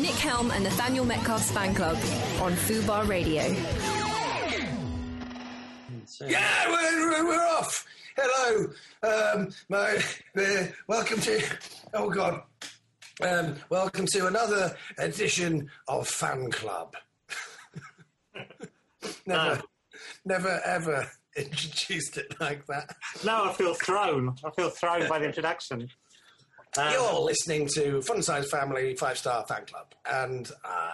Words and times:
Nick 0.00 0.14
Helm 0.14 0.50
and 0.50 0.64
Nathaniel 0.64 1.04
Metcalfe's 1.04 1.50
fan 1.50 1.74
club 1.74 1.96
on 2.40 2.52
Fubar 2.52 3.06
Radio. 3.06 3.42
Yeah, 6.26 6.68
we're, 6.68 7.10
we're, 7.10 7.26
we're 7.28 7.46
off. 7.58 7.84
Hello, 8.16 8.72
um, 9.02 9.48
my, 9.68 10.02
uh, 10.36 10.66
welcome 10.86 11.20
to. 11.20 11.42
Oh 11.94 12.10
God, 12.10 12.42
um, 13.22 13.56
welcome 13.70 14.06
to 14.06 14.26
another 14.26 14.76
edition 14.98 15.70
of 15.88 16.08
Fan 16.08 16.50
Club. 16.50 16.94
never, 19.26 19.62
never 20.24 20.60
ever 20.64 21.10
introduced 21.36 22.18
it 22.18 22.34
like 22.40 22.66
that. 22.66 22.96
No, 23.24 23.44
I 23.44 23.52
feel 23.52 23.74
thrown. 23.74 24.36
I 24.44 24.50
feel 24.50 24.70
thrown 24.70 25.08
by 25.08 25.18
the 25.18 25.26
introduction. 25.26 25.88
Um, 26.78 26.92
You're 26.92 27.20
listening 27.20 27.68
to 27.74 28.00
Fun 28.02 28.22
Size 28.22 28.48
Family 28.50 28.96
Five 28.96 29.18
Star 29.18 29.44
Fan 29.46 29.66
Club, 29.66 29.94
and 30.10 30.50
uh, 30.64 30.90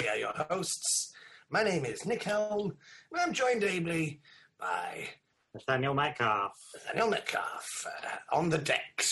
we 0.00 0.08
are 0.08 0.16
your 0.16 0.32
hosts. 0.48 1.12
My 1.50 1.64
name 1.64 1.84
is 1.84 2.06
Nick 2.06 2.22
Helm, 2.22 2.76
and 3.12 3.20
I'm 3.20 3.32
joined 3.32 3.64
ably 3.64 4.20
by 4.60 5.08
Nathaniel 5.52 5.94
Metcalfe. 5.94 6.52
Daniel 6.86 7.10
Metcalfe 7.10 7.86
uh, 8.04 8.36
on 8.36 8.50
the 8.50 8.58
decks. 8.58 9.10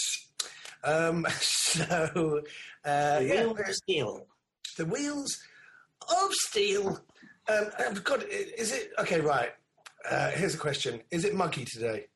Um, 0.84 1.26
so, 1.40 2.42
uh, 2.84 3.18
The 3.18 3.26
yeah, 3.26 3.42
of 3.50 3.58
steel. 3.74 4.26
the 4.76 4.86
wheels 4.86 5.36
of 6.08 6.32
steel. 6.32 7.00
Um, 7.48 7.66
I've 7.76 8.04
got. 8.04 8.22
Is 8.30 8.70
it 8.72 8.92
okay? 9.00 9.20
Right. 9.20 9.50
Uh, 10.08 10.30
here's 10.30 10.54
a 10.54 10.58
question: 10.58 11.00
Is 11.10 11.24
it 11.24 11.34
muggy 11.34 11.64
today? 11.64 12.06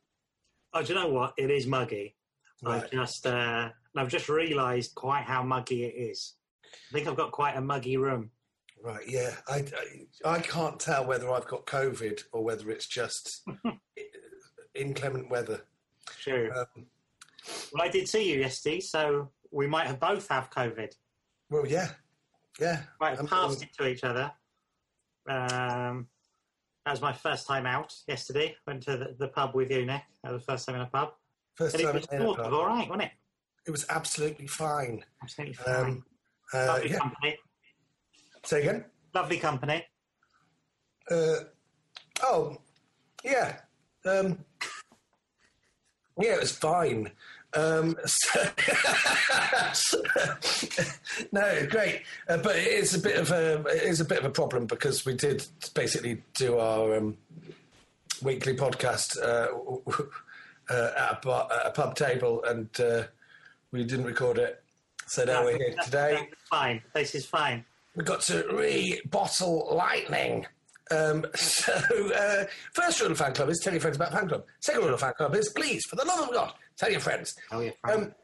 Oh, 0.72 0.82
do 0.82 0.92
you 0.92 1.00
know 1.00 1.08
what? 1.08 1.32
It 1.36 1.50
is 1.50 1.66
muggy. 1.66 2.14
Right. 2.62 2.82
I've 2.82 2.90
just, 2.90 3.24
uh, 3.26 3.70
I've 3.96 4.08
just 4.08 4.28
realised 4.28 4.94
quite 4.94 5.24
how 5.24 5.42
muggy 5.42 5.84
it 5.84 5.94
is. 5.96 6.34
I 6.90 6.92
think 6.92 7.08
I've 7.08 7.16
got 7.16 7.32
quite 7.32 7.56
a 7.56 7.60
muggy 7.60 7.96
room. 7.96 8.30
Right. 8.82 9.04
Yeah. 9.08 9.34
I, 9.48 9.64
I 10.24 10.36
I 10.36 10.40
can't 10.40 10.78
tell 10.78 11.04
whether 11.04 11.30
I've 11.30 11.46
got 11.48 11.66
COVID 11.66 12.22
or 12.32 12.44
whether 12.44 12.70
it's 12.70 12.86
just 12.86 13.44
inclement 14.74 15.30
weather. 15.30 15.62
Sure. 16.18 16.52
Um, 16.56 16.86
well, 17.72 17.82
I 17.82 17.88
did 17.88 18.08
see 18.08 18.30
you 18.32 18.40
yesterday, 18.40 18.80
so 18.80 19.30
we 19.50 19.66
might 19.66 19.86
have 19.86 19.98
both 20.00 20.28
have 20.28 20.50
COVID. 20.50 20.92
well, 21.50 21.66
yeah. 21.66 21.88
Yeah. 22.60 22.82
Might 23.00 23.10
have 23.10 23.20
I'm- 23.20 23.28
passed 23.28 23.62
it 23.62 23.70
to 23.78 23.88
each 23.88 24.04
other. 24.04 24.30
Um, 25.28 26.08
that 26.84 26.92
was 26.92 27.00
my 27.02 27.12
first 27.12 27.46
time 27.46 27.66
out 27.66 27.94
yesterday. 28.06 28.56
Went 28.66 28.82
to 28.84 28.96
the, 28.96 29.14
the 29.18 29.28
pub 29.28 29.54
with 29.54 29.70
you, 29.70 29.84
Nick. 29.84 30.02
That 30.24 30.32
was 30.32 30.42
the 30.44 30.52
first 30.52 30.66
time 30.66 30.76
in 30.76 30.80
a 30.82 30.86
pub. 30.86 31.10
First 31.54 31.74
And 31.74 31.84
it 31.84 31.94
was 31.94 32.06
in 32.06 32.22
a 32.22 32.34
pub. 32.34 32.52
all 32.52 32.66
right, 32.66 32.88
wasn't 32.88 33.02
it? 33.02 33.10
It 33.68 33.70
was 33.70 33.84
absolutely 33.90 34.46
fine. 34.46 35.04
Absolutely 35.22 35.54
fine. 35.54 35.74
Um, 35.74 36.04
uh, 36.54 36.66
Lovely 36.68 36.90
yeah. 36.90 36.98
company. 36.98 37.36
Say 38.42 38.60
again. 38.60 38.84
Lovely 39.14 39.36
company. 39.36 39.84
Uh, 41.10 41.34
oh, 42.22 42.56
yeah. 43.22 43.56
Um, 44.06 44.42
yeah, 46.18 46.32
it 46.32 46.40
was 46.40 46.52
fine. 46.52 47.10
Um, 47.52 47.94
so 48.06 48.40
no, 51.32 51.66
great, 51.68 52.04
uh, 52.26 52.38
but 52.38 52.56
it 52.56 52.68
is 52.68 52.94
a 52.94 52.98
bit 52.98 53.16
of 53.16 53.30
a 53.32 53.66
it 53.66 53.82
is 53.82 54.00
a 54.00 54.04
bit 54.04 54.18
of 54.18 54.24
a 54.24 54.30
problem 54.30 54.66
because 54.66 55.04
we 55.04 55.14
did 55.14 55.46
basically 55.74 56.22
do 56.34 56.58
our 56.58 56.96
um, 56.96 57.18
weekly 58.22 58.54
podcast 58.54 59.18
uh, 59.22 59.48
uh, 60.70 60.90
at, 60.96 61.24
a 61.24 61.30
at 61.30 61.66
a 61.66 61.72
pub 61.74 61.96
table, 61.96 62.44
and 62.44 62.68
uh, 62.80 63.04
we 63.72 63.84
didn't 63.84 64.04
record 64.06 64.38
it. 64.38 64.62
So 65.06 65.24
now 65.24 65.44
we're 65.44 65.56
here 65.56 65.74
today. 65.84 66.28
Fine. 66.50 66.82
This 66.94 67.14
is 67.14 67.24
fine. 67.26 67.64
We've 67.96 68.06
got 68.06 68.20
to 68.22 68.44
re-bottle 68.52 69.68
lightning. 69.74 70.46
Um, 70.90 71.26
so, 71.34 71.72
uh, 72.14 72.44
first 72.72 73.00
rule 73.00 73.10
of 73.10 73.18
fan 73.18 73.34
club 73.34 73.48
is 73.48 73.58
tell 73.60 73.72
your 73.72 73.80
friends 73.80 73.96
about 73.96 74.12
fan 74.12 74.28
club. 74.28 74.44
Second 74.60 74.82
rule 74.84 74.94
of 74.94 75.00
fan 75.00 75.12
club 75.16 75.34
is 75.34 75.48
please, 75.50 75.84
for 75.86 75.96
the 75.96 76.04
love 76.04 76.28
of 76.28 76.34
God, 76.34 76.52
tell 76.76 76.90
your 76.90 77.00
friends. 77.00 77.34
Tell 77.50 77.62
your 77.62 77.72
friends. 77.82 78.04
Um, 78.06 78.14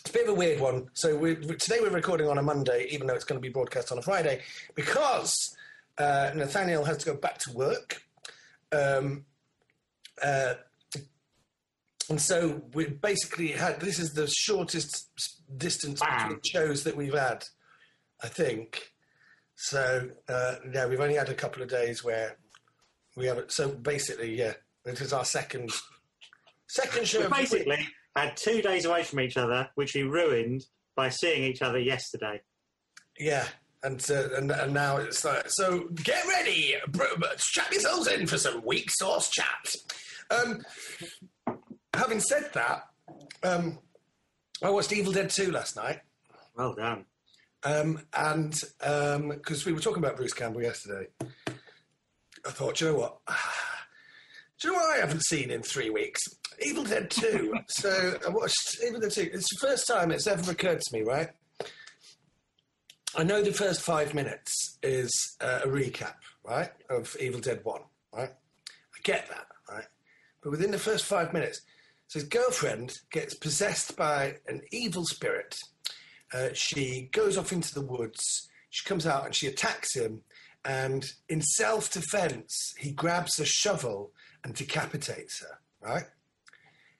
it's 0.00 0.10
a 0.10 0.12
bit 0.12 0.24
of 0.24 0.30
a 0.30 0.34
weird 0.34 0.60
one. 0.60 0.88
So 0.92 1.16
we, 1.16 1.34
we- 1.34 1.56
today 1.56 1.78
we're 1.80 1.90
recording 1.90 2.28
on 2.28 2.36
a 2.38 2.42
Monday, 2.42 2.86
even 2.90 3.06
though 3.06 3.14
it's 3.14 3.24
going 3.24 3.40
to 3.40 3.42
be 3.42 3.52
broadcast 3.52 3.90
on 3.90 3.98
a 3.98 4.02
Friday, 4.02 4.42
because 4.74 5.56
uh, 5.98 6.30
Nathaniel 6.34 6.84
has 6.84 6.98
to 6.98 7.06
go 7.06 7.14
back 7.14 7.38
to 7.38 7.52
work. 7.52 8.02
Um, 8.72 9.24
uh, 10.22 10.54
and 12.10 12.20
so 12.20 12.62
we 12.74 12.86
basically 12.86 13.48
had 13.48 13.80
this 13.80 13.98
is 13.98 14.12
the 14.12 14.26
shortest 14.26 15.08
distance 15.56 16.00
Bam. 16.00 16.28
between 16.28 16.40
shows 16.44 16.84
that 16.84 16.96
we've 16.96 17.14
had, 17.14 17.44
I 18.22 18.28
think. 18.28 18.90
So 19.56 20.10
uh, 20.28 20.56
yeah, 20.72 20.86
we've 20.86 21.00
only 21.00 21.14
had 21.14 21.28
a 21.28 21.34
couple 21.34 21.62
of 21.62 21.68
days 21.68 22.04
where 22.04 22.36
we 23.16 23.26
haven't. 23.26 23.52
So 23.52 23.68
basically, 23.68 24.36
yeah, 24.36 24.54
this 24.84 25.00
is 25.00 25.12
our 25.12 25.24
second 25.24 25.70
second 26.68 27.06
show. 27.06 27.22
we 27.22 27.28
basically 27.28 27.88
had 28.16 28.36
two 28.36 28.60
days 28.62 28.84
away 28.84 29.02
from 29.04 29.20
each 29.20 29.36
other, 29.36 29.68
which 29.74 29.94
we 29.94 30.02
ruined 30.02 30.64
by 30.96 31.08
seeing 31.08 31.44
each 31.44 31.62
other 31.62 31.78
yesterday. 31.78 32.40
Yeah, 33.18 33.46
and, 33.82 34.04
uh, 34.10 34.28
and 34.36 34.50
and 34.50 34.74
now 34.74 34.96
it's 34.96 35.24
like 35.24 35.48
so. 35.48 35.88
Get 35.94 36.24
ready, 36.26 36.74
strap 37.36 37.72
yourselves 37.72 38.08
in 38.08 38.26
for 38.26 38.38
some 38.38 38.62
weak 38.64 38.90
sauce 38.90 39.30
chat. 39.30 39.74
Um, 40.30 40.62
having 41.98 42.20
said 42.20 42.50
that, 42.54 42.84
um, 43.42 43.78
I 44.62 44.70
watched 44.70 44.92
Evil 44.92 45.12
Dead 45.12 45.30
Two 45.30 45.50
last 45.50 45.76
night, 45.76 46.00
Well 46.56 46.74
done. 46.74 47.04
um, 47.64 48.00
and 48.14 48.60
because 49.30 49.64
we 49.66 49.72
were 49.72 49.80
talking 49.80 50.02
about 50.02 50.16
Bruce 50.16 50.32
Campbell 50.32 50.62
yesterday, 50.62 51.08
I 52.46 52.50
thought, 52.50 52.76
"Do 52.76 52.84
you 52.86 52.92
know 52.92 52.98
what? 52.98 53.18
Do 54.60 54.68
you 54.68 54.74
know 54.74 54.80
what 54.80 54.96
I 54.96 55.00
haven't 55.00 55.24
seen 55.24 55.50
in 55.50 55.62
three 55.62 55.90
weeks? 55.90 56.22
Evil 56.64 56.84
Dead 56.84 57.10
Two. 57.10 57.54
so 57.68 58.18
I 58.24 58.30
watched 58.30 58.78
Evil 58.86 59.00
Dead 59.00 59.10
Two. 59.10 59.28
It's 59.32 59.48
the 59.60 59.66
first 59.66 59.86
time 59.86 60.10
it's 60.10 60.26
ever 60.26 60.50
occurred 60.50 60.80
to 60.80 60.96
me, 60.96 61.02
right? 61.02 61.28
I 63.16 63.22
know 63.24 63.42
the 63.42 63.52
first 63.52 63.80
five 63.82 64.12
minutes 64.14 64.78
is 64.82 65.36
uh, 65.40 65.60
a 65.64 65.68
recap, 65.68 66.14
right, 66.44 66.70
of 66.90 67.16
Evil 67.20 67.38
Dead 67.40 67.60
1, 67.62 67.80
right? 68.12 68.30
I 68.30 68.98
get 69.04 69.28
that, 69.28 69.46
right? 69.70 69.84
But 70.42 70.50
within 70.50 70.72
the 70.72 70.80
first 70.80 71.04
five 71.04 71.32
minutes, 71.32 71.60
so 72.14 72.20
his 72.20 72.28
girlfriend 72.28 73.00
gets 73.10 73.34
possessed 73.34 73.96
by 73.96 74.36
an 74.46 74.62
evil 74.70 75.04
spirit. 75.04 75.58
Uh, 76.32 76.50
she 76.52 77.08
goes 77.10 77.36
off 77.36 77.52
into 77.52 77.74
the 77.74 77.84
woods. 77.84 78.48
She 78.70 78.88
comes 78.88 79.04
out 79.04 79.26
and 79.26 79.34
she 79.34 79.48
attacks 79.48 79.96
him. 79.96 80.20
And 80.64 81.04
in 81.28 81.42
self 81.42 81.90
defense, 81.90 82.72
he 82.78 82.92
grabs 82.92 83.40
a 83.40 83.44
shovel 83.44 84.12
and 84.44 84.54
decapitates 84.54 85.40
her, 85.40 85.58
right? 85.80 86.04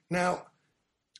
Now, 0.09 0.47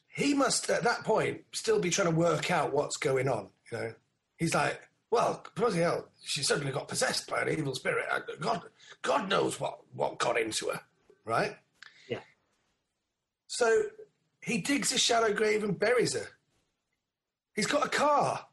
he 0.10 0.34
must, 0.34 0.70
at 0.70 0.84
that 0.84 1.06
point, 1.06 1.44
still 1.54 1.80
be 1.80 1.90
trying 1.90 2.10
to 2.10 2.16
work 2.20 2.52
out 2.52 2.74
what's 2.74 2.98
going 2.98 3.30
on, 3.30 3.48
you 3.72 3.78
know? 3.78 3.94
He's 4.36 4.54
like, 4.54 4.82
well, 5.10 5.42
bloody 5.56 5.78
hell, 5.78 6.10
she 6.22 6.44
suddenly 6.44 6.74
got 6.74 6.90
possessed 6.90 7.30
by 7.30 7.44
an 7.44 7.58
evil 7.58 7.76
spirit. 7.76 8.08
Uh, 8.12 8.20
God, 8.42 8.62
God 9.02 9.30
knows 9.30 9.58
what, 9.58 9.80
what 9.94 10.20
got 10.20 10.38
into 10.38 10.68
her, 10.68 10.82
right? 11.24 11.56
So 13.56 13.84
he 14.42 14.58
digs 14.58 14.92
a 14.92 14.98
shallow 14.98 15.34
grave 15.34 15.64
and 15.64 15.80
buries 15.80 16.14
her. 16.14 16.28
He's 17.56 17.68
got 17.68 17.86
a 17.86 17.90
car. 17.90 18.46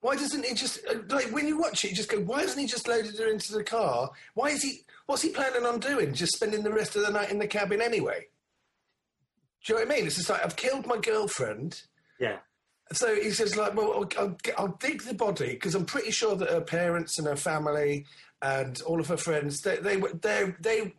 Why 0.00 0.14
doesn't 0.14 0.44
he 0.44 0.54
just 0.54 0.78
uh, 0.88 0.98
like 1.08 1.32
when 1.32 1.48
you 1.48 1.58
watch 1.58 1.84
it? 1.84 1.90
You 1.90 1.96
just 1.96 2.08
go, 2.08 2.20
why 2.20 2.42
hasn't 2.42 2.60
he 2.60 2.66
just 2.66 2.86
loaded 2.86 3.18
her 3.18 3.26
into 3.26 3.52
the 3.52 3.64
car? 3.64 4.10
Why 4.34 4.50
is 4.50 4.62
he? 4.62 4.82
What's 5.06 5.22
he 5.22 5.30
planning 5.30 5.66
on 5.66 5.80
doing? 5.80 6.14
Just 6.14 6.36
spending 6.36 6.62
the 6.62 6.72
rest 6.72 6.94
of 6.94 7.04
the 7.04 7.10
night 7.10 7.32
in 7.32 7.40
the 7.40 7.48
cabin 7.48 7.82
anyway? 7.82 8.26
Do 9.64 9.72
you 9.72 9.80
know 9.80 9.84
what 9.84 9.92
I 9.92 9.96
mean? 9.96 10.06
It's 10.06 10.16
just 10.16 10.30
like 10.30 10.44
I've 10.44 10.54
killed 10.54 10.86
my 10.86 10.98
girlfriend. 10.98 11.82
Yeah. 12.20 12.36
So 12.92 13.16
he 13.16 13.32
says, 13.32 13.56
like, 13.56 13.74
well, 13.74 13.92
I'll, 13.92 14.22
I'll, 14.22 14.36
I'll 14.56 14.76
dig 14.78 15.02
the 15.02 15.14
body 15.14 15.54
because 15.54 15.74
I'm 15.74 15.84
pretty 15.84 16.12
sure 16.12 16.36
that 16.36 16.50
her 16.50 16.60
parents 16.60 17.18
and 17.18 17.26
her 17.26 17.34
family 17.34 18.06
and 18.42 18.80
all 18.82 19.00
of 19.00 19.08
her 19.08 19.16
friends, 19.16 19.60
they, 19.62 19.76
they, 19.76 19.96
they, 19.96 20.54
they, 20.60 20.92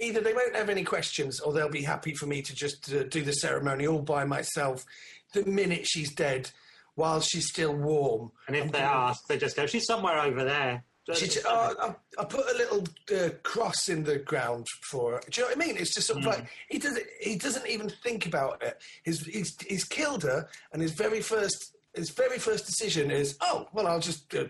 either 0.00 0.20
they 0.20 0.34
won't 0.34 0.54
have 0.56 0.68
any 0.68 0.84
questions 0.84 1.40
or 1.40 1.52
they'll 1.52 1.68
be 1.68 1.82
happy 1.82 2.14
for 2.14 2.26
me 2.26 2.42
to 2.42 2.54
just 2.54 2.92
uh, 2.92 3.04
do 3.04 3.22
the 3.22 3.32
ceremony 3.32 3.86
all 3.86 4.02
by 4.02 4.24
myself 4.24 4.84
the 5.32 5.44
minute 5.46 5.86
she's 5.86 6.14
dead 6.14 6.50
while 6.94 7.20
she's 7.20 7.48
still 7.48 7.74
warm. 7.74 8.30
And 8.46 8.54
if 8.56 8.64
I'm 8.64 8.70
they 8.70 8.78
gonna- 8.80 9.08
ask, 9.08 9.26
they 9.26 9.38
just 9.38 9.56
go, 9.56 9.66
she's 9.66 9.86
somewhere 9.86 10.18
over 10.20 10.44
there. 10.44 10.84
she 11.14 11.28
oh, 11.46 11.74
I, 11.80 12.20
I 12.20 12.24
put 12.24 12.44
a 12.50 12.56
little 12.56 12.84
uh, 13.14 13.30
cross 13.42 13.88
in 13.88 14.04
the 14.04 14.18
ground 14.18 14.66
for 14.90 15.12
her. 15.12 15.20
Do 15.30 15.40
you 15.40 15.42
know 15.48 15.54
what 15.54 15.62
I 15.62 15.66
mean? 15.66 15.76
It's 15.76 15.94
just 15.94 16.06
sort 16.06 16.20
of 16.20 16.24
like 16.26 16.46
he 16.70 16.78
doesn't. 16.78 17.04
He 17.20 17.36
doesn't 17.36 17.66
even 17.66 17.90
think 18.02 18.24
about 18.26 18.62
it. 18.62 18.80
His, 19.02 19.20
he's 19.26 19.54
he's 19.68 19.84
killed 19.84 20.22
her, 20.22 20.48
and 20.72 20.80
his 20.80 20.92
very 20.92 21.20
first 21.20 21.76
his 21.94 22.08
very 22.10 22.38
first 22.38 22.64
decision 22.64 23.10
is, 23.10 23.36
oh 23.42 23.68
well, 23.74 23.86
I'll 23.86 24.00
just 24.00 24.34
uh, 24.34 24.44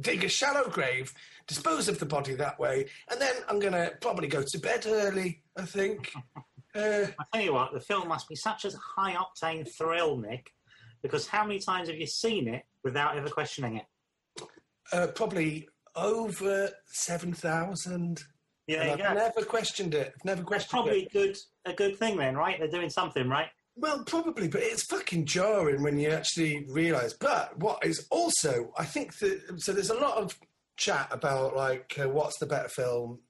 dig 0.00 0.24
a 0.24 0.28
shallow 0.28 0.66
grave, 0.70 1.12
dispose 1.46 1.88
of 1.88 1.98
the 1.98 2.06
body 2.06 2.34
that 2.34 2.58
way, 2.58 2.86
and 3.10 3.20
then 3.20 3.34
I'm 3.48 3.58
gonna 3.58 3.90
probably 4.00 4.28
go 4.28 4.42
to 4.42 4.58
bed 4.58 4.84
early. 4.86 5.42
I 5.56 5.62
think. 5.62 6.12
Uh, 6.74 7.06
I 7.20 7.24
tell 7.34 7.42
you 7.42 7.52
what, 7.54 7.72
the 7.72 7.80
film 7.80 8.08
must 8.08 8.28
be 8.28 8.36
such 8.36 8.64
a 8.64 8.70
high 8.96 9.14
octane 9.14 9.68
thrill, 9.76 10.16
Nick, 10.16 10.50
because 11.02 11.26
how 11.26 11.44
many 11.44 11.58
times 11.58 11.88
have 11.88 11.98
you 11.98 12.06
seen 12.06 12.48
it 12.48 12.64
without 12.84 13.16
ever 13.16 13.28
questioning 13.28 13.76
it? 13.76 13.84
uh, 14.92 15.06
probably 15.08 15.68
over 15.96 16.70
seven 16.86 17.32
thousand. 17.32 18.22
Yeah, 18.66 18.92
I've 18.92 18.98
go. 18.98 19.12
never 19.14 19.42
questioned 19.44 19.94
it. 19.94 20.12
I've 20.16 20.24
never 20.24 20.38
That's 20.42 20.48
questioned 20.48 20.70
probably 20.70 21.02
it. 21.04 21.12
good 21.12 21.36
a 21.64 21.72
good 21.72 21.96
thing 21.98 22.16
then, 22.16 22.36
right? 22.36 22.58
They're 22.58 22.68
doing 22.68 22.90
something 22.90 23.28
right. 23.28 23.48
Well, 23.74 24.04
probably, 24.04 24.48
but 24.48 24.62
it's 24.62 24.84
fucking 24.84 25.24
jarring 25.24 25.82
when 25.82 25.98
you 25.98 26.10
actually 26.10 26.66
realise. 26.68 27.14
But 27.14 27.58
what 27.58 27.84
is 27.84 28.06
also, 28.10 28.70
I 28.76 28.84
think 28.84 29.16
that 29.18 29.40
so 29.62 29.72
there's 29.72 29.90
a 29.90 29.94
lot 29.98 30.18
of 30.18 30.38
chat 30.76 31.08
about 31.10 31.56
like 31.56 31.98
uh, 32.02 32.08
what's 32.08 32.38
the 32.38 32.46
better 32.46 32.68
film, 32.68 33.20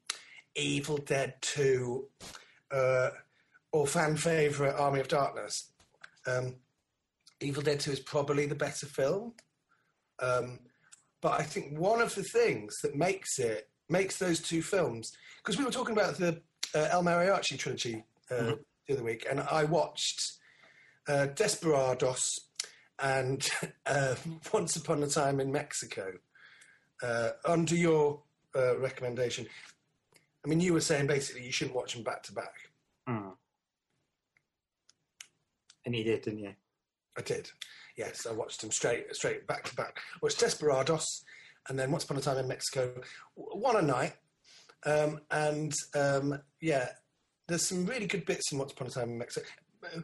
Evil 0.56 0.98
Dead 0.98 1.34
Two, 1.40 2.08
uh, 2.70 3.10
or 3.72 3.86
fan 3.86 4.16
favourite 4.16 4.74
Army 4.74 5.00
of 5.00 5.08
Darkness. 5.08 5.72
Um, 6.26 6.56
Evil 7.40 7.62
Dead 7.62 7.80
Two 7.80 7.92
is 7.92 8.00
probably 8.00 8.46
the 8.46 8.54
better 8.54 8.86
film, 8.86 9.34
um, 10.20 10.60
but 11.20 11.40
I 11.40 11.42
think 11.42 11.78
one 11.78 12.00
of 12.00 12.14
the 12.14 12.22
things 12.22 12.76
that 12.82 12.96
makes 12.96 13.38
it 13.38 13.68
makes 13.88 14.18
those 14.18 14.40
two 14.40 14.62
films 14.62 15.12
because 15.38 15.58
we 15.58 15.64
were 15.64 15.70
talking 15.70 15.96
about 15.96 16.16
the 16.16 16.40
uh, 16.74 16.88
El 16.90 17.02
Mariachi 17.02 17.58
trilogy 17.58 18.04
uh, 18.30 18.54
the 18.86 18.94
other 18.94 19.04
week, 19.04 19.26
and 19.28 19.40
I 19.40 19.64
watched 19.64 20.22
uh, 21.08 21.26
Desperados 21.26 22.38
and 23.02 23.48
uh, 23.86 24.14
Once 24.52 24.76
Upon 24.76 25.02
a 25.02 25.08
Time 25.08 25.40
in 25.40 25.50
Mexico 25.50 26.12
uh, 27.02 27.30
under 27.44 27.74
your 27.74 28.20
uh, 28.56 28.78
recommendation. 28.78 29.46
I 30.44 30.48
mean, 30.48 30.60
you 30.60 30.72
were 30.72 30.80
saying 30.80 31.06
basically 31.06 31.44
you 31.44 31.52
shouldn't 31.52 31.76
watch 31.76 31.94
them 31.94 32.02
back 32.02 32.22
to 32.24 32.32
back. 32.32 32.54
Hmm. 33.06 33.30
And 35.84 35.94
you 35.94 36.04
did, 36.04 36.22
didn't 36.22 36.40
you? 36.40 36.54
I 37.16 37.22
did. 37.22 37.50
Yes, 37.96 38.26
I 38.26 38.32
watched 38.32 38.60
them 38.60 38.70
straight, 38.70 39.14
straight 39.14 39.46
back 39.46 39.64
to 39.64 39.74
back. 39.74 39.98
Watched 40.22 40.40
Desperados, 40.40 41.24
and 41.68 41.78
then 41.78 41.90
Once 41.90 42.04
Upon 42.04 42.16
a 42.16 42.20
Time 42.20 42.38
in 42.38 42.48
Mexico, 42.48 42.92
one 43.34 43.76
a 43.76 43.82
night. 43.82 44.14
Um, 44.84 45.20
and 45.30 45.72
um, 45.94 46.40
yeah, 46.60 46.88
there's 47.46 47.66
some 47.66 47.86
really 47.86 48.06
good 48.06 48.24
bits 48.24 48.50
in 48.52 48.58
Once 48.58 48.72
Upon 48.72 48.88
a 48.88 48.90
Time 48.90 49.10
in 49.10 49.18
Mexico. 49.18 49.46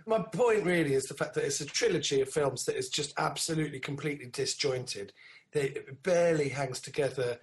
My 0.07 0.19
point 0.19 0.65
really 0.65 0.95
is 0.95 1.05
the 1.05 1.15
fact 1.15 1.35
that 1.35 1.45
it's 1.45 1.61
a 1.61 1.67
trilogy 1.67 2.21
of 2.21 2.29
films 2.29 2.65
that 2.65 2.77
is 2.77 2.89
just 2.89 3.15
absolutely, 3.17 3.79
completely 3.79 4.27
disjointed. 4.27 5.13
They, 5.53 5.63
it 5.63 6.03
barely 6.03 6.49
hangs 6.49 6.81
together 6.81 7.39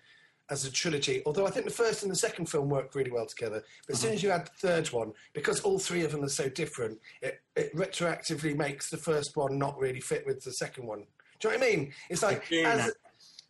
as 0.50 0.66
a 0.66 0.72
trilogy. 0.72 1.22
Although 1.26 1.48
I 1.48 1.50
think 1.50 1.66
the 1.66 1.72
first 1.72 2.04
and 2.04 2.12
the 2.12 2.16
second 2.16 2.48
film 2.48 2.70
work 2.70 2.94
really 2.94 3.12
well 3.12 3.26
together. 3.26 3.64
But 3.88 3.96
as 3.96 4.02
soon 4.02 4.14
as 4.14 4.22
you 4.22 4.30
add 4.30 4.46
the 4.46 4.68
third 4.68 4.88
one, 4.92 5.14
because 5.34 5.62
all 5.62 5.80
three 5.80 6.04
of 6.04 6.12
them 6.12 6.24
are 6.24 6.30
so 6.30 6.50
different, 6.50 7.00
it, 7.22 7.40
it 7.56 7.76
retroactively 7.76 8.56
makes 8.56 8.90
the 8.90 8.98
first 8.98 9.36
one 9.36 9.58
not 9.58 9.80
really 9.80 10.02
fit 10.02 10.26
with 10.26 10.44
the 10.44 10.52
second 10.52 10.86
one. 10.86 11.06
Do 11.40 11.50
you 11.50 11.54
know 11.54 11.60
what 11.60 11.68
I 11.68 11.76
mean? 11.76 11.94
It's 12.10 12.24
like 12.24 12.52
as 12.52 12.92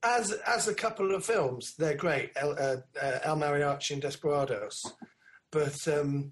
as 0.04 0.32
as 0.48 0.68
a 0.68 0.74
couple 0.74 1.14
of 1.14 1.26
films, 1.26 1.76
they're 1.78 1.96
great. 1.96 2.32
El, 2.36 2.52
uh, 2.52 2.78
uh, 3.02 3.20
El 3.24 3.38
Mariachi 3.38 3.92
and 3.92 4.02
Desperados, 4.02 4.82
but 5.52 5.76
um, 5.88 6.32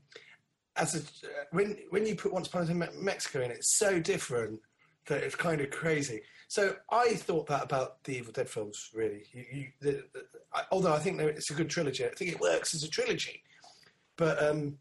as 0.76 0.96
a 0.96 1.02
when 1.52 1.78
when 1.90 2.06
you 2.06 2.16
put 2.16 2.34
Once 2.34 2.48
Upon 2.48 2.64
a 2.64 2.68
Time 2.68 2.82
in 2.82 3.04
Mexico 3.04 3.42
in, 3.42 3.52
it's 3.52 3.78
so 3.78 4.00
different 4.00 4.60
that 5.08 5.24
it's 5.24 5.36
kind 5.36 5.62
of 5.62 5.70
crazy. 5.70 6.22
So 6.54 6.76
I 6.92 7.16
thought 7.16 7.48
that 7.48 7.64
about 7.64 8.04
the 8.04 8.16
Evil 8.16 8.32
Dead 8.32 8.48
films. 8.48 8.92
Really, 8.94 9.24
you, 9.34 9.46
you, 9.52 9.68
the, 9.82 9.92
the, 10.14 10.24
I, 10.54 10.62
although 10.72 10.94
I 10.94 11.00
think 11.00 11.20
it's 11.20 11.50
a 11.50 11.56
good 11.56 11.68
trilogy, 11.68 12.06
I 12.06 12.10
think 12.10 12.32
it 12.32 12.40
works 12.40 12.76
as 12.76 12.84
a 12.84 12.88
trilogy. 12.88 13.42
But 14.18 14.44
um, 14.44 14.78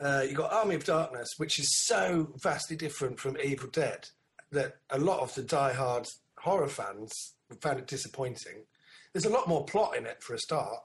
uh, 0.00 0.24
you 0.26 0.34
got 0.34 0.50
Army 0.50 0.74
of 0.74 0.84
Darkness, 0.84 1.34
which 1.36 1.58
is 1.58 1.84
so 1.84 2.32
vastly 2.42 2.76
different 2.76 3.20
from 3.20 3.36
Evil 3.44 3.68
Dead 3.68 4.08
that 4.52 4.76
a 4.88 4.98
lot 4.98 5.20
of 5.20 5.34
the 5.34 5.42
die-hard 5.42 6.08
horror 6.38 6.68
fans 6.68 7.34
found 7.60 7.80
it 7.80 7.86
disappointing. 7.86 8.64
There's 9.12 9.26
a 9.26 9.30
lot 9.30 9.48
more 9.48 9.66
plot 9.66 9.98
in 9.98 10.06
it 10.06 10.22
for 10.22 10.32
a 10.32 10.38
start, 10.38 10.78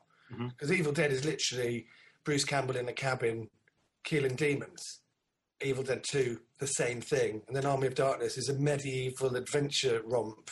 because 0.49 0.73
Evil 0.73 0.91
Dead 0.91 1.13
is 1.13 1.23
literally 1.23 1.87
Bruce 2.25 2.43
Campbell 2.43 2.75
in 2.75 2.89
a 2.89 2.93
cabin 2.93 3.47
killing 4.03 4.35
demons. 4.35 4.99
Evil 5.61 5.83
Dead 5.83 6.03
2, 6.03 6.39
the 6.59 6.67
same 6.67 7.01
thing. 7.01 7.41
And 7.47 7.55
then 7.55 7.65
Army 7.65 7.87
of 7.87 7.95
Darkness 7.95 8.37
is 8.37 8.49
a 8.49 8.53
medieval 8.53 9.35
adventure 9.35 10.01
romp 10.05 10.49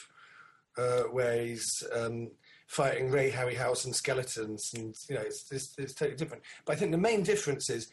uh, 0.77 1.03
where 1.03 1.45
he's 1.45 1.83
um, 1.93 2.31
fighting 2.67 3.11
Ray 3.11 3.31
Harryhausen 3.31 3.93
skeletons. 3.93 4.71
And, 4.73 4.95
you 5.09 5.15
know, 5.15 5.21
it's, 5.21 5.45
it's, 5.51 5.73
it's 5.77 5.93
totally 5.93 6.17
different. 6.17 6.43
But 6.65 6.73
I 6.73 6.75
think 6.77 6.91
the 6.91 6.97
main 6.97 7.23
difference 7.23 7.69
is 7.69 7.89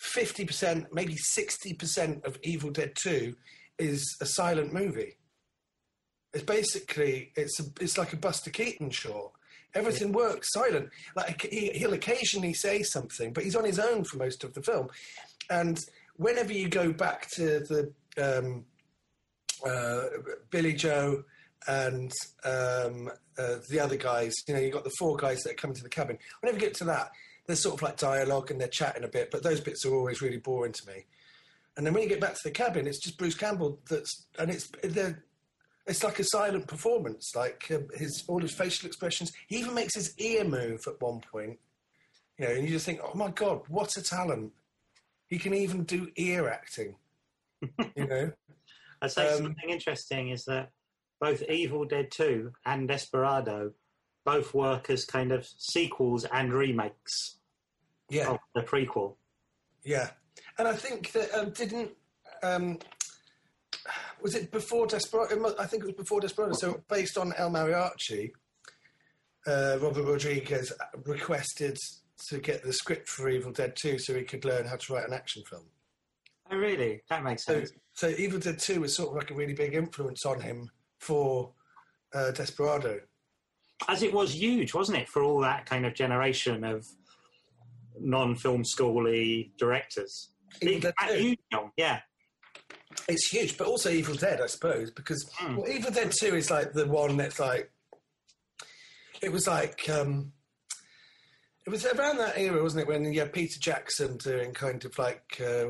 50%, 0.00 0.86
maybe 0.92 1.16
60% 1.16 2.24
of 2.24 2.38
Evil 2.42 2.70
Dead 2.70 2.92
2 2.96 3.34
is 3.78 4.16
a 4.20 4.26
silent 4.26 4.72
movie. 4.72 5.16
It's 6.34 6.44
basically, 6.44 7.32
it's, 7.36 7.60
a, 7.60 7.64
it's 7.80 7.98
like 7.98 8.12
a 8.12 8.16
Buster 8.16 8.50
Keaton 8.50 8.90
short. 8.90 9.32
Everything 9.74 10.12
works 10.12 10.52
silent. 10.52 10.90
Like 11.16 11.42
he, 11.50 11.70
he'll 11.70 11.94
occasionally 11.94 12.52
say 12.52 12.82
something, 12.82 13.32
but 13.32 13.44
he's 13.44 13.56
on 13.56 13.64
his 13.64 13.78
own 13.78 14.04
for 14.04 14.18
most 14.18 14.44
of 14.44 14.52
the 14.52 14.62
film. 14.62 14.88
And 15.48 15.82
whenever 16.22 16.52
you 16.52 16.68
go 16.68 16.92
back 16.92 17.28
to 17.30 17.60
the 17.60 17.92
um, 18.18 18.64
uh, 19.66 20.04
Billy 20.50 20.72
Joe 20.72 21.24
and 21.68 22.12
um, 22.44 23.10
uh, 23.38 23.56
the 23.68 23.80
other 23.80 23.96
guys, 23.96 24.34
you 24.46 24.54
know, 24.54 24.60
you've 24.60 24.72
got 24.72 24.84
the 24.84 24.92
four 24.98 25.16
guys 25.16 25.42
that 25.42 25.52
are 25.52 25.56
coming 25.56 25.76
to 25.76 25.82
the 25.82 25.88
cabin. 25.88 26.18
Whenever 26.40 26.58
you 26.58 26.66
get 26.66 26.76
to 26.78 26.84
that, 26.84 27.12
there's 27.46 27.62
sort 27.62 27.74
of 27.74 27.82
like 27.82 27.96
dialogue 27.96 28.50
and 28.50 28.60
they're 28.60 28.68
chatting 28.68 29.04
a 29.04 29.08
bit, 29.08 29.30
but 29.30 29.42
those 29.42 29.60
bits 29.60 29.84
are 29.84 29.94
always 29.94 30.22
really 30.22 30.38
boring 30.38 30.72
to 30.72 30.86
me. 30.86 31.06
And 31.76 31.86
then 31.86 31.94
when 31.94 32.02
you 32.02 32.08
get 32.08 32.20
back 32.20 32.34
to 32.34 32.40
the 32.44 32.50
cabin, 32.50 32.86
it's 32.86 33.00
just 33.00 33.18
Bruce 33.18 33.34
Campbell 33.34 33.78
that's, 33.88 34.26
and 34.38 34.50
it's 34.50 34.70
they're, 34.82 35.24
it's 35.86 36.04
like 36.04 36.18
a 36.20 36.24
silent 36.24 36.68
performance, 36.68 37.32
like 37.34 37.64
um, 37.74 37.88
his 37.94 38.24
all 38.28 38.40
his 38.40 38.54
facial 38.54 38.86
expressions. 38.86 39.32
He 39.48 39.56
even 39.56 39.74
makes 39.74 39.94
his 39.94 40.14
ear 40.18 40.44
move 40.44 40.80
at 40.86 41.00
one 41.00 41.20
point, 41.20 41.58
you 42.38 42.46
know, 42.46 42.52
and 42.52 42.64
you 42.64 42.70
just 42.70 42.86
think, 42.86 43.00
oh 43.02 43.16
my 43.16 43.30
god, 43.30 43.62
what 43.68 43.96
a 43.96 44.02
talent! 44.02 44.52
He 45.32 45.38
can 45.38 45.54
even 45.54 45.84
do 45.84 46.10
ear 46.16 46.50
acting, 46.50 46.94
you 47.96 48.06
know. 48.06 48.32
I'd 49.00 49.10
say 49.12 49.30
Um, 49.30 49.44
something 49.44 49.70
interesting 49.70 50.28
is 50.28 50.44
that 50.44 50.68
both 51.22 51.42
Evil 51.48 51.86
Dead 51.86 52.10
2 52.10 52.52
and 52.66 52.86
Desperado 52.86 53.72
both 54.26 54.52
work 54.52 54.90
as 54.90 55.06
kind 55.06 55.32
of 55.32 55.46
sequels 55.56 56.26
and 56.26 56.52
remakes 56.52 57.38
Yeah, 58.10 58.28
of 58.28 58.40
the 58.54 58.60
prequel. 58.60 59.16
Yeah, 59.82 60.10
and 60.58 60.68
I 60.68 60.74
think 60.74 61.12
that 61.12 61.32
um, 61.32 61.48
didn't 61.52 61.92
um, 62.42 62.78
was 64.20 64.34
it 64.34 64.50
before 64.50 64.86
Desperado? 64.86 65.54
I 65.58 65.64
think 65.64 65.82
it 65.82 65.86
was 65.86 65.96
before 65.96 66.20
Desperado. 66.20 66.52
So 66.58 66.84
based 66.90 67.16
on 67.16 67.32
El 67.38 67.50
Mariachi, 67.50 68.32
uh, 69.46 69.78
Robert 69.80 70.04
Rodriguez 70.04 70.74
requested 71.06 71.78
to 72.28 72.38
get 72.38 72.62
the 72.62 72.72
script 72.72 73.08
for 73.08 73.28
Evil 73.28 73.52
Dead 73.52 73.74
Two 73.76 73.98
so 73.98 74.14
he 74.14 74.22
could 74.22 74.44
learn 74.44 74.66
how 74.66 74.76
to 74.76 74.92
write 74.94 75.06
an 75.06 75.12
action 75.14 75.42
film. 75.48 75.64
Oh, 76.50 76.56
really? 76.56 77.02
That 77.08 77.22
makes 77.24 77.44
sense. 77.44 77.72
so 77.94 78.08
Evil 78.08 78.38
Dead 78.40 78.58
Two 78.58 78.80
was 78.80 78.94
sort 78.94 79.10
of 79.10 79.16
like 79.16 79.30
a 79.30 79.34
really 79.34 79.54
big 79.54 79.74
influence 79.74 80.24
on 80.26 80.40
him 80.40 80.70
for 80.98 81.52
uh, 82.14 82.30
Desperado. 82.32 83.00
As 83.88 84.02
it 84.02 84.12
was 84.12 84.34
huge, 84.34 84.74
wasn't 84.74 84.98
it, 84.98 85.08
for 85.08 85.22
all 85.22 85.40
that 85.40 85.66
kind 85.66 85.84
of 85.86 85.94
generation 85.94 86.62
of 86.62 86.86
non-film 87.98 88.62
schooly 88.64 89.50
directors? 89.58 90.30
Evil 90.60 90.80
Dead 90.80 90.94
That 91.00 91.10
2. 91.10 91.18
huge 91.18 91.38
film, 91.50 91.72
yeah. 91.76 92.00
It's 93.08 93.28
huge, 93.28 93.56
but 93.56 93.66
also 93.66 93.90
Evil 93.90 94.14
Dead, 94.14 94.40
I 94.40 94.46
suppose, 94.46 94.90
because 94.90 95.28
Hmm. 95.36 95.56
well, 95.56 95.68
Evil 95.70 95.90
Dead 95.90 96.12
Two 96.12 96.34
is 96.36 96.50
like 96.50 96.72
the 96.72 96.86
one 96.86 97.16
that's 97.16 97.40
like 97.40 97.70
it 99.22 99.30
was 99.32 99.46
like 99.46 99.88
um, 99.88 100.32
it 101.66 101.70
was 101.70 101.86
around 101.86 102.18
that 102.18 102.38
era, 102.38 102.62
wasn't 102.62 102.82
it, 102.82 102.88
when 102.88 103.12
you 103.12 103.20
had 103.20 103.32
Peter 103.32 103.58
Jackson 103.60 104.16
doing 104.16 104.52
kind 104.52 104.84
of 104.84 104.98
like 104.98 105.40
uh, 105.44 105.66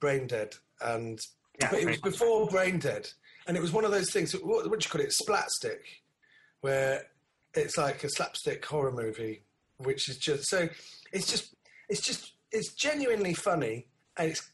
Brain 0.00 0.26
Dead, 0.26 0.54
and 0.80 1.18
Yeah, 1.60 1.70
but 1.70 1.80
it 1.80 1.86
was 1.86 2.00
before 2.00 2.46
Brain 2.46 2.78
Dead, 2.78 3.08
and 3.46 3.56
it 3.56 3.60
was 3.60 3.72
one 3.72 3.84
of 3.84 3.90
those 3.90 4.10
things. 4.10 4.32
What, 4.32 4.68
what 4.70 4.80
do 4.80 4.84
you 4.84 4.90
call 4.90 5.00
it? 5.00 5.12
Splatstick, 5.12 5.82
where 6.60 7.02
it's 7.54 7.76
like 7.76 8.04
a 8.04 8.08
slapstick 8.08 8.64
horror 8.64 8.92
movie, 8.92 9.42
which 9.78 10.08
is 10.08 10.18
just 10.18 10.48
so 10.48 10.68
it's 11.12 11.30
just 11.30 11.54
it's 11.88 12.00
just 12.00 12.34
it's 12.52 12.72
genuinely 12.74 13.34
funny 13.34 13.86
and 14.16 14.30
it's 14.30 14.50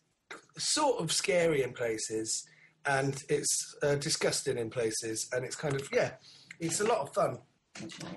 sort 0.59 1.01
of 1.01 1.13
scary 1.13 1.63
in 1.63 1.73
places 1.73 2.47
and 2.87 3.23
it's 3.29 3.77
uh, 3.83 3.95
disgusting 3.97 4.59
in 4.59 4.71
places 4.71 5.29
and 5.33 5.45
it's 5.45 5.57
kind 5.57 5.75
of 5.75 5.89
yeah 5.93 6.13
it's 6.59 6.81
a 6.81 6.85
lot 6.85 6.99
of 6.99 7.13
fun 7.15 7.39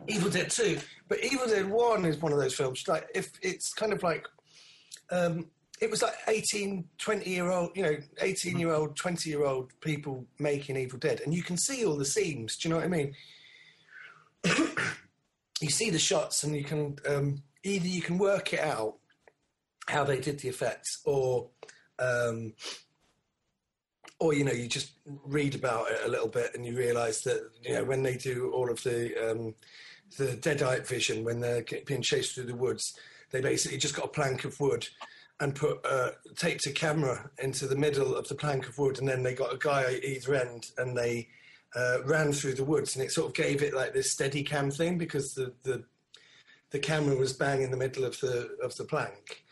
evil 0.08 0.30
dead 0.30 0.50
2 0.50 0.80
but 1.08 1.24
evil 1.24 1.48
dead 1.48 1.70
1 1.70 2.06
is 2.06 2.18
one 2.18 2.34
of 2.34 2.40
those 2.40 2.56
films 2.56 2.84
like 2.88 3.08
if 3.14 3.32
it's 3.42 3.74
kind 3.74 3.94
of 3.94 4.02
like 4.04 4.28
um 5.12 5.48
it 5.82 5.90
was 5.90 6.02
like 6.02 6.14
18 6.28 6.86
20 6.98 7.30
year 7.30 7.50
old 7.50 7.70
you 7.76 7.84
know 7.84 7.98
18 8.22 8.60
year 8.60 8.72
old 8.72 8.96
20 8.96 9.30
year 9.30 9.46
old 9.46 9.72
people 9.82 10.26
making 10.40 10.78
evil 10.78 11.00
dead 11.00 11.22
and 11.22 11.34
you 11.34 11.44
can 11.44 11.58
see 11.58 11.86
all 11.86 11.98
the 11.98 12.06
seams 12.06 12.58
do 12.58 12.68
you 12.68 12.74
know 12.74 12.80
what 12.80 12.86
i 12.86 12.90
mean? 12.90 13.14
You 15.62 15.70
see 15.70 15.90
the 15.90 16.00
shots 16.00 16.44
and 16.44 16.54
you 16.54 16.66
can 16.66 16.98
um, 17.08 17.42
either 17.64 17.88
you 17.88 18.02
can 18.02 18.18
work 18.18 18.52
it 18.52 18.60
out 18.60 18.98
how 19.88 20.04
they 20.04 20.20
did 20.20 20.40
the 20.40 20.50
effects 20.50 21.02
or 21.06 21.48
um, 22.00 22.54
or 24.24 24.34
you 24.34 24.46
know, 24.46 24.54
you 24.54 24.68
just 24.68 24.94
read 25.26 25.54
about 25.54 25.92
it 25.92 26.00
a 26.06 26.08
little 26.08 26.30
bit 26.30 26.52
and 26.56 26.66
you 26.66 26.78
realise 26.78 27.22
that 27.24 27.42
you 27.62 27.74
know 27.74 27.84
when 27.84 28.02
they 28.02 28.16
do 28.16 28.52
all 28.54 28.72
of 28.72 28.82
the 28.84 29.30
um, 29.30 29.54
the 30.18 30.38
deadite 30.38 30.88
vision 30.88 31.26
when 31.26 31.42
they're 31.42 31.66
being 31.86 32.02
chased 32.02 32.34
through 32.34 32.46
the 32.46 32.56
woods, 32.56 32.98
they 33.32 33.42
basically 33.42 33.78
just 33.78 33.96
got 33.96 34.06
a 34.06 34.10
plank 34.20 34.46
of 34.46 34.58
wood 34.62 34.88
and 35.42 35.54
put 35.54 35.86
uh, 35.86 36.12
taped 36.38 36.66
a 36.68 36.72
camera 36.72 37.30
into 37.40 37.68
the 37.68 37.76
middle 37.76 38.16
of 38.16 38.26
the 38.30 38.36
plank 38.36 38.70
of 38.70 38.78
wood, 38.78 38.98
and 38.98 39.08
then 39.08 39.24
they 39.24 39.34
got 39.34 39.54
a 39.54 39.58
guy 39.58 39.84
at 39.84 40.06
either 40.06 40.36
end, 40.36 40.68
and 40.78 40.98
they 40.98 41.28
uh, 41.76 41.98
ran 42.06 42.32
through 42.32 42.54
the 42.54 42.64
woods, 42.64 42.96
and 42.96 43.04
it 43.04 43.12
sort 43.12 43.28
of 43.28 43.34
gave 43.34 43.62
it 43.62 43.74
like 43.74 43.94
this 43.94 44.14
steady 44.14 44.42
cam 44.42 44.72
thing 44.72 44.98
because 44.98 45.34
the 45.34 45.54
the 45.64 45.84
the 46.72 46.80
camera 46.80 47.18
was 47.18 47.34
bang 47.34 47.62
in 47.62 47.72
the 47.72 47.78
middle 47.78 48.06
of 48.06 48.18
the 48.22 48.56
of 48.64 48.74
the 48.78 48.86
plank. 48.86 49.43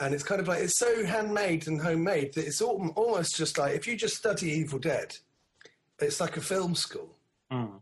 And 0.00 0.14
it's 0.14 0.22
kind 0.22 0.40
of 0.40 0.48
like 0.48 0.60
it's 0.60 0.78
so 0.78 1.04
handmade 1.04 1.66
and 1.66 1.80
homemade 1.80 2.34
that 2.34 2.46
it's 2.46 2.62
al- 2.62 2.92
almost 2.94 3.36
just 3.36 3.58
like 3.58 3.74
if 3.74 3.86
you 3.86 3.96
just 3.96 4.16
study 4.16 4.50
Evil 4.50 4.78
Dead, 4.78 5.16
it's 5.98 6.20
like 6.20 6.36
a 6.36 6.40
film 6.40 6.74
school. 6.74 7.10
Mm. 7.50 7.80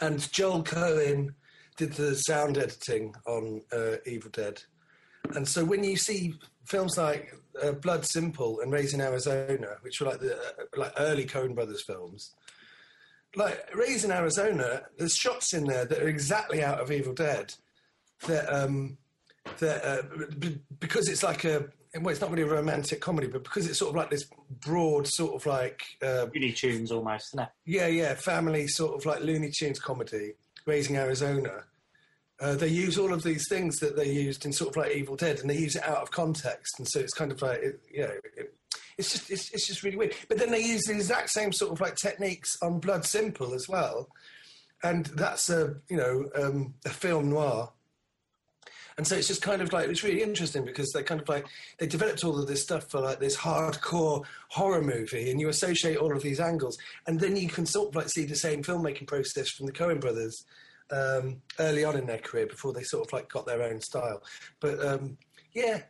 And 0.00 0.32
Joel 0.32 0.62
Coen 0.62 1.34
did 1.76 1.92
the 1.92 2.14
sound 2.14 2.58
editing 2.58 3.14
on 3.26 3.62
uh, 3.72 3.96
Evil 4.04 4.30
Dead. 4.30 4.62
And 5.34 5.48
so 5.48 5.64
when 5.64 5.82
you 5.84 5.96
see 5.96 6.34
films 6.64 6.98
like 6.98 7.34
uh, 7.62 7.72
Blood 7.72 8.04
Simple 8.04 8.60
and 8.60 8.72
Raising 8.72 9.00
Arizona, 9.00 9.76
which 9.80 10.00
were 10.00 10.08
like 10.08 10.20
the 10.20 10.36
uh, 10.36 10.64
like 10.76 10.92
early 10.98 11.24
Coen 11.24 11.54
Brothers 11.54 11.82
films, 11.82 12.34
like 13.34 13.68
Raising 13.74 14.10
Arizona, 14.10 14.82
there's 14.98 15.14
shots 15.14 15.52
in 15.52 15.64
there 15.64 15.84
that 15.84 16.02
are 16.02 16.08
exactly 16.08 16.62
out 16.62 16.80
of 16.80 16.90
Evil 16.90 17.14
Dead. 17.14 17.54
That 18.26 18.50
um, 18.52 18.96
that 19.58 19.84
uh, 19.84 20.02
b- 20.38 20.60
because 20.78 21.08
it's 21.08 21.22
like 21.22 21.44
a 21.44 21.66
well, 22.00 22.10
it's 22.10 22.20
not 22.20 22.30
really 22.30 22.42
a 22.42 22.46
romantic 22.46 23.00
comedy, 23.00 23.26
but 23.26 23.44
because 23.44 23.66
it's 23.66 23.78
sort 23.78 23.90
of 23.90 23.96
like 23.96 24.10
this 24.10 24.26
broad 24.60 25.06
sort 25.06 25.34
of 25.34 25.46
like 25.46 25.82
uh, 26.02 26.26
Looney 26.34 26.52
Tunes 26.52 26.92
almost, 26.92 27.30
isn't 27.30 27.40
it? 27.44 27.48
yeah, 27.64 27.86
yeah, 27.86 28.14
family 28.14 28.66
sort 28.66 28.96
of 28.96 29.06
like 29.06 29.20
Looney 29.22 29.50
Tunes 29.50 29.78
comedy, 29.78 30.32
Raising 30.66 30.96
Arizona. 30.96 31.64
Uh, 32.38 32.54
they 32.54 32.68
use 32.68 32.98
all 32.98 33.14
of 33.14 33.22
these 33.22 33.48
things 33.48 33.78
that 33.78 33.96
they 33.96 34.10
used 34.10 34.44
in 34.44 34.52
sort 34.52 34.70
of 34.70 34.76
like 34.76 34.94
Evil 34.94 35.16
Dead, 35.16 35.38
and 35.38 35.48
they 35.48 35.56
use 35.56 35.74
it 35.74 35.84
out 35.84 36.02
of 36.02 36.10
context, 36.10 36.78
and 36.78 36.86
so 36.86 37.00
it's 37.00 37.14
kind 37.14 37.32
of 37.32 37.40
like 37.40 37.60
it, 37.62 37.80
you 37.90 38.02
know, 38.02 38.12
it, 38.36 38.54
it's 38.98 39.12
just 39.12 39.30
it's, 39.30 39.50
it's 39.52 39.66
just 39.66 39.82
really 39.82 39.96
weird. 39.96 40.14
But 40.28 40.38
then 40.38 40.50
they 40.50 40.62
use 40.62 40.82
the 40.84 40.92
exact 40.94 41.30
same 41.30 41.52
sort 41.52 41.72
of 41.72 41.80
like 41.80 41.96
techniques 41.96 42.56
on 42.62 42.78
Blood 42.78 43.06
Simple 43.06 43.54
as 43.54 43.68
well, 43.68 44.08
and 44.82 45.06
that's 45.06 45.48
a 45.48 45.76
you 45.88 45.96
know 45.96 46.28
um, 46.34 46.74
a 46.84 46.90
film 46.90 47.30
noir. 47.30 47.72
And 48.98 49.06
so 49.06 49.14
it's 49.14 49.28
just 49.28 49.42
kind 49.42 49.60
of 49.60 49.72
like 49.72 49.88
it's 49.88 50.02
really 50.02 50.22
interesting 50.22 50.64
because 50.64 50.92
they 50.92 51.02
kind 51.02 51.20
of 51.20 51.28
like 51.28 51.46
they 51.78 51.86
developed 51.86 52.24
all 52.24 52.38
of 52.38 52.46
this 52.46 52.62
stuff 52.62 52.88
for 52.88 53.00
like 53.00 53.20
this 53.20 53.36
hardcore 53.36 54.24
horror 54.48 54.82
movie, 54.82 55.30
and 55.30 55.38
you 55.40 55.48
associate 55.48 55.98
all 55.98 56.16
of 56.16 56.22
these 56.22 56.40
angles, 56.40 56.78
and 57.06 57.20
then 57.20 57.36
you 57.36 57.48
can 57.48 57.66
sort 57.66 57.90
of 57.90 57.94
like 57.94 58.08
see 58.08 58.24
the 58.24 58.34
same 58.34 58.62
filmmaking 58.62 59.06
process 59.06 59.50
from 59.50 59.66
the 59.66 59.72
Coen 59.72 60.00
brothers 60.00 60.46
um, 60.90 61.42
early 61.58 61.84
on 61.84 61.96
in 61.96 62.06
their 62.06 62.18
career 62.18 62.46
before 62.46 62.72
they 62.72 62.82
sort 62.82 63.06
of 63.06 63.12
like 63.12 63.28
got 63.28 63.44
their 63.44 63.62
own 63.62 63.80
style. 63.80 64.22
But 64.60 64.84
um, 64.84 65.18
yeah, 65.52 65.82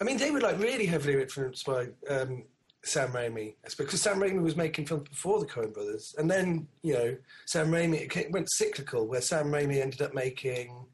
I 0.00 0.04
mean 0.04 0.16
they 0.16 0.32
were 0.32 0.40
like 0.40 0.58
really 0.58 0.86
heavily 0.86 1.20
influenced 1.22 1.64
by 1.64 1.86
um, 2.08 2.42
Sam 2.82 3.12
Raimi, 3.12 3.54
because 3.78 4.02
Sam 4.02 4.18
Raimi 4.18 4.42
was 4.42 4.56
making 4.56 4.86
films 4.86 5.08
before 5.08 5.38
the 5.38 5.46
Coen 5.46 5.72
brothers, 5.72 6.16
and 6.18 6.28
then 6.28 6.66
you 6.82 6.94
know 6.94 7.16
Sam 7.46 7.70
Raimi 7.70 8.16
it 8.16 8.32
went 8.32 8.50
cyclical, 8.50 9.06
where 9.06 9.20
Sam 9.20 9.52
Raimi 9.52 9.80
ended 9.80 10.02
up 10.02 10.14
making. 10.14 10.86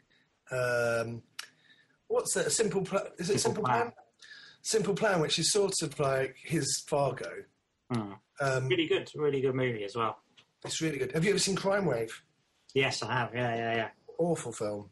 Um, 0.51 1.23
what's 2.09 2.35
that? 2.35 2.47
A 2.47 2.51
simple 2.51 2.83
plan? 2.83 3.03
Is 3.19 3.31
it 3.31 3.39
Simple 3.41 3.41
simple 3.41 3.65
plan? 3.65 3.81
Plan. 3.83 3.93
Simple 4.63 4.95
plan, 4.95 5.21
which 5.21 5.39
is 5.39 5.53
sort 5.53 5.75
of 5.83 5.99
like 6.01 6.37
his 6.43 6.83
Fargo. 6.89 7.31
Mm. 7.93 8.19
Um, 8.41 8.69
Really 8.69 8.87
good, 8.89 9.11
really 9.15 9.41
good 9.41 9.55
movie 9.55 9.85
as 9.85 9.95
well. 9.97 10.19
it's 10.65 10.81
really 10.81 10.99
good. 10.99 11.13
Have 11.13 11.25
you 11.25 11.31
ever 11.31 11.39
seen 11.39 11.55
Crime 11.57 11.87
Wave? 11.87 12.23
Yes, 12.75 13.03
I 13.03 13.13
have. 13.13 13.35
Yeah, 13.35 13.55
yeah, 13.55 13.75
yeah. 13.77 13.89
Awful 14.19 14.53
film. 14.53 14.91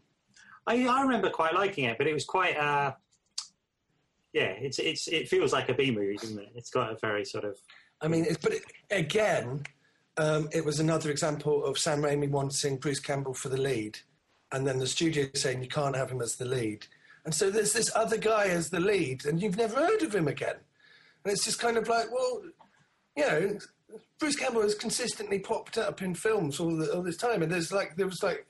I, 0.67 0.87
I 0.87 1.03
remember 1.03 1.29
quite 1.31 1.55
liking 1.55 1.85
it, 1.85 1.99
but 1.99 2.07
it 2.07 2.15
was 2.15 2.25
quite. 2.25 2.57
Uh, 2.57 2.93
yeah, 4.33 4.53
it's 4.59 4.79
it's 4.79 5.07
it 5.09 5.29
feels 5.29 5.53
like 5.53 5.69
a 5.69 5.75
B 5.75 5.91
movie, 5.91 6.17
doesn't 6.17 6.39
it? 6.39 6.51
It's 6.55 6.71
got 6.71 6.91
a 6.93 6.97
very 7.01 7.25
sort 7.25 7.45
of 7.45 7.59
I 8.01 8.09
mean, 8.09 8.25
it's, 8.25 8.39
but 8.39 8.53
it, 8.55 8.63
again, 8.91 9.63
um, 10.17 10.49
it 10.53 10.65
was 10.65 10.81
another 10.81 11.11
example 11.11 11.65
of 11.65 11.79
Sam 11.79 12.01
Raimi 12.03 12.29
wanting 12.29 12.77
Bruce 12.79 13.01
Campbell 13.01 13.35
for 13.35 13.49
the 13.49 13.61
lead, 13.61 13.99
and 14.55 14.67
then 14.67 14.79
the 14.79 14.87
studio 14.87 15.27
saying 15.35 15.61
you 15.61 15.69
can't 15.69 15.97
have 15.97 16.11
him 16.11 16.23
as 16.23 16.37
the 16.37 16.45
lead. 16.45 16.87
And 17.25 17.35
so 17.35 17.51
there's 17.51 17.73
this 17.73 17.91
other 17.95 18.17
guy 18.17 18.47
as 18.47 18.71
the 18.71 18.81
lead, 18.81 19.25
and 19.27 19.43
you've 19.43 19.57
never 19.57 19.77
heard 19.77 20.03
of 20.03 20.15
him 20.15 20.29
again. 20.29 20.57
And 21.25 21.33
it's 21.33 21.45
just 21.45 21.59
kind 21.59 21.77
of 21.77 21.89
like, 21.89 22.13
well, 22.13 22.43
you 23.17 23.27
know, 23.27 23.59
Bruce 24.19 24.37
Campbell 24.37 24.63
has 24.63 24.75
consistently 24.75 25.41
popped 25.41 25.77
up 25.77 26.03
in 26.03 26.15
films 26.15 26.61
all, 26.61 26.77
the, 26.77 26.95
all 26.95 27.03
this 27.03 27.17
time, 27.17 27.43
and 27.43 27.51
there's 27.51 27.73
like 27.73 27.97
there 27.97 28.07
was 28.07 28.23
like, 28.23 28.47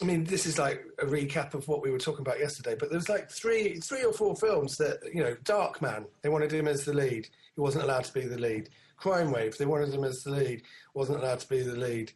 I 0.00 0.06
mean, 0.06 0.24
this 0.24 0.46
is 0.46 0.58
like 0.58 0.82
a 0.98 1.04
recap 1.04 1.54
of 1.54 1.68
what 1.68 1.82
we 1.82 1.90
were 1.90 1.98
talking 1.98 2.22
about 2.22 2.38
yesterday, 2.38 2.76
but 2.78 2.90
there's 2.90 3.08
like 3.08 3.30
three 3.30 3.76
three 3.80 4.04
or 4.04 4.12
four 4.12 4.34
films 4.36 4.76
that 4.76 4.98
you 5.12 5.22
know, 5.22 5.34
Darkman, 5.44 6.06
they 6.22 6.30
wanted 6.30 6.52
him 6.52 6.68
as 6.68 6.84
the 6.84 6.94
lead, 6.94 7.28
he 7.54 7.60
wasn't 7.60 7.84
allowed 7.84 8.04
to 8.04 8.14
be 8.14 8.22
the 8.22 8.38
lead. 8.38 8.70
Crime 8.96 9.30
Wave, 9.30 9.58
they 9.58 9.66
wanted 9.66 9.92
him 9.92 10.04
as 10.04 10.22
the 10.22 10.30
lead, 10.30 10.62
wasn't 10.94 11.18
allowed 11.18 11.40
to 11.40 11.48
be 11.48 11.62
the 11.62 11.76
lead. 11.76 12.12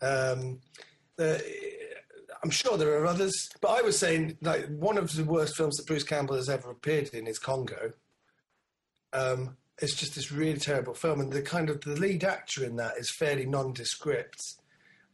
Um, 0.00 0.58
the, 1.16 1.40
I'm 2.44 2.50
sure 2.50 2.76
there 2.76 3.00
are 3.00 3.06
others, 3.06 3.48
but 3.62 3.68
I 3.68 3.80
was 3.80 3.98
saying 3.98 4.36
like 4.42 4.66
one 4.66 4.98
of 4.98 5.16
the 5.16 5.24
worst 5.24 5.56
films 5.56 5.78
that 5.78 5.86
Bruce 5.86 6.04
Campbell 6.04 6.36
has 6.36 6.50
ever 6.50 6.70
appeared 6.70 7.08
in 7.14 7.26
is 7.26 7.38
Congo. 7.38 7.94
Um, 9.14 9.56
it's 9.78 9.96
just 9.96 10.14
this 10.14 10.30
really 10.30 10.58
terrible 10.58 10.92
film, 10.92 11.20
and 11.20 11.32
the 11.32 11.40
kind 11.40 11.70
of 11.70 11.80
the 11.80 11.96
lead 11.96 12.22
actor 12.22 12.62
in 12.62 12.76
that 12.76 12.98
is 12.98 13.10
fairly 13.10 13.46
nondescript. 13.46 14.42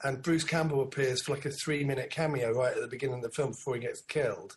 And 0.02 0.24
Bruce 0.24 0.42
Campbell 0.42 0.82
appears 0.82 1.22
for 1.22 1.34
like 1.34 1.44
a 1.44 1.52
three-minute 1.52 2.10
cameo 2.10 2.50
right 2.50 2.74
at 2.74 2.80
the 2.80 2.88
beginning 2.88 3.18
of 3.18 3.22
the 3.22 3.30
film 3.30 3.52
before 3.52 3.76
he 3.76 3.80
gets 3.80 4.00
killed, 4.00 4.56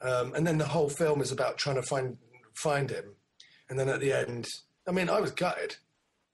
um, 0.00 0.32
and 0.34 0.46
then 0.46 0.56
the 0.56 0.64
whole 0.64 0.88
film 0.88 1.20
is 1.20 1.32
about 1.32 1.58
trying 1.58 1.76
to 1.76 1.82
find 1.82 2.16
find 2.54 2.90
him. 2.90 3.14
And 3.68 3.78
then 3.78 3.90
at 3.90 4.00
the 4.00 4.14
end, 4.14 4.46
I 4.88 4.92
mean, 4.92 5.10
I 5.10 5.20
was 5.20 5.32
gutted. 5.32 5.76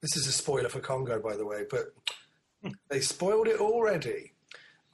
This 0.00 0.16
is 0.16 0.28
a 0.28 0.32
spoiler 0.32 0.68
for 0.68 0.78
Congo, 0.78 1.18
by 1.20 1.36
the 1.36 1.44
way, 1.44 1.64
but 1.68 1.92
they 2.88 3.00
spoiled 3.00 3.48
it 3.48 3.58
already. 3.58 4.34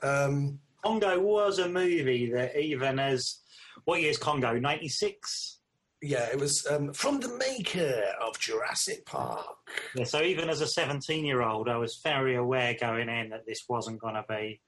Um, 0.02 0.60
Congo 0.84 1.18
was 1.20 1.58
a 1.58 1.68
movie 1.68 2.30
that 2.32 2.56
even 2.56 2.98
as 2.98 3.40
what 3.84 4.00
year 4.00 4.10
is 4.10 4.18
Congo? 4.18 4.58
Ninety 4.58 4.88
six. 4.88 5.58
yeah, 6.02 6.26
it 6.26 6.38
was 6.38 6.66
um, 6.70 6.92
from 6.92 7.20
the 7.20 7.28
maker 7.38 8.02
of 8.20 8.38
Jurassic 8.38 9.06
Park. 9.06 9.56
Yeah, 9.94 10.04
so 10.04 10.22
even 10.22 10.48
as 10.48 10.60
a 10.60 10.66
seventeen-year-old, 10.66 11.68
I 11.68 11.76
was 11.76 12.00
very 12.02 12.36
aware 12.36 12.76
going 12.78 13.08
in 13.08 13.30
that 13.30 13.46
this 13.46 13.64
wasn't 13.68 14.00
going 14.00 14.14
to 14.14 14.24
be 14.28 14.60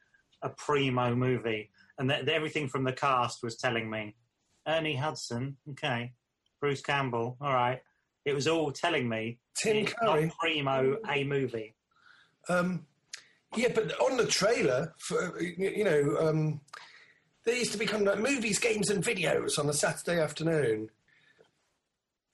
a 0.43 0.49
primo 0.49 1.15
movie, 1.15 1.71
and 1.99 2.11
that 2.11 2.29
everything 2.29 2.69
from 2.69 2.85
the 2.85 2.93
cast 2.93 3.43
was 3.43 3.57
telling 3.57 3.89
me 3.91 4.17
Ernie 4.67 4.97
Hudson, 4.97 5.57
okay, 5.71 6.13
Bruce 6.61 6.83
Campbell, 6.83 7.37
all 7.41 7.53
right. 7.53 7.81
It 8.25 8.35
was 8.35 8.47
all 8.47 8.73
telling 8.73 9.09
me 9.09 9.39
Tim 9.57 9.87
Curry. 9.87 10.27
not 10.27 10.39
primo 10.39 10.97
a 11.09 11.25
movie. 11.25 11.75
Um, 12.49 12.85
yeah, 13.57 13.69
but 13.75 13.99
on 14.01 14.17
the 14.17 14.27
trailer, 14.27 14.95
for, 14.99 15.41
you 15.41 15.85
know, 15.85 16.17
um, 16.21 16.61
there 17.45 17.57
used 17.57 17.73
to 17.73 17.79
become 17.79 18.05
like 18.05 18.19
movies, 18.19 18.59
games, 18.59 18.91
and 18.91 19.03
videos 19.03 19.59
on 19.59 19.69
a 19.69 19.73
Saturday 19.73 20.21
afternoon, 20.21 20.91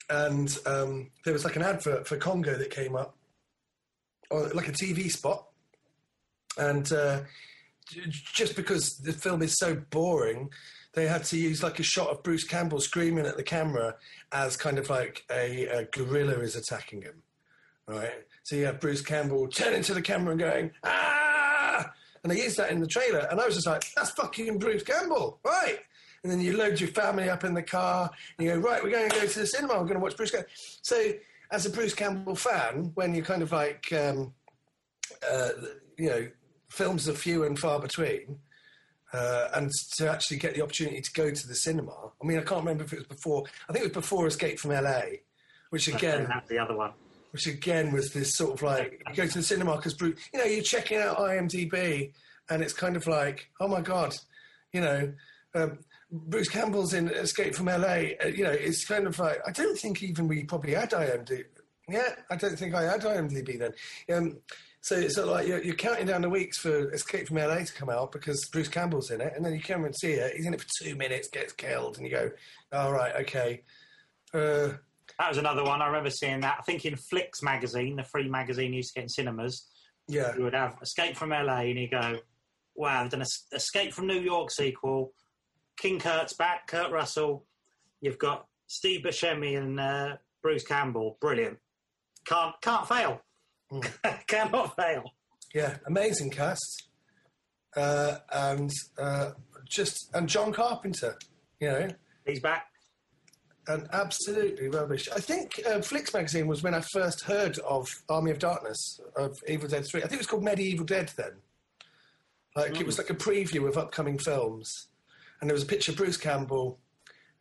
and 0.09 0.57
um, 0.65 1.11
there 1.23 1.33
was 1.33 1.45
like 1.45 1.55
an 1.55 1.61
advert 1.61 2.07
for 2.07 2.17
Congo 2.17 2.57
that 2.57 2.69
came 2.69 2.95
up, 2.95 3.15
or 4.29 4.49
like 4.49 4.67
a 4.67 4.73
TV 4.73 5.09
spot, 5.09 5.47
and 6.57 6.91
uh, 6.91 7.21
just 8.33 8.55
because 8.55 8.97
the 8.97 9.13
film 9.13 9.41
is 9.41 9.57
so 9.57 9.75
boring. 9.89 10.49
They 10.93 11.07
had 11.07 11.25
to 11.25 11.37
use 11.37 11.61
like 11.61 11.79
a 11.79 11.83
shot 11.83 12.07
of 12.07 12.23
Bruce 12.23 12.45
Campbell 12.45 12.79
screaming 12.79 13.25
at 13.25 13.35
the 13.35 13.43
camera 13.43 13.95
as 14.31 14.55
kind 14.55 14.77
of 14.77 14.89
like 14.89 15.25
a, 15.29 15.65
a 15.65 15.85
gorilla 15.91 16.39
is 16.39 16.55
attacking 16.55 17.01
him 17.01 17.21
right? 17.87 18.25
So 18.45 18.55
you 18.55 18.65
have 18.65 18.79
Bruce 18.79 19.01
Campbell 19.01 19.47
turning 19.47 19.81
to 19.81 19.95
the 19.95 20.03
camera 20.03 20.29
and 20.29 20.39
going, 20.39 20.71
ah! 20.83 21.91
And 22.21 22.31
they 22.31 22.43
used 22.43 22.57
that 22.57 22.69
in 22.69 22.79
the 22.79 22.85
trailer. 22.85 23.27
And 23.31 23.41
I 23.41 23.45
was 23.47 23.55
just 23.55 23.65
like, 23.65 23.83
that's 23.95 24.11
fucking 24.11 24.59
Bruce 24.59 24.83
Campbell, 24.83 25.39
right? 25.43 25.79
And 26.21 26.31
then 26.31 26.39
you 26.39 26.55
load 26.55 26.79
your 26.79 26.89
family 26.89 27.27
up 27.27 27.43
in 27.43 27.55
the 27.55 27.63
car 27.63 28.07
and 28.37 28.47
you 28.47 28.53
go, 28.53 28.59
right, 28.59 28.83
we're 28.83 28.91
going 28.91 29.09
to 29.09 29.15
go 29.15 29.25
to 29.25 29.39
the 29.39 29.47
cinema. 29.47 29.73
We're 29.73 29.85
going 29.85 29.95
to 29.95 29.99
watch 29.99 30.15
Bruce 30.15 30.29
Campbell. 30.29 30.49
So 30.83 31.13
as 31.49 31.65
a 31.65 31.71
Bruce 31.71 31.95
Campbell 31.95 32.35
fan, 32.35 32.91
when 32.93 33.15
you're 33.15 33.25
kind 33.25 33.41
of 33.41 33.51
like, 33.51 33.91
um, 33.93 34.31
uh, 35.27 35.49
you 35.97 36.09
know, 36.11 36.27
films 36.69 37.09
are 37.09 37.13
few 37.13 37.45
and 37.45 37.57
far 37.57 37.79
between, 37.79 38.37
uh, 39.11 39.47
and 39.55 39.71
to 39.95 40.07
actually 40.07 40.37
get 40.37 40.53
the 40.53 40.61
opportunity 40.61 41.01
to 41.01 41.11
go 41.13 41.31
to 41.31 41.47
the 41.47 41.55
cinema. 41.55 42.11
I 42.21 42.27
mean, 42.27 42.37
I 42.37 42.41
can't 42.41 42.61
remember 42.61 42.83
if 42.83 42.93
it 42.93 42.99
was 42.99 43.07
before. 43.07 43.45
I 43.67 43.73
think 43.73 43.85
it 43.85 43.87
was 43.87 44.03
before 44.03 44.27
Escape 44.27 44.59
from 44.59 44.69
LA, 44.69 45.01
which 45.71 45.87
again, 45.87 46.27
That's 46.29 46.47
the 46.47 46.59
other 46.59 46.77
one. 46.77 46.91
Which 47.35 47.47
again 47.47 47.91
was 47.91 48.11
this 48.13 48.33
sort 48.33 48.53
of 48.53 48.61
like 48.61 49.03
you 49.09 49.15
go 49.15 49.27
to 49.27 49.33
the 49.39 49.43
cinema 49.43 49.75
because 49.75 49.93
Bruce, 49.93 50.17
you 50.33 50.39
know, 50.39 50.45
you're 50.45 50.63
checking 50.63 50.99
out 50.99 51.17
IMDb, 51.17 52.13
and 52.49 52.63
it's 52.63 52.71
kind 52.71 52.95
of 52.95 53.07
like, 53.07 53.49
oh 53.59 53.67
my 53.67 53.81
god, 53.81 54.15
you 54.71 54.79
know, 54.79 55.11
um, 55.53 55.79
Bruce 56.09 56.47
Campbell's 56.47 56.93
in 56.93 57.09
Escape 57.09 57.53
from 57.53 57.65
LA. 57.65 58.13
Uh, 58.23 58.27
you 58.33 58.45
know, 58.45 58.51
it's 58.51 58.85
kind 58.85 59.05
of 59.05 59.19
like 59.19 59.41
I 59.45 59.51
don't 59.51 59.77
think 59.77 60.01
even 60.01 60.29
we 60.29 60.45
probably 60.45 60.75
had 60.75 60.91
IMDb. 60.91 61.43
Yeah, 61.89 62.07
I 62.31 62.37
don't 62.37 62.57
think 62.57 62.73
I 62.73 62.83
had 62.83 63.01
IMDb 63.01 63.59
then. 63.59 63.73
Um, 64.15 64.37
so 64.79 64.95
it's 64.95 65.15
sort 65.15 65.27
of 65.27 65.33
like 65.33 65.45
you're, 65.45 65.61
you're 65.61 65.75
counting 65.75 66.05
down 66.05 66.21
the 66.21 66.29
weeks 66.29 66.57
for 66.57 66.89
Escape 66.93 67.27
from 67.27 67.35
LA 67.35 67.57
to 67.65 67.73
come 67.73 67.89
out 67.89 68.13
because 68.13 68.47
Bruce 68.53 68.69
Campbell's 68.69 69.11
in 69.11 69.19
it, 69.19 69.33
and 69.35 69.43
then 69.43 69.53
you 69.53 69.61
come 69.61 69.83
and 69.83 69.93
see 69.93 70.13
it. 70.13 70.37
He's 70.37 70.45
in 70.45 70.53
it 70.53 70.61
for 70.61 70.67
two 70.81 70.95
minutes, 70.95 71.27
gets 71.27 71.51
killed, 71.51 71.97
and 71.97 72.05
you 72.05 72.13
go, 72.13 72.31
"All 72.71 72.93
right, 72.93 73.13
okay." 73.17 73.63
Uh, 74.33 74.75
That 75.19 75.29
was 75.29 75.37
another 75.37 75.63
one. 75.63 75.81
I 75.81 75.87
remember 75.87 76.09
seeing 76.09 76.41
that. 76.41 76.57
I 76.59 76.61
think 76.63 76.85
in 76.85 76.95
Flicks 76.95 77.41
magazine, 77.41 77.95
the 77.95 78.03
free 78.03 78.27
magazine 78.27 78.71
you 78.73 78.77
used 78.77 78.93
to 78.93 78.99
get 78.99 79.03
in 79.03 79.09
cinemas, 79.09 79.67
yeah, 80.07 80.35
you 80.35 80.43
would 80.43 80.53
have 80.53 80.75
Escape 80.81 81.15
from 81.15 81.29
LA, 81.29 81.61
and 81.61 81.79
you 81.79 81.89
go, 81.89 82.19
"Wow, 82.75 83.03
I've 83.03 83.09
done 83.09 83.21
a 83.21 83.55
Escape 83.55 83.93
from 83.93 84.07
New 84.07 84.19
York 84.19 84.51
sequel. 84.51 85.13
King 85.77 85.99
Kurt's 85.99 86.33
back, 86.33 86.67
Kurt 86.67 86.91
Russell. 86.91 87.45
You've 88.01 88.17
got 88.19 88.47
Steve 88.67 89.01
Buscemi 89.05 89.57
and 89.57 89.79
uh, 89.79 90.17
Bruce 90.41 90.63
Campbell. 90.63 91.17
Brilliant. 91.21 91.57
Can't 92.25 92.55
can't 92.61 92.87
fail. 92.87 93.21
Cannot 94.27 94.75
fail. 94.75 95.03
yeah, 95.53 95.77
amazing 95.87 96.29
cast, 96.29 96.89
uh, 97.75 98.17
and 98.31 98.69
uh, 98.97 99.31
just 99.67 100.09
and 100.13 100.27
John 100.29 100.51
Carpenter, 100.53 101.17
you 101.59 101.67
know, 101.69 101.87
He's 102.25 102.39
back. 102.39 102.67
And 103.67 103.87
absolutely 103.93 104.67
rubbish. 104.67 105.09
I 105.15 105.19
think 105.19 105.59
uh, 105.67 105.81
Flicks 105.81 106.13
magazine 106.13 106.47
was 106.47 106.63
when 106.63 106.73
I 106.73 106.81
first 106.81 107.23
heard 107.23 107.57
of 107.59 107.87
Army 108.09 108.31
of 108.31 108.39
Darkness 108.39 108.99
of 109.15 109.37
Evil 109.47 109.67
Dead 109.67 109.85
Three. 109.85 110.01
I 110.01 110.03
think 110.03 110.13
it 110.13 110.19
was 110.19 110.27
called 110.27 110.43
Medieval 110.43 110.85
Dead 110.85 111.11
then. 111.17 111.33
Like 112.55 112.79
it 112.79 112.85
was 112.85 112.97
like 112.97 113.09
a 113.09 113.15
preview 113.15 113.67
of 113.67 113.77
upcoming 113.77 114.17
films, 114.17 114.87
and 115.39 115.49
there 115.49 115.55
was 115.55 115.63
a 115.63 115.67
picture 115.67 115.91
of 115.91 115.97
Bruce 115.97 116.17
Campbell 116.17 116.79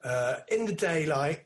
uh, 0.03 0.37
in 0.49 0.65
the 0.67 0.75
daylight, 0.75 1.45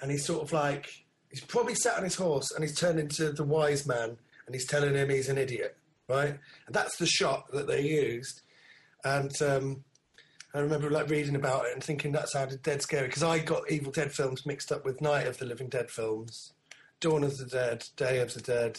and 0.00 0.10
he's 0.10 0.24
sort 0.24 0.42
of 0.42 0.52
like 0.52 1.04
he's 1.30 1.40
probably 1.40 1.74
sat 1.74 1.96
on 1.96 2.04
his 2.04 2.14
horse 2.14 2.52
and 2.52 2.62
he's 2.62 2.78
turned 2.78 3.00
into 3.00 3.32
the 3.32 3.44
wise 3.44 3.86
man, 3.86 4.16
and 4.46 4.54
he's 4.54 4.66
telling 4.66 4.94
him 4.94 5.08
he's 5.08 5.28
an 5.28 5.38
idiot, 5.38 5.76
right? 6.08 6.38
And 6.66 6.74
that's 6.74 6.96
the 6.96 7.06
shot 7.06 7.50
that 7.52 7.66
they 7.66 7.82
used, 7.82 8.42
and. 9.04 9.32
Um, 9.42 9.84
I 10.54 10.60
remember 10.60 10.90
like 10.90 11.08
reading 11.08 11.34
about 11.34 11.66
it 11.66 11.72
and 11.72 11.82
thinking 11.82 12.12
that 12.12 12.28
sounded 12.28 12.62
dead 12.62 12.82
scary 12.82 13.06
because 13.06 13.22
I 13.22 13.38
got 13.38 13.70
Evil 13.70 13.90
Dead 13.90 14.12
films 14.12 14.44
mixed 14.44 14.70
up 14.70 14.84
with 14.84 15.00
Night 15.00 15.26
of 15.26 15.38
the 15.38 15.46
Living 15.46 15.68
Dead 15.68 15.90
films, 15.90 16.52
Dawn 17.00 17.24
of 17.24 17.38
the 17.38 17.46
Dead, 17.46 17.84
Day 17.96 18.18
of 18.18 18.34
the 18.34 18.42
Dead, 18.42 18.78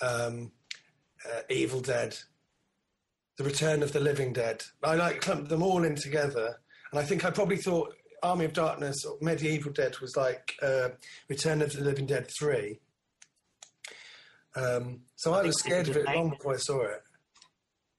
um, 0.00 0.50
uh, 1.24 1.42
Evil 1.48 1.80
Dead, 1.80 2.16
The 3.38 3.44
Return 3.44 3.82
of 3.84 3.92
the 3.92 4.00
Living 4.00 4.32
Dead. 4.32 4.64
I 4.82 4.96
like 4.96 5.20
clumped 5.20 5.50
them 5.50 5.62
all 5.62 5.84
in 5.84 5.94
together, 5.94 6.58
and 6.90 6.98
I 7.00 7.04
think 7.04 7.24
I 7.24 7.30
probably 7.30 7.58
thought 7.58 7.94
Army 8.24 8.44
of 8.44 8.52
Darkness 8.52 9.04
or 9.04 9.18
Medieval 9.20 9.72
Dead 9.72 9.98
was 10.00 10.16
like 10.16 10.54
uh, 10.62 10.90
Return 11.28 11.62
of 11.62 11.72
the 11.72 11.82
Living 11.82 12.06
Dead 12.06 12.28
three. 12.36 12.80
Um, 14.56 15.02
so 15.14 15.32
I, 15.32 15.42
was 15.42 15.58
scared 15.58 15.88
of 15.88 15.96
it 15.96 16.06
long 16.06 16.30
before 16.30 16.54
I 16.54 16.58
saw 16.58 16.82
it. 16.82 17.02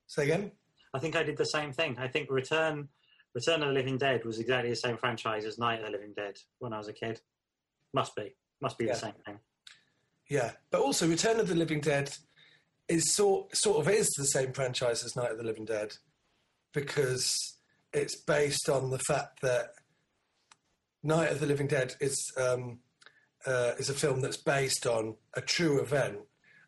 Say 0.08 0.24
again. 0.24 0.52
I 0.94 1.00
think 1.00 1.16
I 1.16 1.24
did 1.24 1.38
the 1.38 1.46
same 1.46 1.72
thing. 1.74 1.98
I 2.00 2.08
think 2.08 2.30
Return 2.30 2.88
Return 3.34 3.62
of 3.64 3.70
the 3.70 3.74
Living 3.74 3.98
Dead 3.98 4.24
was 4.26 4.38
exactly 4.40 4.70
the 4.70 4.76
same 4.76 4.96
franchise 4.98 5.44
as 5.46 5.58
Night 5.58 5.80
of 5.80 5.86
the 5.86 5.92
Living 5.92 6.14
Dead 6.14 6.38
when 6.60 6.72
I 6.72 6.78
was 6.78 6.88
a 6.88 6.94
kid. 6.94 7.20
Must 7.94 8.16
be. 8.16 8.36
Must 8.62 8.78
be 8.78 8.86
Yeah. 8.86 8.94
the 8.94 9.00
same 9.00 9.14
thing. 9.26 9.40
Yeah, 10.30 10.52
but 10.70 10.82
also 10.82 11.08
Return 11.08 11.40
of 11.40 11.48
the 11.48 11.56
Living 11.56 11.82
Dead 11.82 12.16
is 12.88 13.14
sort 13.14 13.56
sort 13.56 13.80
of 13.80 13.92
is 13.92 14.10
the 14.12 14.26
same 14.26 14.54
franchise 14.54 15.04
as 15.04 15.16
Night 15.16 15.32
of 15.32 15.38
the 15.38 15.44
Living 15.44 15.66
Dead 15.66 15.96
because 16.74 17.58
it's 17.92 18.16
based 18.16 18.70
on 18.70 18.90
the 18.92 19.00
fact 19.00 19.42
that 19.42 19.74
Night 21.02 21.32
of 21.32 21.40
the 21.40 21.46
Living 21.46 21.68
Dead 21.68 21.96
is 22.00 22.32
um, 22.38 22.80
uh, 23.46 23.74
is 23.80 23.90
a 23.90 23.94
film 23.94 24.22
that's 24.22 24.38
based 24.38 24.86
on 24.88 25.16
a 25.34 25.42
true 25.42 25.82
event, 25.82 26.20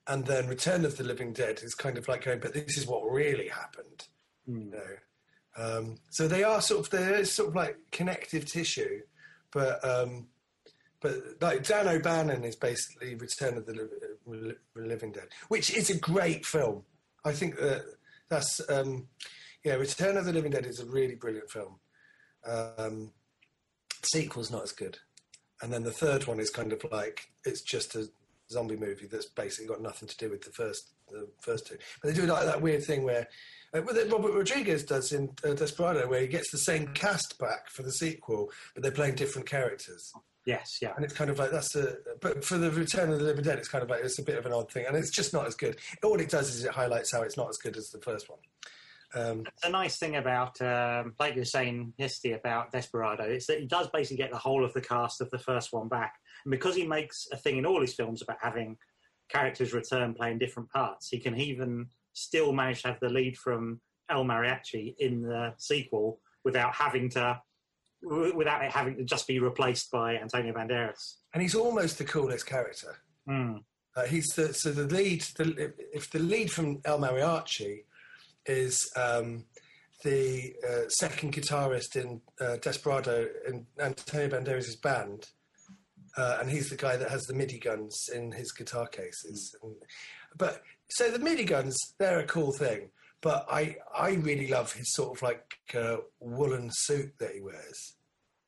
and 0.08 0.26
then 0.26 0.48
Return 0.48 0.84
of 0.84 0.98
the 0.98 1.04
Living 1.04 1.32
Dead 1.32 1.60
is 1.64 1.74
kind 1.76 1.98
of 1.98 2.08
like 2.08 2.24
going, 2.26 2.40
but 2.40 2.54
this 2.54 2.78
is 2.78 2.86
what 2.86 3.04
really 3.10 3.48
happened, 3.48 4.08
you 4.48 4.72
know. 4.72 4.96
Um, 5.58 6.00
so 6.10 6.28
they 6.28 6.44
are 6.44 6.62
sort 6.62 6.82
of 6.82 6.90
there 6.90 7.16
is 7.16 7.32
sort 7.32 7.50
of 7.50 7.56
like 7.56 7.78
connective 7.92 8.46
tissue, 8.46 9.02
but 9.52 9.84
um, 9.88 10.28
but 11.00 11.42
like 11.42 11.66
Dan 11.66 11.88
O'Bannon 11.88 12.44
is 12.44 12.56
basically 12.56 13.16
Return 13.16 13.58
of 13.58 13.66
the 13.66 13.90
Li- 14.26 14.56
Living 14.76 15.12
Dead, 15.14 15.28
which 15.48 15.74
is 15.74 15.90
a 15.90 15.98
great 15.98 16.46
film. 16.46 16.84
I 17.24 17.32
think 17.32 17.56
that 17.58 17.86
that's 18.28 18.60
um, 18.70 19.08
yeah, 19.64 19.76
Return 19.76 20.18
of 20.18 20.26
the 20.26 20.34
Living 20.34 20.52
Dead 20.52 20.66
is 20.66 20.80
a 20.80 20.86
really 20.86 21.16
brilliant 21.16 21.50
film. 21.50 21.80
Um, 22.46 23.12
sequel's 24.04 24.52
not 24.52 24.64
as 24.64 24.74
good, 24.74 24.98
and 25.62 25.72
then 25.72 25.84
the 25.84 25.92
third 25.92 26.28
one 26.28 26.42
is 26.42 26.50
kind 26.50 26.74
of 26.74 26.84
like 26.92 27.30
it's 27.46 27.62
just 27.62 27.96
a 27.96 28.10
zombie 28.52 28.76
movie 28.76 29.08
that's 29.08 29.26
basically 29.26 29.68
got 29.68 29.82
nothing 29.82 30.08
to 30.10 30.18
do 30.18 30.30
with 30.30 30.42
the 30.42 30.52
first 30.52 30.90
the 31.10 31.30
first 31.40 31.66
two. 31.66 31.78
But 32.02 32.14
they 32.14 32.20
do 32.20 32.28
like 32.28 32.46
that 32.46 32.62
weird 32.62 32.84
thing 32.84 33.04
where. 33.04 33.30
Uh, 33.76 33.82
well, 33.82 33.96
that 33.96 34.12
Robert 34.12 34.34
Rodriguez 34.34 34.84
does 34.84 35.12
in 35.12 35.30
uh, 35.44 35.54
Desperado, 35.54 36.08
where 36.08 36.22
he 36.22 36.28
gets 36.28 36.52
the 36.52 36.60
same 36.60 36.88
cast 36.94 37.38
back 37.40 37.70
for 37.70 37.84
the 37.84 37.92
sequel, 37.92 38.50
but 38.74 38.84
they're 38.84 38.92
playing 38.92 39.16
different 39.16 39.48
characters 39.48 40.14
Yes, 40.46 40.78
yeah. 40.80 40.94
and 40.96 41.04
it's 41.04 41.14
kind 41.14 41.32
of 41.32 41.40
like 41.40 41.50
that's 41.50 41.76
a 41.76 41.98
but 42.22 42.46
for 42.46 42.60
the 42.60 42.70
return 42.70 43.12
of 43.12 43.18
the 43.18 43.26
living 43.26 43.44
dead 43.44 43.58
it's 43.58 43.68
kind 43.68 43.84
of 43.84 43.90
like 43.90 44.04
it's 44.04 44.20
a 44.20 44.24
bit 44.24 44.38
of 44.38 44.46
an 44.46 44.54
odd 44.54 44.72
thing 44.72 44.86
and 44.88 44.96
it's 44.96 45.10
just 45.10 45.34
not 45.34 45.48
as 45.48 45.56
good 45.56 45.78
all 46.04 46.20
it 46.20 46.30
does 46.30 46.54
is 46.54 46.64
it 46.64 46.72
highlights 46.72 47.12
how 47.12 47.24
it's 47.24 47.36
not 47.36 47.50
as 47.50 47.58
good 47.58 47.76
as 47.76 47.90
the 47.90 48.00
first 48.02 48.30
one 48.30 48.40
um, 49.16 49.46
The 49.64 49.70
nice 49.70 49.98
thing 49.98 50.18
about, 50.18 50.60
um, 50.62 51.14
like 51.20 51.36
you're 51.36 51.46
saying 51.46 51.94
yesterday 51.98 52.34
about 52.34 52.72
Desperado, 52.74 53.24
is 53.24 53.46
that 53.46 53.62
he 53.62 53.66
does 53.66 53.88
basically 53.88 54.18
get 54.18 54.30
the 54.30 54.38
whole 54.38 54.66
of 54.66 54.74
the 54.74 54.82
cast 54.82 55.22
of 55.22 55.30
the 55.30 55.40
first 55.40 55.72
one 55.72 55.88
back. 55.88 56.16
And 56.44 56.52
because 56.52 56.76
he 56.76 56.86
makes 56.86 57.26
a 57.32 57.38
thing 57.38 57.58
in 57.58 57.66
all 57.66 57.80
his 57.80 57.94
films 57.94 58.22
about 58.22 58.40
having 58.42 58.76
characters 59.30 59.74
return 59.74 60.16
playing 60.16 60.40
different 60.40 60.70
parts, 60.70 61.08
he 61.08 61.20
can 61.20 61.40
even 61.40 61.88
still 62.16 62.52
managed 62.54 62.82
to 62.82 62.88
have 62.90 63.00
the 63.00 63.10
lead 63.10 63.38
from 63.38 63.80
El 64.10 64.24
Mariachi 64.26 64.96
in 65.00 65.22
the 65.22 65.54
sequel 65.58 66.20
without 66.44 66.74
having 66.74 67.10
to, 67.10 67.40
without 68.02 68.64
it 68.64 68.72
having 68.72 68.96
to 68.98 69.04
just 69.04 69.28
be 69.28 69.40
replaced 69.40 69.92
by 69.92 70.16
Antonio 70.18 70.54
Banderas. 70.54 71.16
and 71.34 71.42
he's 71.44 71.56
almost 71.56 71.98
the 71.98 72.06
coolest 72.06 72.46
character 72.46 72.98
Mm. 73.28 73.64
uh, 73.96 74.06
he's 74.06 74.28
the 74.36 74.54
so 74.54 74.72
the 74.72 74.86
lead 74.86 75.22
the, 75.38 75.74
if 75.92 76.12
the 76.12 76.20
lead 76.20 76.52
from 76.52 76.80
El 76.86 77.00
Mariachi 77.00 77.86
is 78.46 78.78
um, 78.96 79.46
the 80.04 80.54
uh, 80.70 80.88
second 80.90 81.34
guitarist 81.34 81.96
in 81.96 82.22
uh, 82.40 82.58
Desperado 82.58 83.28
in 83.48 83.66
Antonio 83.80 84.30
Banderas' 84.30 84.80
band 84.80 85.30
uh, 86.18 86.38
and 86.40 86.52
he's 86.52 86.70
the 86.70 86.76
guy 86.76 86.96
that 86.96 87.10
has 87.10 87.24
the 87.24 87.34
MIDI 87.34 87.58
guns 87.58 88.08
in 88.14 88.32
his 88.32 88.52
guitar 88.52 88.86
cases. 88.88 89.56
And, 89.64 89.74
but 90.38 90.62
so 90.90 91.10
the 91.10 91.20
MIDI 91.20 91.46
guns, 91.46 91.78
they're 91.98 92.20
a 92.20 92.26
cool 92.26 92.52
thing. 92.54 92.90
But 93.22 93.48
I, 93.50 93.78
I 93.98 94.12
really 94.12 94.48
love 94.48 94.74
his 94.74 94.94
sort 94.94 95.18
of 95.18 95.24
like 95.24 95.58
uh, 95.74 95.98
woolen 96.20 96.70
suit 96.72 97.14
that 97.20 97.32
he 97.34 97.42
wears. 97.42 97.96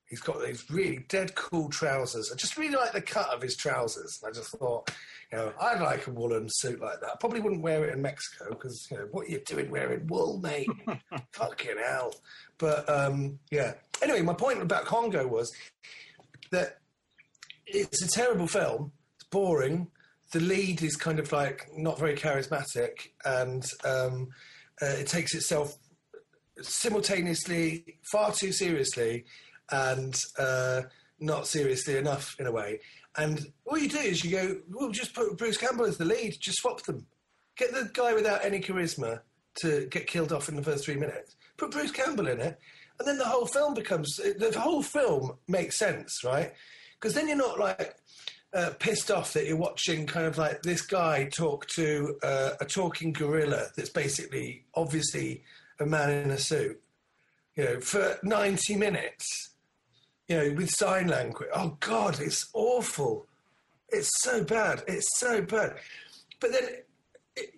He's 0.08 0.22
got 0.22 0.42
these 0.42 0.70
really 0.70 1.06
dead 1.10 1.36
cool 1.36 1.68
trousers. 1.68 2.32
I 2.32 2.36
just 2.36 2.58
really 2.58 2.76
like 2.76 2.94
the 2.94 3.02
cut 3.02 3.30
of 3.30 3.42
his 3.42 3.58
trousers. 3.58 4.22
I 4.26 4.32
just 4.32 4.52
thought, 4.58 4.90
you 5.32 5.38
know, 5.38 5.52
I'd 5.60 5.82
like 5.82 6.08
a 6.08 6.12
woolen 6.12 6.48
suit 6.50 6.80
like 6.80 7.02
that. 7.02 7.10
I 7.10 7.16
probably 7.20 7.42
wouldn't 7.42 7.62
wear 7.62 7.86
it 7.86 7.94
in 7.94 8.02
Mexico 8.02 8.52
because, 8.52 8.88
you 8.90 8.98
know, 8.98 9.08
what 9.12 9.28
are 9.28 9.32
you 9.32 9.42
doing 9.46 9.70
wearing 9.70 10.08
wool, 10.08 10.40
mate? 10.40 10.70
Fucking 11.34 11.76
hell. 11.84 12.14
But 12.58 12.90
um, 12.90 13.40
yeah. 13.52 13.74
Anyway, 14.02 14.22
my 14.22 14.34
point 14.34 14.62
about 14.62 14.86
Congo 14.86 15.28
was 15.28 15.52
that 16.52 16.78
it's 17.66 18.02
a 18.02 18.08
terrible 18.08 18.48
film. 18.48 18.94
It's 19.16 19.28
boring. 19.30 19.88
The 20.32 20.40
lead 20.40 20.82
is 20.84 20.96
kind 20.96 21.20
of 21.20 21.32
like 21.32 21.70
not 21.76 22.00
very 22.00 22.16
charismatic, 22.16 23.10
and 23.24 23.66
um, 23.86 24.30
uh, 24.82 24.86
it 24.86 25.08
takes 25.08 25.34
itself 25.34 25.78
simultaneously 26.62 27.98
far 28.12 28.32
too 28.32 28.52
seriously 28.52 29.26
and 29.72 30.20
uh, 30.40 30.82
not 31.20 31.48
seriously 31.48 31.98
enough 31.98 32.36
in 32.40 32.48
a 32.48 32.52
way. 32.52 32.80
And 33.18 33.52
all 33.66 33.78
you 33.78 33.90
do 33.90 33.98
is 33.98 34.24
you 34.24 34.32
go, 34.32 34.58
well, 34.70 34.92
just 34.92 35.14
put 35.14 35.38
Bruce 35.38 35.58
Campbell 35.58 35.86
as 35.86 35.98
the 35.98 36.06
lead, 36.06 36.38
just 36.40 36.60
swap 36.60 36.84
them. 36.84 37.06
Get 37.58 37.74
the 37.74 37.90
guy 37.94 38.14
without 38.14 38.46
any 38.46 38.60
charisma 38.60 39.22
to 39.62 39.88
get 39.88 40.08
killed 40.08 40.32
off 40.32 40.50
in 40.50 40.56
the 40.56 40.64
first 40.64 40.86
three 40.86 40.96
minutes. 40.96 41.36
Put 41.58 41.72
Bruce 41.72 41.92
Campbell 41.92 42.28
in 42.28 42.40
it, 42.40 42.60
and 43.00 43.08
then 43.08 43.18
the 43.18 43.26
whole 43.26 43.48
film 43.48 43.74
becomes 43.74 44.16
the 44.18 44.54
whole 44.60 44.84
film 44.84 45.38
makes 45.48 45.78
sense, 45.80 46.24
right? 46.24 46.54
Because 46.94 47.16
then 47.16 47.28
you're 47.28 47.38
not 47.38 47.60
like 47.60 47.96
uh, 48.54 48.72
pissed 48.80 49.12
off 49.12 49.34
that 49.34 49.46
you're 49.46 49.58
watching 49.58 50.06
kind 50.06 50.26
of 50.26 50.38
like 50.38 50.62
this 50.64 50.82
guy 50.82 51.26
talk 51.26 51.68
to 51.68 52.18
uh, 52.24 52.52
a 52.60 52.66
talking 52.66 53.12
gorilla 53.12 53.68
that's 53.76 53.90
basically 53.90 54.64
obviously 54.76 55.44
a 55.80 55.86
man 55.86 56.10
in 56.10 56.32
a 56.32 56.38
suit, 56.38 56.82
you 57.56 57.64
know, 57.64 57.80
for 57.80 58.18
90 58.24 58.76
minutes, 58.76 59.52
you 60.28 60.38
know, 60.38 60.54
with 60.54 60.70
sign 60.70 61.08
language. 61.08 61.50
Oh 61.54 61.78
God, 61.80 62.20
it's 62.20 62.50
awful. 62.54 63.28
It's 63.90 64.12
so 64.22 64.44
bad. 64.44 64.84
It's 64.88 65.20
so 65.20 65.42
bad. 65.42 65.76
But 66.40 66.52
then 66.52 66.64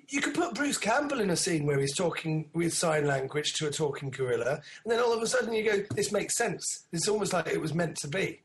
you 0.09 0.21
could 0.21 0.33
put 0.33 0.55
Bruce 0.55 0.77
Campbell 0.77 1.21
in 1.21 1.29
a 1.29 1.35
scene 1.35 1.65
where 1.65 1.79
he's 1.79 1.95
talking 1.95 2.49
with 2.53 2.73
sign 2.73 3.05
language 3.05 3.53
to 3.53 3.67
a 3.67 3.71
talking 3.71 4.09
gorilla, 4.09 4.61
and 4.83 4.91
then 4.91 4.99
all 4.99 5.13
of 5.13 5.21
a 5.21 5.27
sudden 5.27 5.53
you 5.53 5.63
go, 5.63 5.83
this 5.95 6.11
makes 6.11 6.35
sense. 6.35 6.87
It's 6.91 7.07
almost 7.07 7.33
like 7.33 7.47
it 7.47 7.61
was 7.61 7.73
meant 7.73 7.95
to 7.97 8.07
be. 8.07 8.41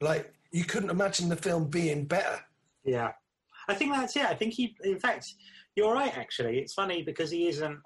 Like 0.00 0.33
you 0.54 0.64
couldn't 0.64 0.90
imagine 0.90 1.28
the 1.28 1.36
film 1.36 1.68
being 1.68 2.04
better. 2.04 2.38
Yeah, 2.84 3.10
I 3.66 3.74
think 3.74 3.92
that's 3.92 4.14
it. 4.14 4.24
I 4.24 4.34
think 4.34 4.54
he, 4.54 4.76
in 4.84 5.00
fact, 5.00 5.26
you're 5.74 5.92
right. 5.92 6.16
Actually, 6.16 6.60
it's 6.60 6.72
funny 6.72 7.02
because 7.02 7.32
he 7.32 7.48
isn't. 7.48 7.80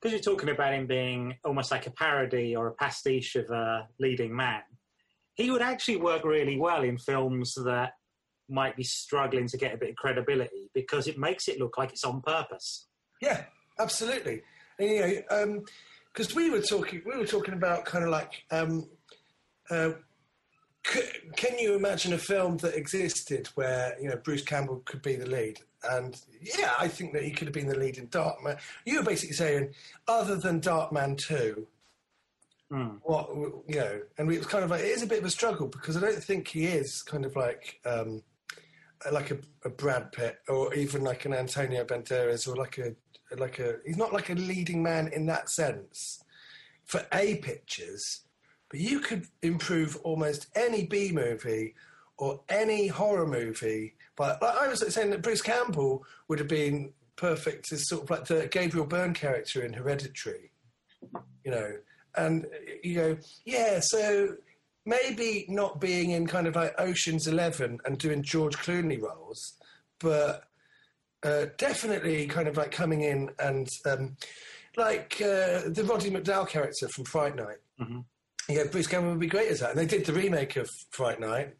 Because 0.00 0.12
you're 0.12 0.34
talking 0.34 0.48
about 0.48 0.74
him 0.74 0.88
being 0.88 1.36
almost 1.44 1.70
like 1.70 1.86
a 1.86 1.92
parody 1.92 2.56
or 2.56 2.66
a 2.66 2.74
pastiche 2.74 3.36
of 3.36 3.48
a 3.50 3.86
leading 4.00 4.34
man. 4.34 4.62
He 5.34 5.48
would 5.52 5.62
actually 5.62 5.98
work 5.98 6.24
really 6.24 6.58
well 6.58 6.82
in 6.82 6.98
films 6.98 7.54
that 7.54 7.92
might 8.48 8.76
be 8.76 8.82
struggling 8.82 9.46
to 9.46 9.56
get 9.56 9.72
a 9.72 9.78
bit 9.78 9.90
of 9.90 9.96
credibility 9.96 10.70
because 10.74 11.06
it 11.06 11.18
makes 11.18 11.46
it 11.46 11.60
look 11.60 11.78
like 11.78 11.92
it's 11.92 12.02
on 12.02 12.20
purpose. 12.20 12.88
Yeah, 13.20 13.44
absolutely. 13.78 14.42
And, 14.80 14.90
you 14.90 15.22
know, 15.30 15.64
because 16.12 16.34
we 16.34 16.50
were 16.50 16.62
talking, 16.62 17.02
we 17.06 17.16
were 17.16 17.26
talking 17.26 17.54
about 17.54 17.84
kind 17.84 18.02
of 18.02 18.10
like, 18.10 18.42
um, 18.50 18.88
uh, 19.70 19.92
can 20.84 21.58
you 21.58 21.74
imagine 21.74 22.12
a 22.12 22.18
film 22.18 22.56
that 22.58 22.74
existed 22.74 23.48
where 23.54 23.96
you 24.00 24.08
know 24.08 24.16
Bruce 24.16 24.42
Campbell 24.42 24.82
could 24.84 25.02
be 25.02 25.16
the 25.16 25.26
lead? 25.26 25.60
And 25.88 26.20
yeah, 26.40 26.72
I 26.78 26.88
think 26.88 27.12
that 27.12 27.22
he 27.24 27.30
could 27.30 27.46
have 27.48 27.54
been 27.54 27.66
the 27.68 27.78
lead 27.78 27.98
in 27.98 28.08
Darkman. 28.08 28.58
You 28.84 28.98
were 28.98 29.04
basically 29.04 29.34
saying, 29.34 29.74
other 30.08 30.36
than 30.36 30.60
Darkman 30.60 31.16
Two, 31.18 31.66
Mm. 32.72 33.00
what 33.02 33.28
you 33.68 33.74
know, 33.76 34.00
and 34.16 34.32
it 34.32 34.38
was 34.38 34.46
kind 34.46 34.64
of 34.64 34.70
like 34.70 34.80
it 34.80 34.86
is 34.86 35.02
a 35.02 35.06
bit 35.06 35.18
of 35.18 35.26
a 35.26 35.30
struggle 35.30 35.66
because 35.68 35.94
I 35.94 36.00
don't 36.00 36.24
think 36.24 36.48
he 36.48 36.64
is 36.64 37.02
kind 37.02 37.26
of 37.26 37.36
like 37.36 37.78
um, 37.84 38.22
like 39.12 39.30
a, 39.30 39.36
a 39.66 39.68
Brad 39.68 40.10
Pitt 40.10 40.38
or 40.48 40.72
even 40.72 41.04
like 41.04 41.26
an 41.26 41.34
Antonio 41.34 41.84
Banderas 41.84 42.48
or 42.48 42.56
like 42.56 42.78
a 42.78 42.94
like 43.36 43.58
a 43.58 43.76
he's 43.84 43.98
not 43.98 44.14
like 44.14 44.30
a 44.30 44.34
leading 44.34 44.82
man 44.82 45.08
in 45.08 45.26
that 45.26 45.50
sense 45.50 46.24
for 46.86 47.04
A 47.12 47.36
pictures, 47.36 48.22
but 48.72 48.80
you 48.80 48.98
could 49.00 49.26
improve 49.42 49.96
almost 50.02 50.46
any 50.56 50.86
B 50.86 51.12
movie 51.12 51.74
or 52.16 52.40
any 52.48 52.88
horror 52.88 53.26
movie. 53.26 53.94
But 54.16 54.40
like 54.42 54.56
I 54.56 54.66
was 54.68 54.80
saying 54.92 55.10
that 55.10 55.22
Bruce 55.22 55.42
Campbell 55.42 56.04
would 56.28 56.38
have 56.40 56.48
been 56.48 56.92
perfect 57.16 57.70
as 57.70 57.86
sort 57.88 58.02
of 58.04 58.10
like 58.10 58.24
the 58.26 58.48
Gabriel 58.50 58.86
Byrne 58.86 59.12
character 59.14 59.62
in 59.62 59.74
Hereditary, 59.74 60.50
you 61.44 61.50
know. 61.50 61.72
And 62.16 62.46
you 62.82 62.94
go, 62.94 63.18
yeah, 63.44 63.80
so 63.80 64.36
maybe 64.86 65.44
not 65.48 65.80
being 65.80 66.10
in 66.10 66.26
kind 66.26 66.46
of 66.46 66.56
like 66.56 66.74
Ocean's 66.78 67.26
Eleven 67.26 67.78
and 67.84 67.98
doing 67.98 68.22
George 68.22 68.56
Clooney 68.56 69.00
roles, 69.00 69.54
but 70.00 70.44
uh, 71.22 71.46
definitely 71.58 72.26
kind 72.26 72.48
of 72.48 72.56
like 72.56 72.70
coming 72.72 73.02
in 73.02 73.30
and 73.38 73.68
um, 73.86 74.16
like 74.76 75.14
uh, 75.20 75.68
the 75.68 75.84
Roddy 75.86 76.10
McDowall 76.10 76.48
character 76.48 76.88
from 76.88 77.04
Fright 77.04 77.36
Night. 77.36 77.58
Mhm. 77.80 78.04
Yeah, 78.48 78.64
Bruce 78.70 78.86
Cameron 78.86 79.12
would 79.12 79.20
be 79.20 79.26
great 79.26 79.50
as 79.50 79.60
that. 79.60 79.70
And 79.70 79.78
they 79.78 79.86
did 79.86 80.04
the 80.04 80.12
remake 80.12 80.56
of 80.56 80.68
Fright 80.90 81.20
Night, 81.20 81.54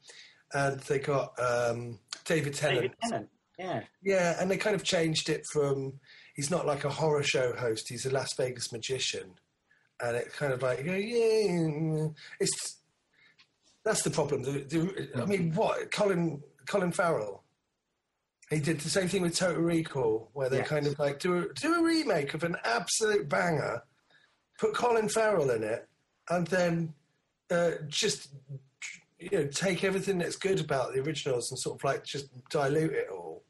and 0.52 0.80
they 0.80 0.98
got 0.98 1.32
um, 1.40 1.98
David 2.24 2.54
Tennant. 2.54 2.80
David 2.82 2.96
Tennant. 3.02 3.28
Yeah. 3.58 3.82
Yeah, 4.02 4.36
and 4.40 4.50
they 4.50 4.56
kind 4.56 4.74
of 4.74 4.82
changed 4.82 5.28
it 5.28 5.44
from 5.52 5.94
he's 6.34 6.50
not 6.50 6.66
like 6.66 6.84
a 6.84 6.90
horror 6.90 7.22
show 7.22 7.54
host; 7.54 7.88
he's 7.88 8.06
a 8.06 8.10
Las 8.10 8.34
Vegas 8.36 8.72
magician, 8.72 9.34
and 10.00 10.16
it 10.16 10.32
kind 10.32 10.52
of 10.52 10.62
like 10.62 10.78
you 10.78 10.84
go, 10.84 10.94
yeah, 10.94 12.08
it's 12.40 12.78
that's 13.84 14.02
the 14.02 14.10
problem. 14.10 14.42
The, 14.42 14.50
the, 14.50 15.22
I 15.22 15.26
mean, 15.26 15.52
what 15.54 15.90
Colin 15.92 16.42
Colin 16.66 16.90
Farrell? 16.92 17.44
He 18.50 18.58
did 18.58 18.80
the 18.80 18.90
same 18.90 19.08
thing 19.08 19.22
with 19.22 19.36
Total 19.36 19.62
Recall, 19.62 20.28
where 20.34 20.48
they 20.50 20.58
Yes. 20.58 20.68
kind 20.68 20.86
of 20.86 20.98
like 20.98 21.20
do 21.20 21.38
a, 21.38 21.54
do 21.54 21.74
a 21.74 21.82
remake 21.82 22.34
of 22.34 22.42
an 22.44 22.56
absolute 22.64 23.28
banger, 23.28 23.82
put 24.58 24.74
Colin 24.74 25.08
Farrell 25.08 25.50
in 25.50 25.62
it, 25.62 25.88
and 26.30 26.46
then 26.48 26.94
uh, 27.50 27.72
just 27.88 28.28
you 29.18 29.30
know 29.32 29.46
take 29.46 29.84
everything 29.84 30.18
that's 30.18 30.36
good 30.36 30.60
about 30.60 30.92
the 30.92 31.00
originals 31.00 31.50
and 31.50 31.58
sort 31.58 31.78
of 31.78 31.84
like 31.84 32.04
just 32.04 32.28
dilute 32.50 32.92
it 32.92 33.08
all. 33.10 33.44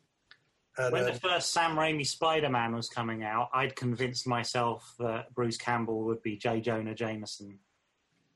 And, 0.76 0.92
When 0.92 1.04
uh, 1.04 1.12
the 1.12 1.20
first 1.20 1.52
Sam 1.52 1.76
Raimi 1.76 2.06
Spider 2.06 2.48
Man 2.48 2.74
was 2.74 2.88
coming 2.88 3.22
out, 3.24 3.50
I'd 3.52 3.76
convinced 3.76 4.26
myself 4.26 4.94
that 4.98 5.34
Bruce 5.34 5.58
Campbell 5.58 6.04
would 6.04 6.22
be 6.22 6.36
J. 6.36 6.62
Jonah 6.62 6.94
Jameson. 6.94 7.58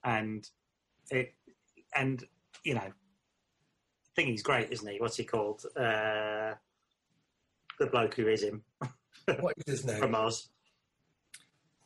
And 0.05 0.47
it, 1.11 1.33
and, 1.95 2.23
you 2.63 2.75
know, 2.75 2.81
I 2.81 2.93
think 4.15 4.29
he's 4.29 4.43
great, 4.43 4.71
isn't 4.71 4.87
he? 4.87 4.99
What's 4.99 5.17
he 5.17 5.25
called? 5.25 5.65
Uh, 5.75 6.53
the 7.79 7.87
bloke 7.91 8.15
who 8.15 8.29
is 8.29 8.43
him 8.43 8.63
what 9.41 9.55
is 9.67 9.81
his 9.81 9.85
name? 9.87 9.99
from 9.99 10.15
Oz. 10.15 10.49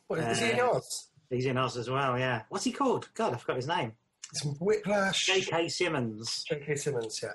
What, 0.07 0.19
is 0.19 0.39
he 0.39 0.51
in 0.51 0.59
uh, 0.59 0.71
Oz? 0.71 1.09
He's 1.31 1.45
in 1.45 1.57
Oz 1.57 1.77
as 1.77 1.89
well, 1.89 2.19
yeah. 2.19 2.43
What's 2.49 2.65
he 2.65 2.71
called? 2.71 3.09
God, 3.15 3.33
I 3.33 3.37
forgot 3.37 3.55
his 3.55 3.67
name. 3.67 3.93
It's 4.31 4.43
Whiplash. 4.59 5.25
J.K. 5.25 5.69
Simmons. 5.69 6.43
J.K. 6.47 6.75
Simmons, 6.75 7.19
yeah. 7.23 7.31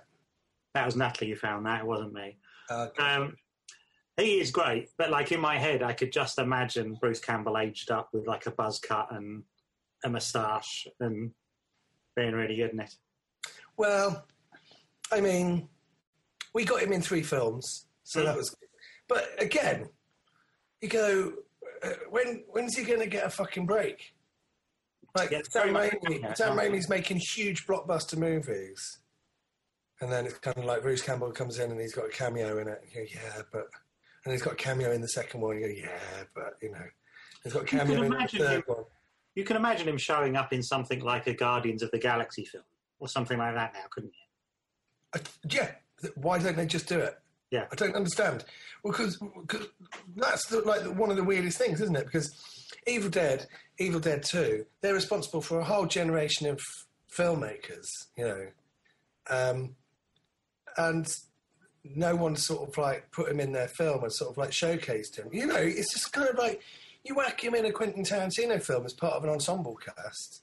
That 0.74 0.84
was 0.86 0.96
Natalie 0.96 1.30
who 1.30 1.36
found 1.36 1.64
that, 1.66 1.80
it 1.80 1.86
wasn't 1.86 2.12
me. 2.12 2.36
Uh, 2.70 2.88
Um, 2.98 3.36
he 4.18 4.38
is 4.40 4.50
great, 4.50 4.90
but 4.98 5.10
like 5.10 5.32
in 5.32 5.40
my 5.40 5.58
head, 5.58 5.82
I 5.82 5.92
could 5.92 6.12
just 6.12 6.38
imagine 6.38 6.96
Bruce 7.00 7.20
Campbell 7.20 7.58
aged 7.58 7.90
up 7.90 8.10
with 8.12 8.26
like 8.26 8.46
a 8.46 8.50
buzz 8.50 8.78
cut 8.78 9.08
and 9.10 9.42
a 10.04 10.10
moustache 10.10 10.86
and 11.00 11.32
being 12.14 12.32
really 12.32 12.56
good 12.56 12.70
in 12.72 12.80
it. 12.80 12.94
well, 13.76 14.26
I 15.12 15.20
mean, 15.20 15.68
we 16.54 16.64
got 16.64 16.82
him 16.82 16.92
in 16.92 17.00
three 17.02 17.22
films, 17.22 17.86
so 18.04 18.22
that 18.24 18.34
Mm. 18.34 18.38
was. 18.38 18.56
But 19.08 19.30
again, 19.38 19.88
you 20.80 20.88
go, 20.88 21.32
when 22.10 22.44
when's 22.48 22.76
he 22.76 22.84
going 22.84 23.00
to 23.00 23.06
get 23.06 23.24
a 23.26 23.30
fucking 23.30 23.66
break? 23.66 24.14
Like 25.16 25.30
Yeah, 25.30 25.38
it's 25.38 25.52
Sam 25.52 25.62
very 25.62 25.72
much 25.72 25.90
Raimi, 25.92 26.02
coming 26.02 26.34
Sam 26.34 26.56
Raimi's 26.56 26.88
making 26.88 27.18
huge 27.18 27.66
blockbuster 27.66 28.16
movies, 28.16 28.98
and 30.00 30.12
then 30.12 30.26
it's 30.26 30.38
kind 30.38 30.56
of 30.58 30.64
like 30.64 30.82
Bruce 30.82 31.02
Campbell 31.02 31.32
comes 31.32 31.58
in 31.58 31.70
and 31.70 31.80
he's 31.80 31.94
got 31.94 32.06
a 32.06 32.10
cameo 32.10 32.58
in 32.58 32.68
it. 32.68 32.82
You 32.92 33.02
go, 33.02 33.06
yeah, 33.14 33.42
but 33.52 33.66
and 34.24 34.32
he's 34.32 34.42
got 34.42 34.54
a 34.54 34.56
cameo 34.56 34.92
in 34.92 35.00
the 35.00 35.08
second 35.08 35.40
one. 35.40 35.58
You 35.58 35.66
go, 35.66 35.72
yeah, 35.72 36.24
but 36.34 36.54
you 36.60 36.72
know, 36.72 36.84
he's 37.44 37.52
got 37.52 37.62
a 37.62 37.66
cameo 37.66 38.02
in 38.02 38.10
the 38.10 38.26
third 38.26 38.50
him- 38.56 38.62
one. 38.66 38.84
You 39.34 39.44
can 39.44 39.56
imagine 39.56 39.86
him 39.86 39.98
showing 39.98 40.34
up 40.34 40.54
in 40.54 40.62
something 40.62 41.00
like 41.00 41.26
a 41.26 41.34
Guardians 41.34 41.82
of 41.82 41.90
the 41.90 41.98
Galaxy 41.98 42.46
film 42.46 42.64
or 42.98 43.06
something 43.06 43.36
like 43.36 43.54
that 43.54 43.74
now, 43.74 43.84
couldn't 43.90 44.12
you? 44.14 45.20
I, 45.20 45.20
yeah, 45.50 45.72
why 46.14 46.38
don't 46.38 46.56
they 46.56 46.64
just 46.66 46.88
do 46.88 46.98
it? 46.98 47.18
Yeah. 47.56 47.66
I 47.72 47.74
don't 47.74 47.94
understand. 47.94 48.44
Well, 48.82 48.92
because 48.92 49.18
that's 50.14 50.46
the, 50.46 50.60
like 50.60 50.82
one 50.82 51.10
of 51.10 51.16
the 51.16 51.24
weirdest 51.24 51.58
things, 51.58 51.80
isn't 51.80 51.96
it? 51.96 52.04
Because 52.04 52.34
Evil 52.86 53.10
Dead, 53.10 53.46
Evil 53.78 53.98
Dead 54.00 54.22
Two, 54.22 54.66
they're 54.80 54.94
responsible 54.94 55.40
for 55.40 55.58
a 55.58 55.64
whole 55.64 55.86
generation 55.86 56.46
of 56.48 56.60
filmmakers, 57.10 57.86
you 58.16 58.24
know, 58.24 58.46
um, 59.30 59.74
and 60.76 61.06
no 61.94 62.14
one 62.14 62.36
sort 62.36 62.68
of 62.68 62.76
like 62.76 63.10
put 63.10 63.30
him 63.30 63.40
in 63.40 63.52
their 63.52 63.68
film 63.68 64.02
and 64.02 64.12
sort 64.12 64.30
of 64.30 64.36
like 64.36 64.50
showcased 64.50 65.16
him. 65.16 65.28
You 65.32 65.46
know, 65.46 65.56
it's 65.56 65.92
just 65.92 66.12
kind 66.12 66.28
of 66.28 66.36
like 66.36 66.60
you 67.04 67.14
whack 67.14 67.42
him 67.42 67.54
in 67.54 67.64
a 67.64 67.72
Quentin 67.72 68.04
Tarantino 68.04 68.62
film 68.62 68.84
as 68.84 68.92
part 68.92 69.14
of 69.14 69.24
an 69.24 69.30
ensemble 69.30 69.76
cast, 69.76 70.42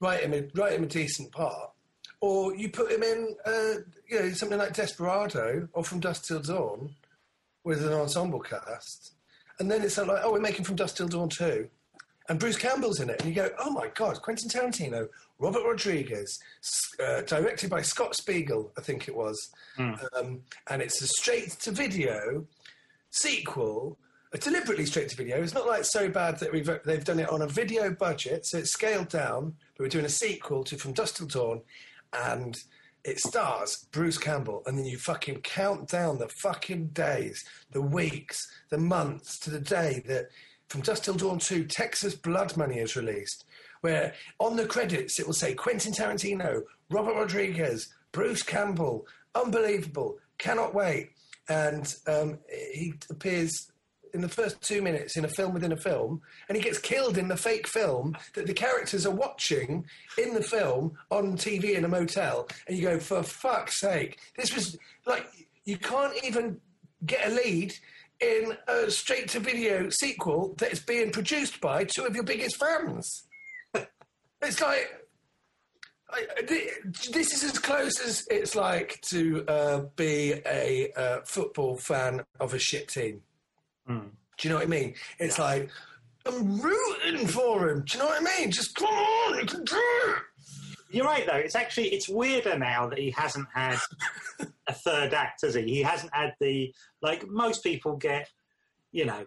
write 0.00 0.24
him 0.24 0.34
a, 0.34 0.42
write 0.58 0.72
him 0.72 0.82
a 0.82 0.86
decent 0.86 1.30
part, 1.30 1.70
or 2.20 2.54
you 2.56 2.68
put 2.68 2.90
him 2.90 3.02
in, 3.02 3.36
uh, 3.44 3.74
you 4.08 4.20
know, 4.20 4.30
something 4.30 4.58
like 4.58 4.74
Desperado 4.74 5.68
or 5.72 5.84
From 5.84 6.00
Dusk 6.00 6.26
Till 6.26 6.40
Dawn 6.40 6.90
with 7.64 7.84
an 7.84 7.92
ensemble 7.92 8.40
cast, 8.40 9.12
and 9.58 9.70
then 9.70 9.82
it's 9.82 9.94
sort 9.94 10.08
of 10.08 10.14
like, 10.14 10.24
oh, 10.24 10.32
we're 10.32 10.40
making 10.40 10.64
From 10.64 10.76
Dusk 10.76 10.96
Till 10.96 11.08
Dawn 11.08 11.28
too, 11.28 11.68
and 12.28 12.38
Bruce 12.38 12.58
Campbell's 12.58 13.00
in 13.00 13.10
it, 13.10 13.20
and 13.20 13.28
you 13.28 13.34
go, 13.34 13.50
oh 13.58 13.70
my 13.70 13.88
God, 13.94 14.20
Quentin 14.22 14.48
Tarantino, 14.48 15.08
Robert 15.38 15.64
Rodriguez, 15.64 16.38
uh, 17.04 17.22
directed 17.22 17.70
by 17.70 17.82
Scott 17.82 18.14
Spiegel, 18.16 18.72
I 18.76 18.80
think 18.80 19.08
it 19.08 19.14
was, 19.16 19.50
um, 20.16 20.40
and 20.68 20.82
it's 20.82 21.00
a 21.02 21.06
straight-to-video 21.06 22.46
sequel. 23.10 23.98
A 24.30 24.36
deliberately 24.36 24.84
straight 24.84 25.08
to 25.08 25.16
video. 25.16 25.40
It's 25.40 25.54
not 25.54 25.66
like 25.66 25.86
so 25.86 26.10
bad 26.10 26.38
that 26.40 26.52
we've 26.52 26.68
they've 26.84 27.02
done 27.02 27.18
it 27.18 27.30
on 27.30 27.40
a 27.40 27.46
video 27.46 27.90
budget, 27.90 28.44
so 28.44 28.58
it's 28.58 28.72
scaled 28.72 29.08
down. 29.08 29.54
But 29.74 29.84
we're 29.84 29.88
doing 29.88 30.04
a 30.04 30.10
sequel 30.10 30.64
to 30.64 30.76
From 30.76 30.92
Dusk 30.92 31.16
Till 31.16 31.28
Dawn, 31.28 31.62
and 32.12 32.56
it 33.04 33.18
stars 33.20 33.86
Bruce 33.90 34.18
Campbell, 34.18 34.62
and 34.66 34.78
then 34.78 34.84
you 34.84 34.98
fucking 34.98 35.40
count 35.40 35.88
down 35.88 36.18
the 36.18 36.28
fucking 36.28 36.88
days, 36.88 37.44
the 37.70 37.82
weeks, 37.82 38.50
the 38.70 38.78
months 38.78 39.38
to 39.40 39.50
the 39.50 39.60
day 39.60 40.02
that 40.06 40.28
From 40.68 40.82
Dusk 40.82 41.04
Till 41.04 41.14
Dawn 41.14 41.38
2 41.38 41.64
Texas 41.64 42.14
Blood 42.14 42.56
Money 42.56 42.78
is 42.78 42.96
released, 42.96 43.44
where 43.80 44.14
on 44.38 44.56
the 44.56 44.66
credits 44.66 45.18
it 45.18 45.26
will 45.26 45.34
say 45.34 45.54
Quentin 45.54 45.92
Tarantino, 45.92 46.62
Robert 46.90 47.14
Rodriguez, 47.14 47.88
Bruce 48.12 48.42
Campbell, 48.42 49.06
unbelievable, 49.34 50.18
cannot 50.38 50.74
wait. 50.74 51.10
And 51.48 51.94
um, 52.06 52.38
he 52.50 52.94
appears 53.10 53.72
in 54.14 54.20
the 54.20 54.28
first 54.28 54.60
two 54.60 54.82
minutes 54.82 55.16
in 55.16 55.24
a 55.24 55.28
film 55.28 55.54
within 55.54 55.72
a 55.72 55.76
film, 55.76 56.20
and 56.48 56.56
he 56.56 56.62
gets 56.62 56.78
killed 56.78 57.18
in 57.18 57.28
the 57.28 57.36
fake 57.36 57.66
film 57.66 58.16
that 58.34 58.46
the 58.46 58.54
characters 58.54 59.06
are 59.06 59.14
watching 59.14 59.84
in 60.16 60.34
the 60.34 60.42
film 60.42 60.92
on 61.10 61.36
TV 61.36 61.76
in 61.76 61.84
a 61.84 61.88
motel. 61.88 62.48
And 62.66 62.76
you 62.76 62.82
go, 62.82 62.98
for 62.98 63.22
fuck's 63.22 63.80
sake, 63.80 64.18
this 64.36 64.54
was 64.54 64.76
like 65.06 65.26
you 65.64 65.76
can't 65.76 66.14
even 66.24 66.60
get 67.04 67.26
a 67.26 67.34
lead 67.34 67.74
in 68.20 68.56
a 68.66 68.90
straight 68.90 69.28
to 69.28 69.40
video 69.40 69.88
sequel 69.90 70.54
that 70.58 70.72
is 70.72 70.80
being 70.80 71.10
produced 71.10 71.60
by 71.60 71.84
two 71.84 72.04
of 72.04 72.14
your 72.14 72.24
biggest 72.24 72.56
fans. 72.56 73.24
it's 74.42 74.60
like 74.60 74.98
I, 76.10 76.26
this 76.46 77.34
is 77.34 77.44
as 77.44 77.58
close 77.58 78.00
as 78.00 78.26
it's 78.30 78.56
like 78.56 79.00
to 79.10 79.44
uh, 79.46 79.80
be 79.94 80.40
a 80.46 80.90
uh, 80.96 81.20
football 81.24 81.76
fan 81.76 82.24
of 82.40 82.54
a 82.54 82.58
shit 82.58 82.88
team. 82.88 83.20
Hmm. 83.88 84.08
Do 84.36 84.48
you 84.48 84.50
know 84.50 84.56
what 84.56 84.66
I 84.66 84.70
mean? 84.70 84.94
It's 85.18 85.38
like 85.38 85.70
I'm 86.26 86.60
rooting 86.60 87.26
for 87.26 87.68
him. 87.68 87.84
Do 87.84 87.98
you 87.98 88.04
know 88.04 88.10
what 88.10 88.22
I 88.22 88.38
mean? 88.40 88.50
Just 88.50 88.74
come 88.74 88.88
on, 88.88 89.38
you 89.38 89.46
can 89.46 89.64
do 89.64 89.76
it. 89.76 90.16
You're 90.90 91.04
right, 91.04 91.26
though. 91.26 91.36
It's 91.36 91.56
actually 91.56 91.88
it's 91.88 92.08
weirder 92.08 92.58
now 92.58 92.88
that 92.88 92.98
he 92.98 93.10
hasn't 93.10 93.48
had 93.52 93.78
a 94.66 94.72
third 94.72 95.12
act, 95.12 95.42
has 95.42 95.54
he? 95.54 95.62
He 95.62 95.82
hasn't 95.82 96.14
had 96.14 96.34
the 96.40 96.72
like 97.02 97.26
most 97.26 97.62
people 97.62 97.96
get. 97.96 98.28
You 98.90 99.04
know, 99.04 99.26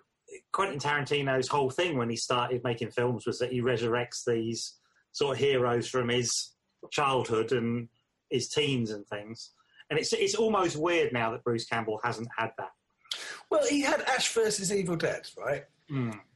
Quentin 0.52 0.80
Tarantino's 0.80 1.48
whole 1.48 1.70
thing 1.70 1.98
when 1.98 2.10
he 2.10 2.16
started 2.16 2.64
making 2.64 2.92
films 2.92 3.28
was 3.28 3.38
that 3.40 3.52
he 3.52 3.62
resurrects 3.62 4.24
these 4.26 4.80
sort 5.12 5.38
of 5.38 5.44
heroes 5.44 5.88
from 5.88 6.10
his 6.10 6.52
childhood 6.90 7.52
and 7.52 7.90
his 8.30 8.50
teens 8.50 8.92
and 8.92 9.06
things. 9.08 9.52
And 9.90 10.00
it's 10.00 10.14
it's 10.14 10.36
almost 10.36 10.78
weird 10.78 11.14
now 11.14 11.32
that 11.32 11.44
Bruce 11.44 11.66
Campbell 11.66 12.00
hasn't 12.04 12.30
had 12.36 12.52
that. 12.58 12.72
Well, 13.52 13.68
he 13.68 13.82
had 13.82 14.02
Ash 14.04 14.34
versus 14.34 14.74
Evil 14.74 14.96
Dead, 14.96 15.28
right? 15.38 15.66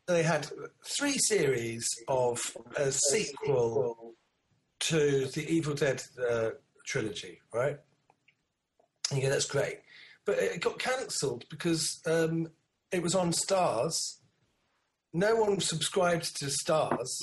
They 0.08 0.21
had 0.21 0.47
three 0.86 1.17
series 1.17 1.88
of 2.10 2.56
a 2.78 2.91
sequel 2.91 4.13
to 4.82 5.25
the 5.28 5.47
Evil 5.49 5.73
Dead 5.73 6.04
uh, 6.30 6.49
trilogy, 6.86 7.39
right? 7.54 7.78
And 9.12 9.21
yeah, 9.21 9.30
that's 9.30 9.45
great. 9.45 9.80
But 10.25 10.39
it 10.39 10.62
got 10.62 10.78
cancelled 10.78 11.45
because 11.49 12.01
um, 12.06 12.49
it 12.91 13.01
was 13.01 13.15
on 13.15 13.32
Starz. 13.32 14.17
No 15.13 15.38
one 15.38 15.62
subscribed 15.62 16.38
to 16.38 16.45
Starz, 16.47 17.17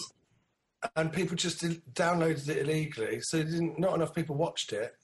and 0.97 1.13
people 1.13 1.37
just 1.37 1.63
downloaded 1.93 2.49
it 2.49 2.67
illegally. 2.67 3.21
So 3.21 3.43
didn't, 3.43 3.79
not 3.79 3.95
enough 3.95 4.15
people 4.15 4.37
watched 4.37 4.73
it. 4.73 4.95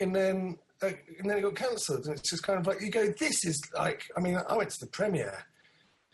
And 0.00 0.16
then, 0.16 0.56
and 0.82 1.30
then 1.30 1.38
it 1.38 1.42
got 1.42 1.54
cancelled, 1.54 2.06
and 2.06 2.18
it's 2.18 2.30
just 2.30 2.42
kind 2.42 2.58
of 2.58 2.66
like 2.66 2.80
you 2.80 2.90
go. 2.90 3.12
This 3.18 3.44
is 3.44 3.60
like, 3.74 4.04
I 4.16 4.20
mean, 4.20 4.38
I 4.48 4.56
went 4.56 4.70
to 4.70 4.80
the 4.80 4.86
premiere. 4.86 5.44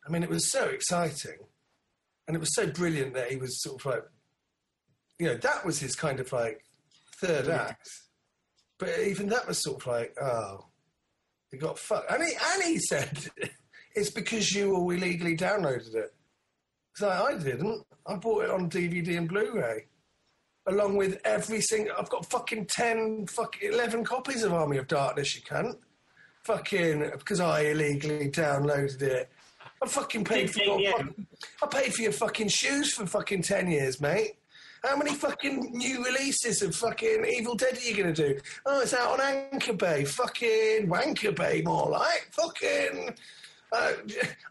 I 0.06 0.10
mean, 0.10 0.22
it 0.22 0.30
was 0.30 0.50
so 0.50 0.66
exciting, 0.68 1.38
and 2.26 2.36
it 2.36 2.40
was 2.40 2.54
so 2.54 2.66
brilliant 2.66 3.14
that 3.14 3.30
he 3.30 3.36
was 3.36 3.62
sort 3.62 3.80
of 3.80 3.86
like, 3.86 4.02
you 5.18 5.26
know, 5.26 5.36
that 5.36 5.64
was 5.64 5.80
his 5.80 5.94
kind 5.94 6.20
of 6.20 6.32
like 6.32 6.64
third 7.20 7.48
act. 7.48 7.88
But 8.78 8.90
even 9.00 9.28
that 9.30 9.48
was 9.48 9.62
sort 9.62 9.82
of 9.82 9.86
like, 9.86 10.16
oh, 10.22 10.66
he 11.50 11.56
got 11.56 11.78
fucked. 11.78 12.10
And 12.10 12.22
he, 12.22 12.32
and 12.32 12.62
he 12.62 12.78
said, 12.78 13.28
it's 13.94 14.10
because 14.10 14.54
you 14.54 14.74
all 14.74 14.90
illegally 14.90 15.36
downloaded 15.36 15.94
it. 15.94 16.14
So 16.94 17.08
I 17.08 17.36
didn't. 17.38 17.84
I 18.06 18.16
bought 18.16 18.44
it 18.44 18.50
on 18.50 18.70
DVD 18.70 19.18
and 19.18 19.28
Blu-ray, 19.28 19.86
along 20.68 20.96
with 20.96 21.20
every 21.24 21.60
single. 21.60 21.94
I've 21.98 22.08
got 22.10 22.28
fucking 22.30 22.66
ten, 22.66 23.26
fucking 23.26 23.72
eleven 23.72 24.04
copies 24.04 24.42
of 24.42 24.52
Army 24.52 24.76
of 24.78 24.86
Darkness. 24.86 25.34
You 25.36 25.42
can't 25.42 25.76
fucking 26.44 27.10
because 27.18 27.40
I 27.40 27.60
illegally 27.62 28.30
downloaded 28.30 29.02
it. 29.02 29.30
I 29.82 29.86
fucking 29.88 30.24
paid 30.24 30.50
for 30.50 30.62
your. 30.62 30.92
Fucking- 30.92 31.26
I 31.62 31.66
paid 31.66 31.94
for 31.94 32.02
your 32.02 32.12
fucking 32.12 32.48
shoes 32.48 32.92
for 32.94 33.06
fucking 33.06 33.42
ten 33.42 33.70
years, 33.70 34.00
mate. 34.00 34.32
How 34.84 34.96
many 34.96 35.12
fucking 35.14 35.72
new 35.72 36.04
releases 36.04 36.62
of 36.62 36.72
fucking 36.74 37.24
Evil 37.26 37.56
Dead 37.56 37.76
are 37.76 37.80
you 37.80 37.96
going 37.96 38.14
to 38.14 38.34
do? 38.34 38.40
Oh, 38.64 38.80
it's 38.80 38.94
out 38.94 39.18
on 39.18 39.20
Anchor 39.52 39.72
Bay. 39.72 40.04
Fucking 40.04 40.86
Wanker 40.86 41.34
Bay, 41.34 41.62
more 41.64 41.88
like. 41.90 42.28
Fucking. 42.30 43.12
Uh, 43.72 43.92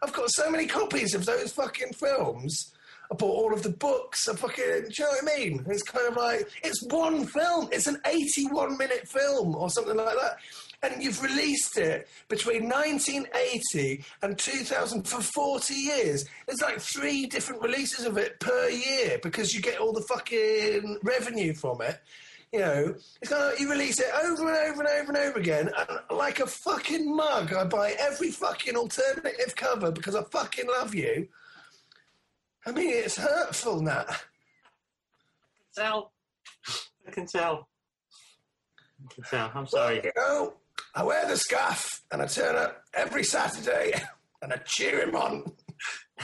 I've 0.02 0.12
got 0.12 0.30
so 0.30 0.50
many 0.50 0.66
copies 0.66 1.14
of 1.14 1.24
those 1.24 1.52
fucking 1.52 1.94
films. 1.94 2.74
I 3.10 3.14
bought 3.14 3.36
all 3.36 3.54
of 3.54 3.62
the 3.62 3.70
books. 3.70 4.28
I 4.28 4.34
fucking. 4.34 4.64
Do 4.64 4.90
you 4.98 5.04
know 5.04 5.10
what 5.10 5.32
I 5.32 5.38
mean? 5.38 5.64
It's 5.68 5.82
kind 5.82 6.08
of 6.08 6.16
like. 6.16 6.48
It's 6.62 6.84
one 6.88 7.26
film. 7.26 7.68
It's 7.72 7.86
an 7.86 7.98
81 8.04 8.76
minute 8.76 9.08
film 9.08 9.54
or 9.54 9.70
something 9.70 9.96
like 9.96 10.14
that. 10.14 10.38
And 10.82 11.02
you've 11.02 11.20
released 11.22 11.76
it 11.76 12.06
between 12.28 12.68
1980 12.68 14.04
and 14.22 14.38
2000 14.38 15.02
for 15.02 15.20
40 15.20 15.74
years. 15.74 16.24
There's 16.46 16.60
like 16.60 16.78
three 16.80 17.26
different 17.26 17.62
releases 17.62 18.04
of 18.04 18.16
it 18.16 18.38
per 18.38 18.68
year 18.68 19.18
because 19.22 19.52
you 19.52 19.60
get 19.60 19.80
all 19.80 19.92
the 19.92 20.06
fucking 20.08 20.98
revenue 21.02 21.52
from 21.54 21.80
it. 21.80 22.00
You 22.52 22.60
know, 22.60 22.94
it's 23.20 23.30
kind 23.30 23.42
of 23.42 23.50
like 23.50 23.60
you 23.60 23.70
release 23.70 23.98
it 24.00 24.06
over 24.24 24.48
and 24.48 24.72
over 24.72 24.82
and 24.82 24.88
over 24.88 25.12
and 25.12 25.16
over 25.16 25.38
again. 25.38 25.68
And 25.76 26.16
like 26.16 26.40
a 26.40 26.46
fucking 26.46 27.14
mug, 27.14 27.52
I 27.52 27.64
buy 27.64 27.96
every 27.98 28.30
fucking 28.30 28.76
alternative 28.76 29.56
cover 29.56 29.90
because 29.90 30.14
I 30.14 30.22
fucking 30.30 30.68
love 30.68 30.94
you. 30.94 31.28
I 32.66 32.72
mean, 32.72 32.90
it's 32.90 33.16
hurtful, 33.16 33.80
Nat. 33.80 34.06
Can 34.06 34.16
Tell. 35.84 36.12
I 37.06 37.10
can 37.10 37.26
tell. 37.26 37.68
I 39.00 39.14
can 39.14 39.24
tell. 39.24 39.50
I'm 39.54 39.66
sorry. 39.66 40.00
You 40.04 40.12
know, 40.16 40.54
I 40.94 41.04
wear 41.04 41.26
the 41.26 41.36
scarf 41.36 42.02
and 42.10 42.20
I 42.20 42.26
turn 42.26 42.56
up 42.56 42.82
every 42.94 43.24
Saturday 43.24 43.92
and 44.42 44.52
I 44.52 44.56
cheer 44.58 45.00
him 45.00 45.14
on. 45.14 45.44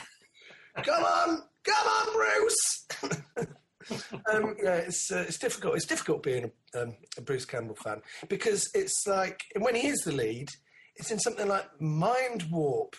come 0.82 1.04
on, 1.04 1.42
come 1.64 1.86
on, 1.86 2.12
Bruce. 2.14 2.86
um, 4.32 4.56
yeah, 4.62 4.76
it's 4.76 5.10
uh, 5.12 5.24
it's 5.26 5.38
difficult. 5.38 5.76
It's 5.76 5.86
difficult 5.86 6.22
being 6.22 6.50
a, 6.74 6.82
um, 6.82 6.96
a 7.16 7.20
Bruce 7.20 7.44
Campbell 7.44 7.76
fan 7.76 8.02
because 8.28 8.68
it's 8.74 9.04
like 9.06 9.40
when 9.58 9.74
he 9.74 9.88
is 9.88 10.00
the 10.00 10.12
lead, 10.12 10.48
it's 10.96 11.10
in 11.10 11.18
something 11.18 11.48
like 11.48 11.66
Mind 11.80 12.44
Warp. 12.50 12.96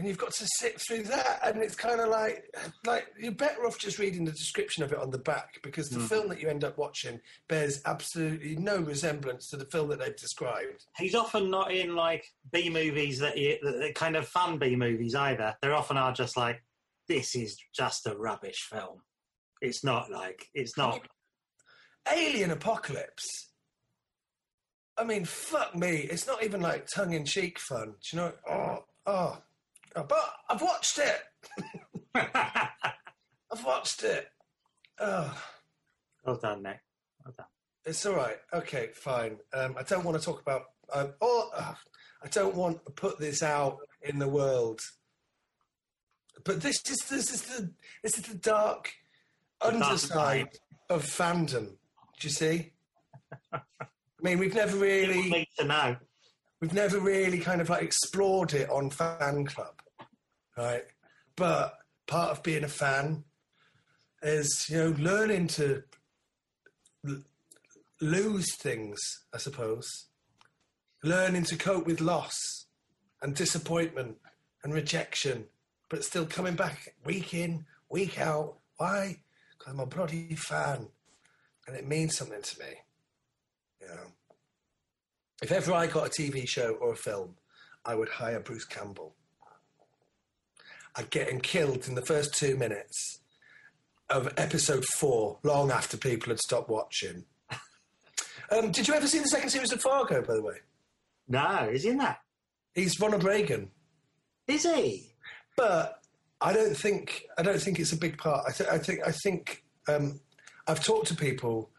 And 0.00 0.08
you've 0.08 0.16
got 0.16 0.32
to 0.32 0.48
sit 0.56 0.80
through 0.80 1.02
that, 1.02 1.40
and 1.44 1.62
it's 1.62 1.74
kind 1.74 2.00
of 2.00 2.08
like, 2.08 2.42
like 2.86 3.08
you're 3.18 3.32
better 3.32 3.66
off 3.66 3.78
just 3.78 3.98
reading 3.98 4.24
the 4.24 4.32
description 4.32 4.82
of 4.82 4.94
it 4.94 4.98
on 4.98 5.10
the 5.10 5.18
back 5.18 5.60
because 5.62 5.90
the 5.90 6.00
hmm. 6.00 6.06
film 6.06 6.28
that 6.30 6.40
you 6.40 6.48
end 6.48 6.64
up 6.64 6.78
watching 6.78 7.20
bears 7.50 7.82
absolutely 7.84 8.56
no 8.56 8.78
resemblance 8.78 9.48
to 9.48 9.58
the 9.58 9.66
film 9.66 9.90
that 9.90 9.98
they've 9.98 10.16
described. 10.16 10.86
He's 10.96 11.14
often 11.14 11.50
not 11.50 11.70
in 11.70 11.94
like 11.94 12.24
B 12.50 12.70
movies 12.70 13.18
that, 13.18 13.36
you, 13.36 13.58
that 13.62 13.94
kind 13.94 14.16
of 14.16 14.26
fun 14.26 14.56
B 14.56 14.74
movies 14.74 15.14
either. 15.14 15.54
They 15.60 15.68
often 15.68 15.98
are 15.98 16.14
just 16.14 16.34
like, 16.34 16.62
this 17.06 17.36
is 17.36 17.58
just 17.74 18.06
a 18.06 18.16
rubbish 18.16 18.68
film. 18.70 19.02
It's 19.60 19.84
not 19.84 20.10
like 20.10 20.46
it's 20.54 20.78
not. 20.78 21.06
Alien 22.10 22.52
Apocalypse. 22.52 23.50
I 24.96 25.04
mean, 25.04 25.26
fuck 25.26 25.76
me. 25.76 26.08
It's 26.10 26.26
not 26.26 26.42
even 26.42 26.62
like 26.62 26.86
tongue 26.86 27.12
in 27.12 27.26
cheek 27.26 27.58
fun. 27.58 27.96
Do 28.10 28.16
you 28.16 28.18
know? 28.18 28.32
Oh, 28.50 28.84
oh, 29.04 29.42
but 29.94 30.34
I've 30.48 30.62
watched 30.62 30.98
it. 30.98 31.20
I've 32.14 33.64
watched 33.64 34.02
it. 34.04 34.28
Oh, 34.98 35.36
well 36.24 36.36
done, 36.36 36.62
Nick. 36.62 36.80
Well 37.24 37.34
done. 37.36 37.46
it's 37.84 38.04
all 38.06 38.14
right. 38.14 38.36
Okay, 38.52 38.90
fine. 38.94 39.38
Um, 39.52 39.74
I 39.78 39.82
don't 39.82 40.04
want 40.04 40.18
to 40.18 40.24
talk 40.24 40.40
about. 40.40 40.62
Um, 40.92 41.12
oh, 41.20 41.50
uh, 41.54 41.74
I 42.22 42.28
don't 42.28 42.54
want 42.54 42.84
to 42.84 42.92
put 42.92 43.18
this 43.18 43.42
out 43.42 43.78
in 44.02 44.18
the 44.18 44.28
world. 44.28 44.80
But 46.44 46.60
this 46.60 46.80
is 46.88 46.98
this 47.08 47.32
is 47.32 47.42
the 47.42 47.70
this 48.02 48.18
is 48.18 48.24
the 48.24 48.36
dark 48.36 48.92
dark 49.60 49.74
underside 49.74 50.48
of 50.88 51.04
fandom. 51.04 51.66
Do 52.18 52.28
you 52.28 52.30
see? 52.30 52.72
I 53.52 53.60
mean, 54.22 54.38
we've 54.38 54.54
never 54.54 54.72
People 54.72 54.86
really 54.86 55.30
need 55.30 55.48
to 55.58 55.64
know. 55.64 55.96
We've 56.60 56.74
never 56.74 56.98
really 57.00 57.38
kind 57.38 57.60
of 57.60 57.68
like 57.68 57.82
explored 57.82 58.52
it 58.54 58.68
on 58.70 58.90
fan 58.90 59.44
club 59.46 59.80
right? 60.60 60.84
But 61.36 61.78
part 62.06 62.30
of 62.30 62.42
being 62.42 62.64
a 62.64 62.68
fan 62.68 63.24
is 64.22 64.66
you 64.68 64.76
know 64.76 64.94
learning 64.98 65.46
to 65.46 65.82
l- 67.08 67.22
lose 68.00 68.54
things 68.56 68.98
i 69.34 69.38
suppose. 69.38 70.06
Learning 71.02 71.44
to 71.44 71.56
cope 71.56 71.86
with 71.86 72.02
loss 72.02 72.66
and 73.22 73.34
disappointment 73.34 74.18
and 74.62 74.74
rejection 74.74 75.46
but 75.88 76.04
still 76.04 76.26
coming 76.26 76.54
back 76.54 76.94
week 77.04 77.32
in 77.34 77.64
week 77.88 78.20
out. 78.20 78.58
Why? 78.76 79.22
Because 79.58 79.72
i'm 79.72 79.80
a 79.80 79.86
bloody 79.86 80.34
fan 80.34 80.88
and 81.66 81.76
it 81.76 81.86
means 81.86 82.16
something 82.16 82.42
to 82.42 82.60
me. 82.60 82.72
You 83.80 83.88
know 83.88 84.12
if 85.42 85.52
ever 85.52 85.72
I 85.72 85.86
got 85.86 86.06
a 86.06 86.10
TV 86.10 86.46
show 86.48 86.74
or 86.80 86.92
a 86.92 86.96
film, 86.96 87.36
I 87.84 87.94
would 87.94 88.08
hire 88.08 88.40
Bruce 88.40 88.64
Campbell. 88.64 89.14
I'd 90.96 91.10
get 91.10 91.28
him 91.30 91.40
killed 91.40 91.86
in 91.88 91.94
the 91.94 92.02
first 92.04 92.34
two 92.34 92.56
minutes 92.56 93.20
of 94.08 94.32
episode 94.36 94.84
four, 94.84 95.38
long 95.44 95.70
after 95.70 95.96
people 95.96 96.30
had 96.30 96.40
stopped 96.40 96.68
watching. 96.68 97.24
Um, 98.52 98.72
did 98.72 98.88
you 98.88 98.94
ever 98.94 99.06
see 99.06 99.20
the 99.20 99.28
second 99.28 99.50
series 99.50 99.70
of 99.70 99.80
Fargo, 99.80 100.22
by 100.22 100.34
the 100.34 100.42
way? 100.42 100.56
No, 101.28 101.68
is 101.70 101.84
he 101.84 101.90
in 101.90 101.98
that? 101.98 102.18
He's 102.74 102.98
Ronald 102.98 103.22
Reagan, 103.22 103.70
Is 104.48 104.64
he? 104.64 105.12
but 105.56 106.02
I 106.40 106.52
don't 106.52 106.76
think 106.76 107.26
I 107.38 107.42
don't 107.42 107.60
think 107.60 107.78
it's 107.78 107.92
a 107.92 107.96
big 107.96 108.18
part. 108.18 108.44
I, 108.48 108.50
th- 108.50 108.68
I 108.68 108.78
think 108.78 109.06
I 109.06 109.12
think 109.12 109.62
um, 109.86 110.18
I've 110.66 110.82
talked 110.82 111.06
to 111.08 111.14
people 111.14 111.70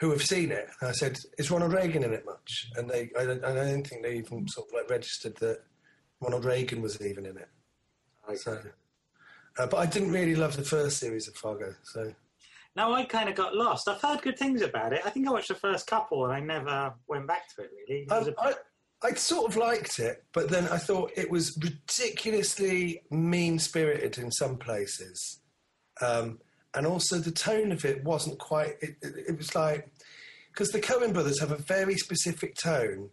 who 0.00 0.10
have 0.10 0.22
seen 0.22 0.50
it, 0.50 0.68
and 0.80 0.88
I 0.90 0.92
said, 0.92 1.18
"Is 1.38 1.50
Ronald 1.50 1.72
Reagan 1.72 2.02
in 2.04 2.12
it 2.12 2.24
much?" 2.26 2.70
And 2.76 2.88
they, 2.90 3.10
I 3.18 3.24
don't, 3.24 3.44
I 3.44 3.54
don't 3.54 3.86
think 3.86 4.02
they 4.02 4.16
even 4.16 4.46
sort 4.48 4.68
of 4.68 4.74
like 4.74 4.90
registered 4.90 5.36
that 5.36 5.60
Ronald 6.20 6.44
Reagan 6.44 6.82
was 6.82 7.00
even 7.00 7.26
in 7.26 7.36
it. 7.36 7.48
So, 8.36 8.58
uh, 9.58 9.66
but 9.66 9.76
I 9.76 9.86
didn't 9.86 10.12
really 10.12 10.34
love 10.34 10.56
the 10.56 10.62
first 10.62 10.98
series 10.98 11.28
of 11.28 11.34
Fargo. 11.34 11.74
So 11.84 12.12
now 12.74 12.92
I 12.92 13.04
kind 13.04 13.28
of 13.28 13.34
got 13.34 13.54
lost. 13.54 13.86
I've 13.86 14.00
heard 14.00 14.22
good 14.22 14.38
things 14.38 14.62
about 14.62 14.92
it. 14.92 15.02
I 15.04 15.10
think 15.10 15.28
I 15.28 15.30
watched 15.30 15.48
the 15.48 15.54
first 15.54 15.86
couple 15.86 16.24
and 16.24 16.32
I 16.32 16.40
never 16.40 16.94
went 17.06 17.26
back 17.26 17.54
to 17.54 17.62
it 17.62 17.70
really. 17.88 18.02
It 18.02 18.10
Um, 18.12 18.34
a- 18.38 18.40
I, 18.40 18.54
I 19.02 19.12
sort 19.14 19.50
of 19.50 19.56
liked 19.56 19.98
it, 19.98 20.24
but 20.32 20.48
then 20.48 20.66
I 20.68 20.78
thought 20.78 21.12
it 21.14 21.30
was 21.30 21.56
ridiculously 21.62 23.02
mean 23.10 23.58
spirited 23.58 24.18
in 24.18 24.30
some 24.32 24.56
places. 24.56 25.40
Um, 26.00 26.40
and 26.74 26.86
also 26.86 27.18
the 27.18 27.30
tone 27.30 27.72
of 27.72 27.84
it 27.84 28.02
wasn't 28.04 28.38
quite, 28.38 28.76
it, 28.80 28.96
it, 29.02 29.14
it 29.28 29.38
was 29.38 29.54
like, 29.54 29.88
because 30.52 30.70
the 30.70 30.80
Coen 30.80 31.12
brothers 31.12 31.40
have 31.40 31.50
a 31.52 31.56
very 31.56 31.96
specific 31.96 32.54
tone, 32.56 33.10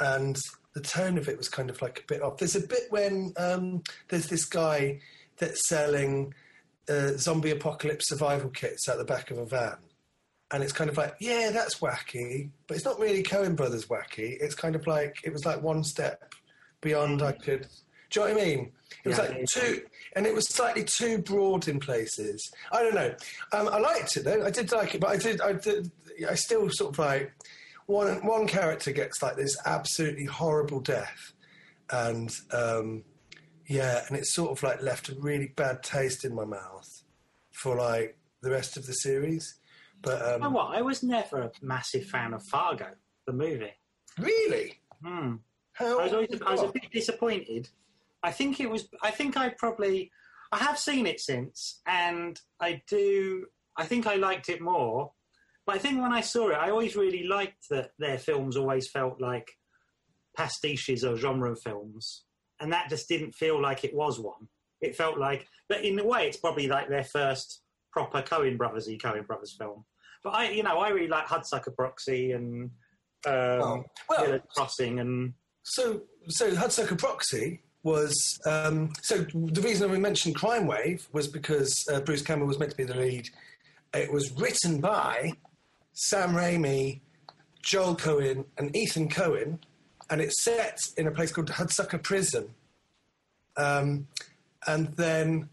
and 0.00 0.36
the 0.74 0.80
tone 0.80 1.16
of 1.18 1.28
it 1.28 1.38
was 1.38 1.48
kind 1.48 1.70
of 1.70 1.80
like 1.80 2.00
a 2.00 2.12
bit 2.12 2.22
off. 2.22 2.38
There's 2.38 2.56
a 2.56 2.60
bit 2.66 2.84
when 2.90 3.32
um, 3.36 3.82
there's 4.08 4.28
this 4.28 4.44
guy 4.44 5.00
that's 5.38 5.68
selling 5.68 6.34
uh, 6.88 7.12
zombie 7.16 7.50
apocalypse 7.50 8.08
survival 8.08 8.50
kits 8.50 8.88
out 8.88 8.98
the 8.98 9.04
back 9.04 9.30
of 9.30 9.38
a 9.38 9.44
van 9.46 9.76
and 10.52 10.62
it's 10.62 10.72
kind 10.72 10.88
of 10.88 10.96
like, 10.96 11.14
yeah, 11.18 11.50
that's 11.52 11.80
wacky, 11.80 12.50
but 12.68 12.76
it's 12.76 12.84
not 12.84 13.00
really 13.00 13.22
Coen 13.22 13.56
Brothers 13.56 13.86
wacky. 13.86 14.36
It's 14.40 14.54
kind 14.54 14.76
of 14.76 14.86
like 14.86 15.16
it 15.24 15.32
was 15.32 15.44
like 15.44 15.60
one 15.62 15.82
step 15.82 16.32
beyond 16.80 17.20
I 17.22 17.32
could. 17.32 17.66
Do 18.10 18.20
you 18.20 18.26
know 18.28 18.34
what 18.34 18.42
I 18.42 18.44
mean? 18.46 18.72
It 19.04 19.08
was 19.08 19.18
Yeah. 19.18 19.24
like 19.24 19.44
too, 19.52 19.82
and 20.16 20.26
it 20.26 20.34
was 20.34 20.48
slightly 20.48 20.82
too 20.82 21.18
broad 21.18 21.68
in 21.68 21.78
places. 21.78 22.50
I 22.72 22.82
don't 22.82 22.94
know. 22.94 23.14
Um, 23.52 23.68
I 23.68 23.78
liked 23.78 24.16
it 24.16 24.24
though. 24.24 24.44
I 24.44 24.50
did 24.50 24.72
like 24.72 24.94
it, 24.94 25.00
but 25.00 25.10
I 25.10 25.16
did. 25.18 25.40
I 25.42 25.52
did. 25.52 25.92
I 26.28 26.34
still 26.34 26.68
sort 26.70 26.94
of 26.94 26.98
like 26.98 27.32
one. 27.84 28.26
One 28.26 28.46
character 28.48 28.90
gets 28.92 29.22
like 29.22 29.36
this 29.36 29.54
absolutely 29.66 30.24
horrible 30.24 30.80
death, 30.80 31.32
and 31.90 32.34
um, 32.50 33.04
yeah, 33.66 34.04
and 34.08 34.16
it's 34.16 34.34
sort 34.34 34.50
of 34.50 34.62
like 34.62 34.82
left 34.82 35.10
a 35.10 35.14
really 35.16 35.52
bad 35.54 35.82
taste 35.82 36.24
in 36.24 36.34
my 36.34 36.44
mouth 36.44 36.88
for 37.52 37.76
like 37.76 38.16
the 38.40 38.50
rest 38.50 38.76
of 38.78 38.86
the 38.86 38.94
series. 38.94 39.58
But 40.00 40.22
um, 40.22 40.32
You 40.32 40.38
know 40.48 40.50
what? 40.50 40.76
I 40.76 40.82
was 40.82 41.02
never 41.02 41.42
a 41.42 41.50
massive 41.60 42.06
fan 42.06 42.32
of 42.32 42.42
Fargo, 42.44 42.88
the 43.26 43.32
movie. 43.32 43.72
Really? 44.18 44.80
Hmm. 45.04 45.36
How? 45.72 46.00
I 46.00 46.04
was 46.04 46.12
always 46.14 46.42
I 46.46 46.52
was 46.52 46.62
a 46.62 46.68
bit 46.68 46.90
disappointed. 46.90 47.68
I 48.26 48.32
think 48.32 48.60
it 48.60 48.68
was. 48.68 48.88
I 49.02 49.10
think 49.10 49.36
I 49.36 49.50
probably. 49.50 50.10
I 50.52 50.58
have 50.58 50.78
seen 50.78 51.06
it 51.06 51.20
since, 51.20 51.80
and 51.86 52.38
I 52.60 52.82
do. 52.88 53.46
I 53.78 53.84
think 53.86 54.06
I 54.06 54.16
liked 54.16 54.48
it 54.48 54.60
more. 54.60 55.12
But 55.66 55.76
I 55.76 55.78
think 55.78 56.00
when 56.00 56.12
I 56.12 56.20
saw 56.20 56.50
it, 56.50 56.54
I 56.54 56.70
always 56.70 56.94
really 56.96 57.24
liked 57.24 57.68
that 57.70 57.90
their 57.98 58.18
films 58.18 58.56
always 58.56 58.88
felt 58.90 59.20
like 59.20 59.48
pastiches 60.38 61.04
or 61.04 61.16
genre 61.16 61.56
films, 61.56 62.24
and 62.60 62.72
that 62.72 62.88
just 62.90 63.08
didn't 63.08 63.32
feel 63.32 63.60
like 63.60 63.84
it 63.84 63.94
was 63.94 64.18
one. 64.20 64.48
It 64.80 64.94
felt 64.96 65.18
like, 65.18 65.46
but 65.68 65.84
in 65.84 65.98
a 65.98 66.04
way, 66.04 66.28
it's 66.28 66.36
probably 66.36 66.68
like 66.68 66.88
their 66.88 67.04
first 67.04 67.62
proper 67.92 68.22
Coen 68.22 68.58
Brothersy 68.58 69.00
Coen 69.00 69.26
Brothers 69.26 69.56
film. 69.58 69.84
But 70.22 70.30
I, 70.34 70.50
you 70.50 70.62
know, 70.62 70.78
I 70.78 70.90
really 70.90 71.08
like 71.08 71.26
Hudsucker 71.26 71.74
Proxy 71.74 72.32
and 72.32 72.70
um, 73.26 73.32
Oh, 73.32 73.84
well- 74.08 74.38
Crossing 74.54 75.00
and 75.00 75.32
So, 75.62 76.02
so 76.28 76.50
Hudsucker 76.52 76.98
Proxy 76.98 77.62
was. 77.86 78.40
Um, 78.44 78.92
so 79.00 79.18
the 79.32 79.62
reason 79.62 79.90
we 79.90 79.98
mentioned 79.98 80.34
Crime 80.34 80.66
Wave 80.66 81.08
was 81.12 81.28
because 81.28 81.72
uh, 81.90 82.00
Bruce 82.00 82.20
Campbell 82.20 82.46
was 82.46 82.58
meant 82.58 82.72
to 82.72 82.76
be 82.76 82.84
the 82.84 82.96
lead. 82.96 83.30
It 83.94 84.12
was 84.12 84.32
written 84.32 84.80
by 84.80 85.32
Sam 85.92 86.34
Raimi, 86.34 87.00
Joel 87.62 87.96
Coen, 87.96 88.44
and 88.58 88.74
Ethan 88.76 89.08
Coen, 89.08 89.60
and 90.10 90.20
it's 90.20 90.42
set 90.42 90.78
in 90.96 91.06
a 91.06 91.10
place 91.12 91.32
called 91.32 91.48
Hudsucker 91.48 92.02
Prison. 92.02 92.50
Um, 93.56 94.08
and 94.66 94.88
then, 94.96 95.48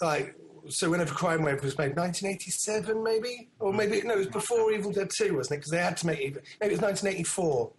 like, 0.00 0.34
so 0.68 0.90
whenever 0.90 1.14
Crime 1.14 1.42
Wave 1.42 1.62
was 1.62 1.78
made, 1.78 1.96
1987 1.96 3.02
maybe, 3.02 3.48
or 3.60 3.72
maybe 3.72 4.02
no, 4.02 4.14
it 4.14 4.18
was 4.18 4.26
before 4.26 4.72
Evil 4.72 4.92
Dead 4.92 5.10
2, 5.16 5.36
wasn't 5.36 5.54
it? 5.54 5.60
Because 5.60 5.70
they 5.70 5.78
had 5.78 5.96
to 5.98 6.06
make 6.06 6.20
Evil. 6.20 6.42
Maybe 6.60 6.74
it 6.74 6.80
was 6.80 6.82
1984. 6.82 7.70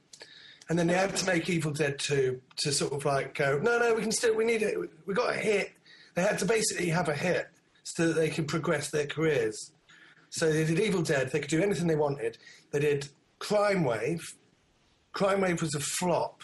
And 0.69 0.77
then 0.77 0.87
they 0.87 0.93
had 0.93 1.15
to 1.15 1.25
make 1.25 1.49
Evil 1.49 1.71
Dead 1.71 1.97
2 1.97 2.39
to 2.57 2.71
sort 2.71 2.93
of 2.93 3.03
like 3.03 3.33
go, 3.33 3.59
no, 3.59 3.79
no, 3.79 3.95
we 3.95 4.01
can 4.03 4.11
still, 4.11 4.35
we 4.35 4.45
need 4.45 4.61
it. 4.61 4.77
We 5.05 5.13
got 5.13 5.31
a 5.31 5.37
hit. 5.37 5.71
They 6.13 6.21
had 6.21 6.37
to 6.39 6.45
basically 6.45 6.89
have 6.89 7.09
a 7.09 7.15
hit 7.15 7.47
so 7.83 8.07
that 8.07 8.13
they 8.13 8.29
could 8.29 8.47
progress 8.47 8.91
their 8.91 9.07
careers. 9.07 9.71
So 10.29 10.51
they 10.51 10.65
did 10.65 10.79
Evil 10.79 11.01
Dead. 11.01 11.31
They 11.31 11.39
could 11.39 11.49
do 11.49 11.61
anything 11.61 11.87
they 11.87 11.95
wanted. 11.95 12.37
They 12.71 12.79
did 12.79 13.09
Crime 13.39 13.83
Wave. 13.83 14.21
Crime 15.11 15.41
Wave 15.41 15.61
was 15.61 15.73
a 15.73 15.79
flop. 15.79 16.43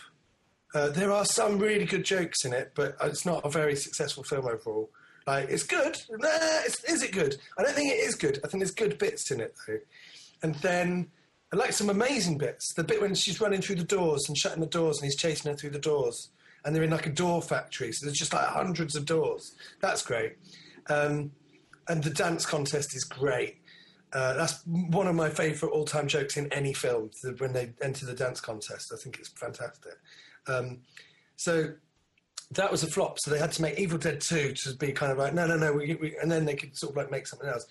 Uh, 0.73 0.89
there 0.89 1.11
are 1.11 1.23
some 1.23 1.59
really 1.59 1.85
good 1.85 2.03
jokes 2.03 2.43
in 2.45 2.51
it, 2.51 2.71
but 2.75 2.95
it's 3.03 3.25
not 3.25 3.45
a 3.45 3.49
very 3.49 3.75
successful 3.75 4.23
film 4.23 4.47
overall. 4.47 4.89
Like, 5.27 5.49
it's 5.49 5.63
good. 5.63 5.97
Nah, 6.09 6.29
it's, 6.65 6.83
is 6.83 7.03
it 7.03 7.11
good? 7.11 7.37
I 7.57 7.63
don't 7.63 7.73
think 7.73 7.91
it 7.91 7.97
is 7.97 8.15
good. 8.15 8.39
I 8.43 8.47
think 8.47 8.61
there's 8.61 8.73
good 8.73 8.97
bits 8.97 9.31
in 9.31 9.39
it, 9.39 9.55
though. 9.67 9.79
And 10.43 10.55
then 10.55 11.07
I 11.53 11.57
like 11.57 11.73
some 11.73 11.89
amazing 11.89 12.37
bits. 12.37 12.73
The 12.73 12.83
bit 12.83 13.01
when 13.01 13.15
she's 13.15 13.39
running 13.39 13.61
through 13.61 13.75
the 13.75 13.83
doors 13.83 14.27
and 14.27 14.37
shutting 14.37 14.61
the 14.61 14.67
doors 14.67 14.97
and 14.97 15.05
he's 15.05 15.15
chasing 15.15 15.51
her 15.51 15.57
through 15.57 15.71
the 15.71 15.79
doors. 15.79 16.29
And 16.63 16.75
they're 16.75 16.83
in 16.83 16.89
like 16.89 17.05
a 17.05 17.11
door 17.11 17.43
factory, 17.43 17.91
so 17.91 18.05
there's 18.05 18.17
just 18.17 18.33
like 18.33 18.47
hundreds 18.47 18.95
of 18.95 19.05
doors. 19.05 19.53
That's 19.81 20.01
great. 20.01 20.37
Um, 20.89 21.31
and 21.87 22.03
the 22.03 22.09
dance 22.09 22.43
contest 22.43 22.95
is 22.95 23.03
great. 23.03 23.57
Uh, 24.11 24.33
that's 24.33 24.65
one 24.65 25.05
of 25.05 25.13
my 25.13 25.29
favourite 25.29 25.71
all-time 25.71 26.07
jokes 26.07 26.37
in 26.37 26.51
any 26.51 26.73
film. 26.73 27.11
When 27.37 27.53
they 27.53 27.73
enter 27.83 28.07
the 28.07 28.15
dance 28.15 28.41
contest, 28.41 28.91
I 28.91 28.97
think 28.97 29.19
it's 29.19 29.29
fantastic. 29.29 29.93
Um, 30.47 30.79
so 31.35 31.73
that 32.51 32.71
was 32.71 32.81
a 32.81 32.87
flop. 32.87 33.19
So 33.19 33.29
they 33.29 33.37
had 33.37 33.51
to 33.51 33.61
make 33.61 33.77
Evil 33.77 33.99
Dead 33.99 34.19
Two 34.19 34.53
to 34.53 34.73
be 34.73 34.91
kind 34.91 35.11
of 35.11 35.19
like, 35.19 35.35
no, 35.35 35.45
no, 35.45 35.57
no, 35.57 35.71
we, 35.71 35.95
we, 35.95 36.17
and 36.19 36.31
then 36.31 36.45
they 36.45 36.55
could 36.55 36.75
sort 36.75 36.93
of 36.93 36.97
like 36.97 37.11
make 37.11 37.27
something 37.27 37.49
else. 37.49 37.67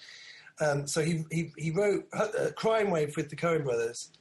Um, 0.60 0.86
so 0.86 1.02
he, 1.02 1.24
he 1.30 1.52
he 1.56 1.70
wrote 1.70 2.06
uh, 2.12 2.50
Crime 2.56 2.90
Wave 2.90 3.16
with 3.16 3.28
the 3.28 3.36
Coen 3.36 3.64
Brothers, 3.64 4.12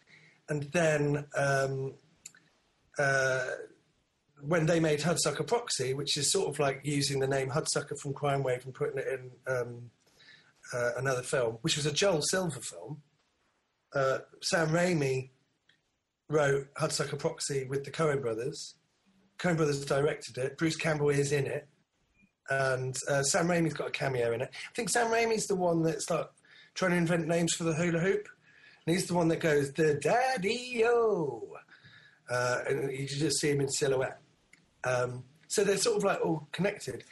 and 0.50 0.64
then 0.74 1.26
um, 1.38 1.94
uh, 2.98 3.46
when 4.42 4.66
they 4.66 4.80
made 4.80 5.00
Hudsucker 5.00 5.46
Proxy, 5.46 5.94
which 5.94 6.18
is 6.18 6.32
sort 6.32 6.50
of 6.50 6.60
like 6.60 6.82
using 6.84 7.20
the 7.20 7.28
name 7.28 7.50
Hudsucker 7.50 7.98
from 8.00 8.14
Crime 8.14 8.44
Wave 8.44 8.66
and 8.66 8.74
putting 8.74 8.98
it 8.98 9.08
in 9.08 9.32
um, 9.54 9.92
uh, 10.74 10.92
another 10.98 11.22
film, 11.22 11.60
which 11.62 11.78
was 11.78 11.86
a 11.86 11.92
Joel 11.92 12.22
Silver 12.22 12.60
film. 12.60 13.02
Uh, 13.94 14.20
Sam 14.42 14.70
Raimi 14.70 15.30
wrote 16.30 16.74
Hudsucker 16.76 17.20
Proxy 17.20 17.66
with 17.66 17.84
the 17.84 17.92
Coen 17.92 18.22
Brothers. 18.22 18.76
Coen 19.38 19.56
Brothers 19.56 19.86
directed 19.86 20.38
it. 20.38 20.58
Bruce 20.58 20.76
Campbell 20.76 21.10
is 21.10 21.32
in 21.32 21.46
it, 21.46 21.68
and 22.50 22.96
uh, 23.10 23.24
Sam 23.24 23.48
Raimi's 23.48 23.74
got 23.74 23.88
a 23.88 23.92
cameo 23.92 24.34
in 24.34 24.42
it. 24.42 24.50
I 24.52 24.74
think 24.76 24.90
Sam 24.90 25.08
Raimi's 25.08 25.48
the 25.48 25.56
one 25.56 25.84
that's 25.84 26.10
like 26.10 26.28
trying 26.74 26.92
to 26.92 26.98
invent 26.98 27.28
names 27.28 27.54
for 27.54 27.64
the 27.64 27.74
hula 27.74 28.00
hoop, 28.00 28.28
and 28.86 28.96
he's 28.96 29.08
the 29.08 29.14
one 29.14 29.28
that 29.30 29.40
goes 29.40 29.72
the 29.74 29.96
daddy-o, 29.96 31.48
uh, 32.30 32.60
and 32.68 32.92
you 32.92 33.08
just 33.08 33.40
see 33.40 33.52
him 33.52 33.62
in 33.62 33.70
silhouette. 33.70 34.20
Um, 34.84 35.24
so 35.48 35.64
they're 35.64 35.78
sort 35.78 35.98
of 35.98 36.04
like 36.04 36.20
all 36.26 36.48
connected, 36.52 37.04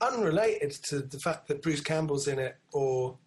unrelated 0.00 0.72
to 0.88 1.00
the 1.00 1.18
fact 1.18 1.48
that 1.48 1.62
Bruce 1.62 1.80
Campbell's 1.80 2.26
in 2.26 2.38
it 2.38 2.56
or 2.72 3.18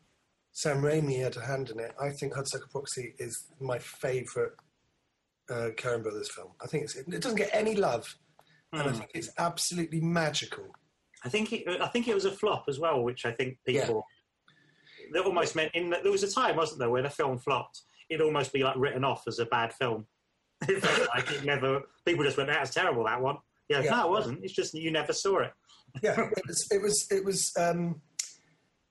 Sam 0.52 0.82
Raimi 0.82 1.22
had 1.22 1.38
a 1.38 1.46
hand 1.46 1.70
in 1.70 1.80
it. 1.80 1.94
I 2.02 2.10
think 2.10 2.34
Hudsucker 2.34 2.70
Proxy 2.72 3.16
is 3.18 3.48
my 3.60 3.80
favourite 3.80 4.52
uh, 5.50 5.70
Coen 5.78 6.04
Brothers 6.04 6.32
film. 6.32 6.50
I 6.62 6.68
think 6.68 6.84
it's, 6.86 6.96
it 6.96 7.22
doesn't 7.22 7.38
get 7.38 7.50
any 7.54 7.76
love, 7.76 8.18
and 8.72 8.82
I 8.82 8.92
think 8.92 9.12
it's 9.14 9.30
absolutely 9.38 10.02
magical. 10.02 10.66
I 11.26 11.30
think 11.30 11.54
it, 11.54 11.68
I 11.82 11.88
think 11.88 12.08
it 12.08 12.14
was 12.16 12.26
a 12.26 12.32
flop 12.32 12.66
as 12.68 12.80
well, 12.80 13.02
which 13.04 13.26
I 13.26 13.32
think 13.32 13.58
people 13.66 14.06
that 15.14 15.24
almost 15.26 15.56
meant 15.56 15.72
in 15.74 15.90
there 15.90 16.12
was 16.12 16.24
a 16.24 16.32
time, 16.32 16.56
wasn't 16.56 16.80
there, 16.80 16.90
where 16.90 17.02
the 17.04 17.10
film 17.10 17.38
flopped. 17.40 17.82
It'd 18.10 18.22
almost 18.26 18.52
be 18.54 18.64
like 18.64 18.76
written 18.78 19.04
off 19.04 19.24
as 19.28 19.40
a 19.40 19.46
bad 19.46 19.74
film. 19.74 20.06
It 20.68 20.82
like 21.14 21.30
it 21.32 21.44
never. 21.44 21.82
People 22.06 22.24
just 22.24 22.38
went, 22.38 22.50
"That 22.50 22.62
was 22.62 22.70
terrible." 22.72 23.04
That 23.06 23.22
one. 23.22 23.38
Yeah, 23.68 23.82
Yeah. 23.82 23.92
no, 23.92 24.06
it 24.08 24.10
wasn't. 24.12 24.44
It's 24.44 24.54
just 24.54 24.74
you 24.74 24.92
never 24.92 25.12
saw 25.12 25.40
it. 25.40 25.52
yeah, 26.02 26.20
it 26.20 26.44
was 26.48 26.68
it 26.72 26.82
was 26.82 27.08
it 27.12 27.26
was 27.26 27.52
um, 27.60 28.02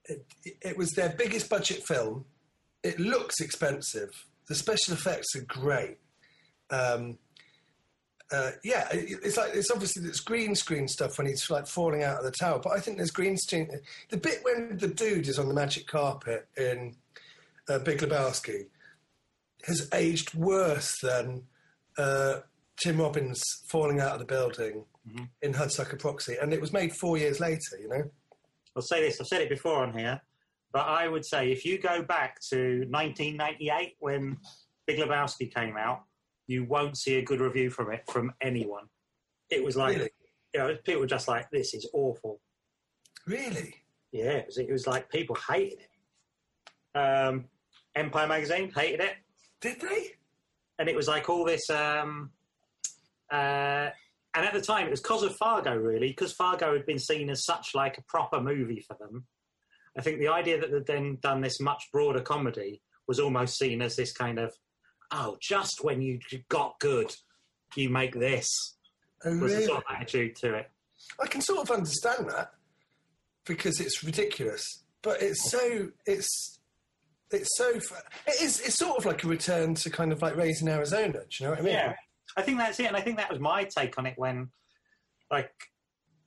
it, 0.05 0.27
it 0.61 0.77
was 0.77 0.91
their 0.93 1.11
biggest 1.11 1.49
budget 1.49 1.83
film. 1.87 2.27
It 2.83 2.99
looks 3.01 3.41
expensive. 3.41 4.11
The 4.49 4.55
special 4.55 4.93
effects 4.95 5.35
are 5.37 5.45
great. 5.45 5.97
Um, 6.71 7.19
uh, 8.33 8.53
yeah, 8.65 8.89
it's 8.93 9.37
like 9.37 9.51
it's 9.55 9.71
obviously 9.71 10.09
it's 10.09 10.21
green 10.21 10.55
screen 10.55 10.89
stuff 10.89 11.19
when 11.19 11.27
he's 11.27 11.51
like 11.51 11.67
falling 11.67 12.03
out 12.03 12.19
of 12.19 12.25
the 12.25 12.31
tower. 12.31 12.61
But 12.63 12.73
I 12.73 12.81
think 12.81 12.97
there's 12.97 13.11
green 13.11 13.37
screen. 13.37 13.69
The 14.09 14.17
bit 14.17 14.41
when 14.43 14.79
the 14.79 14.89
dude 14.89 15.29
is 15.29 15.39
on 15.39 15.49
the 15.49 15.55
magic 15.55 15.87
carpet 15.87 16.49
in 16.57 16.97
uh, 17.69 17.79
Big 17.81 17.99
Lebowski 17.99 18.67
has 19.65 19.89
aged 19.93 20.35
worse 20.35 20.99
than 21.03 21.43
uh, 21.99 22.41
Tim 22.83 22.99
Robbins 22.99 23.43
falling 23.69 24.01
out 24.01 24.13
of 24.13 24.19
the 24.19 24.25
building 24.25 24.85
in 25.43 25.53
Hudsucker 25.53 25.99
Proxy, 25.99 26.37
and 26.41 26.53
it 26.55 26.61
was 26.61 26.73
made 26.73 26.93
four 26.95 27.19
years 27.19 27.39
later. 27.39 27.79
You 27.81 27.89
know, 27.89 28.11
I'll 28.75 28.83
say 28.83 29.03
this. 29.03 29.21
I've 29.21 29.27
said 29.27 29.43
it 29.43 29.51
before 29.51 29.83
on 29.83 29.97
here, 29.97 30.21
but 30.73 30.87
I 30.87 31.07
would 31.07 31.27
say 31.27 31.53
if 31.53 31.65
you 31.65 31.79
go 31.79 32.03
back 32.03 32.39
to 32.51 32.87
1998 32.89 33.97
when 33.99 34.39
Big 34.87 34.99
Lebowski 34.99 35.53
came 35.55 35.77
out, 35.77 36.05
you 36.47 36.65
won't 36.65 36.97
see 36.99 37.17
a 37.17 37.23
good 37.23 37.41
review 37.41 37.71
from 37.71 37.93
it 37.93 38.03
from 38.11 38.33
anyone. 38.41 38.85
It 39.51 39.65
was 39.65 39.77
like, 39.77 39.97
Really? 39.97 40.11
you 40.55 40.61
know, 40.61 40.77
people 40.85 41.01
were 41.01 41.07
just 41.07 41.29
like, 41.29 41.51
"This 41.51 41.75
is 41.75 41.89
awful." 41.93 42.41
really. 43.27 43.75
Yeah, 44.11 44.33
it 44.39 44.47
was, 44.47 44.59
it 44.59 44.71
was 44.71 44.87
like 44.87 45.09
people 45.09 45.37
hated 45.49 45.79
it. 46.95 46.99
Um, 46.99 47.45
Empire 47.95 48.27
magazine 48.27 48.71
hated 48.75 49.01
it, 49.01 49.15
Did 49.61 49.81
they? 49.81 50.13
and 50.79 50.89
it 50.89 50.97
was 50.97 51.09
like 51.09 51.29
all 51.31 51.45
this. 51.45 51.71
Um, 51.71 52.31
uh, 53.31 53.89
and 54.35 54.47
at 54.47 54.53
the 54.53 54.61
time, 54.61 54.87
it 54.87 54.91
was 54.91 55.01
because 55.01 55.23
of 55.23 55.37
Fargo, 55.37 55.75
really, 55.77 56.09
because 56.09 56.33
Fargo 56.33 56.73
had 56.73 56.85
been 56.87 56.99
seen 56.99 57.31
as 57.31 57.45
such 57.45 57.75
like 57.75 57.97
a 57.99 58.03
proper 58.03 58.41
movie 58.41 58.81
for 58.81 58.97
them. 58.99 59.27
I 59.97 60.01
think 60.03 60.19
the 60.19 60.29
idea 60.29 60.59
that 60.61 60.71
they'd 60.73 60.87
then 60.87 61.19
done 61.23 61.41
this 61.41 61.61
much 61.61 61.89
broader 61.93 62.21
comedy 62.23 62.83
was 63.07 63.21
almost 63.21 63.59
seen 63.59 63.83
as 63.83 63.95
this 63.95 64.13
kind 64.13 64.39
of, 64.39 64.55
oh, 65.13 65.37
just 65.41 65.85
when 65.85 66.03
you 66.03 66.19
got 66.49 66.79
good, 66.81 67.15
you 67.77 67.89
make 67.89 68.19
this. 68.19 68.49
Oh, 69.25 69.39
Was 69.39 69.53
really? 69.53 69.67
sort 69.67 69.79
of 69.79 69.85
attitude 69.95 70.37
to 70.37 70.55
it. 70.55 70.71
I 71.23 71.27
can 71.27 71.41
sort 71.41 71.61
of 71.61 71.71
understand 71.71 72.29
that 72.31 72.53
because 73.45 73.81
it's 73.81 74.03
ridiculous, 74.03 74.85
but 75.03 75.23
it's 75.23 75.51
so 75.51 75.89
it's 76.07 76.61
it's 77.31 77.57
so 77.57 77.71
it 77.71 78.43
is 78.43 78.61
it's 78.61 78.79
sort 78.79 78.99
of 78.99 79.05
like 79.05 79.25
a 79.25 79.29
return 79.29 79.75
to 79.75 79.91
kind 79.91 80.13
of 80.13 80.23
like 80.23 80.37
raising 80.37 80.69
Arizona. 80.69 81.13
Do 81.13 81.27
you 81.39 81.47
know 81.47 81.51
what 81.51 81.61
I 81.61 81.63
mean? 81.63 81.75
Yeah, 81.75 81.95
I 82.37 82.43
think 82.43 82.59
that's 82.59 82.79
it, 82.81 82.87
and 82.87 82.97
I 82.97 83.01
think 83.01 83.17
that 83.19 83.31
was 83.31 83.41
my 83.41 83.65
take 83.65 83.99
on 83.99 84.07
it 84.07 84.15
when, 84.17 84.51
like, 85.31 85.53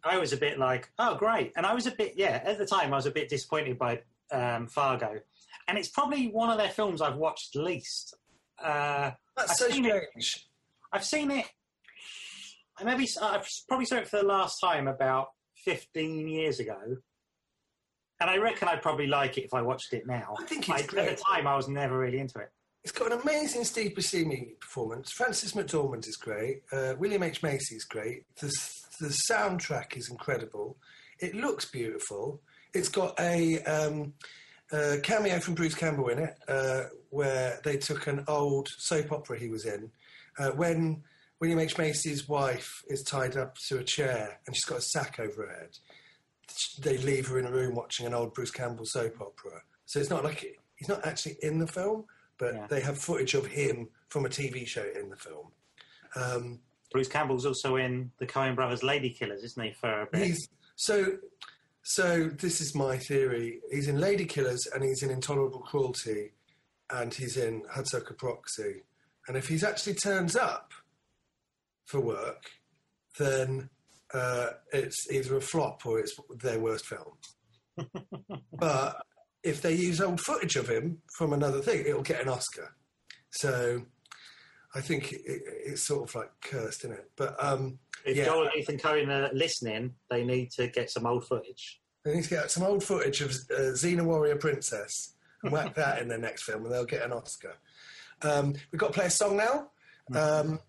I 0.04 0.18
was 0.18 0.34
a 0.34 0.38
bit 0.38 0.60
like, 0.60 0.90
oh, 1.00 1.16
great, 1.16 1.54
and 1.56 1.66
I 1.66 1.74
was 1.74 1.88
a 1.88 1.92
bit, 1.92 2.14
yeah, 2.16 2.42
at 2.46 2.58
the 2.58 2.66
time 2.66 2.94
I 2.94 2.96
was 2.96 3.06
a 3.06 3.12
bit 3.12 3.30
disappointed 3.30 3.78
by 3.78 4.02
um, 4.32 4.68
Fargo, 4.68 5.20
and 5.68 5.78
it's 5.78 5.90
probably 5.90 6.28
one 6.28 6.50
of 6.50 6.58
their 6.58 6.70
films 6.70 7.02
I've 7.02 7.18
watched 7.18 7.56
least. 7.56 8.16
Uh, 8.62 9.12
That's 9.36 9.52
I've 9.52 9.58
so 9.58 9.70
seen 9.70 9.86
it. 9.86 10.04
I've 10.92 11.06
seen 11.06 11.32
it. 11.32 11.46
I 12.78 12.84
maybe 12.84 13.08
I 13.22 13.42
probably 13.68 13.86
saw 13.86 13.98
it 13.98 14.08
for 14.08 14.18
the 14.18 14.26
last 14.26 14.60
time 14.60 14.88
about 14.88 15.28
fifteen 15.64 16.28
years 16.28 16.60
ago, 16.60 16.78
and 18.20 18.30
I 18.30 18.38
reckon 18.38 18.68
I'd 18.68 18.82
probably 18.82 19.08
like 19.08 19.38
it 19.38 19.46
if 19.46 19.54
I 19.54 19.62
watched 19.62 19.94
it 19.94 20.06
now. 20.08 20.36
I 20.40 20.44
think 20.46 20.70
At 20.70 20.88
the 20.88 21.22
time, 21.30 21.48
I 21.48 21.56
was 21.56 21.68
never 21.68 21.98
really 21.98 22.20
into 22.20 22.40
it. 22.40 22.50
It's 22.84 22.92
got 22.92 23.12
an 23.12 23.20
amazing 23.22 23.64
Steve 23.64 23.94
Buscemi 23.94 24.60
performance. 24.60 25.12
Frances 25.12 25.54
McDormand 25.54 26.08
is 26.08 26.18
great. 26.18 26.62
Uh, 26.72 26.94
William 27.00 27.24
H 27.24 27.42
Macy 27.42 27.76
is 27.76 27.84
great. 27.86 28.24
The 28.40 28.54
the 29.00 29.16
soundtrack 29.32 29.98
is 29.98 30.10
incredible. 30.10 30.78
It 31.20 31.34
looks 31.34 31.66
beautiful. 31.66 32.42
It's 32.74 32.90
got 32.90 33.18
a, 33.20 33.64
um, 33.64 34.14
a 34.72 34.98
cameo 35.02 35.40
from 35.40 35.56
Bruce 35.56 35.76
Campbell 35.76 36.10
in 36.10 36.20
it, 36.20 36.36
uh, 36.48 36.84
where 37.10 37.60
they 37.64 37.78
took 37.78 38.08
an 38.08 38.24
old 38.28 38.68
soap 38.78 39.12
opera 39.12 39.38
he 39.40 39.48
was 39.50 39.66
in. 39.66 39.92
Uh, 40.38 40.50
when 40.52 41.04
William 41.40 41.60
H 41.60 41.78
Macy's 41.78 42.28
wife 42.28 42.84
is 42.88 43.04
tied 43.04 43.38
up 43.38 43.58
to 43.70 43.78
a 43.78 43.84
chair 43.84 44.40
and 44.48 44.56
she's 44.56 44.66
got 44.66 44.80
a 44.80 44.82
sack 44.82 45.20
over 45.20 45.48
her 45.48 45.54
head, 45.60 45.78
they 46.80 46.98
leave 46.98 47.28
her 47.28 47.40
in 47.40 47.46
a 47.46 47.52
room 47.52 47.76
watching 47.76 48.06
an 48.06 48.14
old 48.14 48.34
Bruce 48.34 48.52
Campbell 48.52 48.86
soap 48.86 49.20
opera. 49.22 49.62
So 49.86 50.00
it's 50.00 50.10
not 50.10 50.24
like 50.24 50.46
he's 50.76 50.90
not 50.90 51.06
actually 51.06 51.38
in 51.42 51.60
the 51.60 51.68
film, 51.68 52.06
but 52.38 52.54
Yeah. 52.54 52.68
they 52.68 52.82
have 52.82 52.98
footage 52.98 53.34
of 53.34 53.46
him 53.46 53.90
from 54.10 54.26
a 54.26 54.30
TV 54.30 54.66
show 54.68 54.86
in 55.00 55.10
the 55.10 55.16
film. 55.16 55.52
Um, 56.16 56.60
Bruce 56.92 57.08
Campbell's 57.08 57.46
also 57.46 57.76
in 57.76 58.12
the 58.20 58.26
Coen 58.28 58.56
Brothers 58.56 58.84
Lady 58.84 59.10
Killers, 59.10 59.44
isn't 59.44 59.62
he? 59.64 59.72
For 59.74 60.02
a 60.02 60.06
bit. 60.08 60.28
he's 60.28 60.48
so. 60.76 61.18
So 61.88 62.30
this 62.30 62.62
is 62.62 62.74
my 62.74 62.98
theory. 62.98 63.60
He's 63.72 63.88
in 63.88 64.00
Lady 64.00 64.26
Killers 64.26 64.68
and 64.74 64.84
he's 64.84 65.04
in 65.04 65.12
Intolerable 65.12 65.60
Cruelty, 65.60 66.32
and 66.92 67.14
he's 67.14 67.38
in 67.38 67.62
Hudsucker 67.72 68.18
Proxy. 68.18 68.82
And 69.28 69.38
if 69.38 69.48
he's 69.48 69.64
actually 69.64 69.94
turns 69.94 70.36
up 70.36 70.72
for 71.86 72.00
work, 72.00 72.50
then 73.20 73.70
uh, 74.16 74.48
it's 74.74 75.12
either 75.12 75.38
a 75.38 75.42
flop 75.42 75.86
or 75.86 76.00
it's 76.00 76.18
their 76.42 76.60
worst 76.60 76.88
film. 76.88 77.18
but 78.54 79.06
if 79.44 79.62
they 79.62 79.76
use 79.76 80.02
old 80.02 80.20
footage 80.20 80.56
of 80.56 80.68
him 80.68 80.98
from 81.16 81.34
another 81.34 81.62
thing, 81.62 81.84
it'll 81.86 82.02
get 82.02 82.22
an 82.22 82.30
Oscar. 82.30 82.74
So 83.30 83.84
I 84.76 84.82
think 84.82 85.14
it, 85.14 85.22
it, 85.26 85.42
it's 85.66 85.82
sort 85.84 86.10
of 86.10 86.16
like 86.16 86.30
cursed, 86.42 86.84
isn't 86.84 86.98
it? 86.98 87.10
But 87.16 87.42
um, 87.44 87.80
If 88.06 88.18
yeah. 88.18 88.26
Joel 88.26 88.44
and 88.44 88.52
Ethan 88.58 88.78
Coen 88.78 89.08
are 89.08 89.34
listening, 89.34 89.94
they 90.10 90.24
need 90.24 90.52
to 90.52 90.68
get 90.68 90.92
some 90.92 91.06
old 91.06 91.26
footage. 91.26 91.82
They 92.04 92.16
need 92.16 92.24
to 92.26 92.30
get 92.30 92.52
some 92.52 92.64
old 92.64 92.84
footage 92.84 93.22
of 93.22 93.32
uh, 93.32 93.72
Xena 93.74 94.04
Warrior 94.04 94.36
Princess 94.36 95.14
and 95.42 95.52
whack 95.52 95.74
that 95.76 96.02
in 96.02 96.08
their 96.10 96.18
next 96.18 96.44
film, 96.44 96.66
and 96.66 96.74
they'll 96.74 96.86
get 96.86 97.04
an 97.04 97.14
Oscar. 97.14 97.56
Um, 98.22 98.54
we've 98.72 98.80
got 98.80 98.88
to 98.88 98.94
play 98.94 99.06
a 99.06 99.10
song 99.10 99.38
now, 99.38 99.70
um, 100.14 100.60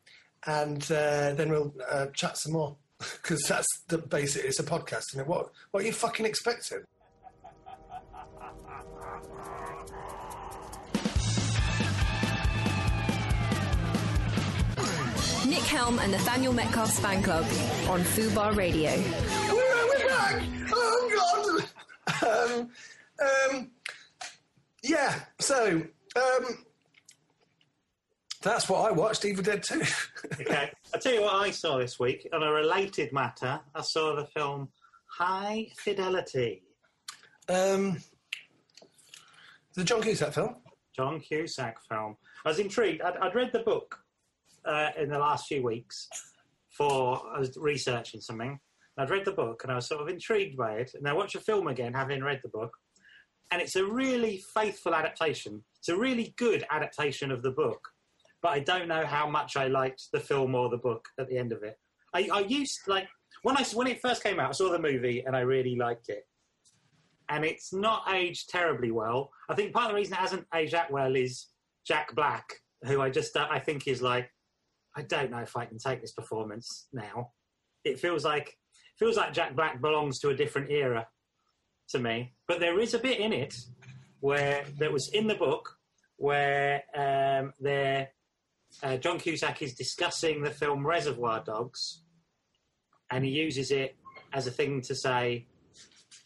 and 0.47 0.83
uh, 0.85 1.35
then 1.35 1.51
we'll 1.51 1.75
uh, 1.91 2.07
chat 2.15 2.39
some 2.39 2.53
more 2.53 2.77
because 2.99 3.43
that's 3.43 3.67
the 3.89 3.99
basic. 3.99 4.45
It's 4.45 4.61
a 4.61 4.65
podcast, 4.65 5.11
isn't 5.11 5.21
it? 5.21 5.27
What 5.27 5.51
What 5.73 5.83
are 5.83 5.87
you 5.87 5.93
fucking 5.93 6.27
expecting? 6.27 6.85
Nick 15.57 15.65
Helm 15.65 15.99
and 16.01 16.13
Nathaniel 16.13 16.53
Metcalfe's 16.53 17.01
fan 17.01 17.23
club 17.23 17.43
on 17.89 18.03
Fubar 18.03 18.55
Radio. 18.55 18.91
We're, 19.51 19.89
we're 19.89 20.07
back. 20.07 20.43
Oh 20.71 21.65
God. 22.21 22.53
Um, 22.53 22.71
um, 23.55 23.71
yeah. 24.83 25.19
So 25.39 25.81
um, 26.15 26.65
that's 28.43 28.69
what 28.69 28.87
I 28.87 28.93
watched. 28.93 29.25
Evil 29.25 29.43
Dead 29.43 29.63
Two. 29.63 29.81
Okay, 30.41 30.71
I'll 30.93 31.01
tell 31.01 31.15
you 31.15 31.23
what 31.23 31.37
I 31.37 31.51
saw 31.53 31.79
this 31.79 31.99
week. 31.99 32.29
On 32.35 32.43
a 32.43 32.53
related 32.53 33.15
matter, 33.15 33.59
I 33.75 33.81
saw 33.81 34.15
the 34.15 34.27
film 34.27 34.69
High 35.07 35.69
Fidelity. 35.79 36.65
um, 37.49 37.97
the 39.75 39.85
John 39.85 40.03
Cusack 40.03 40.35
film. 40.35 40.57
John 40.95 41.19
Cusack 41.19 41.79
film. 41.89 42.19
I 42.45 42.51
was 42.51 42.59
intrigued. 42.59 43.01
I'd, 43.01 43.17
I'd 43.17 43.35
read 43.35 43.53
the 43.55 43.61
book 43.61 44.01
uh, 44.67 44.91
in 44.99 45.09
the 45.09 45.19
last 45.19 45.47
few 45.47 45.63
weeks 45.63 46.09
for 46.71 47.23
I 47.35 47.39
was 47.39 47.57
researching 47.57 48.21
something. 48.21 48.59
I'd 48.99 49.11
read 49.11 49.25
the 49.25 49.33
book 49.33 49.63
and 49.63 49.73
I 49.73 49.77
was 49.77 49.89
sort 49.89 50.01
of 50.01 50.09
intrigued 50.09 50.57
by 50.57 50.75
it. 50.75 50.93
And 50.95 51.07
I 51.07 51.13
watched 51.13 51.35
the 51.35 51.41
film 51.41 51.69
again, 51.69 51.93
having 51.93 52.23
read 52.23 52.41
the 52.43 52.49
book, 52.49 52.73
and 53.51 53.61
it's 53.61 53.77
a 53.77 53.85
really 53.85 54.43
faithful 54.55 54.95
adaptation. 54.95 55.63
It's 55.79 55.89
a 55.89 55.97
really 55.97 56.35
good 56.39 56.65
adaptation 56.71 57.31
of 57.31 57.43
the 57.43 57.51
book, 57.51 57.81
but 58.43 58.51
I 58.51 58.61
don't 58.61 58.89
know 58.89 59.05
how 59.05 59.29
much 59.29 59.57
I 59.57 59.69
liked 59.69 60.05
the 60.13 60.21
film 60.21 60.55
or 60.55 60.69
the 60.69 60.79
book 60.79 61.07
at 61.19 61.29
the 61.29 61.39
end 61.39 61.53
of 61.53 61.63
it. 61.63 61.79
I, 62.15 62.29
I 62.33 62.41
used 62.41 62.81
like 62.87 63.09
when 63.43 63.57
I 63.57 63.65
when 63.75 63.87
it 63.87 64.01
first 64.01 64.23
came 64.23 64.41
out, 64.41 64.49
I 64.49 64.53
saw 64.53 64.71
the 64.71 64.79
movie 64.79 65.23
and 65.27 65.37
I 65.37 65.41
really 65.41 65.77
liked 65.77 66.09
it 66.09 66.25
and 67.29 67.45
it's 67.45 67.73
not 67.73 68.05
aged 68.13 68.49
terribly 68.49 68.91
well. 68.91 69.31
I 69.49 69.55
think 69.55 69.73
part 69.73 69.87
of 69.87 69.91
the 69.91 69.97
reason 69.97 70.15
it 70.15 70.21
hasn't 70.21 70.47
aged 70.55 70.75
that 70.75 70.91
well 70.91 71.17
is 71.17 71.47
Jack 71.87 72.15
Black, 72.15 72.45
who 72.85 73.01
I 73.01 73.11
just 73.11 73.37
uh, 73.37 73.49
I 73.51 73.59
think 73.59 73.87
is 73.87 74.03
like 74.03 74.31
I 74.97 75.03
don't 75.03 75.31
know 75.31 75.39
if 75.39 75.57
I 75.57 75.67
can 75.67 75.79
take 75.79 76.01
this 76.01 76.13
performance 76.13 76.89
now. 76.93 77.33
It 77.85 78.01
feels 78.01 78.25
like 78.25 78.57
feels 78.99 79.17
like 79.17 79.33
Jack 79.35 79.55
Black 79.55 79.81
belongs 79.81 80.19
to 80.21 80.31
a 80.31 80.35
different 80.35 80.71
era 80.71 81.07
to 81.91 81.99
me. 81.99 82.33
But 82.49 82.61
there 82.61 82.81
is 82.81 82.95
a 82.95 82.99
bit 82.99 83.21
in 83.21 83.33
it 83.33 83.55
where 84.21 84.65
that 84.79 84.91
was 84.93 85.09
in 85.09 85.27
the 85.27 85.35
book 85.35 85.77
where 86.17 86.83
um, 86.97 87.53
there 87.61 88.09
uh, 88.83 88.97
John 88.97 89.19
Cusack 89.19 89.61
is 89.63 89.75
discussing 89.75 90.43
the 90.43 90.51
film 90.51 90.87
Reservoir 90.87 91.43
Dogs, 91.45 92.03
and 93.11 93.25
he 93.25 93.31
uses 93.31 93.71
it 93.71 93.97
as 94.33 94.47
a 94.47 94.51
thing 94.51 94.81
to 94.83 94.95
say 94.95 95.47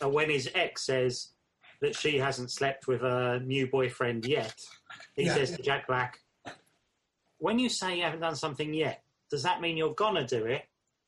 uh, 0.02 0.08
when 0.08 0.30
his 0.30 0.48
ex 0.54 0.86
says 0.86 1.32
that 1.82 1.94
she 1.96 2.18
hasn't 2.18 2.50
slept 2.50 2.86
with 2.86 3.02
a 3.02 3.40
new 3.44 3.66
boyfriend 3.66 4.24
yet, 4.26 4.54
he 5.16 5.24
Yeah. 5.24 5.34
says 5.34 5.56
to 5.56 5.62
Jack 5.62 5.86
Black, 5.88 6.18
"When 7.40 7.58
you 7.58 7.68
say 7.68 7.96
you 7.96 8.02
haven't 8.04 8.20
done 8.20 8.36
something 8.36 8.72
yet, 8.72 9.02
does 9.30 9.42
that 9.42 9.60
mean 9.60 9.76
you're 9.76 9.94
gonna 9.94 10.26
do 10.26 10.46
it, 10.46 10.62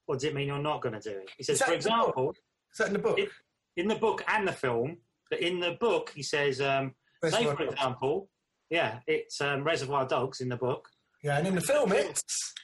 or 0.06 0.16
does 0.16 0.24
it 0.24 0.34
mean 0.34 0.48
you're 0.48 0.58
not 0.58 0.82
gonna 0.82 1.00
do 1.00 1.10
it?" 1.10 1.30
He 1.38 1.44
says, 1.44 1.62
for 1.62 1.72
in 1.72 1.78
the 1.80 1.88
book? 1.88 1.98
example, 2.02 2.34
Is 2.72 2.78
that 2.78 2.86
in 2.88 2.92
the 2.94 2.98
book? 2.98 3.18
it, 3.18 3.28
in 3.76 3.88
the 3.88 3.94
book 3.96 4.24
and 4.28 4.46
the 4.48 4.52
film, 4.52 4.98
but 5.30 5.40
in 5.40 5.60
the 5.60 5.72
book 5.80 6.10
he 6.14 6.22
says, 6.22 6.60
um, 6.60 6.94
say 7.24 7.44
for 7.44 7.54
Dogs. 7.64 7.72
example, 7.74 8.28
yeah, 8.70 9.00
it's 9.06 9.40
um, 9.40 9.62
Reservoir 9.64 10.06
Dogs 10.06 10.40
in 10.40 10.48
the 10.48 10.56
book, 10.56 10.88
Yeah, 11.22 11.38
and 11.38 11.46
in 11.46 11.54
the 11.54 11.60
film, 11.60 11.92
it's 11.92 12.54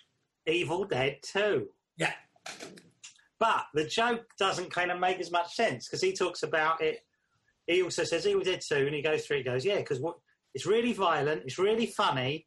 Evil 0.47 0.85
Dead 0.85 1.19
Two. 1.23 1.69
yeah. 1.97 2.15
But 3.39 3.67
the 3.73 3.85
joke 3.85 4.27
doesn't 4.39 4.71
kind 4.73 4.91
of 4.91 4.99
make 4.99 5.21
as 5.21 5.31
much 5.31 5.55
sense 5.55 5.87
because 5.87 6.03
he 6.03 6.13
talks 6.13 6.43
about 6.43 6.81
it. 6.83 7.05
He 7.69 7.83
also 7.83 8.03
says 8.03 8.27
Evil 8.27 8.43
Dead 8.43 8.61
2, 8.67 8.87
and 8.87 8.95
he 8.95 9.03
goes 9.03 9.27
through. 9.27 9.37
He 9.39 9.43
goes, 9.45 9.65
yeah, 9.65 9.77
because 9.77 10.01
what 10.01 10.17
it's 10.55 10.67
really 10.67 10.93
violent, 10.93 11.43
it's 11.45 11.59
really 11.59 11.87
funny, 11.87 12.47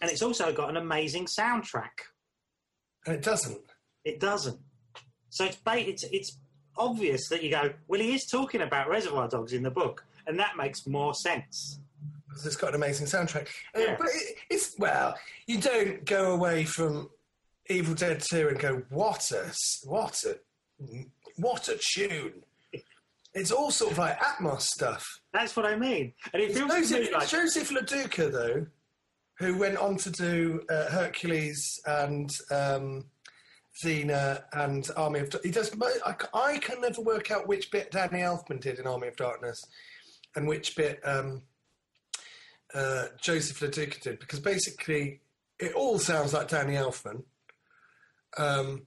and 0.00 0.10
it's 0.10 0.22
also 0.22 0.52
got 0.52 0.70
an 0.70 0.76
amazing 0.76 1.26
soundtrack. 1.26 1.90
And 3.06 3.14
it 3.16 3.22
doesn't. 3.22 3.60
It 4.04 4.20
doesn't. 4.20 4.58
So 5.30 5.44
it's 5.44 5.56
ba- 5.56 5.88
it's 5.88 6.04
it's 6.04 6.38
obvious 6.76 7.28
that 7.28 7.42
you 7.42 7.50
go, 7.50 7.72
well, 7.88 8.00
he 8.00 8.14
is 8.14 8.26
talking 8.26 8.62
about 8.62 8.88
Reservoir 8.88 9.28
Dogs 9.28 9.52
in 9.52 9.62
the 9.62 9.70
book, 9.70 10.04
and 10.26 10.38
that 10.38 10.56
makes 10.56 10.86
more 10.86 11.14
sense. 11.14 11.78
because 12.28 12.46
It's 12.46 12.56
got 12.56 12.70
an 12.70 12.76
amazing 12.76 13.06
soundtrack. 13.06 13.48
Uh, 13.74 13.96
But 13.98 14.06
it, 14.08 14.36
it's, 14.48 14.74
well, 14.78 15.16
you 15.46 15.60
don't 15.60 16.04
go 16.06 16.32
away 16.32 16.64
from 16.64 17.10
Evil 17.68 17.94
Dead 17.94 18.20
2 18.30 18.48
and 18.48 18.58
go, 18.58 18.82
what 18.88 19.30
a, 19.32 19.52
what 19.84 20.22
a, 20.24 20.38
what 21.36 21.68
a 21.68 21.78
tune. 21.78 22.42
It's 23.32 23.52
all 23.52 23.70
sort 23.70 23.92
of 23.92 23.98
like 23.98 24.18
Atmos 24.18 24.62
stuff. 24.62 25.06
That's 25.32 25.54
what 25.54 25.64
I 25.64 25.76
mean. 25.76 26.14
And 26.32 26.42
it 26.42 26.52
feels 26.52 26.68
Joseph, 26.68 27.12
like 27.12 27.28
Joseph 27.28 27.70
LoDuca, 27.70 28.32
though, 28.32 28.66
who 29.40 29.58
went 29.58 29.78
on 29.78 29.96
to 29.96 30.10
do 30.10 30.62
uh, 30.68 30.90
Hercules 30.90 31.80
and 31.86 32.30
um, 32.52 33.06
Xena 33.82 34.44
and 34.52 34.86
Army 34.96 35.20
of. 35.20 35.34
He 35.42 35.50
does. 35.50 35.74
I, 36.04 36.14
I 36.34 36.58
can 36.58 36.82
never 36.82 37.00
work 37.00 37.30
out 37.30 37.48
which 37.48 37.70
bit 37.70 37.90
Danny 37.90 38.20
Elfman 38.20 38.60
did 38.60 38.78
in 38.78 38.86
Army 38.86 39.08
of 39.08 39.16
Darkness, 39.16 39.58
and 40.36 40.46
which 40.46 40.76
bit 40.76 41.00
um, 41.04 41.42
uh, 42.74 43.06
Joseph 43.20 43.58
LoDuca 43.60 44.00
did, 44.00 44.20
because 44.20 44.40
basically 44.40 45.22
it 45.58 45.72
all 45.72 45.98
sounds 45.98 46.34
like 46.34 46.48
Danny 46.48 46.74
Elfman. 46.74 47.24
Um, 48.36 48.86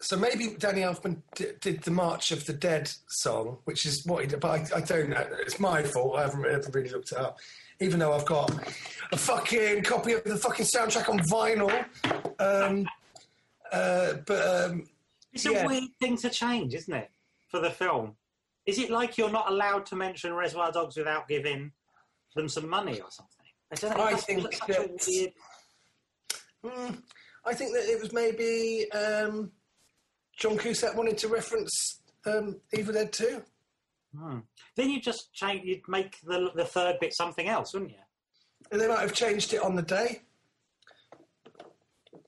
so 0.00 0.16
maybe 0.16 0.54
Danny 0.58 0.82
Elfman 0.82 1.22
d- 1.34 1.52
did 1.60 1.82
the 1.82 1.90
March 1.90 2.30
of 2.30 2.44
the 2.44 2.52
Dead 2.52 2.90
song, 3.08 3.58
which 3.64 3.86
is 3.86 4.04
what 4.06 4.22
he 4.22 4.28
did, 4.28 4.40
but 4.40 4.72
I, 4.72 4.76
I 4.76 4.80
don't 4.82 5.08
know. 5.08 5.26
It's 5.40 5.58
my 5.58 5.82
fault. 5.82 6.18
I 6.18 6.22
haven't, 6.22 6.44
haven't 6.44 6.74
really 6.74 6.90
looked 6.90 7.12
it 7.12 7.18
up, 7.18 7.38
even 7.80 8.00
though 8.00 8.12
I've 8.12 8.26
got 8.26 8.50
a 9.12 9.16
fucking 9.16 9.82
copy 9.82 10.12
of 10.12 10.24
the 10.24 10.36
fucking 10.36 10.66
soundtrack 10.66 11.08
on 11.08 11.18
vinyl. 11.20 11.84
Um, 12.38 12.86
uh, 13.72 14.14
but 14.26 14.70
um, 14.70 14.88
it's 15.32 15.44
yeah. 15.44 15.64
a 15.64 15.66
weird 15.66 15.84
thing 16.00 16.16
to 16.18 16.30
change, 16.30 16.74
isn't 16.74 16.92
it, 16.92 17.10
for 17.48 17.60
the 17.60 17.70
film? 17.70 18.16
Is 18.66 18.78
it 18.78 18.90
like 18.90 19.16
you're 19.16 19.30
not 19.30 19.50
allowed 19.50 19.86
to 19.86 19.96
mention 19.96 20.34
Reservoir 20.34 20.72
Dogs 20.72 20.96
without 20.96 21.28
giving 21.28 21.72
them 22.34 22.48
some 22.48 22.68
money 22.68 23.00
or 23.00 23.10
something? 23.10 23.46
I 23.72 23.74
don't 23.76 23.96
know. 23.96 24.04
I 24.04 24.14
think 24.14 24.52
such 24.52 24.68
a 24.68 24.72
that- 24.72 25.06
weird. 25.06 25.32
mm, 26.64 27.02
I 27.44 27.54
think 27.54 27.72
that 27.72 27.84
it 27.88 28.00
was 28.00 28.12
maybe 28.12 28.90
um, 28.92 29.52
John 30.36 30.58
Cusack 30.58 30.96
wanted 30.96 31.18
to 31.18 31.28
reference 31.28 32.00
um, 32.26 32.60
Evil 32.72 32.94
Dead 32.94 33.12
2. 33.12 33.42
Hmm. 34.16 34.38
Then 34.76 34.90
you 34.90 35.00
just 35.00 35.32
change. 35.32 35.64
You'd 35.64 35.86
make 35.88 36.18
the 36.22 36.50
the 36.54 36.64
third 36.64 36.96
bit 37.00 37.14
something 37.14 37.48
else, 37.48 37.72
wouldn't 37.72 37.92
you? 37.92 37.98
And 38.72 38.80
they 38.80 38.88
might 38.88 39.00
have 39.00 39.12
changed 39.12 39.52
it 39.54 39.62
on 39.62 39.74
the 39.76 39.82
day. 39.82 40.22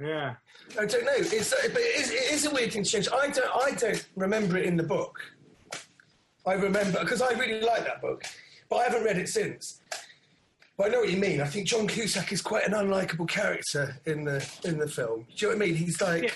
Yeah. 0.00 0.34
I 0.78 0.86
don't 0.86 1.04
know. 1.04 1.12
It's, 1.16 1.50
but 1.50 1.80
it 1.80 2.00
is, 2.00 2.10
it 2.10 2.32
is 2.32 2.46
a 2.46 2.50
weird 2.50 2.72
thing 2.72 2.84
to 2.84 2.90
change. 2.90 3.08
I 3.12 3.28
don't. 3.28 3.50
I 3.54 3.72
don't 3.72 4.06
remember 4.16 4.56
it 4.56 4.64
in 4.66 4.76
the 4.76 4.82
book. 4.82 5.18
I 6.46 6.54
remember 6.54 7.00
because 7.00 7.20
I 7.20 7.32
really 7.32 7.60
like 7.60 7.84
that 7.84 8.00
book, 8.00 8.24
but 8.68 8.76
I 8.76 8.84
haven't 8.84 9.04
read 9.04 9.18
it 9.18 9.28
since. 9.28 9.80
But 10.76 10.86
I 10.86 10.90
know 10.90 11.00
what 11.00 11.10
you 11.10 11.18
mean. 11.18 11.42
I 11.42 11.46
think 11.46 11.66
John 11.66 11.86
Cusack 11.86 12.32
is 12.32 12.40
quite 12.40 12.66
an 12.66 12.72
unlikable 12.72 13.28
character 13.28 13.96
in 14.06 14.24
the 14.24 14.46
in 14.64 14.78
the 14.78 14.88
film. 14.88 15.26
Do 15.36 15.46
you 15.46 15.52
know 15.52 15.58
what 15.58 15.62
I 15.62 15.66
mean? 15.66 15.74
He's 15.76 16.00
like, 16.00 16.22
Yeah. 16.22 16.30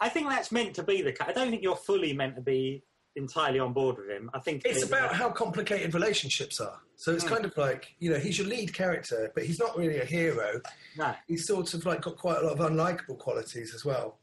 I 0.00 0.08
think 0.08 0.28
that's 0.28 0.50
meant 0.50 0.74
to 0.74 0.82
be 0.82 1.02
the. 1.02 1.14
I 1.26 1.32
don't 1.32 1.50
think 1.50 1.62
you're 1.62 1.76
fully 1.76 2.12
meant 2.14 2.36
to 2.36 2.42
be 2.42 2.82
entirely 3.16 3.58
on 3.58 3.72
board 3.72 3.96
with 3.96 4.08
him. 4.08 4.30
I 4.34 4.40
think 4.40 4.62
it's 4.64 4.84
about 4.84 5.14
how 5.14 5.30
complicated 5.30 5.94
relationships 5.94 6.60
are. 6.60 6.80
So 6.96 7.12
it's 7.12 7.24
kind 7.24 7.44
of 7.44 7.56
like 7.56 7.94
you 7.98 8.10
know 8.10 8.18
he's 8.18 8.38
your 8.38 8.46
lead 8.46 8.72
character, 8.72 9.30
but 9.34 9.44
he's 9.44 9.58
not 9.58 9.76
really 9.76 9.98
a 9.98 10.04
hero. 10.04 10.60
no. 10.96 11.14
He's 11.26 11.46
sort 11.46 11.74
of 11.74 11.84
like 11.86 12.02
got 12.02 12.16
quite 12.16 12.38
a 12.38 12.46
lot 12.46 12.58
of 12.58 12.70
unlikable 12.70 13.18
qualities 13.18 13.74
as 13.74 13.84
well. 13.84 14.18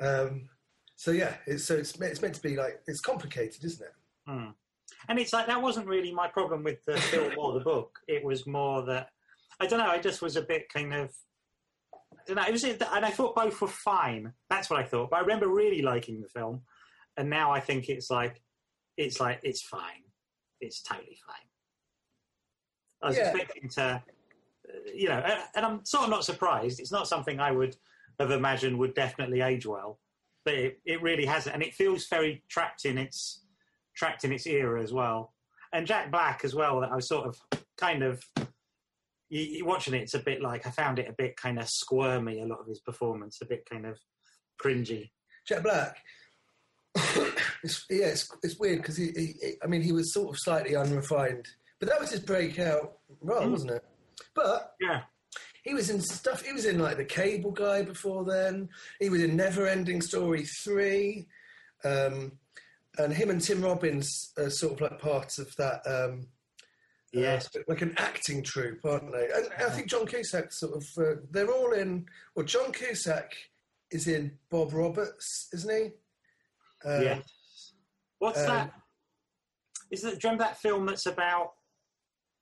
Um, 0.00 0.48
so 0.96 1.10
yeah, 1.10 1.34
it's, 1.46 1.64
so 1.64 1.74
it's, 1.74 1.98
it's 2.00 2.22
meant 2.22 2.34
to 2.34 2.42
be 2.42 2.56
like 2.56 2.80
it's 2.86 3.00
complicated, 3.00 3.64
isn't 3.64 3.84
it? 3.84 3.94
Hmm. 4.26 4.50
And 5.08 5.18
it's 5.18 5.32
like 5.32 5.46
that 5.46 5.60
wasn't 5.60 5.86
really 5.86 6.12
my 6.12 6.28
problem 6.28 6.62
with 6.64 6.84
the 6.84 6.96
film 6.96 7.32
or 7.36 7.52
the 7.52 7.60
book. 7.60 7.98
It 8.08 8.24
was 8.24 8.46
more 8.46 8.82
that 8.86 9.08
I 9.60 9.66
don't 9.66 9.78
know. 9.78 9.86
I 9.86 9.98
just 9.98 10.22
was 10.22 10.36
a 10.36 10.42
bit 10.42 10.68
kind 10.68 10.94
of. 10.94 11.12
I 11.92 12.18
don't 12.26 12.36
know. 12.36 12.44
It 12.46 12.52
was, 12.52 12.64
and 12.64 12.82
I 12.82 13.10
thought 13.10 13.34
both 13.34 13.60
were 13.60 13.68
fine. 13.68 14.32
That's 14.48 14.70
what 14.70 14.80
I 14.80 14.84
thought. 14.84 15.10
But 15.10 15.16
I 15.16 15.20
remember 15.20 15.48
really 15.48 15.82
liking 15.82 16.20
the 16.20 16.28
film, 16.28 16.62
and 17.16 17.28
now 17.30 17.50
I 17.52 17.60
think 17.60 17.88
it's 17.88 18.10
like, 18.10 18.42
it's 18.96 19.20
like 19.20 19.40
it's 19.42 19.62
fine. 19.62 20.02
It's 20.60 20.82
totally 20.82 21.18
fine. 21.26 21.48
I 23.02 23.08
was 23.08 23.16
Yeah. 23.16 23.30
expecting 23.30 23.68
to, 23.70 23.82
uh, 23.82 24.00
you 24.94 25.08
know, 25.08 25.18
and, 25.18 25.42
and 25.54 25.66
I'm 25.66 25.84
sort 25.84 26.04
of 26.04 26.10
not 26.10 26.24
surprised. 26.24 26.80
It's 26.80 26.92
not 26.92 27.08
something 27.08 27.40
I 27.40 27.50
would 27.50 27.76
have 28.18 28.30
imagined 28.30 28.78
would 28.78 28.94
definitely 28.94 29.40
age 29.40 29.66
well, 29.66 30.00
but 30.44 30.54
it, 30.54 30.80
it 30.84 31.02
really 31.02 31.26
hasn't, 31.26 31.54
and 31.54 31.62
it 31.62 31.74
feels 31.74 32.06
very 32.08 32.42
trapped 32.48 32.84
in 32.84 32.98
its 32.98 33.44
trapped 33.96 34.24
in 34.24 34.32
its 34.32 34.46
era 34.46 34.82
as 34.82 34.92
well. 34.92 35.34
And 35.72 35.86
Jack 35.86 36.10
Black 36.10 36.44
as 36.44 36.54
well. 36.54 36.80
That 36.80 36.92
I 36.92 36.96
was 36.96 37.08
sort 37.08 37.26
of 37.26 37.36
kind 37.76 38.02
of 38.02 38.24
you, 39.28 39.40
you 39.42 39.64
watching 39.64 39.94
it. 39.94 40.02
It's 40.02 40.14
a 40.14 40.18
bit 40.20 40.40
like 40.40 40.66
I 40.66 40.70
found 40.70 40.98
it 40.98 41.08
a 41.08 41.12
bit 41.12 41.36
kind 41.36 41.58
of 41.58 41.68
squirmy. 41.68 42.40
A 42.40 42.46
lot 42.46 42.60
of 42.60 42.66
his 42.66 42.80
performance, 42.80 43.40
a 43.42 43.46
bit 43.46 43.68
kind 43.68 43.86
of 43.86 43.98
cringy. 44.62 45.10
Jack 45.46 45.62
Black. 45.64 45.96
It's, 47.62 47.84
yeah, 47.90 48.06
it's, 48.06 48.28
it's 48.42 48.58
weird 48.58 48.78
because 48.78 48.96
he, 48.96 49.10
he, 49.16 49.34
he- 49.40 49.54
I 49.62 49.66
mean, 49.66 49.82
he 49.82 49.92
was 49.92 50.12
sort 50.12 50.30
of 50.34 50.38
slightly 50.38 50.76
unrefined, 50.76 51.46
but 51.80 51.88
that 51.88 52.00
was 52.00 52.10
his 52.10 52.20
breakout 52.20 52.98
role, 53.20 53.42
Mm. 53.42 53.50
wasn't 53.52 53.70
it? 53.72 53.84
But 54.34 54.74
Yeah, 54.80 55.02
he 55.64 55.74
was 55.74 55.90
in 55.90 56.00
stuff. 56.00 56.42
He 56.44 56.52
was 56.52 56.66
in 56.66 56.78
like 56.78 56.96
the 56.96 57.04
Cable 57.04 57.50
Guy 57.52 57.82
before 57.82 58.24
then. 58.24 58.68
He 59.00 59.08
was 59.08 59.22
in 59.22 59.36
Never 59.36 59.66
Ending 59.66 60.00
Story 60.00 60.44
three, 60.44 61.26
um, 61.84 62.32
and 62.98 63.12
him 63.12 63.30
and 63.30 63.40
Tim 63.40 63.60
Robbins 63.62 64.32
are 64.38 64.50
sort 64.50 64.74
of 64.74 64.80
like 64.82 65.00
part 65.00 65.38
of 65.38 65.54
that. 65.56 65.82
Um, 65.86 66.28
Yes. 67.12 67.48
uh, 67.54 67.60
like 67.68 67.80
an 67.82 67.94
acting 67.96 68.42
troupe, 68.42 68.84
aren't 68.84 69.12
they? 69.12 69.28
And 69.32 69.48
I 69.58 69.70
think 69.70 69.88
John 69.88 70.04
Cusack 70.04 70.52
sort 70.52 70.74
of. 70.76 70.84
Uh, 70.98 71.20
they're 71.30 71.50
all 71.50 71.72
in. 71.72 72.06
Well, 72.34 72.44
John 72.44 72.72
Cusack 72.72 73.32
is 73.92 74.08
in 74.08 74.36
Bob 74.50 74.72
Roberts, 74.74 75.48
isn't 75.52 75.70
he? 75.72 75.90
Um, 76.84 77.02
yeah. 77.02 77.18
What's 78.18 78.40
um, 78.40 78.46
that? 78.46 78.72
Is 79.90 80.02
that? 80.02 80.10
Do 80.10 80.14
you 80.14 80.20
remember 80.24 80.44
that 80.44 80.58
film 80.58 80.86
that's 80.86 81.06
about 81.06 81.52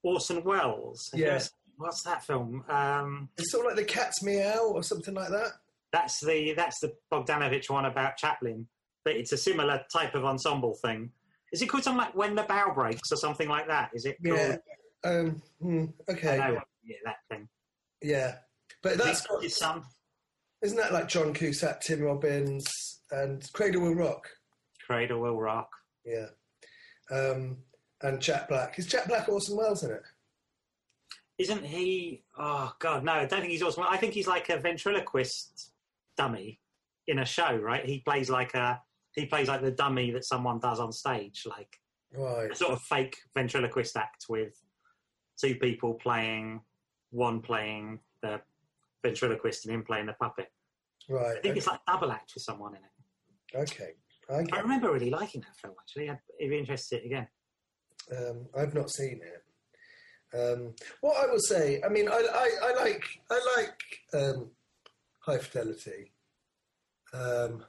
Orson 0.03 0.43
Welles? 0.45 1.11
Yes. 1.15 1.51
Yeah. 1.53 1.59
What's 1.77 2.03
that 2.03 2.25
film? 2.25 2.65
Um, 2.69 3.29
It's 3.37 3.51
sort 3.51 3.67
of 3.67 3.73
like 3.73 3.87
the 3.87 3.93
Cat's 3.93 4.23
Meow 4.23 4.73
or 4.75 4.83
something 4.83 5.15
like 5.15 5.31
that. 5.31 5.53
That's 5.93 6.21
the 6.21 6.55
that's 6.55 6.81
the 6.81 6.95
Bogdanovich 7.13 7.71
one 7.71 7.87
about 7.87 8.17
Chaplin, 8.17 8.67
but 9.05 9.17
it's 9.17 9.33
a 9.33 9.37
similar 9.37 9.83
type 9.93 10.15
of 10.15 10.25
ensemble 10.25 10.75
thing. 10.75 11.11
Is 11.53 11.61
it 11.61 11.69
called 11.69 11.85
something 11.85 11.99
like 11.99 12.15
When 12.15 12.35
the 12.35 12.45
Bow 12.45 12.73
Breaks 12.75 13.13
or 13.13 13.17
something 13.17 13.49
like 13.49 13.69
that? 13.69 13.91
Is 13.95 14.07
it 14.07 14.17
called? 14.25 14.39
Yeah. 14.39 14.57
Um, 15.05 15.43
hmm, 15.61 15.85
okay. 16.09 16.39
Know. 16.39 16.61
Yeah, 16.85 16.97
that 17.05 17.17
thing. 17.31 17.49
Yeah. 18.01 18.37
But 18.83 18.99
that's 18.99 19.27
got, 19.27 19.43
son, 19.45 19.83
isn't 20.63 20.79
that 20.79 20.93
like 20.93 21.09
John 21.09 21.33
Cusack, 21.35 21.81
Tim 21.81 22.03
Robbins, 22.03 23.01
and 23.13 23.49
Cradle 23.53 23.83
Will 23.83 23.95
Rock? 23.95 24.29
Cradle 24.87 25.21
Will 25.21 25.41
Rock. 25.41 25.71
Yeah. 26.05 26.27
Um, 27.11 27.59
and 28.03 28.21
Jack 28.21 28.49
Black. 28.49 28.79
Is 28.79 28.87
Jack 28.87 29.07
Black 29.09 29.29
Orson 29.29 29.57
Welles 29.57 29.85
in 29.85 29.91
it? 29.93 30.03
Isn't 31.39 31.65
he? 31.65 32.25
Oh 32.39 32.73
God, 32.79 33.05
no! 33.05 33.13
I 33.13 33.25
don't 33.25 33.41
think 33.41 33.53
he's 33.53 33.63
awesome. 33.63 33.85
I 33.89 33.97
think 33.97 34.13
he's 34.13 34.27
like 34.29 34.49
a 34.51 34.59
ventriloquist 34.59 35.73
dummy 36.17 36.61
in 37.09 37.19
a 37.21 37.25
show, 37.25 37.57
right? 37.57 37.85
He 37.85 38.01
plays 38.01 38.29
like 38.31 38.55
a 38.55 38.81
he 39.15 39.27
plays 39.27 39.49
like 39.49 39.63
the 39.63 39.71
dummy 39.71 40.11
that 40.13 40.25
someone 40.25 40.59
does 40.61 40.81
on 40.81 40.93
stage, 40.93 41.45
like 41.49 41.79
Right. 42.15 42.51
a 42.51 42.55
sort 42.55 42.73
of 42.73 42.83
fake 42.83 43.17
ventriloquist 43.35 43.97
act 43.97 44.27
with 44.29 44.53
two 45.41 45.55
people 45.57 45.95
playing, 45.95 46.61
one 47.11 47.41
playing 47.41 48.01
the 48.23 48.41
ventriloquist 49.03 49.65
and 49.65 49.75
him 49.75 49.83
playing 49.83 50.07
the 50.07 50.13
puppet. 50.15 50.53
Right. 51.09 51.39
I 51.39 51.41
think 51.41 51.57
it's 51.57 51.67
like 51.67 51.81
double 51.87 52.13
act 52.13 52.33
with 52.35 52.43
someone 52.45 52.75
in 52.77 52.83
it. 52.83 52.91
Okay. 53.55 53.95
okay. 54.31 54.51
I 54.53 54.61
remember 54.61 54.93
really 54.93 55.11
liking 55.11 55.43
that 55.43 55.57
film 55.57 55.75
actually. 55.81 56.11
I'd 56.11 56.19
be 56.39 56.59
interested 56.59 57.01
in 57.01 57.05
it 57.05 57.07
again. 57.07 57.29
Um, 58.17 58.47
I've 58.57 58.75
not 58.75 58.91
seen 58.91 59.21
it. 59.23 59.45
Um, 60.35 60.75
what 61.03 61.17
I 61.23 61.31
will 61.31 61.41
say, 61.41 61.81
I 61.85 61.89
mean, 61.89 62.09
I, 62.09 62.15
I, 62.15 62.51
I 62.69 62.83
like 62.83 63.05
I 63.31 63.41
like 63.57 63.83
um, 64.15 64.51
High 65.21 65.39
Fidelity, 65.39 66.13
um, 67.13 67.65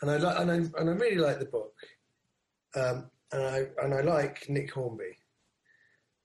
and 0.00 0.10
I 0.10 0.16
like 0.18 0.38
and 0.38 0.50
I 0.50 0.54
and 0.54 0.90
I 0.90 0.92
really 0.92 1.16
like 1.18 1.40
the 1.40 1.46
book, 1.46 1.74
um, 2.76 3.10
and 3.32 3.42
I 3.42 3.66
and 3.82 3.92
I 3.92 4.02
like 4.02 4.48
Nick 4.48 4.72
Hornby. 4.72 5.16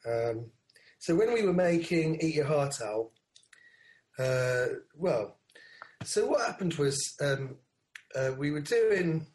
Um, 0.06 0.52
so 1.00 1.16
when 1.16 1.34
we 1.34 1.44
were 1.44 1.54
making 1.54 2.20
Eat 2.22 2.36
Your 2.36 2.46
Heart 2.46 2.80
Out, 2.82 3.10
uh, 4.20 4.66
well, 4.96 5.40
so 6.04 6.28
what 6.28 6.46
happened 6.46 6.76
was 6.76 7.16
um, 7.22 7.56
uh, 8.16 8.32
we 8.38 8.52
were 8.52 8.62
doing 8.62 9.26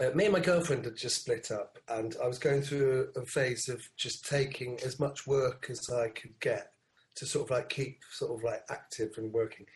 uh, 0.00 0.10
me 0.14 0.24
and 0.24 0.32
my 0.32 0.40
girlfriend 0.40 0.84
had 0.84 0.96
just 0.96 1.20
split 1.20 1.50
up, 1.50 1.78
and 1.88 2.16
I 2.22 2.26
was 2.26 2.38
going 2.38 2.62
through 2.62 3.10
a, 3.14 3.20
a 3.20 3.26
phase 3.26 3.68
of 3.68 3.88
just 3.96 4.28
taking 4.28 4.78
as 4.84 4.98
much 4.98 5.26
work 5.26 5.68
as 5.70 5.88
I 5.88 6.08
could 6.08 6.38
get 6.40 6.72
to 7.16 7.26
sort 7.26 7.44
of 7.44 7.56
like 7.56 7.68
keep 7.68 8.00
sort 8.10 8.36
of 8.36 8.42
like 8.42 8.64
active 8.70 9.12
and 9.18 9.32
working. 9.32 9.66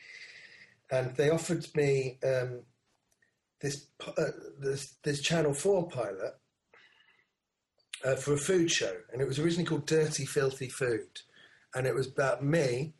And 0.91 1.15
they 1.15 1.31
offered 1.31 1.67
me 1.77 2.19
um, 2.25 2.63
this, 3.61 3.87
uh, 4.07 4.25
this 4.59 4.97
this 5.05 5.21
Channel 5.21 5.55
Four 5.55 5.89
pilot 5.89 6.35
uh, 8.05 8.17
for 8.17 8.35
a 8.35 8.39
food 8.39 8.71
show, 8.71 8.97
and 9.13 9.23
it 9.23 9.29
was 9.29 9.39
originally 9.39 9.67
called 9.67 9.87
Dirty 9.87 10.27
Filthy 10.27 10.69
Food, 10.69 11.21
and 11.75 11.87
it 11.87 11.95
was 11.95 12.09
about 12.09 12.43
me 12.43 12.95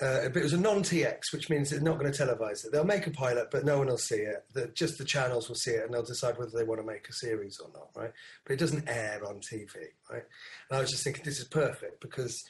uh, 0.00 0.28
but 0.28 0.36
it 0.36 0.42
was 0.42 0.54
a 0.54 0.60
non-TX, 0.60 1.20
which 1.32 1.50
means 1.50 1.68
they're 1.68 1.80
not 1.80 1.98
going 1.98 2.10
to 2.10 2.24
televise 2.24 2.64
it. 2.64 2.72
They'll 2.72 2.84
make 2.84 3.06
a 3.06 3.10
pilot, 3.10 3.48
but 3.50 3.64
no 3.64 3.78
one 3.78 3.88
will 3.88 3.98
see 3.98 4.16
it. 4.16 4.44
The, 4.54 4.68
just 4.68 4.96
the 4.96 5.04
channels 5.04 5.48
will 5.48 5.56
see 5.56 5.72
it, 5.72 5.84
and 5.84 5.92
they'll 5.92 6.02
decide 6.02 6.38
whether 6.38 6.52
they 6.56 6.64
want 6.64 6.80
to 6.80 6.86
make 6.86 7.06
a 7.08 7.12
series 7.12 7.58
or 7.60 7.70
not, 7.74 7.90
right? 7.94 8.12
But 8.44 8.54
it 8.54 8.58
doesn't 8.58 8.88
air 8.88 9.20
on 9.26 9.40
TV, 9.40 9.74
right? 10.10 10.22
And 10.70 10.78
I 10.78 10.80
was 10.80 10.90
just 10.90 11.04
thinking, 11.04 11.24
this 11.24 11.38
is 11.38 11.48
perfect 11.48 12.00
because 12.00 12.42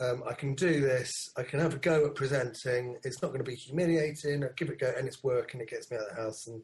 um, 0.00 0.24
I 0.28 0.34
can 0.34 0.54
do 0.54 0.80
this. 0.80 1.10
I 1.36 1.44
can 1.44 1.60
have 1.60 1.74
a 1.74 1.78
go 1.78 2.06
at 2.06 2.16
presenting. 2.16 2.96
It's 3.04 3.22
not 3.22 3.28
going 3.28 3.44
to 3.44 3.50
be 3.50 3.56
humiliating. 3.56 4.42
I 4.42 4.48
give 4.56 4.68
it 4.68 4.74
a 4.74 4.76
go, 4.76 4.92
and 4.96 5.06
it's 5.06 5.22
work, 5.22 5.52
and 5.52 5.62
it 5.62 5.70
gets 5.70 5.90
me 5.90 5.98
out 5.98 6.10
of 6.10 6.16
the 6.16 6.22
house, 6.22 6.46
and 6.48 6.62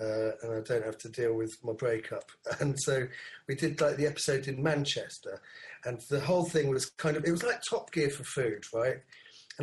uh, 0.00 0.30
and 0.42 0.52
I 0.54 0.60
don't 0.60 0.84
have 0.84 0.98
to 0.98 1.08
deal 1.08 1.34
with 1.34 1.52
my 1.62 1.72
breakup. 1.72 2.30
And 2.60 2.76
so 2.80 3.06
we 3.48 3.54
did 3.54 3.80
like 3.80 3.96
the 3.96 4.06
episode 4.06 4.46
in 4.46 4.62
Manchester, 4.62 5.40
and 5.84 6.00
the 6.08 6.20
whole 6.20 6.44
thing 6.44 6.68
was 6.68 6.86
kind 6.86 7.16
of 7.16 7.24
it 7.24 7.32
was 7.32 7.42
like 7.42 7.60
Top 7.68 7.92
Gear 7.92 8.10
for 8.10 8.24
food, 8.24 8.64
right? 8.72 8.98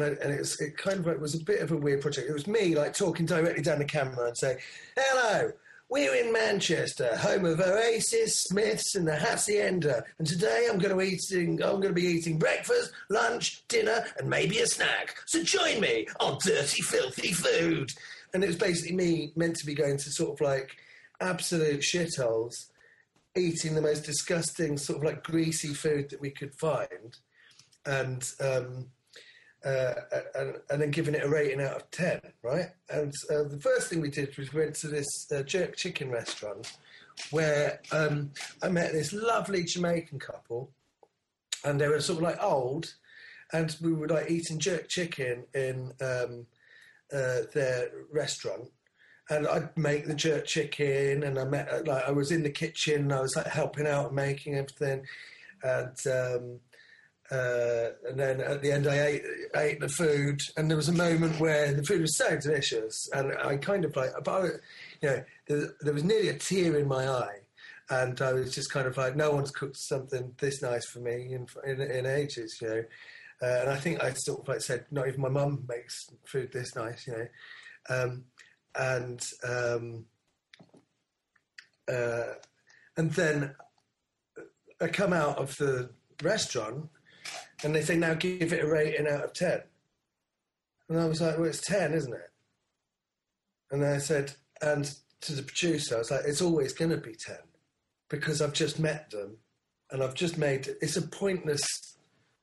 And, 0.02 0.18
I, 0.18 0.24
and 0.24 0.34
it 0.34 0.40
was 0.40 0.60
it 0.62 0.78
kind 0.78 1.00
of 1.00 1.08
it 1.08 1.20
was 1.20 1.36
a 1.36 1.44
bit 1.44 1.62
of 1.62 1.72
a 1.72 1.78
weird 1.78 2.02
project. 2.02 2.30
It 2.30 2.34
was 2.34 2.48
me 2.48 2.76
like 2.76 2.94
talking 2.94 3.26
directly 3.26 3.62
down 3.62 3.80
the 3.80 3.86
camera 3.86 4.28
and 4.28 4.38
saying, 4.38 4.58
"Hello, 4.96 5.52
we're 5.90 6.16
in 6.16 6.32
Manchester, 6.32 7.18
home 7.18 7.46
of 7.46 7.60
Oasis, 7.60 8.44
Smiths, 8.44 8.96
and 8.96 9.08
the 9.08 9.16
Hacienda. 9.16 10.04
And 10.18 10.28
today 10.28 10.68
I'm 10.70 10.78
going 10.78 10.96
to 10.96 11.04
eating 11.04 11.62
I'm 11.62 11.82
going 11.82 11.94
to 11.94 11.94
be 11.94 12.04
eating 12.04 12.40
breakfast, 12.40 12.92
lunch, 13.10 13.68
dinner, 13.68 14.06
and 14.18 14.30
maybe 14.30 14.60
a 14.60 14.68
snack. 14.68 15.16
So 15.26 15.44
join 15.44 15.82
me 15.82 16.08
on 16.20 16.38
Dirty 16.44 16.82
Filthy 16.82 17.34
Food." 17.34 17.92
And 18.34 18.44
it 18.44 18.48
was 18.48 18.58
basically 18.58 18.96
me 18.96 19.32
meant 19.36 19.56
to 19.58 19.66
be 19.66 19.74
going 19.74 19.98
to 19.98 20.12
sort 20.12 20.40
of 20.40 20.42
like 20.42 20.78
absolute 21.20 21.82
shitholes, 21.82 22.68
eating 23.36 23.74
the 23.76 23.82
most 23.82 24.06
disgusting 24.06 24.78
sort 24.78 25.00
of 25.00 25.04
like 25.04 25.24
greasy 25.24 25.74
food 25.74 26.10
that 26.12 26.22
we 26.22 26.32
could 26.32 26.56
find, 26.56 27.18
and. 27.86 28.24
Um, 28.40 28.88
uh, 29.66 29.94
and, 30.36 30.56
and, 30.70 30.82
then 30.82 30.92
giving 30.92 31.16
it 31.16 31.24
a 31.24 31.30
rating 31.30 31.62
out 31.62 31.76
of 31.76 31.92
10, 31.92 32.22
right? 32.44 32.68
And 32.90 33.14
uh, 33.30 33.44
the 33.44 33.60
first 33.62 33.90
thing 33.90 34.00
we 34.00 34.10
did 34.10 34.36
was 34.38 34.54
we 34.54 34.62
went 34.62 34.76
to 34.76 34.88
this 34.88 35.28
uh, 35.36 35.44
jerk 35.44 35.76
chicken 35.76 36.10
restaurant 36.10 36.78
where 37.32 37.82
um, 37.92 38.32
I 38.64 38.70
met 38.70 38.94
this 38.94 39.12
lovely 39.12 39.64
Jamaican 39.64 40.20
couple, 40.20 40.72
and 41.66 41.80
they 41.80 41.88
were 41.88 42.00
sort 42.00 42.20
of 42.20 42.24
like 42.24 42.42
old, 42.42 42.94
and 43.52 43.76
we 43.82 43.92
were 43.94 44.08
like 44.08 44.32
eating 44.32 44.60
jerk 44.60 44.88
chicken 44.88 45.44
in 45.54 45.92
um, 46.02 46.46
uh, 47.14 47.42
their 47.54 47.90
restaurant. 48.12 48.70
And 49.30 49.48
I'd 49.48 49.76
make 49.78 50.08
the 50.08 50.16
jerk 50.16 50.46
chicken, 50.46 51.24
and 51.24 51.38
I 51.38 51.44
met 51.44 51.86
like 51.86 52.08
I 52.08 52.12
was 52.12 52.32
in 52.32 52.44
the 52.44 52.50
kitchen, 52.50 53.02
and 53.02 53.14
I 53.14 53.22
was 53.22 53.36
like 53.36 53.48
helping 53.48 53.88
out, 53.88 54.14
making 54.14 54.56
everything, 54.56 55.06
and 55.64 55.98
um, 56.08 56.60
uh, 57.32 57.90
and 58.08 58.20
then 58.20 58.42
at 58.42 58.62
the 58.62 58.72
end, 58.72 58.88
I 58.88 59.06
ate, 59.06 59.24
ate 59.56 59.80
the 59.80 59.90
food, 59.90 60.42
and 60.58 60.70
there 60.70 60.78
was 60.78 60.90
a 60.90 60.94
moment 60.94 61.40
where 61.40 61.72
the 61.74 61.84
food 61.84 62.02
was 62.02 62.18
so 62.18 62.36
delicious, 62.38 63.08
and 63.14 63.34
I 63.38 63.58
kind 63.58 63.86
of 63.86 63.96
like, 63.96 64.12
but 64.24 64.32
I, 64.32 64.46
you 65.02 65.10
know, 65.10 65.24
there, 65.48 65.74
there, 65.82 65.94
was 65.94 66.04
nearly 66.04 66.30
a 66.30 66.38
tear 66.38 66.78
in 66.78 66.88
my 66.88 67.08
eye, 67.08 67.38
and 67.92 68.20
I 68.20 68.34
was 68.34 68.54
just 68.56 68.72
kind 68.72 68.88
of 68.88 68.98
like, 68.98 69.16
no 69.16 69.32
one's 69.32 69.52
cooked 69.52 69.78
something 69.78 70.34
this 70.40 70.64
nice 70.64 70.86
for 70.88 71.00
me 71.00 71.34
in 71.34 71.46
in, 71.66 71.82
in 71.82 72.06
ages, 72.08 72.58
you 72.62 72.68
know. 72.68 72.84
Uh, 73.42 73.62
and 73.62 73.70
I 73.70 73.76
think 73.76 74.04
I 74.04 74.12
sort 74.14 74.42
of 74.42 74.48
like 74.48 74.62
said, 74.62 74.86
not 74.92 75.08
even 75.08 75.22
my 75.22 75.30
mum 75.30 75.66
makes 75.70 76.10
food 76.26 76.52
this 76.52 76.76
nice, 76.76 77.06
you 77.08 77.14
know. 77.14 77.28
Um, 77.90 78.24
and 78.76 79.22
um, 79.48 80.06
uh, 81.88 82.34
and 82.98 83.12
then 83.12 83.56
I 84.82 84.88
come 84.88 85.14
out 85.14 85.38
of 85.38 85.56
the 85.58 85.92
restaurant 86.22 86.90
and 87.64 87.76
they 87.76 87.82
say, 87.82 87.98
now 87.98 88.14
give 88.14 88.54
it 88.54 88.64
a 88.64 88.68
rating 88.68 89.08
out 89.08 89.24
of 89.24 89.34
10. 89.34 89.62
And 90.90 91.00
I 91.00 91.06
was 91.06 91.22
like, 91.22 91.38
well, 91.38 91.48
it's 91.48 91.62
10, 91.62 91.94
isn't 91.94 92.14
it? 92.14 92.32
And 93.72 93.86
I 93.86 93.98
said, 94.00 94.34
and 94.62 94.92
to 95.22 95.34
the 95.34 95.44
producer, 95.44 95.96
I 95.96 96.00
was 96.00 96.12
like, 96.12 96.26
it's 96.26 96.42
always 96.42 96.74
going 96.74 96.92
to 96.92 96.98
be 96.98 97.14
10 97.14 97.36
because 98.10 98.42
I've 98.42 98.54
just 98.54 98.80
met 98.80 99.12
them 99.12 99.38
and 99.92 100.04
I've 100.04 100.16
just 100.16 100.38
made 100.38 100.70
it's 100.82 100.98
a 100.98 101.02
pointless 101.02 101.89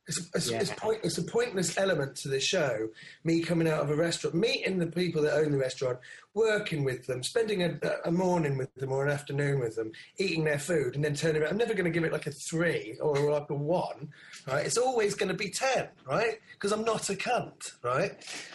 it's, 0.08 0.30
it's, 0.34 0.50
yeah. 0.50 0.60
it's, 0.60 0.70
point, 0.70 1.00
it's, 1.02 1.18
a 1.18 1.22
pointless 1.22 1.76
element 1.78 2.14
to 2.16 2.28
the 2.28 2.38
show. 2.38 2.88
Me 3.24 3.42
coming 3.42 3.68
out 3.68 3.80
of 3.80 3.90
a 3.90 3.96
restaurant, 3.96 4.36
meeting 4.36 4.78
the 4.78 4.86
people 4.86 5.20
that 5.22 5.34
own 5.34 5.50
the 5.50 5.58
restaurant, 5.58 5.98
working 6.34 6.84
with 6.84 7.06
them, 7.06 7.24
spending 7.24 7.62
a, 7.62 7.78
a 8.04 8.12
morning 8.12 8.56
with 8.56 8.72
them 8.76 8.92
or 8.92 9.04
an 9.04 9.10
afternoon 9.10 9.58
with 9.58 9.74
them, 9.74 9.90
eating 10.18 10.44
their 10.44 10.60
food, 10.60 10.94
and 10.94 11.04
then 11.04 11.14
turning 11.14 11.42
around. 11.42 11.50
I'm 11.50 11.58
never 11.58 11.74
going 11.74 11.86
to 11.86 11.90
give 11.90 12.04
it 12.04 12.12
like 12.12 12.26
a 12.26 12.30
three 12.30 12.96
or 13.00 13.32
like 13.32 13.50
a 13.50 13.54
one, 13.54 14.08
right? 14.46 14.64
It's 14.64 14.78
always 14.78 15.14
going 15.14 15.28
to 15.30 15.34
be 15.34 15.50
10, 15.50 15.88
right? 16.06 16.40
Because 16.52 16.70
I'm 16.70 16.84
not 16.84 17.10
a 17.10 17.14
cunt, 17.14 17.72
right? 17.82 18.12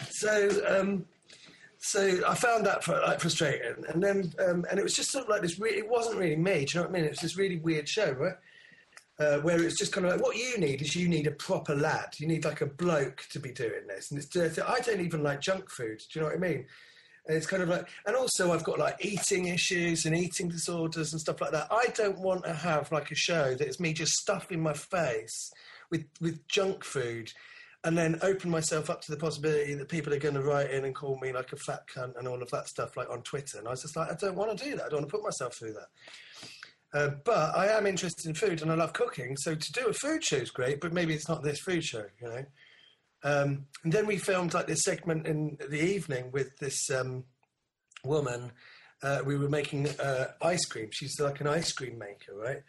So, 0.10 0.50
um, 0.68 1.06
so 1.80 2.22
I 2.26 2.36
found 2.36 2.66
that 2.68 2.84
for, 2.84 2.94
like 3.02 3.20
frustrating, 3.20 3.84
and 3.90 4.02
then 4.02 4.32
um, 4.40 4.66
and 4.70 4.80
it 4.80 4.84
was 4.84 4.96
just 4.96 5.10
sort 5.10 5.26
of 5.26 5.30
like 5.30 5.42
this. 5.42 5.60
Re- 5.60 5.72
it 5.72 5.90
wasn't 5.90 6.18
really 6.18 6.36
me. 6.36 6.64
Do 6.64 6.78
you 6.78 6.80
know 6.80 6.82
what 6.82 6.90
I 6.90 6.94
mean? 6.94 7.06
It 7.06 7.10
was 7.10 7.20
this 7.20 7.38
really 7.38 7.58
weird 7.58 7.90
show, 7.90 8.12
right? 8.12 8.36
Uh, 9.22 9.40
where 9.42 9.62
it's 9.62 9.78
just 9.78 9.92
kind 9.92 10.08
of 10.08 10.14
like 10.14 10.22
what 10.22 10.36
you 10.36 10.58
need 10.58 10.82
is 10.82 10.96
you 10.96 11.08
need 11.08 11.28
a 11.28 11.32
proper 11.32 11.76
lad. 11.76 12.16
You 12.18 12.28
need 12.28 12.44
like 12.44 12.62
a 12.62 12.66
bloke 12.66 13.24
to 13.30 13.40
be 13.40 13.52
doing 13.52 13.86
this, 13.88 14.10
and 14.10 14.20
it's 14.20 14.28
dirty. 14.28 14.62
I 14.62 14.80
don't 14.80 15.02
even 15.02 15.22
like 15.22 15.42
junk 15.42 15.70
food. 15.70 16.00
Do 16.00 16.20
you 16.20 16.22
know 16.22 16.28
what 16.28 16.38
I 16.38 16.40
mean? 16.40 16.66
And 17.28 17.38
it's 17.38 17.46
kind 17.46 17.62
of 17.62 17.70
like, 17.70 17.88
and 18.08 18.16
also 18.16 18.52
I've 18.52 18.64
got 18.64 18.80
like 18.80 19.06
eating 19.06 19.46
issues 19.46 20.06
and 20.06 20.16
eating 20.16 20.50
disorders 20.50 21.12
and 21.12 21.22
stuff 21.22 21.40
like 21.40 21.52
that. 21.52 21.68
I 21.70 21.88
don't 21.94 22.20
want 22.20 22.46
to 22.46 22.54
have 22.54 22.92
like 22.92 23.12
a 23.12 23.16
show 23.16 23.54
that 23.54 23.68
is 23.68 23.80
me 23.80 23.94
just 23.94 24.14
stuffing 24.14 24.62
my 24.62 24.74
face 24.74 25.52
with 25.92 26.06
with 26.20 26.48
junk 26.48 26.84
food 26.84 27.32
and 27.84 27.96
then 27.96 28.18
open 28.24 28.50
myself 28.50 28.90
up 28.90 29.02
to 29.02 29.12
the 29.12 29.18
possibility 29.18 29.76
that 29.76 29.90
people 29.90 30.14
are 30.14 30.20
going 30.20 30.36
to 30.36 30.42
write 30.42 30.72
in 30.72 30.86
and 30.86 30.96
call 30.96 31.20
me 31.20 31.32
like 31.32 31.52
a 31.52 31.56
fat 31.56 31.82
cunt 31.94 32.18
and 32.18 32.28
all 32.28 32.42
of 32.42 32.50
that 32.52 32.68
stuff 32.68 32.96
like 32.98 33.10
on 33.10 33.22
Twitter. 33.22 33.60
And 33.60 33.68
I 33.68 33.72
was 33.72 33.82
just 33.82 33.96
like, 33.96 34.12
I 34.12 34.16
don't 34.16 34.36
want 34.36 34.58
to 34.58 34.64
do 34.64 34.76
that. 34.76 34.86
I 34.86 34.90
don't 34.90 35.00
want 35.00 35.10
to 35.10 35.18
put 35.18 35.24
myself 35.24 35.56
through 35.56 35.74
that. 35.74 35.88
Uh, 36.94 37.10
but 37.24 37.56
I 37.56 37.68
am 37.68 37.88
interested 37.88 38.26
in 38.26 38.34
food 38.34 38.62
and 38.62 38.72
I 38.72 38.76
love 38.76 38.94
cooking, 38.94 39.38
so 39.38 39.56
to 39.56 39.72
do 39.72 39.88
a 39.88 39.94
food 39.94 40.24
show 40.24 40.38
is 40.38 40.52
great. 40.52 40.82
But 40.82 40.94
maybe 40.94 41.14
it's 41.14 41.30
not 41.30 41.44
this 41.44 41.60
food 41.60 41.84
show, 41.84 42.06
you 42.22 42.28
know. 42.28 42.46
Um, 43.24 43.68
and 43.84 43.94
then 43.94 44.08
we 44.08 44.18
filmed 44.18 44.54
like 44.54 44.68
this 44.68 44.84
segment 44.84 45.28
in 45.28 45.58
the 45.70 45.82
evening 45.82 46.32
with 46.32 46.58
this 46.58 46.90
um, 46.90 47.24
woman. 48.04 48.52
Uh, 49.04 49.22
we 49.26 49.38
were 49.38 49.50
making 49.50 49.88
uh, 50.00 50.32
ice 50.42 50.66
cream. 50.66 50.90
She's 50.92 51.20
like 51.20 51.40
an 51.40 51.48
ice 51.48 51.72
cream 51.72 51.98
maker, 51.98 52.36
right? 52.36 52.62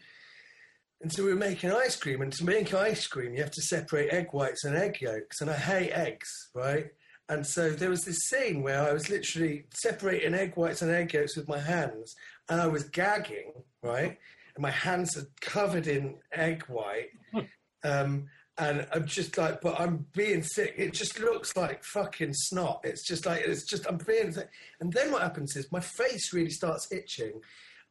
And 1.01 1.11
so 1.11 1.23
we 1.23 1.33
were 1.33 1.39
making 1.39 1.71
ice 1.71 1.95
cream. 1.95 2.21
And 2.21 2.31
to 2.33 2.45
make 2.45 2.73
ice 2.73 3.07
cream, 3.07 3.33
you 3.33 3.41
have 3.41 3.51
to 3.51 3.61
separate 3.61 4.13
egg 4.13 4.29
whites 4.31 4.63
and 4.63 4.75
egg 4.75 5.01
yolks. 5.01 5.41
And 5.41 5.49
I 5.49 5.55
hate 5.55 5.91
eggs, 5.91 6.29
right? 6.55 6.87
And 7.29 7.45
so 7.45 7.71
there 7.71 7.89
was 7.89 8.03
this 8.03 8.19
scene 8.29 8.63
where 8.63 8.81
I 8.81 8.93
was 8.93 9.09
literally 9.09 9.65
separating 9.73 10.33
egg 10.33 10.55
whites 10.55 10.81
and 10.81 10.91
egg 10.91 11.13
yolks 11.13 11.35
with 11.35 11.47
my 11.47 11.59
hands, 11.59 12.15
and 12.49 12.61
I 12.61 12.67
was 12.67 12.83
gagging, 12.83 13.53
right? 13.81 14.17
And 14.55 14.61
my 14.61 14.71
hands 14.71 15.17
are 15.17 15.27
covered 15.41 15.87
in 15.87 16.15
egg 16.31 16.63
white. 16.67 17.09
Um, 17.85 18.27
and 18.57 18.87
I'm 18.93 19.05
just 19.05 19.37
like, 19.37 19.59
but 19.61 19.79
I'm 19.79 20.05
being 20.13 20.43
sick. 20.43 20.75
It 20.77 20.93
just 20.93 21.19
looks 21.19 21.55
like 21.57 21.83
fucking 21.83 22.33
snot. 22.33 22.81
It's 22.83 23.05
just 23.05 23.25
like, 23.25 23.41
it's 23.45 23.65
just, 23.65 23.85
I'm 23.87 23.97
being 23.97 24.31
sick. 24.31 24.49
And 24.79 24.93
then 24.93 25.11
what 25.11 25.21
happens 25.21 25.55
is 25.55 25.71
my 25.71 25.79
face 25.79 26.31
really 26.33 26.51
starts 26.51 26.87
itching, 26.91 27.41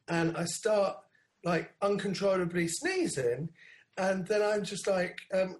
and 0.07 0.35
I 0.37 0.45
start 0.45 0.97
like 1.43 1.73
uncontrollably 1.81 2.69
sneezing. 2.69 3.49
And 3.97 4.25
then 4.25 4.41
I'm 4.41 4.63
just 4.63 4.87
like, 4.87 5.19
um, 5.33 5.57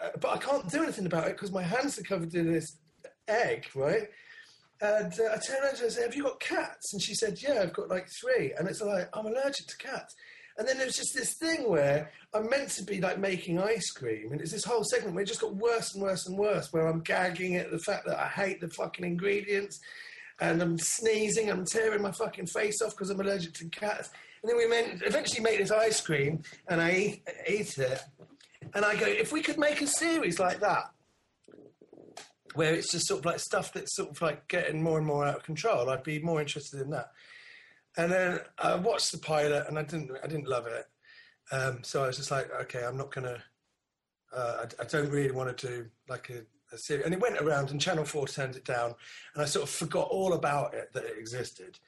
uh, 0.00 0.10
but 0.20 0.28
I 0.30 0.36
can't 0.36 0.70
do 0.70 0.82
anything 0.82 1.06
about 1.06 1.28
it 1.28 1.32
because 1.36 1.50
my 1.50 1.62
hands 1.62 1.98
are 1.98 2.02
covered 2.02 2.34
in 2.34 2.52
this 2.52 2.76
egg, 3.28 3.66
right? 3.74 4.08
And 4.82 5.12
uh, 5.12 5.32
I 5.32 5.38
turned 5.38 5.62
around 5.62 5.74
to 5.76 5.78
her 5.78 5.84
and 5.84 5.92
said, 5.92 6.02
Have 6.02 6.16
you 6.16 6.24
got 6.24 6.40
cats? 6.40 6.92
And 6.92 7.00
she 7.00 7.14
said, 7.14 7.40
Yeah, 7.40 7.60
I've 7.62 7.72
got 7.72 7.88
like 7.88 8.08
three. 8.20 8.52
And 8.58 8.68
it's 8.68 8.82
like, 8.82 9.08
I'm 9.14 9.26
allergic 9.26 9.68
to 9.68 9.76
cats. 9.78 10.14
And 10.58 10.66
then 10.68 10.76
there 10.76 10.86
was 10.86 10.96
just 10.96 11.14
this 11.14 11.34
thing 11.34 11.70
where 11.70 12.10
I'm 12.34 12.50
meant 12.50 12.70
to 12.70 12.82
be 12.82 13.00
like 13.00 13.18
making 13.18 13.58
ice 13.58 13.90
cream, 13.90 14.32
and 14.32 14.40
it's 14.40 14.52
this 14.52 14.64
whole 14.64 14.84
segment 14.84 15.14
where 15.14 15.22
it 15.22 15.28
just 15.28 15.40
got 15.40 15.54
worse 15.54 15.94
and 15.94 16.02
worse 16.02 16.26
and 16.26 16.36
worse, 16.36 16.72
where 16.72 16.88
I'm 16.88 17.00
gagging 17.00 17.56
at 17.56 17.70
the 17.70 17.78
fact 17.78 18.06
that 18.06 18.18
I 18.18 18.26
hate 18.26 18.60
the 18.60 18.68
fucking 18.68 19.04
ingredients, 19.04 19.80
and 20.40 20.60
I'm 20.60 20.78
sneezing, 20.78 21.50
I'm 21.50 21.64
tearing 21.64 22.02
my 22.02 22.12
fucking 22.12 22.48
face 22.48 22.82
off 22.82 22.90
because 22.90 23.08
I'm 23.08 23.20
allergic 23.20 23.54
to 23.54 23.68
cats. 23.70 24.10
And 24.42 24.50
then 24.50 24.58
we 24.58 24.64
eventually 25.06 25.40
make 25.40 25.58
this 25.58 25.70
ice 25.70 26.00
cream, 26.02 26.42
and 26.68 26.82
I 26.82 26.90
eat, 26.92 27.28
ate 27.46 27.78
it, 27.78 28.02
and 28.74 28.84
I 28.84 28.94
go, 28.96 29.06
if 29.06 29.32
we 29.32 29.40
could 29.40 29.58
make 29.58 29.80
a 29.80 29.86
series 29.86 30.38
like 30.38 30.60
that, 30.60 30.90
where 32.54 32.74
it's 32.74 32.90
just 32.90 33.06
sort 33.06 33.20
of 33.20 33.26
like 33.26 33.38
stuff 33.38 33.72
that's 33.72 33.94
sort 33.94 34.10
of 34.10 34.20
like 34.20 34.48
getting 34.48 34.82
more 34.82 34.98
and 34.98 35.06
more 35.06 35.24
out 35.24 35.36
of 35.36 35.42
control. 35.42 35.88
I'd 35.88 36.02
be 36.02 36.18
more 36.20 36.40
interested 36.40 36.80
in 36.80 36.90
that. 36.90 37.10
And 37.96 38.10
then 38.10 38.40
I 38.58 38.74
watched 38.76 39.12
the 39.12 39.18
pilot, 39.18 39.66
and 39.68 39.78
I 39.78 39.82
didn't, 39.82 40.12
I 40.22 40.26
didn't 40.26 40.48
love 40.48 40.66
it. 40.66 40.86
Um, 41.50 41.80
so 41.82 42.02
I 42.02 42.06
was 42.06 42.16
just 42.16 42.30
like, 42.30 42.50
okay, 42.62 42.84
I'm 42.84 42.96
not 42.96 43.12
gonna. 43.12 43.38
Uh, 44.34 44.64
I, 44.64 44.82
I, 44.82 44.86
don't 44.86 45.10
really 45.10 45.30
want 45.30 45.54
to 45.54 45.66
do 45.66 45.86
like 46.08 46.30
a, 46.30 46.40
a, 46.74 46.78
series. 46.78 47.04
And 47.04 47.12
it 47.12 47.20
went 47.20 47.38
around, 47.38 47.70
and 47.70 47.78
Channel 47.78 48.06
Four 48.06 48.26
turned 48.28 48.56
it 48.56 48.64
down, 48.64 48.94
and 49.34 49.42
I 49.42 49.44
sort 49.44 49.64
of 49.64 49.70
forgot 49.70 50.08
all 50.08 50.32
about 50.32 50.72
it 50.72 50.90
that 50.94 51.04
it 51.04 51.18
existed. 51.18 51.78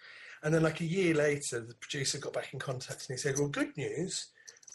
And 0.42 0.52
then, 0.52 0.62
like 0.62 0.80
a 0.80 0.86
year 0.86 1.14
later, 1.14 1.60
the 1.60 1.74
producer 1.74 2.18
got 2.18 2.34
back 2.34 2.52
in 2.52 2.58
contact, 2.58 3.08
and 3.08 3.16
he 3.16 3.20
said, 3.20 3.38
"Well, 3.38 3.48
good 3.48 3.74
news, 3.78 4.26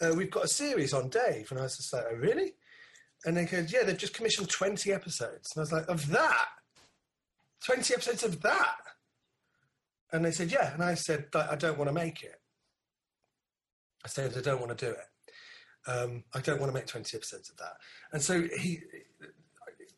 uh, 0.01 0.13
we've 0.15 0.31
got 0.31 0.45
a 0.45 0.47
series 0.47 0.93
on 0.95 1.09
Dave." 1.09 1.51
And 1.51 1.59
I 1.59 1.63
was 1.63 1.77
just 1.77 1.93
like, 1.93 2.05
"Oh, 2.09 2.15
really?" 2.15 2.53
And 3.25 3.35
they 3.35 3.45
go, 3.45 3.65
yeah, 3.67 3.83
they've 3.83 3.97
just 3.97 4.13
commissioned 4.13 4.49
20 4.49 4.93
episodes. 4.93 5.51
And 5.53 5.59
I 5.59 5.63
was 5.63 5.71
like, 5.71 5.87
of 5.89 6.07
that? 6.09 6.47
20 7.65 7.93
episodes 7.93 8.23
of 8.23 8.41
that? 8.41 8.77
And 10.11 10.23
they 10.23 10.31
said, 10.31 10.51
yeah. 10.51 10.73
And 10.73 10.81
I 10.81 10.95
said, 10.95 11.25
I 11.35 11.55
don't 11.55 11.77
want 11.77 11.89
to 11.89 11.93
make 11.93 12.23
it. 12.23 12.39
I 14.03 14.07
said, 14.07 14.33
I 14.37 14.41
don't 14.41 14.61
want 14.61 14.77
to 14.77 14.85
do 14.85 14.91
it. 14.91 15.89
Um, 15.89 16.23
I 16.33 16.39
don't 16.39 16.59
want 16.59 16.71
to 16.71 16.73
make 16.73 16.87
20 16.87 17.15
episodes 17.15 17.49
of 17.49 17.57
that. 17.57 17.73
And 18.11 18.21
so 18.21 18.47
he, 18.57 18.79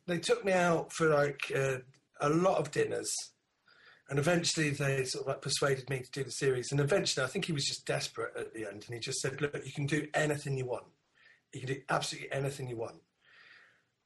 they 0.06 0.18
took 0.18 0.44
me 0.44 0.52
out 0.52 0.92
for 0.92 1.08
like 1.08 1.52
uh, 1.54 1.78
a 2.20 2.28
lot 2.28 2.58
of 2.58 2.70
dinners. 2.70 3.14
And 4.10 4.18
eventually 4.18 4.70
they 4.70 5.04
sort 5.04 5.22
of 5.22 5.28
like 5.28 5.42
persuaded 5.42 5.88
me 5.88 6.00
to 6.00 6.10
do 6.10 6.24
the 6.24 6.30
series. 6.30 6.72
And 6.72 6.80
eventually 6.80 7.24
I 7.24 7.28
think 7.28 7.46
he 7.46 7.52
was 7.52 7.64
just 7.64 7.86
desperate 7.86 8.32
at 8.36 8.52
the 8.52 8.66
end. 8.66 8.84
And 8.86 8.94
he 8.94 8.98
just 8.98 9.20
said, 9.20 9.40
look, 9.40 9.54
you 9.64 9.72
can 9.72 9.86
do 9.86 10.06
anything 10.14 10.58
you 10.58 10.66
want. 10.66 10.86
You 11.54 11.60
can 11.60 11.74
do 11.74 11.80
absolutely 11.88 12.32
anything 12.32 12.68
you 12.68 12.76
want. 12.76 12.96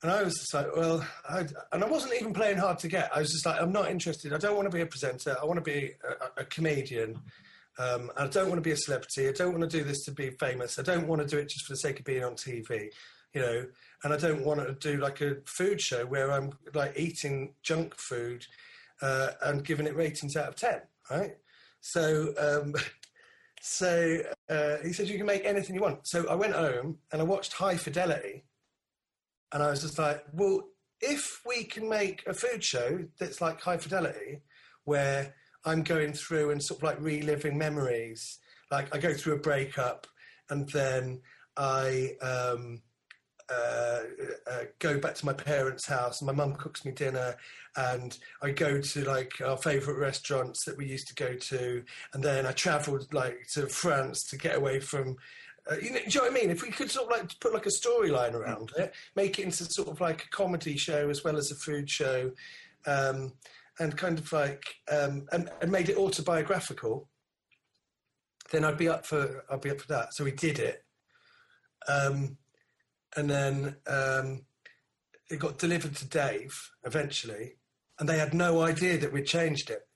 And 0.02 0.12
I 0.12 0.22
was 0.22 0.34
just 0.34 0.52
like, 0.52 0.74
well, 0.76 1.06
I, 1.28 1.46
and 1.72 1.82
I 1.82 1.86
wasn't 1.86 2.14
even 2.14 2.34
playing 2.34 2.58
hard 2.58 2.78
to 2.80 2.88
get. 2.88 3.10
I 3.14 3.20
was 3.20 3.32
just 3.32 3.46
like, 3.46 3.60
I'm 3.60 3.72
not 3.72 3.90
interested. 3.90 4.32
I 4.32 4.38
don't 4.38 4.54
want 4.54 4.70
to 4.70 4.76
be 4.76 4.82
a 4.82 4.86
presenter. 4.86 5.36
I 5.40 5.44
want 5.46 5.56
to 5.56 5.62
be 5.62 5.92
a, 6.04 6.42
a 6.42 6.44
comedian. 6.44 7.18
Um, 7.78 8.10
I 8.16 8.26
don't 8.26 8.48
want 8.48 8.58
to 8.58 8.62
be 8.62 8.72
a 8.72 8.76
celebrity. 8.76 9.28
I 9.28 9.32
don't 9.32 9.52
want 9.52 9.68
to 9.68 9.78
do 9.78 9.84
this 9.84 10.04
to 10.04 10.10
be 10.10 10.30
famous. 10.30 10.78
I 10.78 10.82
don't 10.82 11.06
want 11.06 11.22
to 11.22 11.28
do 11.28 11.38
it 11.38 11.48
just 11.48 11.66
for 11.66 11.72
the 11.72 11.78
sake 11.78 11.98
of 11.98 12.04
being 12.04 12.24
on 12.24 12.34
TV, 12.34 12.88
you 13.32 13.40
know. 13.40 13.66
And 14.04 14.12
I 14.12 14.18
don't 14.18 14.44
want 14.44 14.60
to 14.60 14.74
do 14.74 15.00
like 15.00 15.22
a 15.22 15.36
food 15.46 15.80
show 15.80 16.04
where 16.04 16.30
I'm 16.30 16.52
like 16.74 16.92
eating 16.96 17.54
junk 17.62 17.94
food 17.96 18.46
uh, 19.00 19.30
and 19.42 19.64
giving 19.64 19.86
it 19.86 19.96
ratings 19.96 20.36
out 20.36 20.48
of 20.48 20.56
ten, 20.56 20.80
right? 21.10 21.36
So, 21.80 22.34
um, 22.38 22.74
so 23.60 24.20
uh, 24.48 24.76
he 24.82 24.92
said 24.92 25.08
you 25.08 25.16
can 25.16 25.26
make 25.26 25.44
anything 25.44 25.74
you 25.74 25.82
want. 25.82 26.06
So 26.06 26.28
I 26.28 26.34
went 26.34 26.54
home 26.54 26.98
and 27.12 27.20
I 27.20 27.24
watched 27.24 27.54
High 27.54 27.76
Fidelity 27.76 28.44
and 29.52 29.62
I 29.62 29.70
was 29.70 29.82
just 29.82 29.98
like, 29.98 30.24
well, 30.32 30.64
if 31.00 31.40
we 31.46 31.64
can 31.64 31.88
make 31.88 32.26
a 32.26 32.34
food 32.34 32.64
show 32.64 33.04
that's 33.18 33.40
like 33.40 33.60
high 33.60 33.76
fidelity, 33.76 34.42
where 34.84 35.34
I'm 35.64 35.82
going 35.82 36.12
through 36.12 36.50
and 36.50 36.62
sort 36.62 36.80
of 36.80 36.84
like 36.84 37.00
reliving 37.00 37.58
memories, 37.58 38.38
like 38.70 38.94
I 38.94 38.98
go 38.98 39.12
through 39.14 39.34
a 39.34 39.40
breakup 39.40 40.06
and 40.48 40.68
then 40.70 41.20
I 41.56 42.12
um, 42.22 42.82
uh, 43.48 44.00
uh, 44.50 44.64
go 44.78 44.98
back 44.98 45.14
to 45.16 45.26
my 45.26 45.32
parents' 45.32 45.86
house 45.86 46.20
and 46.20 46.26
my 46.26 46.32
mum 46.32 46.54
cooks 46.54 46.84
me 46.84 46.92
dinner 46.92 47.36
and 47.76 48.18
I 48.42 48.50
go 48.50 48.80
to 48.80 49.04
like 49.04 49.40
our 49.44 49.56
favourite 49.56 49.98
restaurants 49.98 50.64
that 50.64 50.76
we 50.76 50.86
used 50.86 51.08
to 51.08 51.14
go 51.14 51.34
to. 51.34 51.82
And 52.14 52.22
then 52.22 52.46
I 52.46 52.52
travelled 52.52 53.12
like 53.12 53.46
to 53.52 53.66
France 53.68 54.24
to 54.28 54.38
get 54.38 54.56
away 54.56 54.80
from 54.80 55.16
uh, 55.70 55.76
you 55.82 55.90
know, 55.90 55.98
do 55.98 56.04
you 56.06 56.20
know 56.20 56.22
what 56.22 56.30
I 56.30 56.34
mean? 56.34 56.50
If 56.50 56.62
we 56.62 56.70
could 56.70 56.90
sort 56.90 57.10
of 57.10 57.18
like 57.18 57.40
put 57.40 57.52
like 57.52 57.66
a 57.66 57.70
storyline 57.70 58.34
around 58.34 58.72
it, 58.76 58.94
make 59.16 59.38
it 59.38 59.44
into 59.44 59.64
sort 59.64 59.88
of 59.88 60.00
like 60.00 60.24
a 60.24 60.28
comedy 60.28 60.76
show 60.76 61.10
as 61.10 61.24
well 61.24 61.36
as 61.36 61.50
a 61.50 61.56
food 61.56 61.90
show, 61.90 62.30
um, 62.86 63.32
and 63.80 63.96
kind 63.96 64.18
of 64.18 64.32
like 64.32 64.62
um, 64.90 65.26
and, 65.32 65.50
and 65.60 65.72
made 65.72 65.88
it 65.88 65.96
autobiographical, 65.96 67.08
then 68.52 68.64
I'd 68.64 68.78
be 68.78 68.88
up 68.88 69.04
for 69.04 69.44
I'd 69.50 69.60
be 69.60 69.70
up 69.70 69.80
for 69.80 69.88
that. 69.88 70.14
So 70.14 70.24
we 70.24 70.32
did 70.32 70.58
it, 70.60 70.84
um, 71.88 72.36
and 73.16 73.28
then 73.28 73.76
um, 73.88 74.42
it 75.30 75.40
got 75.40 75.58
delivered 75.58 75.96
to 75.96 76.06
Dave 76.06 76.70
eventually, 76.84 77.56
and 77.98 78.08
they 78.08 78.18
had 78.18 78.34
no 78.34 78.60
idea 78.60 78.98
that 78.98 79.12
we'd 79.12 79.26
changed 79.26 79.70
it, 79.70 79.88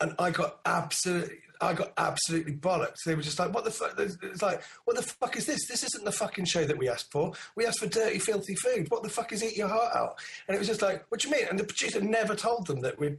and 0.00 0.14
I 0.18 0.32
got 0.32 0.58
absolutely 0.66 1.38
I 1.60 1.72
got 1.72 1.92
absolutely 1.96 2.54
bollocked. 2.54 3.02
They 3.04 3.14
were 3.14 3.22
just 3.22 3.38
like, 3.38 3.52
"What 3.52 3.64
the 3.64 3.70
fuck?" 3.70 3.98
It's 3.98 4.42
like, 4.42 4.62
"What 4.84 4.96
the 4.96 5.02
fuck 5.02 5.36
is 5.36 5.46
this? 5.46 5.66
This 5.66 5.82
isn't 5.84 6.04
the 6.04 6.12
fucking 6.12 6.44
show 6.44 6.64
that 6.64 6.78
we 6.78 6.88
asked 6.88 7.10
for. 7.10 7.32
We 7.56 7.66
asked 7.66 7.80
for 7.80 7.86
dirty, 7.86 8.18
filthy 8.18 8.54
food. 8.54 8.90
What 8.90 9.02
the 9.02 9.08
fuck 9.08 9.32
is 9.32 9.42
eat 9.42 9.56
your 9.56 9.68
heart 9.68 9.94
out?" 9.94 10.18
And 10.46 10.54
it 10.54 10.58
was 10.58 10.68
just 10.68 10.82
like, 10.82 11.04
"What 11.10 11.20
do 11.20 11.28
you 11.28 11.34
mean?" 11.34 11.46
And 11.48 11.58
the 11.58 11.64
producer 11.64 12.00
never 12.00 12.34
told 12.34 12.66
them 12.66 12.80
that 12.82 12.98
we. 12.98 13.16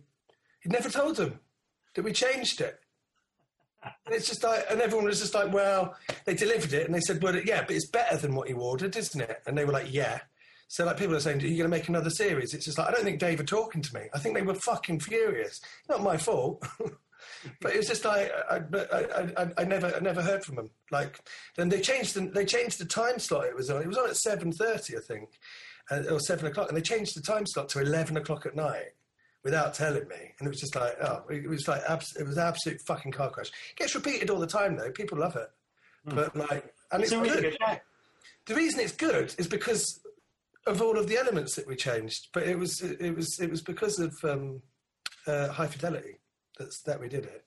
He 0.61 0.69
never 0.69 0.89
told 0.89 1.15
them 1.15 1.39
that 1.95 2.03
we 2.03 2.11
changed 2.11 2.61
it. 2.61 2.79
And 3.83 4.13
it's 4.13 4.27
just 4.27 4.43
like, 4.43 4.65
and 4.69 4.81
everyone 4.81 5.05
was 5.05 5.19
just 5.19 5.33
like, 5.33 5.53
"Well, 5.53 5.95
they 6.25 6.33
delivered 6.33 6.73
it," 6.73 6.85
and 6.85 6.93
they 6.93 6.99
said, 7.01 7.21
"Well, 7.21 7.35
yeah, 7.35 7.61
but 7.61 7.75
it's 7.75 7.89
better 7.89 8.17
than 8.17 8.35
what 8.35 8.49
you 8.49 8.57
ordered, 8.57 8.95
isn't 8.95 9.21
it?" 9.21 9.41
And 9.47 9.57
they 9.57 9.65
were 9.65 9.73
like, 9.73 9.91
"Yeah." 9.93 10.19
So 10.67 10.85
like 10.85 10.97
people 10.97 11.15
are 11.15 11.19
saying, 11.19 11.41
"Are 11.41 11.47
you 11.47 11.57
going 11.57 11.69
to 11.71 11.77
make 11.77 11.89
another 11.89 12.09
series?" 12.09 12.53
It's 12.53 12.65
just 12.65 12.77
like 12.77 12.87
I 12.87 12.91
don't 12.91 13.03
think 13.03 13.19
Dave 13.19 13.39
were 13.39 13.45
talking 13.45 13.81
to 13.81 13.93
me. 13.95 14.01
I 14.13 14.19
think 14.19 14.35
they 14.35 14.41
were 14.41 14.55
fucking 14.55 14.99
furious. 14.99 15.59
Not 15.89 16.03
my 16.03 16.17
fault. 16.17 16.63
but 17.61 17.73
it 17.73 17.77
was 17.77 17.87
just 17.87 18.05
like 18.05 18.31
I, 18.49 18.61
I, 18.73 19.23
I, 19.37 19.51
I, 19.59 19.63
never 19.63 19.93
I 19.95 19.99
never 19.99 20.21
heard 20.21 20.43
from 20.43 20.55
them. 20.55 20.69
Like 20.91 21.19
then 21.55 21.69
they 21.69 21.81
changed 21.81 22.15
the 22.15 22.21
they 22.21 22.45
changed 22.45 22.79
the 22.79 22.85
time 22.85 23.19
slot 23.19 23.45
it 23.45 23.55
was 23.55 23.69
on. 23.69 23.81
It 23.81 23.87
was 23.87 23.97
on 23.97 24.09
at 24.09 24.17
seven 24.17 24.51
thirty, 24.51 24.97
I 24.97 25.01
think, 25.01 25.29
or 26.09 26.19
seven 26.19 26.47
o'clock, 26.47 26.69
and 26.69 26.77
they 26.77 26.81
changed 26.81 27.15
the 27.15 27.21
time 27.21 27.45
slot 27.45 27.69
to 27.69 27.79
eleven 27.79 28.17
o'clock 28.17 28.45
at 28.45 28.55
night 28.55 28.93
without 29.43 29.73
telling 29.73 30.07
me. 30.07 30.33
And 30.39 30.47
it 30.47 30.49
was 30.49 30.59
just 30.59 30.75
like 30.75 30.95
oh, 31.01 31.23
it 31.29 31.47
was 31.47 31.67
like 31.67 31.81
abs- 31.87 32.15
it 32.17 32.25
was 32.25 32.37
absolute 32.37 32.81
fucking 32.87 33.11
car 33.11 33.29
crash. 33.29 33.49
It 33.71 33.77
gets 33.77 33.95
repeated 33.95 34.29
all 34.29 34.39
the 34.39 34.47
time 34.47 34.75
though. 34.75 34.91
People 34.91 35.19
love 35.19 35.35
it, 35.35 35.49
mm. 36.07 36.15
but 36.15 36.35
like 36.35 36.73
and 36.91 37.03
it's, 37.03 37.11
it's 37.11 37.33
good. 37.33 37.57
good 37.59 37.81
the 38.45 38.55
reason 38.55 38.79
it's 38.79 38.93
good 38.93 39.33
is 39.37 39.47
because 39.47 40.01
of 40.65 40.81
all 40.81 40.97
of 40.97 41.07
the 41.07 41.17
elements 41.17 41.55
that 41.55 41.67
we 41.67 41.75
changed. 41.75 42.27
But 42.33 42.43
it 42.43 42.57
was 42.57 42.81
it 42.81 43.15
was 43.15 43.39
it 43.39 43.49
was 43.49 43.61
because 43.61 43.99
of 43.99 44.13
um, 44.23 44.61
uh, 45.27 45.49
high 45.49 45.67
fidelity 45.67 46.18
that's, 46.59 46.81
that 46.83 46.99
we 46.99 47.07
did 47.07 47.25
it. 47.25 47.45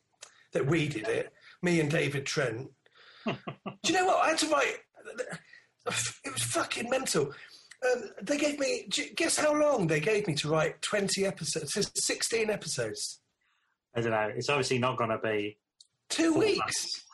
That 0.53 0.67
we 0.67 0.89
did 0.89 1.07
it. 1.07 1.33
Me 1.63 1.81
and 1.81 1.91
David 1.91 2.27
Trent. 2.27 2.71
Do 3.27 3.35
you 3.85 3.95
know 3.95 4.07
what? 4.07 4.25
I 4.25 4.31
had 4.31 4.39
to 4.39 4.49
write. 4.49 4.79
It 6.25 6.33
was 6.33 6.43
fucking 6.43 6.91
mental. 6.91 7.33
Um, 7.85 8.05
they 8.23 8.39
gave 8.39 8.59
me. 8.59 8.89
Guess 9.17 9.39
how 9.39 9.55
long 9.55 9.87
they 9.87 10.01
gave 10.01 10.27
me 10.27 10.35
to 10.35 10.49
write 10.49 10.81
twenty 10.83 11.25
episodes? 11.27 11.73
Sixteen 11.95 12.51
episodes. 12.51 13.21
I 13.95 14.01
don't 14.01 14.11
know. 14.11 14.33
It's 14.35 14.49
obviously 14.49 14.79
not 14.79 14.97
going 14.97 15.11
to 15.11 15.19
be 15.19 15.59
two 16.09 16.35
weeks. 16.35 16.59
Months. 16.59 17.05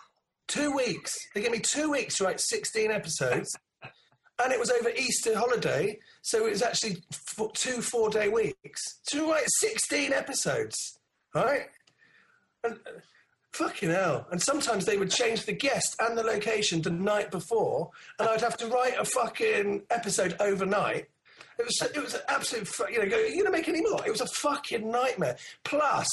Two 0.46 0.72
weeks. 0.74 1.14
They 1.34 1.42
gave 1.42 1.50
me 1.50 1.60
two 1.60 1.90
weeks 1.90 2.16
to 2.16 2.24
write 2.24 2.40
sixteen 2.40 2.90
episodes, 2.90 3.54
and 4.42 4.52
it 4.52 4.58
was 4.58 4.70
over 4.70 4.90
Easter 4.90 5.36
holiday, 5.36 5.98
so 6.22 6.46
it 6.46 6.50
was 6.50 6.62
actually 6.62 7.02
two 7.54 7.82
four-day 7.82 8.28
weeks 8.28 8.82
to 9.08 9.30
write 9.30 9.44
sixteen 9.46 10.12
episodes. 10.12 10.98
Right? 11.34 11.66
And, 12.64 12.74
uh, 12.74 13.00
fucking 13.52 13.90
hell. 13.90 14.26
And 14.30 14.40
sometimes 14.40 14.84
they 14.84 14.96
would 14.96 15.10
change 15.10 15.44
the 15.44 15.52
guest 15.52 15.96
and 16.00 16.16
the 16.16 16.22
location 16.22 16.82
the 16.82 16.90
night 16.90 17.30
before, 17.30 17.90
and 18.18 18.28
I'd 18.28 18.40
have 18.40 18.56
to 18.58 18.66
write 18.68 18.98
a 18.98 19.04
fucking 19.04 19.82
episode 19.90 20.36
overnight. 20.40 21.06
It 21.58 21.66
was, 21.66 21.82
it 21.82 22.02
was 22.02 22.14
an 22.14 22.20
absolute, 22.28 22.68
you 22.90 23.02
know, 23.02 23.08
go, 23.08 23.18
you 23.18 23.44
to 23.44 23.50
make 23.50 23.68
any 23.68 23.82
more? 23.82 24.06
It 24.06 24.12
was 24.12 24.20
a 24.20 24.26
fucking 24.26 24.88
nightmare. 24.88 25.36
Plus, 25.64 26.08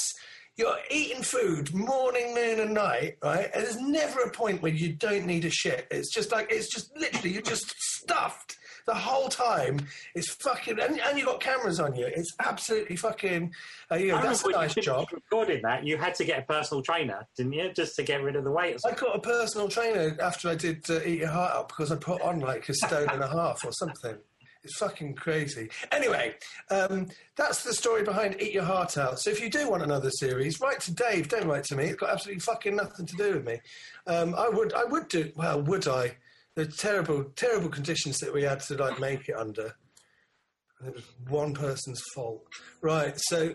you're 0.56 0.78
eating 0.90 1.22
food 1.22 1.72
morning, 1.72 2.34
noon, 2.34 2.60
and 2.60 2.74
night, 2.74 3.18
right? 3.22 3.50
And 3.54 3.62
there's 3.62 3.80
never 3.80 4.20
a 4.22 4.30
point 4.30 4.62
where 4.62 4.72
you 4.72 4.94
don't 4.94 5.26
need 5.26 5.44
a 5.44 5.50
shit. 5.50 5.86
It's 5.90 6.12
just 6.12 6.32
like, 6.32 6.48
it's 6.50 6.72
just 6.72 6.90
literally, 6.96 7.32
you're 7.32 7.42
just 7.42 7.74
stuffed 7.78 8.56
the 8.86 8.94
whole 8.94 9.28
time. 9.28 9.80
It's 10.14 10.32
fucking, 10.34 10.78
and, 10.78 11.00
and 11.00 11.18
you've 11.18 11.26
got 11.26 11.40
cameras 11.40 11.80
on 11.80 11.94
you. 11.94 12.06
It's 12.06 12.34
absolutely 12.40 12.96
fucking, 12.96 13.52
uh, 13.90 13.96
you 13.96 14.08
know, 14.08 14.22
that's 14.22 14.44
a 14.44 14.50
nice 14.50 14.74
job. 14.74 15.08
Recording 15.12 15.60
that, 15.62 15.84
you 15.84 15.96
had 15.96 16.14
to 16.16 16.24
get 16.24 16.38
a 16.38 16.42
personal 16.42 16.82
trainer, 16.82 17.26
didn't 17.36 17.52
you, 17.52 17.72
just 17.72 17.96
to 17.96 18.02
get 18.02 18.22
rid 18.22 18.36
of 18.36 18.44
the 18.44 18.50
weight? 18.50 18.78
I 18.86 18.92
got 18.92 19.16
a 19.16 19.20
personal 19.20 19.68
trainer 19.68 20.16
after 20.22 20.48
I 20.48 20.54
did 20.54 20.88
uh, 20.88 21.00
Eat 21.04 21.20
Your 21.20 21.28
Heart 21.28 21.52
Out 21.54 21.68
because 21.68 21.92
I 21.92 21.96
put 21.96 22.22
on 22.22 22.40
like 22.40 22.68
a 22.68 22.74
stone 22.74 23.08
and 23.10 23.22
a 23.22 23.28
half 23.28 23.64
or 23.64 23.72
something. 23.72 24.16
It's 24.62 24.78
fucking 24.78 25.14
crazy. 25.14 25.68
Anyway, 25.92 26.34
um, 26.72 27.06
that's 27.36 27.62
the 27.62 27.72
story 27.72 28.02
behind 28.02 28.40
Eat 28.40 28.52
Your 28.52 28.64
Heart 28.64 28.98
Out. 28.98 29.20
So 29.20 29.30
if 29.30 29.40
you 29.40 29.48
do 29.48 29.70
want 29.70 29.84
another 29.84 30.10
series, 30.10 30.60
write 30.60 30.80
to 30.80 30.92
Dave. 30.92 31.28
Don't 31.28 31.46
write 31.46 31.62
to 31.64 31.76
me. 31.76 31.84
It's 31.84 31.94
got 31.94 32.10
absolutely 32.10 32.40
fucking 32.40 32.74
nothing 32.74 33.06
to 33.06 33.16
do 33.16 33.34
with 33.34 33.46
me. 33.46 33.60
Um, 34.08 34.34
I 34.36 34.48
would, 34.48 34.72
I 34.74 34.84
would 34.84 35.06
do. 35.06 35.30
Well, 35.36 35.62
would 35.62 35.86
I? 35.86 36.16
The 36.56 36.66
terrible, 36.66 37.24
terrible 37.36 37.68
conditions 37.68 38.18
that 38.18 38.34
we 38.34 38.42
had 38.42 38.60
to 38.60 38.74
like 38.74 38.98
make 38.98 39.28
it 39.28 39.36
under. 39.36 39.74
It 40.84 40.94
was 40.94 41.04
one 41.28 41.54
person's 41.54 42.02
fault. 42.14 42.42
Right, 42.80 43.14
so 43.16 43.54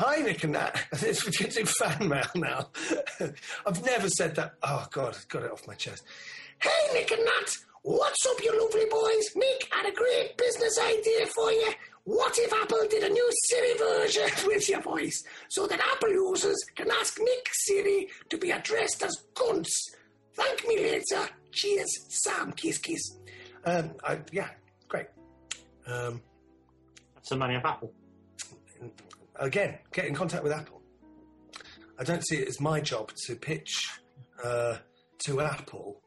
and 0.00 0.52
Nat. 0.52 0.84
It's 0.92 1.24
we're 1.24 1.48
do 1.48 1.64
fan 1.64 2.08
mail 2.08 2.30
now. 2.34 2.68
I've 3.66 3.84
never 3.84 4.08
said 4.08 4.34
that. 4.36 4.54
Oh 4.62 4.86
God, 4.90 5.16
got 5.28 5.44
it 5.44 5.52
off 5.52 5.66
my 5.66 5.74
chest. 5.74 6.04
Hey 6.60 6.92
Nick 6.92 7.10
and 7.12 7.24
Nat, 7.24 7.50
what's 7.82 8.26
up, 8.26 8.42
you 8.42 8.60
lovely 8.60 8.86
boys? 8.90 9.24
Nick 9.36 9.68
had 9.70 9.86
a 9.86 9.94
great 9.94 10.36
business 10.36 10.78
idea 10.78 11.26
for 11.26 11.52
you. 11.52 11.72
What 12.04 12.36
if 12.36 12.52
Apple 12.52 12.86
did 12.90 13.04
a 13.04 13.08
new 13.08 13.30
Siri 13.44 13.78
version 13.78 14.28
with 14.46 14.68
your 14.68 14.82
voice 14.82 15.22
so 15.48 15.68
that 15.68 15.80
Apple 15.80 16.10
users 16.10 16.58
can 16.74 16.90
ask 16.90 17.18
Nick 17.20 17.48
Siri 17.52 18.08
to 18.30 18.36
be 18.38 18.50
addressed 18.50 19.02
as 19.04 19.16
Gunts? 19.34 19.70
Thank 20.34 20.66
me 20.66 20.78
later. 20.78 21.28
Cheers, 21.52 22.06
Sam. 22.08 22.52
Kiss, 22.52 22.78
kiss. 22.78 23.18
Um, 23.64 23.92
I, 24.04 24.18
yeah, 24.32 24.48
great. 24.88 25.06
Um, 25.86 26.20
some 27.22 27.38
money 27.38 27.56
off 27.56 27.64
Apple. 27.64 27.92
Again, 29.36 29.78
get 29.92 30.06
in 30.06 30.14
contact 30.14 30.42
with 30.42 30.52
Apple. 30.52 30.82
I 31.98 32.04
don't 32.04 32.26
see 32.26 32.36
it 32.36 32.48
as 32.48 32.60
my 32.60 32.80
job 32.80 33.12
to 33.26 33.36
pitch 33.36 33.88
uh, 34.42 34.78
to 35.26 35.40
Apple 35.40 36.00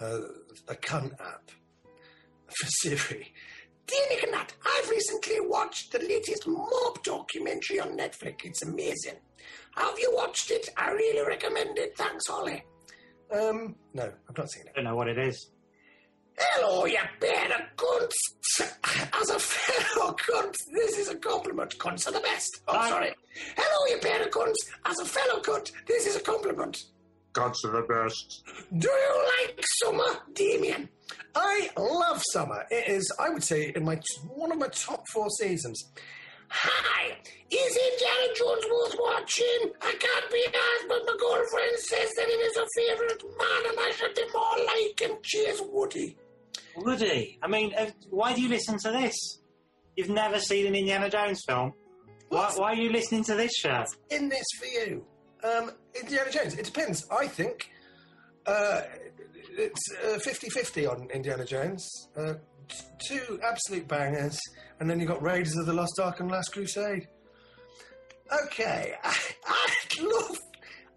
uh, 0.00 0.20
a 0.68 0.74
cunt 0.74 1.12
app. 1.20 1.50
for 2.46 2.66
Siri. 2.66 3.32
Dear 3.86 4.00
Nick 4.10 4.22
and 4.24 4.32
Nat, 4.32 4.52
I've 4.64 4.90
recently 4.90 5.40
watched 5.40 5.92
the 5.92 6.00
latest 6.00 6.46
mob 6.46 7.02
documentary 7.04 7.78
on 7.80 7.96
Netflix. 7.96 8.44
It's 8.44 8.62
amazing. 8.62 9.18
Have 9.76 9.98
you 9.98 10.12
watched 10.14 10.50
it? 10.50 10.68
I 10.76 10.90
really 10.90 11.26
recommend 11.26 11.78
it. 11.78 11.96
Thanks, 11.96 12.26
Holly. 12.26 12.64
Um, 13.32 13.74
no, 13.94 14.12
I've 14.28 14.38
not 14.38 14.50
seen 14.50 14.62
it. 14.66 14.72
I 14.72 14.76
don't 14.76 14.84
know 14.84 14.94
what 14.96 15.08
it 15.08 15.18
is. 15.18 15.50
Hello, 16.38 16.84
you 16.84 16.98
pair 17.20 17.46
of 17.46 17.76
cunts. 17.76 19.10
As 19.20 19.30
a 19.30 19.38
fellow 19.38 20.14
cunt, 20.14 20.54
this 20.72 20.98
is 20.98 21.08
a 21.08 21.16
compliment. 21.16 21.76
Cunts 21.78 22.06
are 22.06 22.12
the 22.12 22.20
best. 22.20 22.60
Oh, 22.68 22.76
Hi. 22.76 22.88
sorry. 22.90 23.14
Hello, 23.56 23.94
you 23.94 24.00
pair 24.02 24.22
of 24.22 24.30
cunts. 24.30 24.54
As 24.84 24.98
a 25.00 25.04
fellow 25.04 25.40
cunt, 25.40 25.72
this 25.86 26.06
is 26.06 26.16
a 26.16 26.20
compliment. 26.20 26.76
Gods 27.32 27.64
are 27.64 27.72
the 27.72 27.82
best. 27.82 28.44
Do 28.78 28.88
you 28.88 29.24
like 29.46 29.62
summer, 29.82 30.20
Damien? 30.32 30.88
I 31.34 31.68
love 31.76 32.22
summer. 32.32 32.64
It 32.70 32.88
is, 32.88 33.10
I 33.18 33.28
would 33.28 33.44
say, 33.44 33.72
in 33.76 33.84
my 33.84 34.00
one 34.28 34.52
of 34.52 34.58
my 34.58 34.68
top 34.68 35.02
four 35.12 35.28
seasons. 35.30 35.82
Hi, 36.48 37.16
is 37.50 37.78
Indiana 37.92 38.34
Jones 38.36 38.64
worth 38.70 38.96
watching? 39.00 39.72
I 39.82 39.94
can't 39.98 40.30
be 40.30 40.44
asked, 40.46 40.88
but 40.88 41.02
my 41.06 41.16
girlfriend 41.18 41.78
says 41.78 42.10
that 42.16 42.26
it 42.28 42.40
is 42.40 42.56
her 42.56 42.66
favourite 42.76 43.22
man, 43.38 43.70
and 43.70 43.78
I 43.80 43.92
should 43.96 44.14
be 44.14 44.22
more 44.32 44.66
like 44.66 45.00
him. 45.00 45.18
Cheers, 45.22 45.60
Woody. 45.70 46.16
Woody, 46.76 47.38
I 47.42 47.48
mean, 47.48 47.72
uh, 47.76 47.86
why 48.10 48.34
do 48.34 48.42
you 48.42 48.48
listen 48.48 48.78
to 48.80 48.90
this? 48.92 49.14
You've 49.96 50.10
never 50.10 50.38
seen 50.38 50.66
an 50.66 50.74
Indiana 50.74 51.08
Jones 51.08 51.42
film. 51.46 51.72
Why, 52.28 52.52
why 52.56 52.72
are 52.72 52.76
you 52.76 52.90
listening 52.90 53.24
to 53.24 53.34
this 53.34 53.52
show? 53.54 53.84
in 54.10 54.28
this 54.28 54.44
for 54.58 54.66
you? 54.66 55.04
Um, 55.44 55.70
Indiana 55.98 56.30
Jones. 56.30 56.54
It 56.54 56.64
depends. 56.66 57.06
I 57.10 57.28
think 57.28 57.70
uh, 58.46 58.82
it's 59.50 59.82
uh, 60.04 60.18
50-50 60.18 60.90
on 60.90 61.08
Indiana 61.10 61.44
Jones. 61.44 61.88
Uh, 62.16 62.34
t- 62.68 62.84
two 63.08 63.40
absolute 63.42 63.86
bangers, 63.88 64.38
and 64.80 64.88
then 64.90 65.00
you 65.00 65.06
got 65.06 65.22
Raiders 65.22 65.56
of 65.56 65.66
the 65.66 65.72
Lost 65.72 65.98
Ark 66.00 66.20
and 66.20 66.30
Last 66.30 66.52
Crusade. 66.52 67.06
Okay, 68.44 68.94
I, 69.04 69.16
I'd 69.48 70.00
love, 70.02 70.38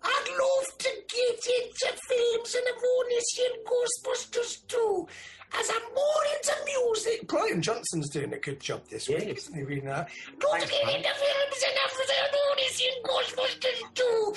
I'd 0.03 0.27
love 0.30 0.77
to 0.80 0.89
get 0.89 1.39
into 1.45 1.97
films, 2.07 2.55
and 2.55 2.63
I've 2.67 2.84
only 2.97 3.19
seen 3.34 3.51
Ghostbusters 3.65 4.67
too. 4.67 5.07
As 5.51 5.67
I'm 5.69 5.93
more 5.95 6.23
into 6.38 6.53
music, 6.65 7.27
Brian 7.27 7.61
Johnson's 7.61 8.09
doing 8.09 8.34
a 8.34 8.38
good 8.39 8.59
job 8.59 8.82
this 8.89 9.07
week, 9.09 9.23
Yes. 9.27 9.38
isn't 9.47 9.55
he? 9.57 9.63
Reading 9.63 9.86
that. 9.86 10.09
Love 10.43 10.59
to 10.61 10.67
get 10.67 10.86
man. 10.86 10.95
into 10.97 11.09
films, 11.09 11.63
and 11.67 11.77
I've 11.86 12.36
only 12.51 12.67
seen 12.69 13.03
Ghostbusters 13.03 13.93
too. 13.95 14.34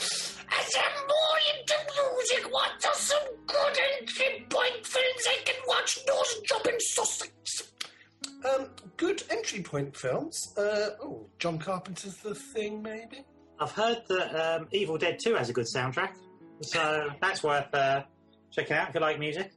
As 0.59 0.74
I'm 0.76 1.07
more 1.07 1.38
into 1.55 1.74
music, 2.16 2.53
what 2.53 2.72
are 2.86 2.95
some 2.95 3.28
good 3.47 3.78
entry 4.01 4.47
point 4.51 4.86
films 4.86 5.24
I 5.28 5.38
can 5.45 5.57
watch? 5.66 5.99
Nose 6.07 6.40
Job 6.47 6.66
in 6.66 6.78
Sussex. 6.80 7.62
Um, 8.45 8.68
good 8.97 9.22
entry 9.30 9.62
point 9.62 9.97
films. 9.97 10.53
Uh, 10.57 10.90
oh, 11.03 11.26
John 11.38 11.59
Carpenter's 11.59 12.16
The 12.16 12.34
Thing, 12.34 12.82
maybe. 12.82 13.24
I've 13.61 13.70
heard 13.70 14.03
that 14.09 14.34
um, 14.34 14.68
Evil 14.72 14.99
Dead 14.99 15.18
2 15.22 15.34
has 15.34 15.49
a 15.49 15.53
good 15.53 15.66
soundtrack, 15.66 16.14
so 16.62 17.09
that's 17.20 17.43
worth 17.45 17.72
uh, 17.72 18.03
checking 18.51 18.76
out 18.76 18.88
if 18.88 18.95
you 18.95 19.01
like 19.01 19.18
music. 19.20 19.53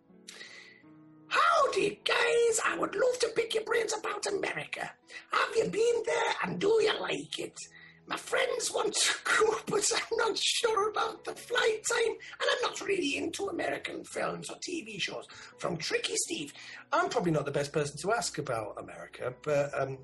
Howdy, 1.28 2.02
guys. 2.04 2.60
I 2.66 2.78
would 2.78 2.96
love 2.96 3.20
to 3.20 3.30
pick 3.36 3.56
your 3.56 3.64
brains 3.64 3.94
about 3.98 4.26
America. 4.28 4.92
Have 5.32 5.56
you 5.56 5.66
been 5.70 6.04
there 6.06 6.34
and 6.44 6.60
do 6.60 6.68
you 6.82 6.94
like 7.00 7.40
it? 7.40 7.60
My 8.08 8.18
friends 8.18 8.72
want 8.72 8.94
to 8.94 9.14
go, 9.24 9.58
but 9.66 9.92
I'm 9.96 10.18
not 10.18 10.38
sure 10.38 10.90
about 10.90 11.24
the 11.26 11.34
flight 11.34 11.84
time, 11.92 12.12
and 12.12 12.50
I'm 12.52 12.62
not 12.62 12.82
really 12.82 13.18
into 13.18 13.48
American 13.48 14.04
films 14.04 14.50
or 14.50 14.58
TV 14.58 15.02
shows. 15.02 15.26
From 15.58 15.78
Tricky 15.78 16.14
Steve. 16.16 16.54
I'm 16.92 17.10
probably 17.10 17.32
not 17.32 17.46
the 17.46 17.52
best 17.52 17.74
person 17.74 17.98
to 18.04 18.14
ask 18.14 18.38
about 18.38 18.76
America, 18.80 19.34
but 19.42 19.72
um, 19.80 19.98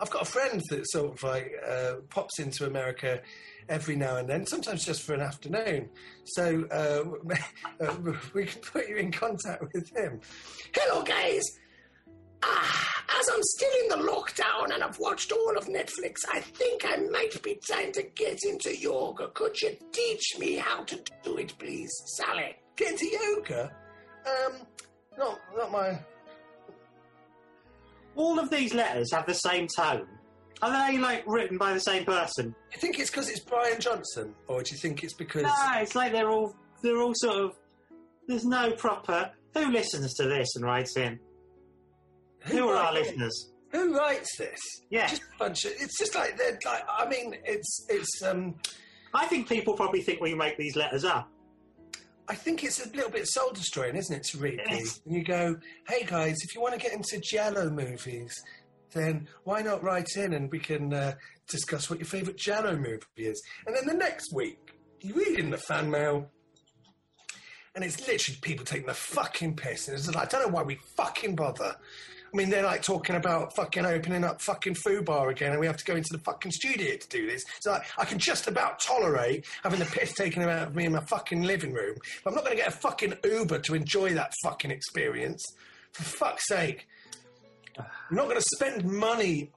I've 0.00 0.10
got 0.10 0.22
a 0.22 0.24
friend 0.24 0.62
that 0.70 0.88
sort 0.90 1.14
of 1.14 1.22
like 1.24 1.52
uh, 1.68 1.94
pops 2.10 2.38
into 2.38 2.64
America 2.66 3.20
every 3.68 3.96
now 3.96 4.16
and 4.16 4.28
then, 4.28 4.46
sometimes 4.46 4.84
just 4.84 5.02
for 5.02 5.14
an 5.14 5.20
afternoon. 5.20 5.90
So 6.26 6.64
uh, 6.70 7.90
we 8.34 8.46
can 8.46 8.60
put 8.60 8.88
you 8.88 8.96
in 8.96 9.10
contact 9.10 9.64
with 9.74 9.90
him. 9.96 10.20
Hello, 10.74 11.02
guys. 11.02 11.42
Ah, 12.42 13.04
as 13.18 13.28
I'm 13.28 13.42
still 13.42 13.70
in 13.82 13.88
the 13.88 14.10
lockdown 14.10 14.72
and 14.72 14.82
I've 14.82 14.98
watched 14.98 15.32
all 15.32 15.56
of 15.56 15.66
Netflix, 15.66 16.18
I 16.32 16.40
think 16.40 16.84
I 16.84 16.96
might 17.10 17.42
be 17.42 17.56
time 17.68 17.92
to 17.92 18.02
get 18.14 18.38
into 18.44 18.76
yoga. 18.76 19.28
Could 19.28 19.60
you 19.60 19.76
teach 19.92 20.38
me 20.38 20.56
how 20.56 20.84
to 20.84 21.00
do 21.24 21.36
it, 21.38 21.52
please, 21.58 21.90
Sally? 22.16 22.56
Get 22.76 22.92
into 22.92 23.06
yoga? 23.06 23.72
Um, 24.26 24.52
not, 25.18 25.40
not 25.56 25.72
my. 25.72 25.98
All 28.14 28.38
of 28.38 28.50
these 28.50 28.74
letters 28.74 29.12
have 29.12 29.26
the 29.26 29.34
same 29.34 29.66
tone. 29.76 30.06
Are 30.60 30.90
they 30.90 30.98
like 30.98 31.24
written 31.26 31.56
by 31.56 31.72
the 31.72 31.80
same 31.80 32.04
person? 32.04 32.48
Do 32.50 32.54
you 32.74 32.80
think 32.80 32.98
it's 32.98 33.10
because 33.10 33.28
it's 33.28 33.40
Brian 33.40 33.80
Johnson, 33.80 34.34
or 34.48 34.62
do 34.62 34.72
you 34.72 34.78
think 34.78 35.04
it's 35.04 35.12
because? 35.12 35.44
No, 35.44 35.72
it's 35.76 35.94
like 35.94 36.12
they're 36.12 36.30
all 36.30 36.56
they're 36.82 37.00
all 37.00 37.14
sort 37.14 37.36
of. 37.36 37.52
There's 38.26 38.44
no 38.44 38.72
proper. 38.72 39.30
Who 39.54 39.70
listens 39.70 40.14
to 40.14 40.24
this 40.24 40.56
and 40.56 40.64
writes 40.64 40.96
in? 40.96 41.20
Who 42.40 42.68
are 42.68 42.76
our 42.76 42.92
listeners? 42.92 43.52
Who 43.72 43.96
writes 43.96 44.36
this? 44.38 44.58
Yeah. 44.90 45.06
just 45.08 45.22
a 45.22 45.38
bunch 45.38 45.64
of. 45.64 45.72
It's 45.72 45.98
just 45.98 46.14
like 46.14 46.38
they're 46.38 46.58
like. 46.64 46.84
I 46.88 47.06
mean, 47.08 47.36
it's 47.44 47.86
it's. 47.88 48.22
um 48.22 48.54
I 49.14 49.26
think 49.26 49.48
people 49.48 49.74
probably 49.74 50.02
think 50.02 50.20
we 50.20 50.34
make 50.34 50.56
these 50.58 50.76
letters 50.76 51.04
up. 51.04 51.30
I 52.28 52.34
think 52.34 52.62
it's 52.62 52.84
a 52.84 52.88
little 52.90 53.10
bit 53.10 53.26
soul 53.26 53.50
destroying, 53.52 53.96
isn't 53.96 54.14
it, 54.14 54.22
to 54.24 54.38
read 54.38 54.60
these? 54.68 55.00
And 55.06 55.14
you 55.14 55.24
go, 55.24 55.56
hey 55.88 56.04
guys, 56.04 56.36
if 56.42 56.54
you 56.54 56.60
want 56.60 56.74
to 56.74 56.80
get 56.80 56.92
into 56.92 57.18
giallo 57.20 57.70
movies, 57.70 58.34
then 58.92 59.26
why 59.44 59.62
not 59.62 59.82
write 59.82 60.10
in 60.16 60.34
and 60.34 60.50
we 60.50 60.58
can 60.58 60.92
uh, 60.92 61.14
discuss 61.48 61.88
what 61.88 61.98
your 61.98 62.06
favourite 62.06 62.36
giallo 62.38 62.76
movie 62.76 63.00
is. 63.16 63.42
And 63.66 63.74
then 63.74 63.86
the 63.86 63.94
next 63.94 64.34
week, 64.34 64.58
you 65.00 65.14
read 65.14 65.38
in 65.38 65.48
the 65.48 65.56
fan 65.56 65.90
mail, 65.90 66.30
and 67.74 67.82
it's 67.82 68.06
literally 68.06 68.38
people 68.42 68.64
taking 68.66 68.86
the 68.88 68.94
fucking 68.94 69.56
piss. 69.56 69.88
And 69.88 69.96
it's 69.96 70.06
like, 70.12 70.16
I 70.16 70.26
don't 70.26 70.48
know 70.48 70.54
why 70.54 70.64
we 70.64 70.78
fucking 70.98 71.34
bother. 71.34 71.76
I 72.32 72.36
mean, 72.36 72.50
they're 72.50 72.64
like 72.64 72.82
talking 72.82 73.16
about 73.16 73.54
fucking 73.56 73.86
opening 73.86 74.24
up 74.24 74.42
fucking 74.42 74.74
Fubar 74.74 75.30
again, 75.30 75.52
and 75.52 75.60
we 75.60 75.66
have 75.66 75.78
to 75.78 75.84
go 75.84 75.96
into 75.96 76.10
the 76.12 76.18
fucking 76.18 76.52
studio 76.52 76.96
to 76.96 77.08
do 77.08 77.26
this. 77.26 77.42
So 77.60 77.78
I 77.96 78.04
can 78.04 78.18
just 78.18 78.48
about 78.48 78.80
tolerate 78.80 79.46
having 79.62 79.78
the 79.78 79.86
piss 79.86 80.12
taken 80.14 80.42
out 80.42 80.68
of 80.68 80.74
me 80.74 80.84
in 80.84 80.92
my 80.92 81.00
fucking 81.00 81.42
living 81.42 81.72
room, 81.72 81.96
but 82.22 82.30
I'm 82.30 82.34
not 82.34 82.44
going 82.44 82.56
to 82.56 82.62
get 82.62 82.72
a 82.72 82.76
fucking 82.76 83.14
Uber 83.24 83.60
to 83.60 83.74
enjoy 83.74 84.14
that 84.14 84.34
fucking 84.42 84.70
experience. 84.70 85.42
For 85.92 86.04
fuck's 86.04 86.46
sake, 86.46 86.86
I'm 87.78 88.16
not 88.16 88.24
going 88.24 88.36
to 88.40 88.46
spend 88.56 88.84
money, 88.84 89.50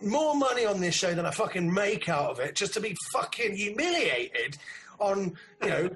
more 0.00 0.36
money 0.36 0.64
on 0.64 0.80
this 0.80 0.94
show 0.94 1.14
than 1.14 1.26
I 1.26 1.30
fucking 1.32 1.72
make 1.72 2.08
out 2.08 2.30
of 2.30 2.40
it, 2.40 2.54
just 2.54 2.74
to 2.74 2.80
be 2.80 2.94
fucking 3.12 3.56
humiliated 3.56 4.58
on, 5.00 5.36
you 5.62 5.68
know. 5.68 5.90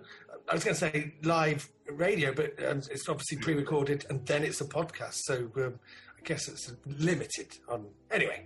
I 0.49 0.55
was 0.55 0.63
going 0.63 0.77
to 0.77 0.81
say 0.81 1.13
live 1.25 1.69
radio, 1.89 2.33
but 2.33 2.55
um, 2.65 2.79
it's 2.91 3.09
obviously 3.09 3.39
pre-recorded 3.39 4.07
and 4.09 4.25
then 4.27 4.45
it's 4.45 4.61
a 4.61 4.65
podcast. 4.65 5.15
So 5.25 5.51
um, 5.57 5.81
guess 6.27 6.49
it's 6.49 6.71
limited 6.99 7.47
on. 7.69 7.87
Anyway, 8.11 8.45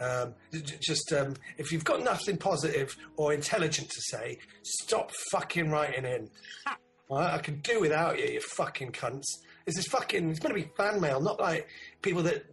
um, 0.00 0.34
just 0.80 1.12
um, 1.12 1.34
if 1.58 1.72
you've 1.72 1.84
got 1.84 2.04
nothing 2.04 2.36
positive 2.36 2.94
or 3.16 3.32
intelligent 3.32 3.88
to 3.88 4.00
say, 4.02 4.38
stop 4.62 5.10
fucking 5.32 5.70
writing 5.70 6.04
in. 6.04 6.30
Right? 7.10 7.34
I 7.34 7.38
can 7.38 7.60
do 7.60 7.80
without 7.80 8.18
you, 8.18 8.26
you 8.26 8.40
fucking 8.40 8.92
cunts. 8.92 9.24
This 9.64 9.78
is 9.78 9.86
fucking. 9.86 10.30
It's 10.30 10.38
going 10.38 10.54
to 10.54 10.60
be 10.60 10.70
fan 10.76 11.00
mail, 11.00 11.20
not 11.20 11.40
like 11.40 11.66
people 12.02 12.22
that 12.22 12.44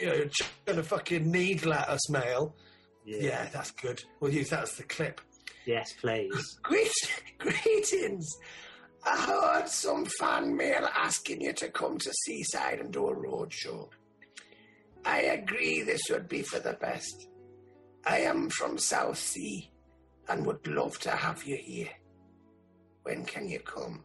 you 0.00 0.06
know 0.06 0.24
going 0.66 0.76
to 0.76 0.82
fucking 0.84 1.28
needle 1.28 1.72
at 1.72 1.88
us 1.88 2.08
mail. 2.10 2.54
Yeah. 3.04 3.48
that's 3.52 3.72
good. 3.72 3.98
We'll 4.20 4.32
use 4.32 4.50
that 4.50 4.62
as 4.62 4.72
the 4.76 4.84
clip. 4.84 5.20
Yes, 5.66 5.92
please. 6.00 6.58
Greet, 6.62 6.92
greetings. 7.38 8.28
I 9.04 9.16
heard 9.16 9.68
some 9.68 10.04
fan 10.04 10.54
mail 10.56 10.88
asking 10.94 11.40
you 11.40 11.52
to 11.54 11.70
come 11.70 11.98
to 11.98 12.12
Seaside 12.24 12.80
and 12.80 12.92
do 12.92 13.08
a 13.08 13.14
road 13.14 13.52
show. 13.52 13.88
I 15.04 15.20
agree 15.22 15.82
this 15.82 16.02
would 16.10 16.28
be 16.28 16.42
for 16.42 16.58
the 16.58 16.74
best. 16.74 17.28
I 18.04 18.18
am 18.20 18.50
from 18.50 18.78
Southsea 18.78 19.62
and 20.28 20.46
would 20.46 20.66
love 20.66 20.98
to 21.00 21.10
have 21.10 21.44
you 21.44 21.56
here. 21.56 21.88
When 23.02 23.24
can 23.24 23.48
you 23.48 23.60
come? 23.60 24.04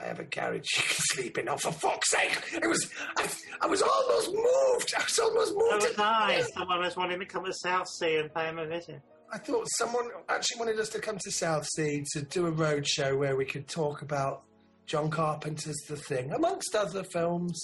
I 0.00 0.06
have 0.06 0.18
a 0.18 0.24
garage 0.24 0.66
you 0.76 0.82
can 0.82 0.96
sleep 1.12 1.38
in. 1.38 1.48
Oh, 1.48 1.56
for 1.56 1.70
fuck's 1.70 2.10
sake! 2.10 2.36
It 2.54 2.66
was, 2.66 2.90
I, 3.16 3.28
I 3.60 3.66
was 3.66 3.80
almost 3.80 4.32
moved. 4.32 4.92
I 4.98 5.04
was 5.04 5.18
almost 5.20 5.48
So 5.50 5.54
moved. 5.58 5.82
was 5.88 5.98
I. 5.98 6.40
Someone 6.54 6.80
was 6.80 6.96
wanting 6.96 7.20
to 7.20 7.26
come 7.26 7.44
to 7.44 7.52
Southsea 7.52 8.20
and 8.22 8.34
pay 8.34 8.48
him 8.48 8.58
a 8.58 8.66
visit. 8.66 9.00
I 9.32 9.38
thought 9.38 9.66
someone 9.78 10.08
actually 10.28 10.58
wanted 10.58 10.80
us 10.80 10.88
to 10.90 10.98
come 11.00 11.18
to 11.18 11.30
Southsea 11.30 12.02
to 12.12 12.22
do 12.22 12.46
a 12.46 12.50
road 12.50 12.86
show 12.86 13.16
where 13.16 13.36
we 13.36 13.44
could 13.44 13.68
talk 13.68 14.02
about 14.02 14.42
John 14.86 15.10
Carpenter's 15.10 15.76
The 15.88 15.96
Thing, 15.96 16.32
amongst 16.32 16.74
other 16.74 17.04
films. 17.04 17.58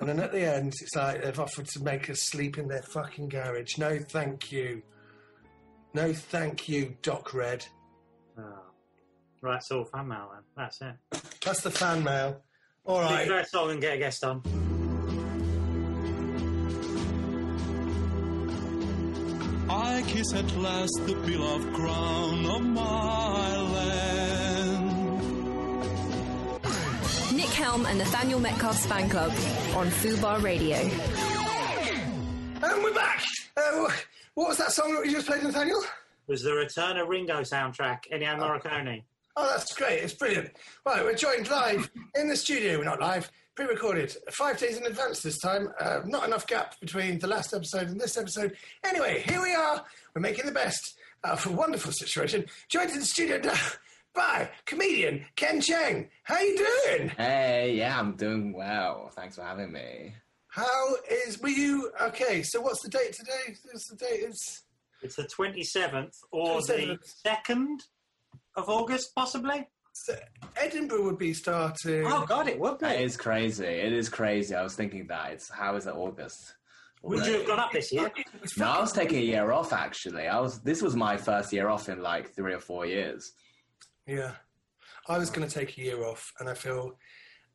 And 0.00 0.08
then 0.08 0.20
at 0.20 0.32
the 0.32 0.40
end, 0.42 0.74
it's 0.80 0.94
like 0.94 1.22
they've 1.22 1.40
offered 1.40 1.66
to 1.66 1.82
make 1.82 2.08
us 2.08 2.22
sleep 2.22 2.56
in 2.58 2.68
their 2.68 2.82
fucking 2.82 3.28
garage. 3.28 3.78
No, 3.78 3.98
thank 3.98 4.52
you. 4.52 4.82
No, 5.94 6.12
thank 6.12 6.68
you, 6.68 6.96
Doc 7.02 7.34
Red. 7.34 7.66
Oh. 8.38 8.42
Right, 9.40 9.56
it's 9.56 9.70
all 9.70 9.84
fan 9.84 10.08
mail 10.08 10.30
then. 10.32 10.42
That's 10.56 10.80
it. 10.82 11.20
That's 11.44 11.62
the 11.62 11.70
fan 11.70 12.04
mail. 12.04 12.42
All 12.84 13.00
Right. 13.00 13.12
right. 13.12 13.28
Do 13.28 13.36
a 13.36 13.44
song 13.44 13.70
and 13.72 13.80
get 13.80 13.94
a 13.94 13.98
guest 13.98 14.24
on. 14.24 14.42
I 19.70 20.02
kiss 20.06 20.32
at 20.34 20.56
last 20.56 20.92
the 21.06 21.14
beloved 21.26 21.72
crown 21.74 22.46
of 22.46 22.62
my 22.62 23.57
Nick 27.38 27.48
Helm 27.50 27.86
and 27.86 27.98
Nathaniel 27.98 28.40
Metcalfe's 28.40 28.84
fan 28.84 29.08
club 29.08 29.30
on 29.76 29.86
Fubar 29.86 30.42
Radio. 30.42 30.76
And 30.76 32.82
we're 32.82 32.92
back. 32.92 33.22
Uh, 33.56 33.88
what 34.34 34.48
was 34.48 34.58
that 34.58 34.72
song 34.72 34.92
that 34.92 35.02
we 35.02 35.12
just 35.12 35.28
played, 35.28 35.44
Nathaniel? 35.44 35.80
Was 36.26 36.42
the 36.42 36.52
Return 36.52 36.96
of 36.96 37.06
Ringo 37.06 37.42
soundtrack, 37.42 38.10
Ennio 38.12 38.36
Morricone? 38.40 39.04
Oh, 39.36 39.48
that's 39.52 39.72
great. 39.72 40.02
It's 40.02 40.14
brilliant. 40.14 40.50
Right, 40.84 41.04
we're 41.04 41.14
joined 41.14 41.48
live 41.48 41.88
in 42.16 42.26
the 42.26 42.34
studio. 42.34 42.76
We're 42.76 42.82
not 42.82 43.00
live, 43.00 43.30
pre 43.54 43.66
recorded, 43.66 44.16
five 44.32 44.58
days 44.58 44.76
in 44.76 44.84
advance 44.84 45.20
this 45.20 45.38
time. 45.38 45.68
Uh, 45.78 46.00
not 46.06 46.26
enough 46.26 46.48
gap 46.48 46.80
between 46.80 47.20
the 47.20 47.28
last 47.28 47.54
episode 47.54 47.86
and 47.86 48.00
this 48.00 48.18
episode. 48.18 48.56
Anyway, 48.82 49.22
here 49.28 49.40
we 49.40 49.54
are. 49.54 49.84
We're 50.12 50.22
making 50.22 50.46
the 50.46 50.50
best 50.50 50.98
of 51.22 51.46
a 51.46 51.52
wonderful 51.52 51.92
situation. 51.92 52.46
Joined 52.68 52.90
in 52.90 52.98
the 52.98 53.04
studio 53.04 53.38
now 53.44 53.54
by 54.14 54.48
comedian 54.66 55.24
Ken 55.36 55.60
Cheng. 55.60 56.08
How 56.24 56.40
you 56.40 56.56
doing? 56.56 57.08
Hey, 57.10 57.74
yeah, 57.76 57.98
I'm 57.98 58.16
doing 58.16 58.52
well. 58.52 59.10
Thanks 59.14 59.36
for 59.36 59.42
having 59.42 59.72
me. 59.72 60.14
How 60.48 60.94
is, 61.10 61.40
were 61.40 61.48
you, 61.48 61.90
okay, 62.00 62.42
so 62.42 62.60
what's 62.60 62.82
the 62.82 62.88
date 62.88 63.12
today? 63.12 63.56
What's 63.70 63.88
the 63.88 63.96
date? 63.96 64.20
It's, 64.24 64.64
It's 65.02 65.16
the 65.16 65.24
27th 65.24 66.14
or 66.32 66.60
the 66.62 66.98
2nd 67.24 67.76
of 68.56 68.68
August, 68.68 69.14
possibly? 69.14 69.68
so 69.92 70.14
Edinburgh 70.56 71.02
would 71.04 71.18
be 71.18 71.34
starting. 71.34 72.04
Oh, 72.06 72.24
God, 72.26 72.46
it 72.48 72.58
would 72.58 72.78
be. 72.78 72.86
It 72.86 73.00
is 73.00 73.16
crazy. 73.16 73.64
It 73.66 73.92
is 73.92 74.08
crazy. 74.08 74.54
I 74.54 74.62
was 74.62 74.74
thinking 74.76 75.06
that. 75.08 75.32
It's 75.32 75.50
how 75.50 75.74
is 75.76 75.86
it 75.86 75.94
August? 75.94 76.54
Would 77.02 77.26
you 77.26 77.32
have 77.38 77.46
gone 77.46 77.58
up 77.60 77.72
this 77.72 77.92
year? 77.92 78.10
No, 78.56 78.66
I 78.66 78.80
was 78.80 78.92
taking 78.92 79.18
a 79.18 79.22
year 79.22 79.50
off 79.52 79.72
actually. 79.72 80.26
I 80.28 80.38
was. 80.40 80.60
This 80.60 80.82
was 80.82 80.94
my 80.96 81.16
first 81.16 81.52
year 81.52 81.68
off 81.68 81.88
in 81.88 82.00
like 82.02 82.34
three 82.34 82.52
or 82.54 82.58
four 82.60 82.86
years. 82.86 83.32
Yeah. 84.08 84.32
I 85.06 85.18
was 85.18 85.30
going 85.30 85.46
to 85.48 85.54
take 85.54 85.76
a 85.78 85.80
year 85.82 86.04
off, 86.04 86.32
and 86.40 86.48
I 86.48 86.54
feel 86.54 86.96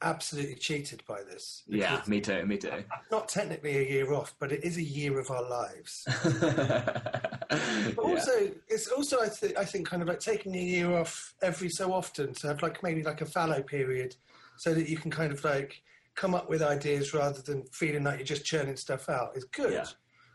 absolutely 0.01 0.55
cheated 0.55 1.01
by 1.07 1.23
this. 1.23 1.63
Yeah, 1.67 2.01
me 2.07 2.19
too. 2.21 2.45
Me 2.45 2.57
too. 2.57 2.83
Not 3.11 3.27
technically 3.29 3.77
a 3.77 3.89
year 3.89 4.13
off, 4.13 4.35
but 4.39 4.51
it 4.51 4.63
is 4.63 4.77
a 4.77 4.83
year 4.83 5.19
of 5.19 5.29
our 5.31 5.47
lives. 5.49 6.05
But 7.49 7.59
Yeah. 7.97 8.11
also, 8.13 8.51
it's 8.67 8.87
also 8.87 9.21
I, 9.21 9.29
th- 9.29 9.55
I 9.55 9.63
think 9.65 9.87
kind 9.87 10.01
of 10.01 10.07
like 10.07 10.19
taking 10.19 10.55
a 10.55 10.59
year 10.59 10.91
off 10.91 11.35
every 11.43 11.69
so 11.69 11.93
often 11.93 12.33
to 12.35 12.47
have 12.47 12.63
like 12.63 12.81
maybe 12.81 13.03
like 13.03 13.21
a 13.21 13.27
fallow 13.27 13.61
period, 13.61 14.15
so 14.57 14.73
that 14.73 14.89
you 14.89 14.97
can 14.97 15.11
kind 15.11 15.31
of 15.31 15.43
like 15.43 15.83
come 16.15 16.33
up 16.33 16.49
with 16.49 16.63
ideas 16.63 17.13
rather 17.13 17.41
than 17.43 17.63
feeling 17.71 18.03
like 18.05 18.17
you're 18.17 18.25
just 18.25 18.43
churning 18.45 18.75
stuff 18.75 19.07
out 19.07 19.37
is 19.37 19.43
good. 19.45 19.73
Yeah. 19.73 19.85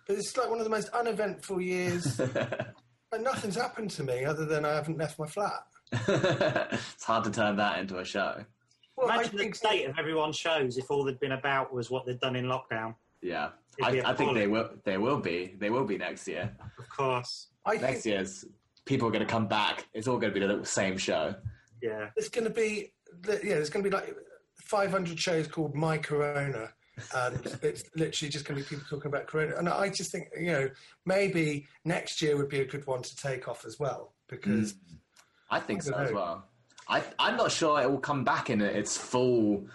But 0.07 0.16
it's 0.19 0.37
like 0.37 0.49
one 0.49 0.59
of 0.59 0.64
the 0.64 0.71
most 0.71 0.89
uneventful 0.91 1.61
years. 1.61 2.21
and 3.12 3.25
nothing's 3.25 3.57
happened 3.57 3.91
to 3.93 4.05
me 4.05 4.25
other 4.25 4.45
than 4.45 4.64
I 4.64 4.75
haven't 4.75 4.99
left 4.99 5.19
my 5.19 5.27
flat. 5.27 5.64
it's 6.09 7.05
hard 7.05 7.24
to 7.24 7.30
turn 7.30 7.57
that 7.57 7.78
into 7.78 7.99
a 7.99 8.05
show. 8.05 8.45
Well, 8.97 9.09
Imagine 9.09 9.26
I 9.26 9.32
the 9.32 9.39
think 9.39 9.55
state 9.55 9.84
of 9.86 9.99
everyone's 9.99 10.36
shows 10.36 10.76
if 10.76 10.91
all 10.91 11.05
they'd 11.05 11.20
been 11.20 11.32
about 11.32 11.72
was 11.72 11.91
what 11.91 12.05
they'd 12.05 12.20
done 12.20 12.36
in 12.36 12.47
lockdown. 12.47 12.95
Yeah, 13.22 13.51
I, 13.82 14.03
I 14.05 14.14
think 14.14 14.34
they 14.34 14.47
will. 14.47 14.70
They 14.84 14.99
will 14.99 15.20
be. 15.20 15.55
They 15.59 15.70
will 15.70 15.84
be 15.84 15.99
next 15.99 16.26
year. 16.26 16.53
Of 16.78 16.89
course. 16.89 17.49
I 17.64 17.76
Next 17.76 18.03
think 18.03 18.05
year's 18.07 18.45
people 18.84 19.07
are 19.07 19.11
going 19.11 19.24
to 19.24 19.30
come 19.30 19.47
back. 19.47 19.86
It's 19.93 20.09
all 20.09 20.18
going 20.18 20.32
to 20.32 20.41
be 20.41 20.45
the 20.45 20.64
same 20.64 20.97
show. 20.97 21.34
Yeah. 21.82 22.09
there's 22.16 22.28
going 22.28 22.45
to 22.45 22.51
be 22.51 22.93
yeah, 23.26 23.55
there's 23.55 23.70
going 23.70 23.84
to 23.84 23.91
be 23.91 23.95
like 23.95 24.14
500 24.64 25.18
shows 25.18 25.47
called 25.47 25.74
My 25.74 25.99
Corona, 25.99 26.70
and 27.14 27.47
it's 27.62 27.84
literally 27.95 28.30
just 28.30 28.45
going 28.45 28.62
to 28.62 28.64
be 28.64 28.76
people 28.76 28.86
talking 28.89 29.11
about 29.11 29.26
Corona. 29.26 29.57
And 29.57 29.68
I 29.68 29.91
just 29.91 30.11
think 30.11 30.28
you 30.39 30.53
know 30.53 30.70
maybe 31.07 31.66
next 31.84 32.20
year 32.22 32.36
would 32.36 32.49
be 32.49 32.61
a 32.61 32.66
good 32.66 32.86
one 32.86 33.03
to 33.03 33.16
take 33.16 33.47
off 33.49 33.64
as 33.64 33.78
well 33.78 34.12
because 34.28 34.72
mm. 34.72 34.78
I 35.51 35.61
think 35.61 35.82
I 35.82 35.84
so 35.84 35.90
don't 35.92 36.01
as 36.03 36.12
well. 36.12 36.44
I, 36.88 37.03
I'm 37.18 37.36
not 37.36 37.53
sure 37.53 37.80
it 37.80 37.90
will 37.90 37.99
come 37.99 38.24
back 38.24 38.51
in 38.51 38.61
its 38.61 38.96
full. 38.96 39.66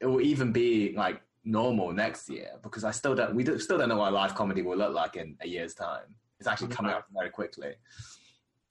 It 0.00 0.06
will 0.06 0.20
even 0.20 0.52
be 0.52 0.92
like 0.94 1.20
normal 1.44 1.92
next 1.92 2.28
year 2.28 2.50
because 2.62 2.84
I 2.84 2.90
still 2.90 3.14
don't. 3.14 3.34
We 3.34 3.44
do, 3.44 3.58
still 3.58 3.78
don't 3.78 3.88
know 3.88 3.96
what 3.96 4.12
live 4.12 4.34
comedy 4.34 4.62
will 4.62 4.76
look 4.76 4.94
like 4.94 5.16
in 5.16 5.36
a 5.40 5.48
year's 5.48 5.74
time. 5.74 6.14
It's 6.38 6.48
actually 6.48 6.68
coming 6.68 6.92
up 6.92 7.06
very 7.14 7.30
quickly. 7.30 7.74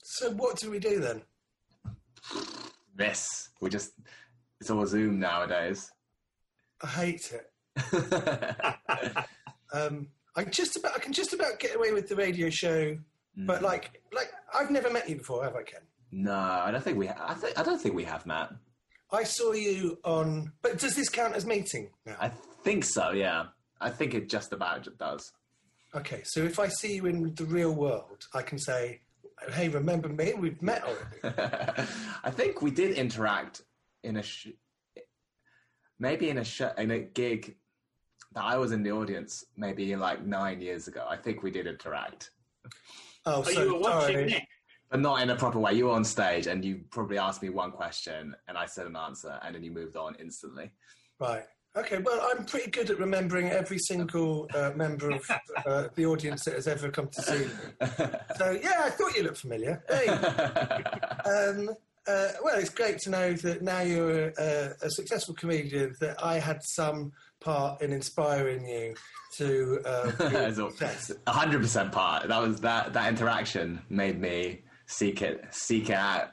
so 0.04 0.32
what 0.32 0.58
do 0.58 0.72
we 0.72 0.80
do 0.80 1.00
then? 1.00 1.22
This 2.96 3.50
we 3.62 3.70
just 3.70 3.94
it's 4.60 4.70
all 4.70 4.86
Zoom 4.86 5.20
nowadays. 5.20 5.92
I 6.82 6.88
hate 6.88 7.34
it. 7.34 9.26
Um, 9.72 10.08
I 10.36 10.44
just 10.46 10.76
about 10.76 10.96
I 10.96 11.00
can 11.00 11.14
just 11.14 11.34
about 11.34 11.60
get 11.60 11.76
away 11.76 11.92
with 11.92 12.08
the 12.08 12.16
radio 12.16 12.50
show, 12.50 12.98
but 13.38 13.62
like 13.62 14.02
like 14.14 14.32
I've 14.54 14.72
never 14.72 14.90
met 14.90 15.10
you 15.10 15.18
before, 15.18 15.44
have 15.44 15.56
I, 15.56 15.64
Ken? 15.64 15.82
No, 16.12 16.34
I 16.34 16.72
don't 16.72 16.84
think 16.84 16.98
we. 16.98 17.08
Ha- 17.08 17.26
I 17.30 17.34
think 17.34 17.60
I 17.60 17.64
don't 17.64 17.80
think 17.82 17.96
we 17.96 18.04
have 18.04 18.26
Matt. 18.26 18.52
I 19.12 19.24
saw 19.24 19.54
you 19.54 19.98
on, 20.04 20.52
but 20.62 20.78
does 20.78 20.96
this 20.96 21.10
count 21.10 21.36
as 21.36 21.46
meeting 21.46 21.90
now? 22.06 22.16
I 22.20 22.30
think 22.64 22.84
so. 22.84 23.12
Yeah, 23.12 23.46
I 23.82 23.90
think 23.90 24.14
it 24.14 24.30
just 24.30 24.54
about 24.54 24.88
does. 24.98 25.32
Okay, 25.96 26.22
so 26.24 26.42
if 26.42 26.60
I 26.60 26.68
see 26.68 26.96
you 26.96 27.08
in 27.08 27.34
the 27.34 27.46
real 27.46 27.74
world, 27.74 28.26
I 28.34 28.42
can 28.44 28.60
say, 28.60 29.02
"Hey, 29.54 29.70
remember 29.70 30.10
me? 30.10 30.34
We've 30.34 30.62
met 30.62 30.84
already." 30.84 31.38
I 32.24 32.30
think 32.32 32.62
we 32.62 32.70
did 32.72 32.96
interact 32.98 33.64
in 34.04 34.18
a 34.18 34.24
sh- 34.24 34.50
maybe 36.00 36.30
in 36.30 36.38
a 36.38 36.44
sh- 36.44 36.62
in 36.78 36.92
a 36.92 37.00
gig 37.00 37.56
that 38.34 38.44
I 38.44 38.58
was 38.58 38.72
in 38.72 38.84
the 38.84 38.92
audience 38.92 39.44
maybe 39.58 39.96
like 39.96 40.24
nine 40.26 40.62
years 40.62 40.88
ago. 40.88 41.06
I 41.10 41.18
think 41.18 41.42
we 41.42 41.50
did 41.52 41.66
interact, 41.68 42.30
Oh, 43.26 43.42
so 43.44 43.64
you 43.64 43.74
were 43.74 43.80
watching 43.80 44.14
sorry. 44.16 44.26
Nick? 44.26 44.48
But 44.90 45.00
not 45.00 45.22
in 45.22 45.30
a 45.30 45.36
proper 45.36 45.60
way. 45.60 45.74
You 45.74 45.86
were 45.86 45.92
on 45.92 46.04
stage 46.04 46.48
and 46.48 46.64
you 46.66 46.82
probably 46.90 47.18
asked 47.18 47.42
me 47.42 47.50
one 47.50 47.72
question 47.72 48.36
and 48.48 48.58
I 48.58 48.66
said 48.66 48.88
an 48.88 48.96
answer 48.96 49.40
and 49.44 49.54
then 49.56 49.64
you 49.64 49.72
moved 49.72 49.96
on 49.96 50.16
instantly. 50.20 50.72
Right. 51.20 51.44
Okay. 51.78 52.00
Well, 52.00 52.20
I'm 52.36 52.46
pretty 52.46 52.72
good 52.72 52.90
at 52.90 52.98
remembering 53.00 53.50
every 53.50 53.78
single 53.78 54.50
uh, 54.56 54.72
member 54.76 55.12
of 55.12 55.30
uh, 55.66 55.88
the 55.96 56.06
audience 56.08 56.44
that 56.46 56.56
has 56.56 56.68
ever 56.68 56.90
come 56.90 57.08
to 57.10 57.22
see 57.22 57.40
me. 57.40 57.50
So 58.38 58.52
yeah, 58.52 58.82
I 58.86 58.90
thought 58.90 59.16
you 59.16 59.24
looked 59.24 59.40
familiar. 59.40 59.84
Hey. 59.90 60.08
Um, 61.30 61.70
uh, 62.08 62.30
well, 62.44 62.58
it's 62.58 62.70
great 62.70 62.98
to 63.00 63.10
know 63.12 63.34
that 63.34 63.62
now 63.62 63.82
you're 63.82 64.30
a, 64.40 64.74
a 64.82 64.90
successful 64.90 65.36
comedian. 65.36 65.94
That 66.00 66.24
I 66.24 66.40
had 66.40 66.64
some 66.64 67.12
part 67.40 67.82
in 67.84 67.92
inspiring 67.92 68.68
you 68.68 68.96
to. 69.38 69.80
Uh, 69.86 70.12
be 70.30 70.62
all- 70.62 70.72
A 71.28 71.32
hundred 71.32 71.62
percent 71.62 71.92
part. 71.92 72.28
That 72.30 72.42
was 72.42 72.62
that 72.62 72.94
that 72.94 73.10
interaction 73.10 73.82
made 73.90 74.20
me 74.20 74.64
seek 74.90 75.22
it 75.22 75.46
seek 75.52 75.90
it 75.90 75.96
out. 75.96 76.32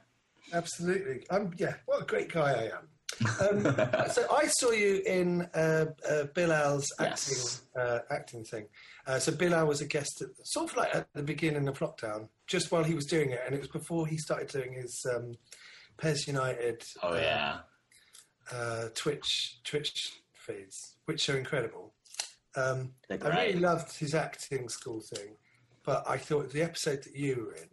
Absolutely. 0.52 1.26
I'm, 1.30 1.52
yeah, 1.58 1.74
what 1.86 2.02
a 2.02 2.04
great 2.06 2.32
guy 2.32 2.52
I 2.52 2.70
am. 2.76 2.86
Um, 3.40 3.62
so 4.10 4.26
I 4.32 4.46
saw 4.46 4.70
you 4.70 5.02
in 5.06 5.42
uh, 5.54 5.86
uh, 6.08 6.24
Bilal's 6.34 6.86
acting 7.00 7.36
Yes. 7.36 7.62
uh, 7.76 7.98
acting 8.10 8.44
thing. 8.44 8.66
Uh, 9.06 9.18
so 9.18 9.32
Bilal 9.32 9.66
was 9.66 9.80
a 9.80 9.86
guest, 9.86 10.22
at, 10.22 10.28
sort 10.46 10.70
of 10.70 10.76
like 10.76 10.94
at 10.94 11.08
the 11.14 11.22
beginning 11.22 11.66
of 11.68 11.78
lockdown, 11.80 12.28
just 12.46 12.70
while 12.70 12.84
he 12.84 12.94
was 12.94 13.06
doing 13.06 13.30
it, 13.30 13.40
and 13.44 13.54
it 13.54 13.60
was 13.60 13.68
before 13.70 14.06
he 14.06 14.16
started 14.18 14.48
doing 14.48 14.72
his 14.74 15.04
um, 15.14 15.34
Pez 15.98 16.26
United 16.26 16.82
Oh 17.02 17.14
uh, 17.14 17.20
yeah. 17.20 17.58
uh, 18.52 18.88
Twitch 18.94 19.58
Twitch 19.64 20.20
feeds, 20.34 20.96
which 21.06 21.28
are 21.28 21.38
incredible. 21.38 21.92
Um, 22.54 22.92
I 23.10 23.14
really 23.46 23.58
loved 23.58 23.96
his 23.98 24.14
acting 24.14 24.68
school 24.68 25.00
thing, 25.14 25.36
but 25.84 26.04
I 26.08 26.16
thought 26.18 26.50
the 26.50 26.62
episode 26.62 27.02
that 27.04 27.14
you 27.16 27.46
were 27.48 27.54
in 27.54 27.68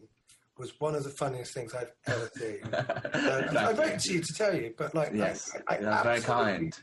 was 0.57 0.79
one 0.79 0.95
of 0.95 1.03
the 1.03 1.09
funniest 1.09 1.53
things 1.53 1.73
I've 1.73 1.91
ever 2.07 2.29
seen. 2.37 2.63
Uh, 2.73 3.53
I 3.57 3.71
wrote 3.71 3.99
to 3.99 4.13
you 4.13 4.21
to 4.21 4.33
tell 4.33 4.55
you, 4.55 4.73
but 4.77 4.93
like, 4.93 5.11
Yes, 5.13 5.51
I, 5.67 5.77
I, 5.77 6.03
very 6.03 6.21
kind. 6.21 6.77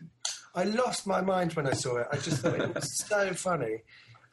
I 0.55 0.65
lost 0.65 1.07
my 1.07 1.21
mind 1.21 1.53
when 1.55 1.67
I 1.67 1.73
saw 1.73 1.99
it. 1.99 2.09
I 2.13 2.17
just 2.17 2.43
thought 2.43 2.61
it 2.61 2.75
was 2.75 2.89
so 3.07 3.33
funny. 3.35 3.83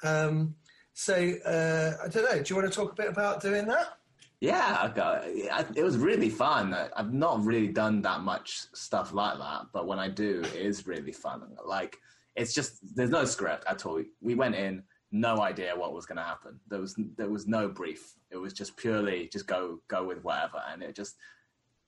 Um, 0.04 0.56
so 0.94 1.14
uh, 1.14 1.92
I 2.04 2.08
don't 2.08 2.24
know. 2.24 2.42
Do 2.42 2.54
you 2.54 2.56
want 2.60 2.72
to 2.72 2.76
talk 2.76 2.92
a 2.92 2.96
bit 2.96 3.08
about 3.10 3.42
doing 3.42 3.68
that? 3.68 3.98
Yeah, 4.40 4.92
I 4.96 5.66
it 5.76 5.84
was 5.84 5.98
really 5.98 6.30
fun. 6.30 6.76
I've 6.96 7.14
not 7.14 7.44
really 7.44 7.70
done 7.70 8.02
that 8.04 8.22
much 8.22 8.52
stuff 8.74 9.12
like 9.12 9.38
that, 9.40 9.68
but 9.74 9.88
when 9.88 9.98
I 9.98 10.10
do, 10.10 10.42
it 10.44 10.56
is 10.56 10.86
really 10.86 11.12
fun. 11.12 11.42
Like, 11.66 11.98
it's 12.36 12.54
just 12.54 12.78
there's 12.96 13.10
no 13.10 13.26
script 13.26 13.66
at 13.68 13.86
all. 13.86 14.04
We 14.22 14.36
went 14.36 14.54
in, 14.54 14.84
no 15.12 15.42
idea 15.42 15.74
what 15.76 15.94
was 15.94 16.06
going 16.06 16.18
to 16.18 16.24
happen. 16.24 16.60
There 16.68 16.80
was 16.82 17.00
there 17.18 17.30
was 17.30 17.48
no 17.48 17.68
brief. 17.70 18.16
It 18.32 18.38
was 18.38 18.54
just 18.54 18.76
purely 18.78 19.30
just 19.32 19.48
go 19.48 19.80
go 19.88 20.04
with 20.06 20.24
whatever, 20.24 20.62
and 20.72 20.84
it 20.84 20.96
just 20.96 21.16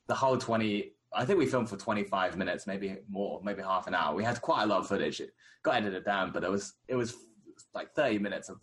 the 0.07 0.15
whole 0.15 0.37
twenty. 0.37 0.93
I 1.13 1.25
think 1.25 1.39
we 1.39 1.45
filmed 1.47 1.69
for 1.69 1.77
twenty 1.77 2.03
five 2.03 2.37
minutes, 2.37 2.67
maybe 2.67 2.97
more, 3.09 3.41
maybe 3.43 3.61
half 3.61 3.87
an 3.87 3.95
hour. 3.95 4.15
We 4.15 4.23
had 4.23 4.41
quite 4.41 4.63
a 4.63 4.65
lot 4.67 4.79
of 4.79 4.87
footage. 4.87 5.19
It 5.19 5.31
got 5.63 5.75
edited 5.75 6.05
down, 6.05 6.31
but 6.31 6.43
it 6.43 6.51
was 6.51 6.75
it 6.87 6.95
was 6.95 7.15
like 7.73 7.93
thirty 7.93 8.19
minutes 8.19 8.49
of 8.49 8.57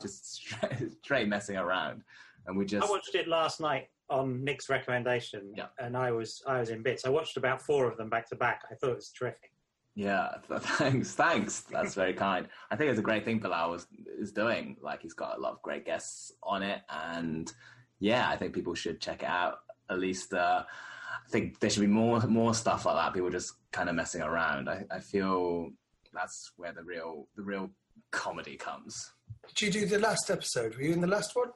just 0.00 0.34
straight, 0.34 0.92
straight 1.02 1.28
messing 1.28 1.56
around, 1.56 2.02
and 2.46 2.56
we 2.56 2.64
just 2.66 2.86
I 2.86 2.90
watched 2.90 3.14
it 3.14 3.28
last 3.28 3.60
night 3.60 3.88
on 4.10 4.44
Nick's 4.44 4.68
recommendation, 4.68 5.52
Yeah. 5.56 5.66
and 5.78 5.96
I 5.96 6.10
was 6.10 6.42
I 6.46 6.60
was 6.60 6.68
in 6.70 6.82
bits. 6.82 7.06
I 7.06 7.08
watched 7.08 7.36
about 7.38 7.62
four 7.62 7.88
of 7.90 7.96
them 7.96 8.10
back 8.10 8.28
to 8.28 8.36
back. 8.36 8.62
I 8.70 8.74
thought 8.74 8.90
it 8.90 8.96
was 8.96 9.10
terrific. 9.10 9.51
Yeah, 9.94 10.28
thanks, 10.58 11.14
thanks. 11.14 11.60
That's 11.60 11.94
very 11.94 12.14
kind. 12.14 12.48
I 12.70 12.76
think 12.76 12.90
it's 12.90 12.98
a 12.98 13.02
great 13.02 13.24
thing 13.24 13.38
Bilal 13.38 13.74
is, 13.74 13.86
is 14.18 14.32
doing. 14.32 14.76
Like 14.80 15.02
he's 15.02 15.12
got 15.14 15.36
a 15.36 15.40
lot 15.40 15.52
of 15.52 15.62
great 15.62 15.84
guests 15.84 16.32
on 16.42 16.62
it, 16.62 16.80
and 16.88 17.52
yeah, 17.98 18.28
I 18.28 18.36
think 18.36 18.54
people 18.54 18.74
should 18.74 19.00
check 19.00 19.22
it 19.22 19.28
out. 19.28 19.58
At 19.90 19.98
least, 19.98 20.32
uh, 20.32 20.64
I 20.66 21.30
think 21.30 21.60
there 21.60 21.68
should 21.68 21.80
be 21.80 21.86
more 21.86 22.20
more 22.22 22.54
stuff 22.54 22.86
like 22.86 22.96
that. 22.96 23.12
People 23.12 23.30
just 23.30 23.52
kind 23.70 23.88
of 23.90 23.94
messing 23.94 24.22
around. 24.22 24.68
I, 24.70 24.84
I 24.90 25.00
feel 25.00 25.70
that's 26.14 26.52
where 26.56 26.72
the 26.72 26.82
real 26.82 27.28
the 27.36 27.42
real 27.42 27.70
comedy 28.10 28.56
comes. 28.56 29.12
Did 29.54 29.60
you 29.74 29.80
do 29.82 29.86
the 29.86 29.98
last 29.98 30.30
episode? 30.30 30.74
Were 30.74 30.82
you 30.82 30.92
in 30.92 31.00
the 31.00 31.06
last 31.06 31.36
one? 31.36 31.48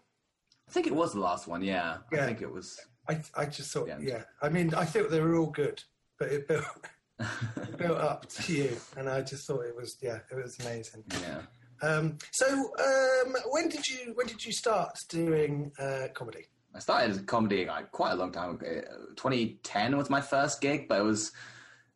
I 0.69 0.73
think 0.73 0.87
it 0.87 0.95
was 0.95 1.13
the 1.15 1.21
last 1.21 1.47
one. 1.47 1.63
Yeah, 1.63 1.99
yeah. 2.13 2.23
I 2.23 2.27
think 2.27 2.43
it 2.43 2.51
was. 2.51 2.79
I, 3.09 3.21
I 3.37 3.47
just 3.47 3.73
thought, 3.73 3.89
Yeah. 4.01 4.25
I 4.43 4.49
mean, 4.49 4.75
I 4.75 4.85
thought 4.85 5.11
they 5.11 5.21
were 5.21 5.37
all 5.37 5.47
good, 5.51 5.83
but 6.19 6.29
it 6.29 6.47
it 6.51 6.65
built 7.79 7.99
up 7.99 8.29
to 8.29 8.53
you, 8.53 8.77
and 8.97 9.09
I 9.09 9.23
just 9.23 9.47
thought 9.47 9.65
it 9.65 9.75
was, 9.75 9.97
yeah, 10.03 10.19
it 10.31 10.35
was 10.35 10.59
amazing. 10.61 11.05
Yeah. 11.23 11.43
Um, 11.83 12.19
so, 12.33 12.47
um, 12.47 13.35
when 13.51 13.69
did 13.69 13.87
you 13.87 14.13
when 14.15 14.27
did 14.27 14.45
you 14.45 14.53
start 14.53 14.97
doing 15.09 15.73
uh, 15.79 16.09
comedy? 16.15 16.47
I 16.75 16.79
started 16.79 17.27
comedy 17.27 17.67
like 17.67 17.91
quite 17.91 18.13
a 18.13 18.17
long 18.17 18.33
time 18.33 18.51
ago. 18.51 18.83
2010 19.17 19.97
was 19.97 20.11
my 20.11 20.21
first 20.21 20.61
gig, 20.61 20.89
but 20.89 21.01
it 21.01 21.05
was 21.05 21.33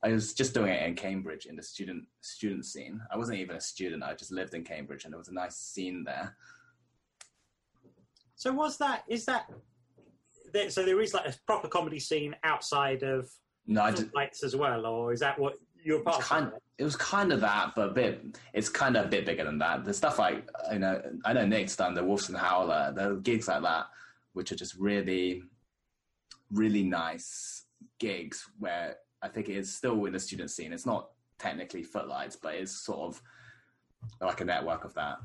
I 0.02 0.12
was 0.12 0.32
just 0.32 0.54
doing 0.54 0.72
it 0.72 0.86
in 0.86 0.94
Cambridge 0.94 1.46
in 1.46 1.56
the 1.56 1.62
student 1.62 2.04
student 2.22 2.64
scene. 2.64 3.00
I 3.12 3.16
wasn't 3.16 3.38
even 3.38 3.56
a 3.56 3.60
student. 3.60 4.02
I 4.02 4.14
just 4.14 4.32
lived 4.32 4.54
in 4.54 4.64
Cambridge, 4.64 5.04
and 5.04 5.12
there 5.12 5.18
was 5.18 5.28
a 5.28 5.34
nice 5.34 5.56
scene 5.56 6.04
there. 6.04 6.36
So 8.36 8.52
was 8.52 8.78
that? 8.78 9.04
Is 9.08 9.26
that? 9.26 9.50
There, 10.52 10.70
so 10.70 10.84
there 10.84 11.00
is 11.00 11.14
like 11.14 11.26
a 11.26 11.34
proper 11.46 11.68
comedy 11.68 12.00
scene 12.00 12.34
outside 12.42 13.02
of 13.02 13.30
No, 13.66 13.82
I 13.82 13.94
lights 14.14 14.42
as 14.42 14.56
well, 14.56 14.86
or 14.86 15.12
is 15.12 15.20
that 15.20 15.38
what 15.38 15.58
you're 15.82 16.00
part 16.00 16.20
it's 16.20 16.30
of? 16.30 16.52
It 16.78 16.84
was 16.84 16.96
kind 16.96 17.32
of 17.32 17.40
that, 17.42 17.72
but 17.76 17.90
a 17.90 17.92
bit. 17.92 18.38
It's 18.54 18.68
kind 18.68 18.96
of 18.96 19.06
a 19.06 19.08
bit 19.08 19.26
bigger 19.26 19.44
than 19.44 19.58
that. 19.58 19.84
The 19.84 19.94
stuff 19.94 20.18
like 20.18 20.48
you 20.72 20.78
know, 20.78 21.00
I 21.24 21.32
know 21.32 21.46
Nick's 21.46 21.76
done 21.76 21.94
the 21.94 22.02
Wolfson 22.02 22.36
Howler. 22.36 22.92
the 22.96 23.20
gigs 23.22 23.48
like 23.48 23.62
that, 23.62 23.86
which 24.32 24.50
are 24.50 24.56
just 24.56 24.74
really, 24.76 25.42
really 26.50 26.82
nice 26.82 27.64
gigs 27.98 28.44
where 28.58 28.96
I 29.22 29.28
think 29.28 29.48
it 29.48 29.56
is 29.56 29.74
still 29.74 30.04
in 30.06 30.12
the 30.12 30.20
student 30.20 30.50
scene. 30.50 30.72
It's 30.72 30.86
not 30.86 31.10
technically 31.38 31.82
footlights, 31.82 32.36
but 32.36 32.54
it's 32.54 32.72
sort 32.72 33.00
of 33.00 33.22
like 34.20 34.40
a 34.40 34.44
network 34.44 34.84
of 34.84 34.94
that. 34.94 35.18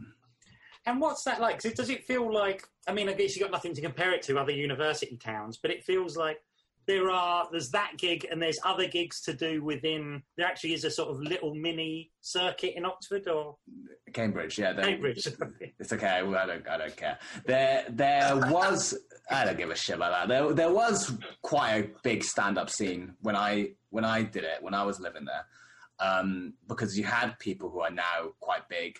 And 0.86 1.02
what's 1.02 1.24
that 1.24 1.42
like? 1.42 1.62
does 1.62 1.90
it 1.90 2.04
feel 2.04 2.32
like? 2.32 2.64
I 2.88 2.94
mean, 2.94 3.10
I 3.10 3.14
guess 3.14 3.36
you 3.36 3.42
got 3.42 3.52
nothing 3.52 3.74
to 3.74 3.82
compare 3.82 4.14
it 4.14 4.22
to 4.24 4.38
other 4.38 4.52
university 4.52 5.18
towns, 5.18 5.58
but 5.58 5.72
it 5.72 5.84
feels 5.84 6.16
like 6.16 6.40
there 6.88 7.10
are 7.10 7.48
there's 7.52 7.70
that 7.72 7.94
gig 7.98 8.28
and 8.30 8.42
there's 8.42 8.60
other 8.64 8.88
gigs 8.88 9.22
to 9.22 9.34
do 9.34 9.64
within. 9.64 10.22
There 10.38 10.46
actually 10.46 10.74
is 10.74 10.84
a 10.84 10.92
sort 10.92 11.10
of 11.10 11.20
little 11.20 11.54
mini 11.56 12.12
circuit 12.22 12.74
in 12.76 12.86
Oxford 12.86 13.28
or 13.28 13.58
Cambridge, 14.14 14.58
yeah. 14.58 14.74
Cambridge. 14.74 15.28
It's 15.80 15.92
okay. 15.92 16.24
well, 16.24 16.38
I 16.38 16.46
don't. 16.46 16.68
I 16.70 16.78
don't 16.78 16.96
care. 16.96 17.20
There, 17.46 17.86
there 17.90 18.36
was. 18.38 18.98
I 19.30 19.44
don't 19.44 19.58
give 19.58 19.70
a 19.70 19.76
shit 19.76 19.96
about 19.96 20.12
that. 20.12 20.28
There, 20.28 20.54
there 20.54 20.72
was 20.72 21.12
quite 21.42 21.72
a 21.74 21.90
big 22.04 22.24
stand-up 22.24 22.70
scene 22.70 23.16
when 23.22 23.36
I 23.36 23.72
when 23.90 24.06
I 24.06 24.24
did 24.24 24.44
it 24.44 24.62
when 24.62 24.74
I 24.74 24.84
was 24.84 25.00
living 25.00 25.26
there, 25.26 25.46
um, 26.00 26.54
because 26.68 26.98
you 26.98 27.04
had 27.04 27.38
people 27.40 27.70
who 27.70 27.82
are 27.82 27.92
now 27.92 28.34
quite 28.40 28.68
big. 28.70 28.98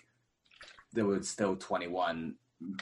There 0.92 1.06
were 1.06 1.22
still 1.22 1.56
21, 1.56 2.34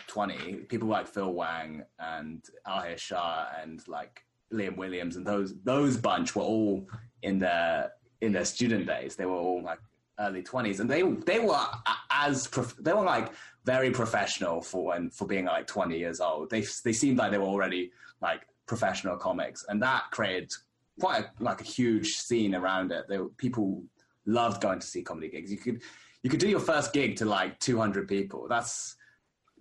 20 0.07 0.55
people 0.69 0.89
like 0.89 1.07
Phil 1.07 1.33
Wang 1.33 1.85
and 1.99 2.45
Ahir 2.67 2.99
Shah 2.99 3.47
and 3.61 3.87
like 3.89 4.23
Liam 4.55 4.77
Williams 4.77 5.17
and 5.17 5.27
those 5.27 5.55
those 5.65 5.97
bunch 5.97 6.35
were 6.35 6.43
all 6.43 6.89
in 7.23 7.39
their 7.39 7.93
in 8.21 8.33
their 8.33 8.45
student 8.45 8.87
days. 8.87 9.17
They 9.17 9.27
were 9.27 9.37
all 9.37 9.63
like 9.63 9.79
early 10.19 10.43
twenties, 10.43 10.81
and 10.81 10.89
they 10.89 11.03
they 11.03 11.41
were 11.41 11.55
uh, 11.55 11.95
as 12.11 12.47
prof- 12.47 12.77
they 12.81 12.93
were 12.93 13.05
like 13.05 13.33
very 13.65 13.91
professional 13.91 14.61
for 14.61 14.87
when 14.87 15.11
for 15.11 15.27
being 15.27 15.47
like 15.47 15.67
twenty 15.67 15.99
years 15.99 16.21
old. 16.21 16.51
They 16.51 16.65
they 16.85 16.93
seemed 16.93 17.19
like 17.19 17.31
they 17.33 17.39
were 17.39 17.45
already 17.45 17.91
like 18.21 18.43
professional 18.67 19.17
comics, 19.17 19.65
and 19.69 19.83
that 19.83 20.05
created 20.11 20.53
quite 21.01 21.25
a, 21.25 21.43
like 21.43 21.61
a 21.61 21.65
huge 21.65 22.17
scene 22.17 22.55
around 22.55 22.93
it. 22.93 23.05
People 23.37 23.83
loved 24.27 24.63
going 24.63 24.79
to 24.79 24.87
see 24.87 25.03
comedy 25.03 25.29
gigs. 25.29 25.51
You 25.51 25.59
could 25.59 25.83
you 26.23 26.31
could 26.31 26.41
do 26.41 26.49
your 26.49 26.61
first 26.61 26.93
gig 26.93 27.17
to 27.17 27.25
like 27.25 27.59
two 27.61 27.79
hundred 27.79 28.09
people. 28.09 28.47
That's 28.49 28.97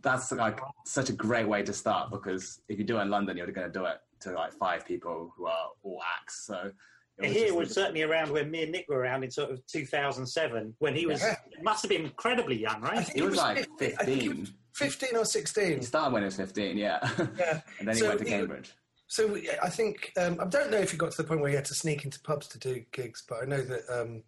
that's 0.01 0.31
like 0.33 0.59
such 0.85 1.09
a 1.09 1.13
great 1.13 1.47
way 1.47 1.63
to 1.63 1.73
start 1.73 2.11
because 2.11 2.61
if 2.67 2.77
you 2.77 2.83
do 2.83 2.97
it 2.99 3.03
in 3.03 3.09
London, 3.09 3.37
you're 3.37 3.47
going 3.47 3.71
to 3.71 3.79
do 3.79 3.85
it 3.85 3.97
to 4.23 4.31
like 4.31 4.53
five 4.53 4.85
people 4.85 5.33
who 5.37 5.45
are 5.45 5.69
all 5.83 6.01
acts. 6.19 6.45
So 6.45 6.71
it 7.17 7.27
was 7.27 7.31
Here 7.31 7.45
just- 7.47 7.57
was 7.57 7.73
certainly 7.73 8.01
around 8.03 8.31
when 8.31 8.49
me 8.51 8.63
and 8.63 8.71
Nick 8.71 8.87
were 8.89 8.97
around 8.99 9.23
in 9.23 9.31
sort 9.31 9.51
of 9.51 9.65
2007 9.67 10.75
when 10.79 10.95
he 10.95 11.05
was 11.05 11.21
Yeah. 11.21 11.35
must 11.61 11.83
have 11.83 11.89
been 11.89 12.05
incredibly 12.05 12.55
young, 12.59 12.81
right? 12.81 13.05
think 13.05 13.15
He 13.17 13.21
was 13.21 13.35
like 13.37 13.57
50 13.77 13.85
I 13.85 13.89
was 13.97 14.05
15. 14.07 14.47
15 14.73 15.15
or 15.17 15.25
16. 15.25 15.77
He 15.79 15.83
started 15.85 16.13
when 16.13 16.23
he 16.23 16.25
was 16.25 16.35
15, 16.35 16.77
yeah. 16.77 16.99
Yeah. 17.37 17.61
and 17.79 17.87
then 17.87 17.95
he 17.95 18.03
went 18.03 18.19
to 18.19 18.25
he- 18.25 18.31
Cambridge. 18.31 18.73
So 19.07 19.27
we- 19.27 19.47
I 19.61 19.69
think 19.69 20.11
um, 20.17 20.39
I 20.39 20.45
don't 20.45 20.71
know 20.71 20.79
if 20.79 20.91
you 20.91 20.97
got 20.97 21.11
to 21.11 21.17
the 21.21 21.27
point 21.27 21.41
where 21.41 21.51
you 21.51 21.55
had 21.55 21.65
to 21.65 21.75
sneak 21.75 22.03
into 22.03 22.19
pubs 22.21 22.47
to 22.47 22.57
do 22.57 22.83
gigs, 22.91 23.21
but 23.29 23.43
I 23.43 23.45
know 23.45 23.61
that 23.61 23.83
um, 24.01 24.23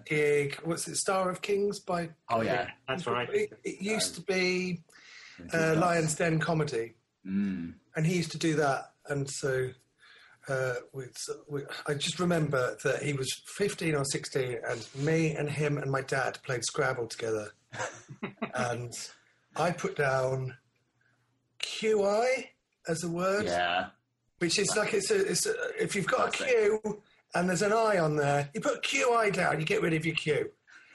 gig 0.06 0.56
what's 0.64 0.88
it, 0.88 0.96
Star 0.96 1.30
of 1.30 1.40
Kings 1.40 1.78
by 1.78 2.08
oh, 2.30 2.40
yeah. 2.42 2.68
That's 2.88 3.06
right. 3.06 3.28
It, 3.32 3.52
it 3.62 3.80
used 3.80 4.16
to 4.16 4.22
be 4.22 4.82
uh, 5.54 5.74
Lions 5.76 6.14
Den 6.16 6.40
comedy, 6.40 6.94
Mm. 7.24 7.74
and 7.94 8.04
he 8.04 8.16
used 8.16 8.32
to 8.32 8.38
do 8.38 8.56
that, 8.56 8.91
and 9.12 9.30
so. 9.30 9.70
Uh, 10.48 10.74
we, 10.92 11.04
we, 11.48 11.62
I 11.86 11.94
just 11.94 12.18
remember 12.18 12.76
that 12.82 13.00
he 13.00 13.12
was 13.12 13.32
15 13.54 13.94
or 13.94 14.04
16, 14.04 14.56
and 14.68 14.88
me 14.96 15.36
and 15.36 15.48
him 15.48 15.78
and 15.78 15.88
my 15.88 16.00
dad 16.00 16.36
played 16.42 16.64
Scrabble 16.64 17.06
together. 17.06 17.52
and 18.54 18.92
I 19.54 19.70
put 19.70 19.94
down 19.94 20.56
QI 21.60 22.48
as 22.88 23.04
a 23.04 23.08
word. 23.08 23.44
Yeah. 23.44 23.86
Which 24.38 24.58
is 24.58 24.76
like 24.76 24.94
it's 24.94 25.12
a, 25.12 25.30
it's 25.30 25.46
a, 25.46 25.54
if 25.80 25.94
you've 25.94 26.08
got 26.08 26.34
a 26.34 26.36
Classic. 26.36 26.80
Q 26.82 27.02
and 27.34 27.48
there's 27.48 27.62
an 27.62 27.72
I 27.72 27.98
on 27.98 28.16
there, 28.16 28.50
you 28.54 28.60
put 28.60 28.82
QI 28.82 29.32
down, 29.32 29.58
you 29.60 29.66
get 29.66 29.82
rid 29.82 29.94
of 29.94 30.04
your 30.04 30.14
Q. 30.14 30.50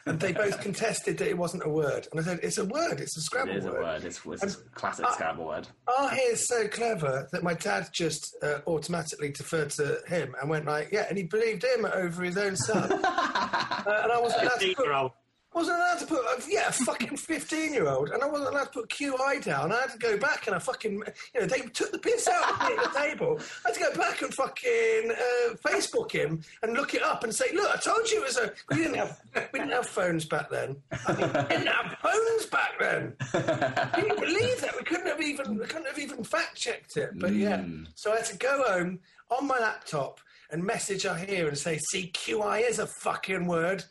And 0.07 0.19
they 0.19 0.31
both 0.31 0.59
contested 0.61 1.17
that 1.17 1.27
it 1.27 1.37
wasn't 1.37 1.65
a 1.65 1.69
word. 1.69 2.07
And 2.11 2.19
I 2.19 2.23
said, 2.23 2.39
it's 2.43 2.57
a 2.57 2.65
word, 2.65 2.99
it's 2.99 3.17
a 3.17 3.21
Scrabble 3.21 3.51
It 3.51 3.57
is 3.57 3.65
a 3.65 3.71
word. 3.71 3.81
word. 3.81 4.03
It's, 4.03 4.21
it's 4.25 4.55
a 4.55 4.69
classic 4.69 5.05
uh, 5.05 5.13
Scrabble 5.13 5.45
word. 5.45 5.67
Oh, 5.87 6.07
he 6.09 6.21
is 6.21 6.47
so 6.47 6.67
clever 6.67 7.27
that 7.31 7.43
my 7.43 7.53
dad 7.53 7.89
just 7.93 8.35
uh, 8.41 8.59
automatically 8.67 9.29
deferred 9.31 9.71
to 9.71 9.99
him 10.07 10.35
and 10.39 10.49
went 10.49 10.65
like, 10.65 10.89
yeah, 10.91 11.05
and 11.09 11.17
he 11.17 11.23
believed 11.23 11.63
him 11.63 11.85
over 11.85 12.23
his 12.23 12.37
own 12.37 12.55
son. 12.55 12.91
uh, 13.03 14.01
and 14.03 14.11
I 14.11 14.19
wasn't 14.19 14.43
allowed 14.43 14.59
to 14.59 14.59
15 14.59 14.75
put, 14.75 14.85
year 14.85 14.93
old. 14.93 15.11
Wasn't 15.57 15.77
allowed 15.77 15.99
to 15.99 16.05
put, 16.05 16.23
yeah, 16.47 16.67
a 16.67 16.71
fucking 16.71 17.17
15 17.17 17.73
year 17.73 17.87
old, 17.87 18.09
and 18.09 18.21
I 18.21 18.27
wasn't 18.27 18.51
allowed 18.51 18.65
to 18.65 18.69
put 18.69 18.89
QI 18.89 19.43
down. 19.43 19.71
I 19.71 19.81
had 19.81 19.91
to 19.91 19.97
go 19.97 20.17
back 20.17 20.45
and 20.45 20.55
I 20.55 20.59
fucking, 20.59 20.93
you 21.33 21.41
know, 21.41 21.47
they 21.47 21.61
took 21.61 21.91
the 21.91 21.97
piss 21.97 22.27
out 22.27 22.53
of 22.53 22.69
me 22.69 22.75
at 22.77 22.93
the 22.93 22.99
table. 22.99 23.39
I 23.65 23.69
had 23.69 23.73
to 23.73 23.79
go 23.79 23.93
back 23.99 24.21
and 24.21 24.33
fucking 24.33 25.11
uh, 25.11 25.55
Facebook 25.55 26.11
him 26.11 26.41
and 26.61 26.73
look 26.73 26.93
it 26.93 27.01
up 27.01 27.23
and 27.23 27.33
say, 27.33 27.45
look, 27.53 27.69
I 27.75 27.79
told 27.79 28.09
you 28.09 28.21
it 28.21 28.27
was 28.27 28.37
a. 28.37 28.53
We 28.69 28.77
didn't 28.77 28.95
have, 28.95 29.19
we 29.51 29.59
didn't 29.59 29.73
have 29.73 29.87
phones 29.87 30.25
back 30.25 30.49
then. 30.49 30.77
I 31.07 31.13
mean, 31.13 31.27
we 31.27 31.55
didn't 31.55 31.67
have 31.67 31.97
phones 32.01 32.45
back 32.45 32.71
then. 32.79 33.13
Can 33.31 34.05
you 34.05 34.15
believe 34.15 34.61
that? 34.61 34.75
We 34.77 34.83
couldn't 34.83 35.07
have 35.07 35.21
even, 35.21 35.57
we 35.57 35.65
couldn't 35.65 35.87
have 35.87 35.99
even 35.99 36.23
fact 36.23 36.55
checked 36.55 36.97
it. 36.97 37.17
But 37.17 37.33
yeah, 37.33 37.63
so 37.95 38.13
I 38.13 38.17
had 38.17 38.25
to 38.25 38.37
go 38.37 38.63
home 38.67 38.99
on 39.31 39.47
my 39.47 39.59
laptop. 39.59 40.19
And 40.49 40.63
message 40.63 41.03
her 41.03 41.15
here 41.15 41.47
and 41.47 41.57
say, 41.57 41.77
"See, 41.91 42.11
QI 42.13 42.67
is 42.69 42.79
a 42.79 42.87
fucking 42.87 43.47
word." 43.47 43.83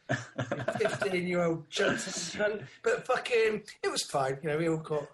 Fifteen-year-old 0.78 1.64
Johnson, 1.70 2.66
but 2.82 3.06
fucking, 3.06 3.62
it 3.82 3.90
was 3.90 4.02
fine. 4.04 4.38
You 4.42 4.50
know, 4.50 4.58
we 4.58 4.68
all 4.68 4.78
got. 4.78 5.06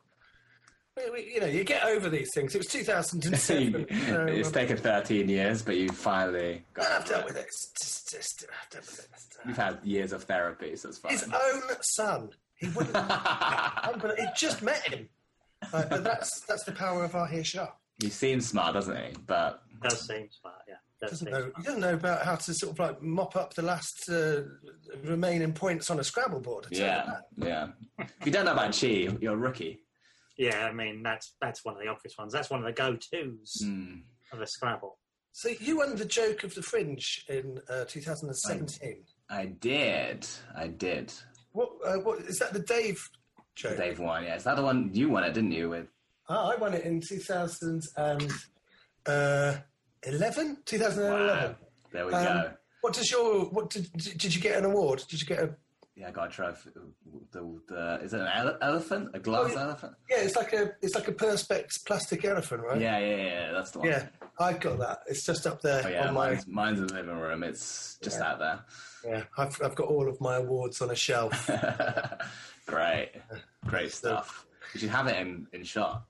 We, 0.97 1.11
we, 1.11 1.33
you 1.35 1.41
know, 1.41 1.47
you 1.47 1.65
get 1.65 1.85
over 1.85 2.11
these 2.11 2.29
things. 2.35 2.55
It 2.55 2.59
was 2.59 2.67
2007. 2.67 3.87
so, 3.89 4.27
it's 4.29 4.49
um, 4.49 4.53
taken 4.53 4.77
13 4.77 5.27
years, 5.27 5.63
but 5.63 5.77
you 5.79 5.89
finally 5.89 6.63
got 6.75 6.87
I've 6.87 7.01
over 7.01 7.09
dealt 7.09 7.25
with 7.25 7.37
it. 7.39 7.47
It's 7.47 7.73
just, 7.81 8.11
just, 8.11 8.45
I've 8.63 8.71
dealt 8.71 8.87
with 8.87 8.99
it. 8.99 9.09
You've 9.49 9.57
had 9.57 9.79
years 9.83 10.13
of 10.13 10.25
therapy, 10.25 10.77
so 10.77 10.91
it's 10.91 10.99
fine. 10.99 11.13
His 11.13 11.25
own 11.25 11.63
son. 11.81 12.29
He 12.57 12.69
wouldn't. 12.69 12.93
but 12.93 14.19
it 14.19 14.29
just 14.37 14.61
met 14.63 14.87
him. 14.87 15.09
Uh, 15.73 15.85
but 15.89 16.05
that's 16.05 16.41
that's 16.47 16.65
the 16.65 16.73
power 16.73 17.05
of 17.05 17.13
Ahir 17.13 17.45
Shah. 17.45 17.69
he 18.01 18.09
seems 18.11 18.49
smart, 18.49 18.75
doesn't 18.75 18.97
he? 18.97 19.13
But 19.27 19.63
Does 19.83 20.07
seem 20.07 20.29
smart, 20.31 20.57
yeah. 20.69 20.75
Does 21.03 21.11
Doesn't 21.21 21.31
know. 21.31 21.51
He 21.57 21.63
doesn't 21.65 21.81
know 21.81 21.95
about 21.95 22.25
how 22.25 22.37
to 22.37 22.55
sort 22.55 22.73
of 22.73 22.79
like 22.79 23.03
mop 23.03 23.35
up 23.37 23.55
the 23.55 23.63
last 23.63 24.09
uh, 24.09 24.43
remaining 25.05 25.53
points 25.53 25.91
on 25.91 25.99
a 25.99 26.05
Scrabble 26.05 26.41
board. 26.41 26.67
I 26.71 26.75
tell 26.75 26.79
you 26.79 26.85
yeah, 27.45 27.69
yeah. 27.99 28.07
If 28.21 28.27
you 28.27 28.33
don't 28.33 28.45
know 28.45 28.53
about 28.53 28.79
Chi, 28.79 29.09
you're 29.21 29.35
a 29.35 29.37
rookie. 29.37 29.81
Yeah, 30.39 30.65
I 30.67 30.73
mean 30.73 31.03
that's 31.03 31.35
that's 31.41 31.65
one 31.65 31.75
of 31.77 31.81
the 31.83 31.89
obvious 31.89 32.17
ones. 32.17 32.33
That's 32.33 32.51
one 32.51 32.61
of 32.61 32.67
the 32.67 32.73
go-tos 32.73 33.63
Mm. 33.65 34.03
of 34.33 34.41
a 34.41 34.47
Scrabble. 34.47 34.99
So 35.33 35.49
you 35.61 35.79
won 35.79 35.97
the 35.97 36.05
joke 36.05 36.45
of 36.45 36.55
the 36.55 36.63
fringe 36.63 37.25
in 37.29 37.59
uh, 37.69 37.85
2017. 37.87 39.03
I 39.31 39.47
did. 39.47 40.27
I 40.55 40.69
did. 40.69 41.13
What, 41.53 41.71
uh, 41.87 41.95
what 41.97 42.21
is 42.21 42.39
that? 42.39 42.53
The 42.53 42.59
Dave 42.61 43.03
joke? 43.57 43.77
Dave 43.79 43.99
won, 43.99 44.25
yeah. 44.25 44.37
Is 44.37 44.45
that 44.45 44.57
the 44.57 44.63
one 44.63 44.91
you 44.93 45.09
won 45.09 45.25
it, 45.25 45.33
didn't 45.35 45.53
you? 45.53 45.71
With 45.71 45.87
Oh, 46.29 46.53
I 46.53 46.57
won 46.57 46.75
it 46.75 46.85
in 46.85 47.01
2011. 50.03 50.59
2011. 50.65 51.27
Wow. 51.51 51.55
There 51.93 52.07
we 52.07 52.13
Um, 52.13 52.25
go. 52.25 52.51
What 52.81 52.95
does 52.95 53.11
your 53.11 53.45
what 53.47 53.71
did 53.71 53.93
did 53.93 54.35
you 54.35 54.41
get 54.41 54.59
an 54.59 54.65
award? 54.65 55.05
Did 55.09 55.21
you 55.21 55.27
get 55.27 55.39
a 55.41 55.55
Yeah, 55.95 56.09
I 56.09 56.11
got 56.11 56.29
a 56.29 56.33
trophy. 56.33 56.71
The, 57.31 57.61
the, 57.69 58.01
is 58.03 58.13
it 58.15 58.21
an 58.21 58.27
ele- 58.35 58.59
elephant? 58.61 59.11
A 59.15 59.21
glass 59.21 59.51
Oh, 59.51 59.55
yeah. 59.55 59.63
elephant? 59.63 59.93
yeah? 60.11 60.17
It's 60.19 60.35
like 60.37 60.53
a 60.53 60.73
it's 60.83 60.95
like 60.97 61.07
a 61.09 61.13
perspex 61.13 61.85
plastic 61.85 62.25
elephant, 62.25 62.63
right? 62.65 62.81
Yeah, 62.81 62.99
yeah, 62.99 63.17
yeah. 63.17 63.53
That's 63.53 63.71
the 63.71 63.79
one. 63.81 63.89
Yeah, 63.89 64.07
I've 64.41 64.59
got 64.59 64.79
that. 64.81 65.03
It's 65.07 65.23
just 65.25 65.47
up 65.47 65.61
there 65.63 65.83
Oh, 65.85 65.89
yeah, 65.89 66.09
on 66.09 66.15
my. 66.15 66.31
mine's, 66.31 66.47
mine's 66.49 66.81
in 66.81 66.87
the 66.89 66.95
living 66.95 67.17
room. 67.17 67.43
It's 67.45 67.99
just 68.03 68.21
out 68.21 68.39
there. 68.41 68.61
Yeah, 69.07 69.23
I've 69.39 69.61
I've 69.63 69.75
got 69.77 69.87
all 69.89 70.09
of 70.09 70.21
my 70.21 70.37
awards 70.37 70.81
on 70.83 70.91
a 70.91 70.97
shelf. 70.97 71.49
Great, 72.67 73.13
great 73.67 73.93
stuff. 73.93 74.47
You 74.75 74.81
should 74.81 74.91
have 74.91 75.07
it 75.09 75.17
in, 75.19 75.47
in 75.53 75.63
shot. 75.65 76.05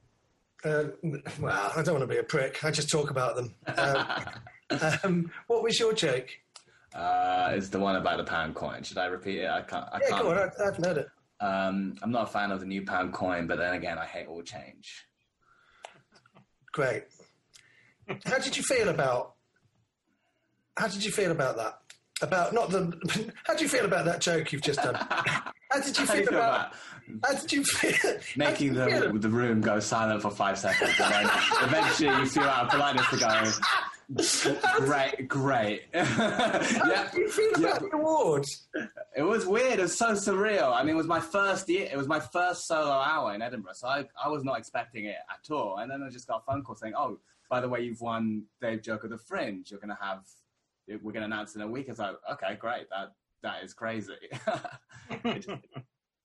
Um, 0.64 0.92
well, 1.40 1.72
I 1.76 1.82
don't 1.82 1.94
want 1.94 2.02
to 2.02 2.06
be 2.14 2.18
a 2.18 2.22
prick. 2.22 2.64
I 2.64 2.70
just 2.70 2.90
talk 2.90 3.10
about 3.10 3.36
them. 3.36 3.54
Um, 4.72 4.98
um, 5.04 5.30
what 5.48 5.62
was 5.62 5.78
your 5.78 5.92
joke? 5.92 6.28
Uh, 6.94 7.50
it's 7.52 7.68
the 7.68 7.78
one 7.78 7.96
about 7.96 8.16
the 8.16 8.24
pound 8.24 8.54
coin. 8.54 8.82
Should 8.82 8.96
I 8.96 9.04
repeat 9.06 9.40
it? 9.40 9.50
I 9.50 9.60
can't. 9.62 9.84
I 9.92 9.98
Yeah, 10.02 10.08
can't. 10.08 10.22
go 10.22 10.30
on. 10.30 10.38
I, 10.38 10.42
I 10.60 10.64
haven't 10.64 10.84
heard 10.86 10.96
it. 10.98 11.08
Um, 11.40 11.96
I'm 12.02 12.10
not 12.10 12.22
a 12.28 12.32
fan 12.32 12.50
of 12.52 12.60
the 12.60 12.66
new 12.66 12.82
pound 12.86 13.12
coin, 13.12 13.46
but 13.46 13.58
then 13.58 13.74
again, 13.74 13.98
I 13.98 14.06
hate 14.06 14.28
all 14.28 14.40
change. 14.42 15.06
Great. 16.72 17.04
How 18.24 18.38
did 18.38 18.56
you 18.56 18.62
feel 18.62 18.88
about? 18.88 19.34
How 20.78 20.88
did 20.88 21.04
you 21.04 21.10
feel 21.12 21.32
about 21.32 21.56
that? 21.58 21.78
About 22.22 22.52
not 22.52 22.70
the. 22.70 23.32
How 23.44 23.54
do 23.54 23.64
you 23.64 23.68
feel 23.68 23.84
about 23.84 24.04
that 24.04 24.20
joke 24.20 24.52
you've 24.52 24.62
just 24.62 24.80
done? 24.82 24.94
How 25.10 25.80
did 25.82 25.98
you 25.98 26.06
feel 26.06 26.28
about? 26.28 26.72
How 27.24 27.34
did 27.34 27.52
you 27.52 27.64
feel? 27.64 28.18
Making 28.36 28.74
how 28.74 28.84
did 28.86 28.94
you 28.94 29.00
the 29.00 29.10
feel- 29.10 29.18
the 29.18 29.28
room 29.28 29.60
go 29.60 29.80
silent 29.80 30.22
for 30.22 30.30
five 30.30 30.58
seconds, 30.58 30.92
and 31.00 31.12
then 31.12 31.30
eventually 31.62 32.16
you 32.20 32.26
feel 32.26 32.44
out 32.44 32.66
of 32.66 32.70
politeness 32.70 33.08
to 33.10 33.16
go, 33.16 34.84
great, 34.84 35.28
great. 35.28 35.82
How 35.94 36.88
yeah, 36.88 37.10
did 37.10 37.18
you 37.18 37.28
feel 37.28 37.50
yeah. 37.58 37.68
about 37.68 37.80
the 37.80 37.96
award? 37.96 38.46
It 39.16 39.22
was 39.22 39.46
weird. 39.46 39.78
It 39.78 39.82
was 39.82 39.98
so 39.98 40.12
surreal. 40.12 40.72
I 40.72 40.82
mean, 40.82 40.94
it 40.94 40.98
was 40.98 41.06
my 41.06 41.20
first 41.20 41.68
year. 41.68 41.88
It 41.90 41.96
was 41.96 42.08
my 42.08 42.20
first 42.20 42.66
solo 42.66 42.90
hour 42.90 43.34
in 43.34 43.42
Edinburgh, 43.42 43.74
so 43.74 43.88
I, 43.88 44.04
I 44.22 44.28
was 44.28 44.44
not 44.44 44.58
expecting 44.58 45.06
it 45.06 45.16
at 45.30 45.52
all. 45.52 45.78
And 45.78 45.90
then 45.90 46.02
I 46.02 46.10
just 46.10 46.28
got 46.28 46.42
a 46.46 46.50
phone 46.50 46.62
call 46.62 46.76
saying, 46.76 46.94
"Oh, 46.96 47.18
by 47.50 47.60
the 47.60 47.68
way, 47.68 47.80
you've 47.82 48.00
won 48.00 48.44
Dave 48.60 48.82
Joke 48.82 49.04
of 49.04 49.10
the 49.10 49.18
Fringe. 49.18 49.70
You're 49.70 49.80
going 49.80 49.94
to 49.96 50.02
have. 50.02 50.24
We're 50.88 51.12
going 51.12 51.22
to 51.22 51.24
announce 51.24 51.54
in 51.54 51.62
a 51.62 51.68
week." 51.68 51.86
It's 51.88 51.98
like, 51.98 52.16
okay, 52.32 52.56
great. 52.58 52.88
That 52.90 53.12
that 53.42 53.64
is 53.64 53.74
crazy. 53.74 54.14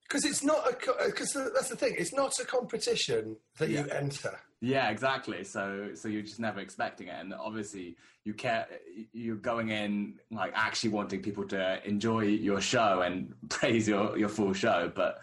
Because 0.08 0.24
it's 0.24 0.44
not 0.44 0.66
a. 0.70 1.06
Because 1.06 1.36
uh, 1.36 1.50
that's 1.54 1.68
the 1.68 1.76
thing. 1.76 1.96
It's 1.98 2.14
not 2.14 2.40
a 2.40 2.46
competition 2.46 3.36
that 3.58 3.70
you 3.70 3.86
enter. 3.90 4.40
yeah, 4.62 4.90
exactly. 4.90 5.44
So 5.44 5.90
so 5.96 6.08
you're 6.08 6.22
just 6.22 6.40
never 6.40 6.62
expecting 6.62 7.08
it, 7.10 7.16
and 7.20 7.34
obviously 7.34 7.98
you 8.24 8.34
care. 8.34 8.68
You're 9.12 9.36
going 9.36 9.70
in 9.70 10.16
like 10.32 10.54
actually 10.56 10.92
wanting 10.92 11.22
people 11.22 11.46
to 11.50 11.86
enjoy 11.86 12.22
your 12.22 12.62
show 12.62 13.02
and 13.02 13.34
praise 13.50 13.88
your 13.88 14.18
your 14.18 14.30
full 14.30 14.54
show, 14.54 14.90
but 14.96 15.20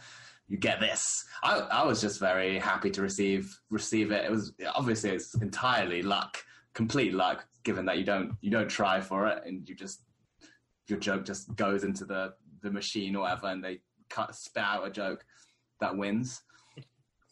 you 0.49 0.59
get 0.59 0.81
this. 0.81 1.25
I, 1.43 1.61
I 1.61 1.85
was 1.87 2.03
just 2.03 2.21
very 2.21 2.59
happy 2.59 2.91
to 2.91 3.01
receive 3.01 3.59
receive 3.71 4.11
it. 4.11 4.27
It 4.27 4.31
was 4.31 4.53
obviously 4.75 5.11
it's 5.11 5.35
entirely 5.37 6.03
luck, 6.03 6.45
complete 6.75 7.15
luck, 7.15 7.47
given 7.65 7.87
that 7.87 7.99
you 7.99 8.05
don't 8.05 8.37
you 8.41 8.51
don't 8.51 8.69
try 8.69 9.01
for 9.01 9.27
it 9.27 9.43
and 9.47 9.69
you 9.69 9.75
just 9.75 10.03
your 10.87 10.99
joke 10.99 11.25
just 11.25 11.55
goes 11.57 11.83
into 11.85 12.05
the 12.05 12.35
the 12.63 12.71
machine 12.71 13.17
or 13.17 13.21
whatever, 13.23 13.49
and 13.49 13.63
they 13.65 13.81
cut 14.11 14.35
spit 14.35 14.63
out 14.63 14.87
a 14.87 14.91
joke 14.91 15.25
that 15.81 15.97
wins. 15.97 16.43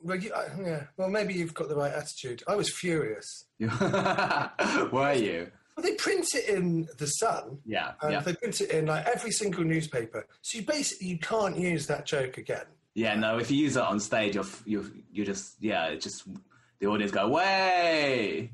Well, 0.04 0.16
you, 0.18 0.32
yeah. 0.60 0.84
Well, 0.96 1.08
maybe 1.08 1.32
you've 1.34 1.54
got 1.54 1.68
the 1.68 1.76
right 1.76 1.92
attitude. 1.92 2.42
I 2.48 2.56
was 2.56 2.68
furious. 2.74 3.44
Were 3.60 5.12
you? 5.14 5.50
Well, 5.76 5.84
they 5.84 5.94
print 5.94 6.26
it 6.34 6.48
in 6.48 6.88
the 6.98 7.06
Sun, 7.06 7.58
Yeah, 7.64 7.92
and 8.02 8.12
yeah, 8.12 8.20
they 8.20 8.34
print 8.34 8.60
it 8.60 8.70
in 8.70 8.86
like 8.86 9.06
every 9.06 9.30
single 9.30 9.64
newspaper. 9.64 10.26
So 10.42 10.58
you 10.58 10.66
basically 10.66 11.06
you 11.08 11.18
can't 11.18 11.56
use 11.56 11.86
that 11.86 12.04
joke 12.04 12.36
again. 12.36 12.66
yeah. 12.94 13.14
No, 13.14 13.38
if 13.38 13.50
you 13.50 13.56
use 13.56 13.76
it 13.76 13.82
on 13.82 14.00
stage, 14.00 14.34
you're 14.34 14.44
you're 14.66 14.84
you 15.12 15.24
just 15.24 15.54
yeah, 15.60 15.86
it 15.86 16.00
just 16.00 16.24
the 16.80 16.86
audience 16.88 17.12
go 17.12 17.28
way. 17.28 18.50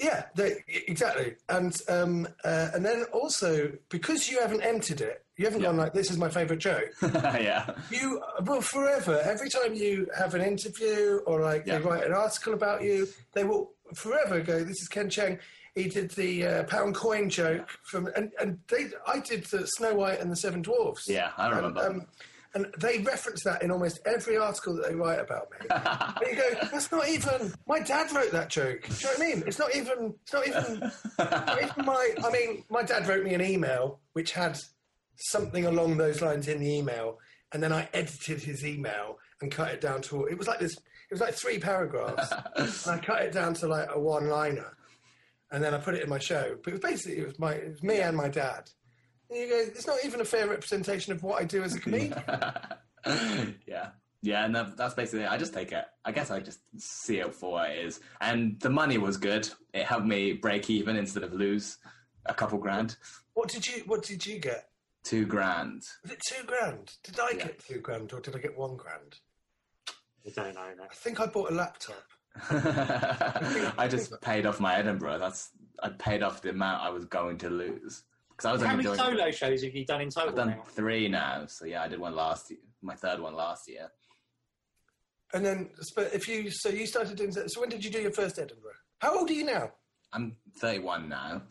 Yeah, 0.00 0.24
they, 0.34 0.64
exactly. 0.88 1.34
And 1.50 1.76
um, 1.88 2.26
uh, 2.42 2.68
and 2.74 2.84
then 2.84 3.04
also 3.12 3.70
because 3.90 4.30
you 4.30 4.40
haven't 4.40 4.62
entered 4.62 5.02
it, 5.02 5.24
you 5.36 5.44
haven't 5.44 5.60
gone 5.62 5.76
like 5.76 5.92
this 5.92 6.10
is 6.10 6.16
my 6.16 6.30
favourite 6.30 6.60
joke. 6.60 6.88
yeah, 7.02 7.70
You 7.90 8.22
will 8.46 8.62
forever. 8.62 9.20
Every 9.24 9.50
time 9.50 9.74
you 9.74 10.06
have 10.16 10.34
an 10.34 10.40
interview 10.40 11.20
or 11.26 11.40
like 11.42 11.64
Yeah. 11.66 11.78
they 11.78 11.84
write 11.84 12.04
an 12.04 12.14
article 12.14 12.54
about 12.54 12.82
you, 12.82 13.08
they 13.34 13.44
will 13.44 13.72
forever 13.94 14.40
go. 14.40 14.64
This 14.64 14.80
is 14.80 14.88
Ken 14.88 15.10
Cheng. 15.10 15.38
He 15.74 15.88
did 15.88 16.10
the 16.12 16.46
uh, 16.46 16.62
pound 16.64 16.94
coin 16.94 17.28
joke 17.30 17.68
from, 17.84 18.08
and 18.16 18.32
and 18.40 18.58
they. 18.68 18.86
I 19.06 19.20
did 19.20 19.44
the 19.46 19.66
Snow 19.66 19.94
White 19.94 20.18
and 20.20 20.32
the 20.32 20.36
Seven 20.36 20.62
Dwarfs. 20.62 21.08
yeah. 21.08 21.30
I 21.36 21.48
remember. 21.50 21.86
Um, 21.86 22.06
and 22.54 22.66
they 22.78 22.98
reference 22.98 23.44
that 23.44 23.62
in 23.62 23.70
almost 23.70 24.00
every 24.06 24.36
article 24.36 24.74
that 24.74 24.88
they 24.88 24.94
write 24.94 25.20
about 25.20 25.48
me. 25.52 25.66
and 25.70 26.30
you 26.30 26.36
go, 26.36 26.68
that's 26.70 26.90
not 26.90 27.08
even. 27.08 27.52
My 27.68 27.78
dad 27.78 28.12
wrote 28.12 28.32
that 28.32 28.48
joke. 28.48 28.82
Do 28.82 28.94
you 28.94 29.04
know 29.04 29.10
what 29.10 29.20
I 29.20 29.34
mean? 29.34 29.44
It's 29.46 29.58
not 29.58 29.74
even. 29.74 30.14
It's 30.22 30.32
not 30.32 30.48
even. 30.48 30.80
not 31.18 31.62
even 31.62 31.84
my. 31.84 32.10
I 32.24 32.30
mean, 32.30 32.64
my 32.68 32.82
dad 32.82 33.06
wrote 33.06 33.24
me 33.24 33.34
an 33.34 33.42
email 33.42 34.00
which 34.14 34.32
had 34.32 34.58
something 35.16 35.66
along 35.66 35.96
those 35.96 36.22
lines 36.22 36.48
in 36.48 36.60
the 36.60 36.72
email, 36.72 37.18
and 37.52 37.62
then 37.62 37.72
I 37.72 37.88
edited 37.92 38.42
his 38.42 38.64
email 38.64 39.18
and 39.40 39.52
cut 39.52 39.70
it 39.70 39.80
down 39.80 40.02
to. 40.02 40.26
It 40.26 40.36
was 40.36 40.48
like 40.48 40.58
this. 40.58 40.74
It 40.74 41.14
was 41.14 41.20
like 41.20 41.34
three 41.34 41.58
paragraphs, 41.58 42.32
and 42.86 43.00
I 43.00 43.04
cut 43.04 43.22
it 43.22 43.32
down 43.32 43.54
to 43.54 43.68
like 43.68 43.88
a 43.92 43.98
one-liner, 43.98 44.76
and 45.52 45.62
then 45.62 45.72
I 45.74 45.78
put 45.78 45.94
it 45.94 46.02
in 46.02 46.08
my 46.08 46.18
show. 46.18 46.56
But 46.64 46.72
it 46.72 46.82
was 46.82 46.90
basically 46.90 47.18
it 47.18 47.26
was 47.26 47.38
my. 47.38 47.52
It 47.52 47.70
was 47.70 47.82
me 47.84 48.00
and 48.00 48.16
my 48.16 48.28
dad. 48.28 48.70
And 49.30 49.38
you 49.38 49.48
go, 49.48 49.58
it's 49.58 49.86
not 49.86 49.98
even 50.04 50.20
a 50.20 50.24
fair 50.24 50.48
representation 50.48 51.12
of 51.12 51.22
what 51.22 51.40
I 51.40 51.44
do 51.44 51.62
as 51.62 51.74
a 51.74 51.80
comedian. 51.80 52.22
yeah. 53.66 53.88
Yeah, 54.22 54.44
and 54.44 54.54
that, 54.54 54.76
that's 54.76 54.92
basically 54.92 55.24
it. 55.24 55.30
I 55.30 55.38
just 55.38 55.54
take 55.54 55.72
it. 55.72 55.84
I 56.04 56.12
guess 56.12 56.30
I 56.30 56.40
just 56.40 56.60
see 56.76 57.20
it 57.20 57.32
for 57.34 57.52
what 57.52 57.70
it 57.70 57.78
is. 57.86 58.00
And 58.20 58.60
the 58.60 58.68
money 58.68 58.98
was 58.98 59.16
good. 59.16 59.48
It 59.72 59.84
helped 59.86 60.04
me 60.06 60.34
break 60.34 60.68
even 60.68 60.96
instead 60.96 61.22
of 61.22 61.32
lose 61.32 61.78
a 62.26 62.34
couple 62.34 62.58
grand. 62.58 62.96
what 63.32 63.48
did 63.48 63.66
you 63.66 63.82
What 63.86 64.02
did 64.02 64.26
you 64.26 64.38
get? 64.38 64.68
Two 65.04 65.24
grand. 65.24 65.84
Was 66.02 66.12
it 66.12 66.20
two 66.28 66.44
grand? 66.44 66.92
Did 67.02 67.18
I 67.18 67.30
Yeah. 67.30 67.44
get 67.46 67.64
two 67.66 67.78
grand 67.80 68.12
or 68.12 68.20
did 68.20 68.36
I 68.36 68.40
get 68.40 68.58
one 68.58 68.76
grand? 68.76 69.16
I 70.26 70.30
don't 70.36 70.54
know 70.54 70.60
I 70.60 70.94
think 70.94 71.18
I 71.18 71.24
bought 71.26 71.50
a 71.50 71.54
laptop. 71.54 72.04
I 73.78 73.88
just 73.90 74.20
paid 74.20 74.44
off 74.44 74.60
my 74.60 74.76
Edinburgh. 74.76 75.18
That's 75.18 75.48
I 75.82 75.88
paid 75.88 76.22
off 76.22 76.42
the 76.42 76.50
amount 76.50 76.82
I 76.82 76.90
was 76.90 77.06
going 77.06 77.38
to 77.38 77.48
lose 77.48 78.02
because 78.40 78.48
I 78.48 78.52
was 78.52 78.62
How 78.62 78.72
only 78.72 78.84
many 78.84 78.96
doing. 78.96 79.10
solo 79.10 79.30
shows 79.30 79.62
have 79.62 79.74
you 79.74 79.84
done 79.84 80.00
in 80.00 80.08
total 80.08 80.30
I've 80.30 80.36
done 80.36 80.48
now? 80.50 80.62
three 80.72 81.08
now, 81.08 81.44
so 81.46 81.66
yeah, 81.66 81.82
I 81.82 81.88
did 81.88 82.00
one 82.00 82.14
last 82.16 82.50
year. 82.50 82.60
My 82.80 82.94
third 82.94 83.20
one 83.20 83.34
last 83.34 83.68
year. 83.68 83.90
And 85.34 85.44
then, 85.44 85.70
but 85.94 86.14
if 86.14 86.26
you 86.26 86.50
so 86.50 86.70
you 86.70 86.86
started 86.86 87.16
doing 87.16 87.32
so 87.32 87.60
when 87.60 87.68
did 87.68 87.84
you 87.84 87.90
do 87.90 88.00
your 88.00 88.12
first 88.12 88.38
Edinburgh? 88.38 88.72
How 89.00 89.18
old 89.18 89.28
are 89.30 89.34
you 89.34 89.44
now? 89.44 89.72
I'm 90.12 90.36
31 90.58 91.08
now. 91.08 91.42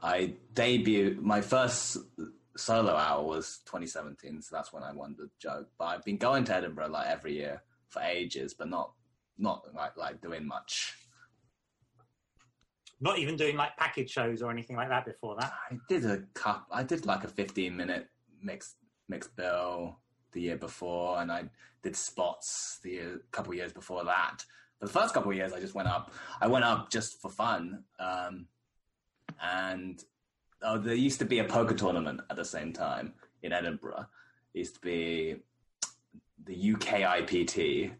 I 0.00 0.34
debuted 0.54 1.20
my 1.20 1.40
first 1.40 1.98
solo 2.56 2.94
hour 2.94 3.24
was 3.24 3.60
2017, 3.66 4.40
so 4.40 4.54
that's 4.54 4.72
when 4.72 4.84
I 4.84 4.92
won 4.92 5.16
the 5.18 5.28
joke. 5.40 5.68
But 5.76 5.86
I've 5.86 6.04
been 6.04 6.16
going 6.18 6.44
to 6.44 6.54
Edinburgh 6.54 6.88
like 6.88 7.08
every 7.08 7.34
year 7.34 7.62
for 7.88 8.00
ages, 8.02 8.54
but 8.54 8.68
not 8.68 8.92
not 9.38 9.64
like 9.74 9.96
like 9.96 10.20
doing 10.20 10.46
much. 10.46 10.94
Not 13.00 13.18
even 13.18 13.36
doing 13.36 13.56
like 13.56 13.76
package 13.76 14.10
shows 14.10 14.42
or 14.42 14.50
anything 14.50 14.76
like 14.76 14.88
that 14.88 15.04
before 15.04 15.36
that. 15.38 15.52
I 15.70 15.78
did 15.88 16.04
a 16.04 16.18
cup. 16.34 16.66
I 16.70 16.82
did 16.82 17.06
like 17.06 17.24
a 17.24 17.28
15 17.28 17.76
minute 17.76 18.08
mixed 18.42 18.76
mixed 19.08 19.34
bill 19.36 19.98
the 20.32 20.40
year 20.40 20.56
before, 20.56 21.20
and 21.20 21.30
I 21.30 21.44
did 21.82 21.96
spots 21.96 22.78
the 22.82 22.90
year, 22.90 23.20
couple 23.30 23.54
years 23.54 23.72
before 23.72 24.04
that. 24.04 24.44
But 24.80 24.92
the 24.92 24.98
first 24.98 25.14
couple 25.14 25.30
of 25.30 25.36
years, 25.36 25.52
I 25.52 25.60
just 25.60 25.74
went 25.74 25.88
up. 25.88 26.12
I 26.40 26.46
went 26.46 26.64
up 26.64 26.90
just 26.90 27.20
for 27.20 27.30
fun, 27.30 27.84
um, 27.98 28.46
and 29.42 30.02
oh, 30.62 30.78
there 30.78 30.94
used 30.94 31.18
to 31.20 31.24
be 31.24 31.38
a 31.38 31.44
poker 31.44 31.74
tournament 31.74 32.20
at 32.30 32.36
the 32.36 32.44
same 32.44 32.72
time 32.72 33.14
in 33.42 33.52
Edinburgh. 33.52 34.06
It 34.54 34.58
used 34.58 34.74
to 34.74 34.80
be 34.80 35.36
the 36.44 36.72
UK 36.72 37.00
IPT, 37.00 37.90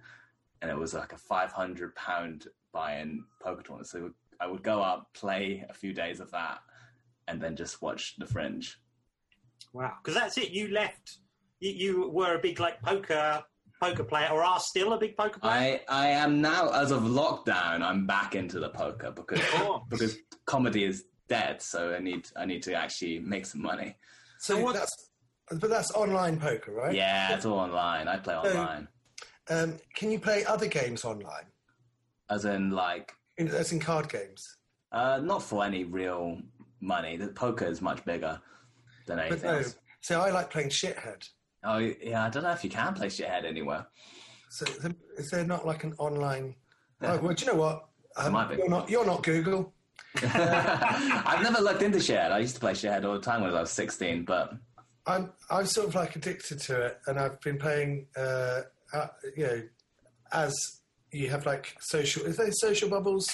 and 0.62 0.70
it 0.70 0.77
was 0.77 0.95
like 0.95 1.12
a 1.12 1.19
500 1.19 1.95
pound 1.95 2.49
buy-in 2.73 3.25
poker 3.41 3.62
tournament. 3.62 3.89
So 3.89 4.11
I 4.40 4.47
would 4.47 4.62
go 4.62 4.81
up, 4.82 5.12
play 5.15 5.65
a 5.69 5.74
few 5.74 5.93
days 5.93 6.20
of 6.20 6.31
that, 6.31 6.60
and 7.27 7.40
then 7.40 7.56
just 7.56 7.82
watch 7.82 8.15
the 8.19 8.27
Fringe. 8.27 8.78
Wow, 9.73 9.94
because 10.02 10.15
that's 10.15 10.39
it. 10.39 10.51
You 10.51 10.69
left. 10.69 11.19
You, 11.60 11.70
you 11.73 12.09
were 12.10 12.35
a 12.35 12.39
big 12.39 12.60
like 12.60 12.81
poker 12.82 13.43
poker 13.81 14.05
player, 14.05 14.28
or 14.32 14.43
are 14.43 14.60
still 14.60 14.93
a 14.93 14.98
big 14.98 15.16
poker 15.16 15.39
player. 15.40 15.81
I 15.89 16.06
I 16.06 16.06
am 16.09 16.40
now, 16.40 16.70
as 16.70 16.90
of 16.90 17.02
lockdown, 17.02 17.82
I'm 17.82 18.06
back 18.06 18.35
into 18.35 18.59
the 18.60 18.70
poker 18.70 19.10
because 19.10 19.40
because 19.90 20.16
comedy 20.47 20.85
is 20.85 21.05
dead. 21.28 21.60
So 21.60 21.94
I 21.94 21.98
need 21.98 22.28
I 22.36 22.44
need 22.47 22.62
to 22.65 22.74
actually 22.74 23.19
make 23.20 23.44
some 23.47 23.62
money. 23.62 23.97
So 24.39 24.55
So 24.56 24.62
what- 24.62 24.74
that's 24.74 25.10
but 25.51 25.70
that's 25.70 25.90
online 25.93 26.39
poker, 26.39 26.73
right? 26.73 26.94
Yeah, 26.94 27.35
it's 27.35 27.47
all 27.47 27.59
online. 27.59 28.06
I 28.06 28.19
play 28.19 28.35
online, 28.36 28.86
Um, 29.48 29.78
can 29.94 30.10
you 30.10 30.20
play 30.20 30.44
other 30.44 30.66
games 30.66 31.05
online? 31.05 31.47
as 32.31 32.44
in 32.44 32.70
like 32.70 33.15
In, 33.39 33.48
as 33.48 33.73
in 33.73 33.81
card 33.81 34.09
games. 34.09 34.56
uh, 34.93 35.20
not 35.23 35.43
for 35.43 35.65
any 35.65 35.85
real 35.85 36.39
money. 36.81 37.16
The 37.16 37.28
poker 37.28 37.66
is 37.66 37.81
much 37.81 38.05
bigger. 38.05 38.40
than 39.06 39.19
anything 39.19 39.51
no, 39.51 39.59
else. 39.59 39.77
so 40.01 40.20
I 40.20 40.31
like 40.31 40.51
playing 40.51 40.69
shithead. 40.69 41.28
Oh 41.65 41.78
yeah, 41.78 42.24
I 42.24 42.31
don't 42.31 42.43
know 42.43 42.52
if 42.52 42.62
you 42.62 42.70
can 42.70 42.94
play 42.94 43.09
shithead 43.09 43.44
anywhere. 43.44 43.86
So 44.51 44.66
is 45.16 45.31
there 45.31 45.44
not 45.44 45.66
like 45.66 45.85
an 45.85 45.94
online? 45.98 46.55
Oh, 47.02 47.19
well, 47.19 47.35
do 47.35 47.44
you 47.44 47.52
know 47.52 47.59
what? 47.59 47.89
Um, 48.16 48.32
might 48.32 48.48
be. 48.48 48.56
You're 48.56 48.69
not. 48.69 48.90
You're 48.90 49.06
not 49.06 49.23
Google. 49.23 49.73
I've 50.23 51.43
never 51.43 51.60
looked 51.60 51.82
into 51.82 51.98
shithead. 51.98 52.32
I 52.32 52.39
used 52.39 52.55
to 52.55 52.60
play 52.60 52.73
shithead 52.73 53.05
all 53.05 53.15
the 53.15 53.20
time 53.20 53.43
when 53.43 53.55
I 53.55 53.60
was 53.60 53.70
16, 53.70 54.24
but 54.24 54.55
I'm. 55.06 55.32
I'm 55.51 55.66
sort 55.66 55.89
of 55.89 55.94
like 55.94 56.16
addicted 56.16 56.60
to 56.60 56.81
it, 56.86 56.98
and 57.06 57.19
I've 57.19 57.40
been 57.40 57.59
playing. 57.59 58.06
Uh, 58.16 58.62
uh, 58.93 59.09
you 59.36 59.47
know, 59.47 59.62
as 60.32 60.55
you 61.12 61.28
have 61.30 61.47
like 61.47 61.74
social. 61.80 62.24
Is 62.24 62.36
there 62.36 62.51
social 62.52 62.89
bubbles? 62.89 63.28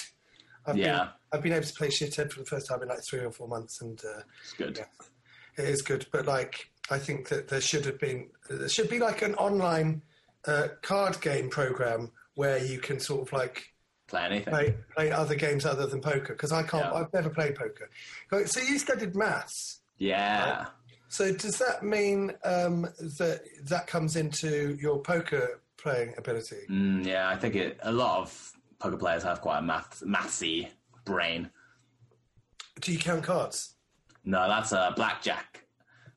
I've 0.65 0.77
Yeah. 0.77 0.97
Been, 0.97 1.07
I've 1.33 1.41
been 1.43 1.53
able 1.53 1.65
to 1.65 1.73
play 1.73 1.89
shithead 1.89 2.31
for 2.31 2.39
the 2.39 2.45
first 2.45 2.67
time 2.67 2.81
in 2.81 2.87
like 2.87 2.99
three 3.09 3.19
or 3.19 3.31
four 3.31 3.47
months, 3.47 3.81
and 3.81 3.99
uh, 4.05 4.21
it's 4.41 4.53
good. 4.53 4.77
Yeah. 4.77 5.63
it 5.63 5.69
is 5.69 5.81
good. 5.81 6.05
But 6.11 6.25
like, 6.25 6.69
I 6.89 6.97
think 6.97 7.29
that 7.29 7.47
there 7.49 7.61
should 7.61 7.85
have 7.85 7.99
been. 7.99 8.29
There 8.49 8.69
should 8.69 8.89
be 8.89 8.99
like 8.99 9.21
an 9.21 9.35
online 9.35 10.01
uh, 10.47 10.69
card 10.81 11.19
game 11.21 11.49
program 11.49 12.11
where 12.35 12.57
you 12.63 12.79
can 12.79 12.99
sort 12.99 13.27
of 13.27 13.33
like 13.33 13.71
Play 14.07 14.23
anything. 14.25 14.53
play 14.53 14.75
play 14.95 15.11
other 15.11 15.33
games 15.35 15.65
other 15.65 15.87
than 15.87 15.99
poker 16.01 16.33
because 16.33 16.51
I 16.51 16.61
can't. 16.63 16.85
Yeah. 16.85 16.93
I've 16.93 17.13
never 17.13 17.29
played 17.29 17.55
poker. 17.55 17.89
So 18.45 18.61
you 18.61 18.77
studied 18.79 19.15
maths. 19.15 19.81
Yeah. 19.97 20.67
So 21.07 21.33
does 21.33 21.57
that 21.59 21.83
mean 21.83 22.33
um, 22.43 22.83
that 23.17 23.41
that 23.63 23.87
comes 23.87 24.15
into 24.15 24.77
your 24.81 25.01
poker 25.01 25.59
playing 25.85 26.13
ability? 26.17 26.61
Mm, 26.69 27.05
yeah, 27.05 27.29
I 27.29 27.35
think 27.35 27.55
it, 27.55 27.77
a 27.83 27.91
lot 27.91 28.19
of 28.19 28.51
poker 28.79 28.97
players 28.97 29.21
have 29.23 29.39
quite 29.39 29.59
a 29.59 29.61
math, 29.61 30.01
mathsy 30.05 30.67
brain. 31.05 31.49
Do 32.81 32.91
you 32.91 32.97
count 32.97 33.23
cards? 33.23 33.75
No, 34.23 34.47
that's 34.47 34.71
a 34.71 34.93
blackjack. 34.95 35.65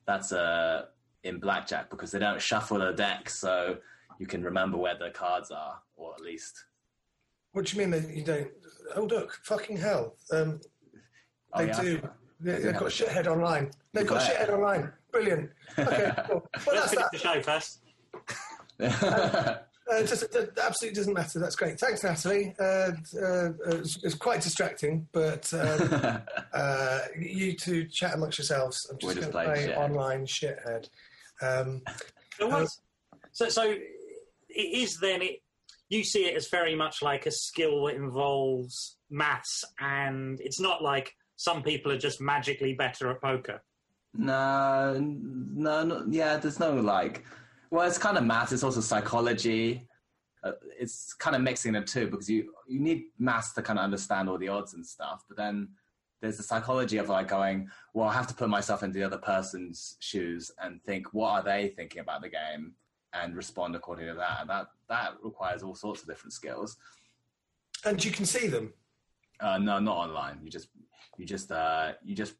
That's 0.07 0.31
a 0.31 0.87
in 1.23 1.39
blackjack 1.39 1.91
because 1.91 2.09
they 2.11 2.17
don't 2.19 2.41
shuffle 2.41 2.79
the 2.79 2.91
deck, 2.93 3.29
so 3.29 3.77
you 4.19 4.25
can 4.25 4.43
remember 4.43 4.77
where 4.77 4.97
the 4.97 5.11
cards 5.11 5.51
are, 5.51 5.79
or 5.95 6.15
at 6.15 6.21
least. 6.21 6.65
What 7.51 7.65
do 7.67 7.75
you 7.75 7.79
mean 7.81 7.91
that 7.91 8.09
you 8.09 8.23
don't? 8.23 8.49
Oh 8.95 9.03
look, 9.03 9.37
fucking 9.43 9.77
hell! 9.77 10.15
Um, 10.33 10.59
Oh, 11.53 11.59
they 11.61 11.67
yeah. 11.67 11.81
do. 11.81 12.09
They, 12.41 12.59
they've 12.59 12.73
got 12.77 12.99
Yeah. 12.99 13.07
shithead 13.07 13.27
online. 13.27 13.71
They've 13.93 14.05
got 14.07 14.21
Yeah. 14.21 14.45
shithead 14.45 14.49
online. 14.53 14.91
Brilliant. 15.11 15.49
Okay, 15.79 16.11
cool. 16.27 16.47
Well, 16.65 16.75
Let's 16.75 16.91
that's 16.91 16.93
finish 16.93 17.03
that. 17.03 17.11
the 17.11 17.17
show 17.17 17.41
first. 17.41 17.81
Uh, 18.79 19.55
it 19.91 20.07
just, 20.07 20.23
it 20.35 20.57
absolutely 20.61 20.95
doesn't 20.95 21.13
matter. 21.13 21.39
That's 21.39 21.55
great. 21.55 21.79
Thanks, 21.79 22.03
Natalie. 22.03 22.53
Uh, 22.59 22.91
uh, 23.21 23.49
it's, 23.67 23.99
it's 24.03 24.15
quite 24.15 24.41
distracting, 24.41 25.07
but 25.11 25.51
um, 25.53 26.21
uh, 26.53 26.99
you 27.19 27.53
two 27.53 27.85
chat 27.85 28.13
amongst 28.15 28.37
yourselves. 28.37 28.77
I'm 28.91 28.97
just 28.99 29.15
just 29.15 29.31
going 29.31 29.45
to 29.47 29.51
play 29.53 29.67
shithead. 29.67 29.77
online 29.77 30.25
shithead. 30.25 30.89
Um, 31.41 31.81
So, 32.37 32.47
what's- 32.47 32.81
so, 33.31 33.49
so 33.49 33.63
it 33.63 33.81
is 34.49 34.97
then 34.99 35.21
it. 35.21 35.41
You 35.89 36.03
see 36.03 36.25
it 36.25 36.35
as 36.35 36.49
very 36.49 36.75
much 36.75 37.01
like 37.01 37.25
a 37.25 37.31
skill 37.31 37.85
that 37.85 37.95
involves 37.95 38.97
maths, 39.09 39.63
and 39.79 40.39
it's 40.39 40.59
not 40.59 40.83
like 40.83 41.13
some 41.35 41.63
people 41.63 41.91
are 41.91 41.97
just 41.97 42.21
magically 42.21 42.73
better 42.73 43.09
at 43.09 43.21
poker. 43.21 43.61
no, 44.13 44.99
no, 44.99 45.83
no, 45.83 46.05
yeah, 46.09 46.37
there's 46.37 46.59
no 46.59 46.73
like. 46.75 47.23
Well, 47.71 47.87
it's 47.87 47.97
kind 47.97 48.17
of 48.17 48.23
math. 48.23 48.51
It's 48.51 48.63
also 48.63 48.81
psychology. 48.81 49.87
Uh, 50.43 50.53
it's 50.79 51.13
kind 51.13 51.35
of 51.35 51.41
mixing 51.41 51.73
the 51.73 51.81
two 51.81 52.07
because 52.07 52.29
you 52.29 52.53
you 52.67 52.79
need 52.79 53.05
maths 53.19 53.53
to 53.53 53.61
kind 53.61 53.77
of 53.77 53.83
understand 53.83 54.29
all 54.29 54.37
the 54.37 54.47
odds 54.47 54.73
and 54.73 54.85
stuff, 54.85 55.23
but 55.27 55.37
then 55.37 55.69
there's 56.21 56.37
the 56.37 56.43
psychology 56.43 56.97
of 56.97 57.09
like 57.09 57.27
going, 57.27 57.69
well, 57.93 58.07
I 58.07 58.13
have 58.13 58.27
to 58.27 58.33
put 58.33 58.49
myself 58.49 58.83
into 58.83 58.99
the 58.99 59.05
other 59.05 59.17
person's 59.17 59.95
shoes 59.99 60.51
and 60.61 60.83
think, 60.83 61.13
what 61.13 61.31
are 61.31 61.43
they 61.43 61.69
thinking 61.69 62.01
about 62.01 62.21
the 62.21 62.29
game, 62.29 62.73
and 63.13 63.35
respond 63.35 63.75
according 63.75 64.07
to 64.07 64.13
that. 64.13 64.41
And 64.41 64.49
that 64.49 64.67
that 64.89 65.13
requires 65.23 65.63
all 65.63 65.75
sorts 65.75 66.01
of 66.01 66.07
different 66.07 66.33
skills. 66.33 66.77
and 67.85 68.03
you 68.03 68.11
can 68.11 68.25
see 68.25 68.47
them. 68.47 68.73
Uh, 69.39 69.57
no, 69.57 69.79
not 69.79 69.95
online. 69.95 70.39
You 70.43 70.49
just, 70.49 70.67
you 71.17 71.25
just, 71.25 71.51
uh, 71.51 71.93
you 72.03 72.15
just. 72.15 72.33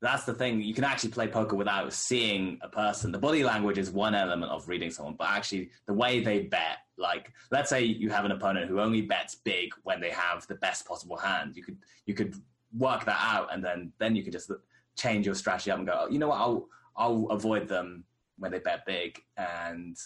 That's 0.00 0.24
the 0.24 0.34
thing. 0.34 0.62
You 0.62 0.74
can 0.74 0.84
actually 0.84 1.10
play 1.10 1.26
poker 1.26 1.56
without 1.56 1.92
seeing 1.92 2.58
a 2.62 2.68
person. 2.68 3.10
The 3.10 3.18
body 3.18 3.42
language 3.42 3.78
is 3.78 3.90
one 3.90 4.14
element 4.14 4.52
of 4.52 4.68
reading 4.68 4.90
someone, 4.90 5.16
but 5.18 5.28
actually 5.28 5.70
the 5.86 5.94
way 5.94 6.20
they 6.20 6.42
bet. 6.42 6.78
Like, 6.96 7.32
let's 7.50 7.68
say 7.70 7.82
you 7.82 8.10
have 8.10 8.24
an 8.24 8.30
opponent 8.32 8.68
who 8.68 8.80
only 8.80 9.02
bets 9.02 9.34
big 9.36 9.72
when 9.82 10.00
they 10.00 10.10
have 10.10 10.46
the 10.46 10.54
best 10.56 10.86
possible 10.86 11.16
hand. 11.16 11.56
You 11.56 11.64
could, 11.64 11.78
you 12.06 12.14
could 12.14 12.36
work 12.76 13.04
that 13.06 13.18
out, 13.20 13.52
and 13.52 13.64
then 13.64 13.92
then 13.98 14.14
you 14.14 14.22
could 14.22 14.32
just 14.32 14.50
change 14.96 15.26
your 15.26 15.34
strategy 15.34 15.70
up 15.70 15.78
and 15.78 15.86
go. 15.86 15.96
"Oh, 16.02 16.10
You 16.10 16.18
know 16.18 16.28
what? 16.28 16.38
I'll 16.38 16.68
I'll 16.96 17.26
avoid 17.30 17.68
them 17.68 18.04
when 18.38 18.52
they 18.52 18.58
bet 18.58 18.84
big, 18.86 19.20
and 19.36 19.96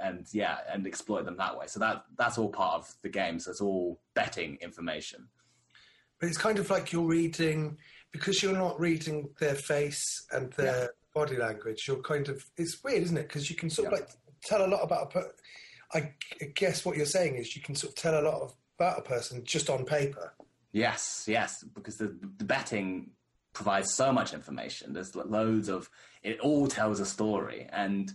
and 0.00 0.26
yeah, 0.32 0.58
and 0.72 0.86
exploit 0.86 1.24
them 1.24 1.36
that 1.38 1.56
way. 1.58 1.66
So 1.66 1.80
that 1.80 2.04
that's 2.18 2.38
all 2.38 2.48
part 2.48 2.74
of 2.74 2.94
the 3.02 3.08
game. 3.08 3.38
So 3.38 3.50
it's 3.50 3.60
all 3.60 4.00
betting 4.14 4.58
information. 4.60 5.28
But 6.20 6.28
it's 6.28 6.38
kind 6.38 6.58
of 6.58 6.70
like 6.70 6.92
you're 6.92 7.02
reading 7.06 7.78
because 8.12 8.42
you're 8.42 8.52
not 8.52 8.78
reading 8.78 9.28
their 9.40 9.54
face 9.54 10.26
and 10.32 10.52
their 10.52 10.90
body 11.14 11.36
language. 11.36 11.84
You're 11.88 12.02
kind 12.02 12.28
of 12.28 12.44
it's 12.56 12.82
weird, 12.84 13.02
isn't 13.02 13.16
it? 13.16 13.28
Because 13.28 13.50
you 13.50 13.56
can 13.56 13.70
sort 13.70 13.88
of 13.88 13.94
like 13.94 14.08
tell 14.44 14.64
a 14.64 14.68
lot 14.68 14.82
about 14.82 15.14
a. 15.16 15.24
I 15.94 16.14
guess 16.54 16.86
what 16.86 16.96
you're 16.96 17.04
saying 17.04 17.36
is 17.36 17.54
you 17.54 17.60
can 17.60 17.74
sort 17.74 17.92
of 17.92 17.96
tell 17.96 18.18
a 18.18 18.24
lot 18.24 18.40
of, 18.40 18.54
about 18.78 18.98
a 18.98 19.02
person 19.02 19.44
just 19.44 19.68
on 19.68 19.84
paper. 19.84 20.32
Yes, 20.72 21.26
yes, 21.28 21.62
because 21.62 21.98
the, 21.98 22.16
the 22.38 22.44
betting 22.44 23.10
provides 23.52 23.92
so 23.92 24.10
much 24.10 24.32
information. 24.32 24.94
There's 24.94 25.14
loads 25.14 25.68
of 25.68 25.90
it. 26.22 26.40
All 26.40 26.66
tells 26.66 27.00
a 27.00 27.06
story, 27.06 27.68
and 27.72 28.10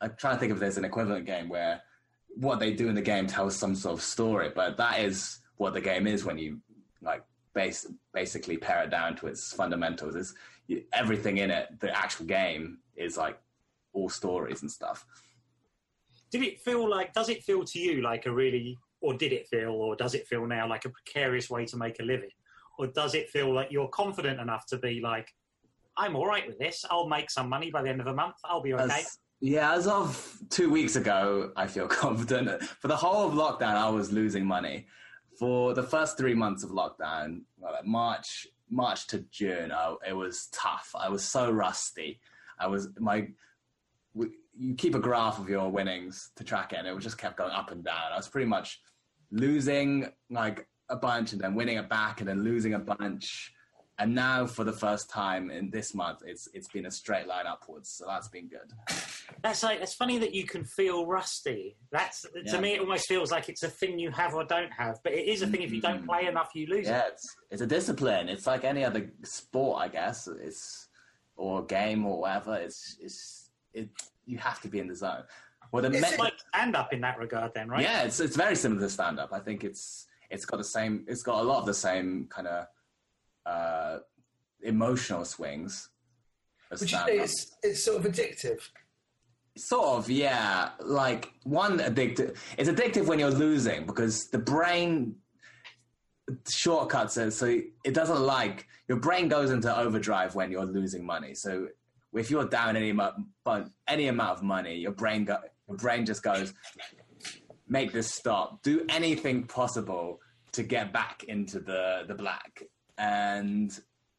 I'm 0.00 0.14
trying 0.18 0.34
to 0.34 0.40
think 0.40 0.52
if 0.52 0.58
there's 0.58 0.76
an 0.76 0.84
equivalent 0.84 1.24
game 1.24 1.48
where 1.48 1.82
what 2.36 2.60
they 2.60 2.72
do 2.72 2.88
in 2.88 2.94
the 2.94 3.02
game 3.02 3.26
tells 3.26 3.56
some 3.56 3.74
sort 3.74 3.94
of 3.94 4.02
story. 4.02 4.50
But 4.54 4.76
that 4.76 5.00
is 5.00 5.38
what 5.56 5.72
the 5.72 5.80
game 5.80 6.06
is 6.06 6.24
when 6.24 6.38
you 6.38 6.60
like 7.00 7.24
base 7.54 7.86
basically 8.14 8.56
pare 8.56 8.84
it 8.84 8.90
down 8.90 9.16
to 9.16 9.26
its 9.26 9.52
fundamentals. 9.52 10.14
Is 10.14 10.34
everything 10.92 11.38
in 11.38 11.50
it? 11.50 11.68
The 11.80 11.96
actual 11.96 12.26
game 12.26 12.78
is 12.96 13.16
like 13.16 13.38
all 13.92 14.08
stories 14.08 14.62
and 14.62 14.70
stuff. 14.70 15.04
Did 16.30 16.42
it 16.42 16.60
feel 16.60 16.88
like? 16.88 17.12
Does 17.12 17.28
it 17.28 17.42
feel 17.42 17.64
to 17.64 17.78
you 17.78 18.02
like 18.02 18.26
a 18.26 18.32
really, 18.32 18.78
or 19.00 19.14
did 19.14 19.32
it 19.32 19.46
feel, 19.48 19.70
or 19.70 19.96
does 19.96 20.14
it 20.14 20.26
feel 20.26 20.46
now 20.46 20.68
like 20.68 20.84
a 20.84 20.90
precarious 20.90 21.50
way 21.50 21.66
to 21.66 21.76
make 21.76 22.00
a 22.00 22.02
living, 22.02 22.30
or 22.78 22.86
does 22.86 23.14
it 23.14 23.28
feel 23.28 23.52
like 23.52 23.70
you're 23.70 23.88
confident 23.88 24.40
enough 24.40 24.66
to 24.66 24.78
be 24.78 25.00
like, 25.00 25.28
I'm 25.96 26.16
all 26.16 26.26
right 26.26 26.46
with 26.46 26.58
this. 26.58 26.84
I'll 26.90 27.08
make 27.08 27.30
some 27.30 27.48
money 27.48 27.70
by 27.70 27.82
the 27.82 27.90
end 27.90 28.00
of 28.00 28.06
the 28.06 28.14
month. 28.14 28.36
I'll 28.44 28.62
be 28.62 28.72
okay. 28.74 29.00
As, 29.00 29.18
yeah, 29.40 29.74
as 29.74 29.86
of 29.86 30.38
two 30.48 30.70
weeks 30.70 30.96
ago, 30.96 31.52
I 31.56 31.66
feel 31.66 31.86
confident. 32.04 32.62
For 32.62 32.88
the 32.88 32.96
whole 32.96 33.26
of 33.28 33.34
lockdown, 33.34 33.74
I 33.74 33.88
was 33.90 34.12
losing 34.12 34.46
money. 34.46 34.86
For 35.42 35.74
the 35.74 35.82
first 35.82 36.16
three 36.16 36.34
months 36.34 36.62
of 36.62 36.70
lockdown, 36.70 37.40
March, 37.82 38.46
March 38.70 39.08
to 39.08 39.24
June, 39.32 39.72
I, 39.72 39.96
it 40.08 40.12
was 40.12 40.46
tough. 40.52 40.94
I 40.96 41.08
was 41.08 41.24
so 41.24 41.50
rusty. 41.50 42.20
I 42.60 42.68
was 42.68 42.90
my. 43.00 43.26
we- 44.14 44.36
You 44.56 44.76
keep 44.76 44.94
a 44.94 45.00
graph 45.00 45.40
of 45.40 45.48
your 45.48 45.68
winnings 45.68 46.30
to 46.36 46.44
track 46.44 46.72
it, 46.72 46.76
and 46.78 46.86
it 46.86 46.96
just 47.00 47.18
kept 47.18 47.38
going 47.38 47.50
up 47.50 47.72
and 47.72 47.82
down. 47.82 48.12
I 48.12 48.16
was 48.16 48.28
pretty 48.28 48.46
much 48.46 48.82
losing 49.32 50.12
like 50.30 50.68
a 50.88 50.94
bunch, 50.94 51.32
and 51.32 51.40
then 51.40 51.56
winning 51.56 51.76
it 51.78 51.88
back, 51.88 52.20
and 52.20 52.28
then 52.28 52.44
losing 52.44 52.74
a 52.74 52.78
bunch. 52.78 53.52
And 53.98 54.14
now, 54.14 54.46
for 54.46 54.64
the 54.64 54.72
first 54.72 55.10
time 55.10 55.50
in 55.50 55.70
this 55.70 55.94
month, 55.94 56.20
it's 56.24 56.48
it's 56.54 56.66
been 56.68 56.86
a 56.86 56.90
straight 56.90 57.26
line 57.26 57.46
upwards. 57.46 57.90
So 57.90 58.06
that's 58.06 58.28
been 58.28 58.48
good. 58.48 58.72
That's 59.42 59.62
like 59.62 59.80
it's 59.80 59.94
funny 59.94 60.18
that 60.18 60.34
you 60.34 60.44
can 60.46 60.64
feel 60.64 61.06
rusty. 61.06 61.76
That's 61.90 62.24
Yeah. 62.34 62.52
to 62.52 62.60
me, 62.60 62.72
it 62.74 62.80
almost 62.80 63.06
feels 63.06 63.30
like 63.30 63.48
it's 63.48 63.62
a 63.62 63.68
thing 63.68 63.98
you 63.98 64.10
have 64.10 64.34
or 64.34 64.44
don't 64.44 64.72
have. 64.72 64.98
But 65.04 65.12
it 65.12 65.26
is 65.28 65.42
a 65.42 65.46
thing. 65.46 65.62
If 65.62 65.72
you 65.72 65.80
don't 65.82 66.02
Mhm. 66.02 66.06
play 66.06 66.26
enough, 66.26 66.50
you 66.54 66.66
lose 66.66 66.86
Yeah, 66.88 67.02
it. 67.06 67.12
it's 67.12 67.36
it's 67.50 67.62
a 67.62 67.66
discipline. 67.66 68.28
It's 68.30 68.46
like 68.46 68.64
any 68.64 68.82
other 68.84 69.10
sport, 69.24 69.82
I 69.82 69.88
guess. 69.88 70.26
It's 70.26 70.88
or 71.36 71.64
game 71.66 72.04
or 72.06 72.18
whatever. 72.22 72.56
It's 72.56 72.96
it's 73.00 73.50
it. 73.74 73.90
You 74.24 74.38
have 74.38 74.60
to 74.62 74.68
be 74.68 74.78
in 74.78 74.88
the 74.88 74.96
zone. 74.96 75.24
Well, 75.70 75.82
the 75.82 75.90
me- 75.90 75.98
It's 75.98 76.18
like 76.18 76.38
stand 76.54 76.74
up 76.76 76.92
in 76.92 77.00
that 77.02 77.18
regard, 77.18 77.52
then, 77.54 77.68
right? 77.68 77.82
yeah, 77.82 78.02
it's 78.04 78.20
it's 78.20 78.36
very 78.36 78.56
similar 78.56 78.80
to 78.82 78.90
stand 78.90 79.20
up. 79.20 79.32
I 79.32 79.38
think 79.40 79.64
it's 79.64 80.06
it's 80.30 80.46
got 80.46 80.56
the 80.56 80.64
same. 80.64 81.04
It's 81.06 81.22
got 81.22 81.40
a 81.40 81.42
lot 81.42 81.58
of 81.60 81.66
the 81.66 81.74
same 81.74 82.26
kind 82.28 82.48
of 82.48 82.66
uh, 83.46 83.98
emotional 84.62 85.24
swings. 85.24 85.90
Would 86.70 86.80
you 86.80 86.88
say 86.88 87.18
it's 87.18 87.56
it's 87.62 87.84
sort 87.84 88.04
of 88.04 88.10
addictive? 88.10 88.60
Sort 89.56 89.98
of, 89.98 90.10
yeah. 90.10 90.70
Like 90.80 91.32
one 91.44 91.78
addictive. 91.78 92.36
It's 92.56 92.70
addictive 92.70 93.06
when 93.06 93.18
you're 93.18 93.30
losing 93.30 93.84
because 93.84 94.28
the 94.28 94.38
brain 94.38 95.16
shortcuts 96.48 97.16
it, 97.18 97.32
so 97.32 97.60
it 97.84 97.92
doesn't 97.92 98.20
like 98.20 98.66
your 98.88 98.98
brain 98.98 99.28
goes 99.28 99.50
into 99.50 99.76
overdrive 99.76 100.34
when 100.34 100.50
you're 100.50 100.64
losing 100.64 101.04
money. 101.04 101.34
So 101.34 101.68
if 102.14 102.30
you're 102.30 102.48
down 102.48 102.76
any 102.76 102.90
amount, 102.90 103.26
but 103.44 103.68
any 103.88 104.08
amount 104.08 104.38
of 104.38 104.42
money, 104.42 104.76
your 104.76 104.92
brain 104.92 105.24
go, 105.24 105.38
your 105.68 105.76
brain 105.76 106.06
just 106.06 106.22
goes, 106.22 106.54
make 107.68 107.92
this 107.92 108.10
stop. 108.10 108.62
Do 108.62 108.84
anything 108.88 109.44
possible 109.44 110.20
to 110.52 110.62
get 110.62 110.92
back 110.92 111.24
into 111.24 111.60
the 111.60 112.04
the 112.06 112.14
black. 112.14 112.62
And 113.02 113.72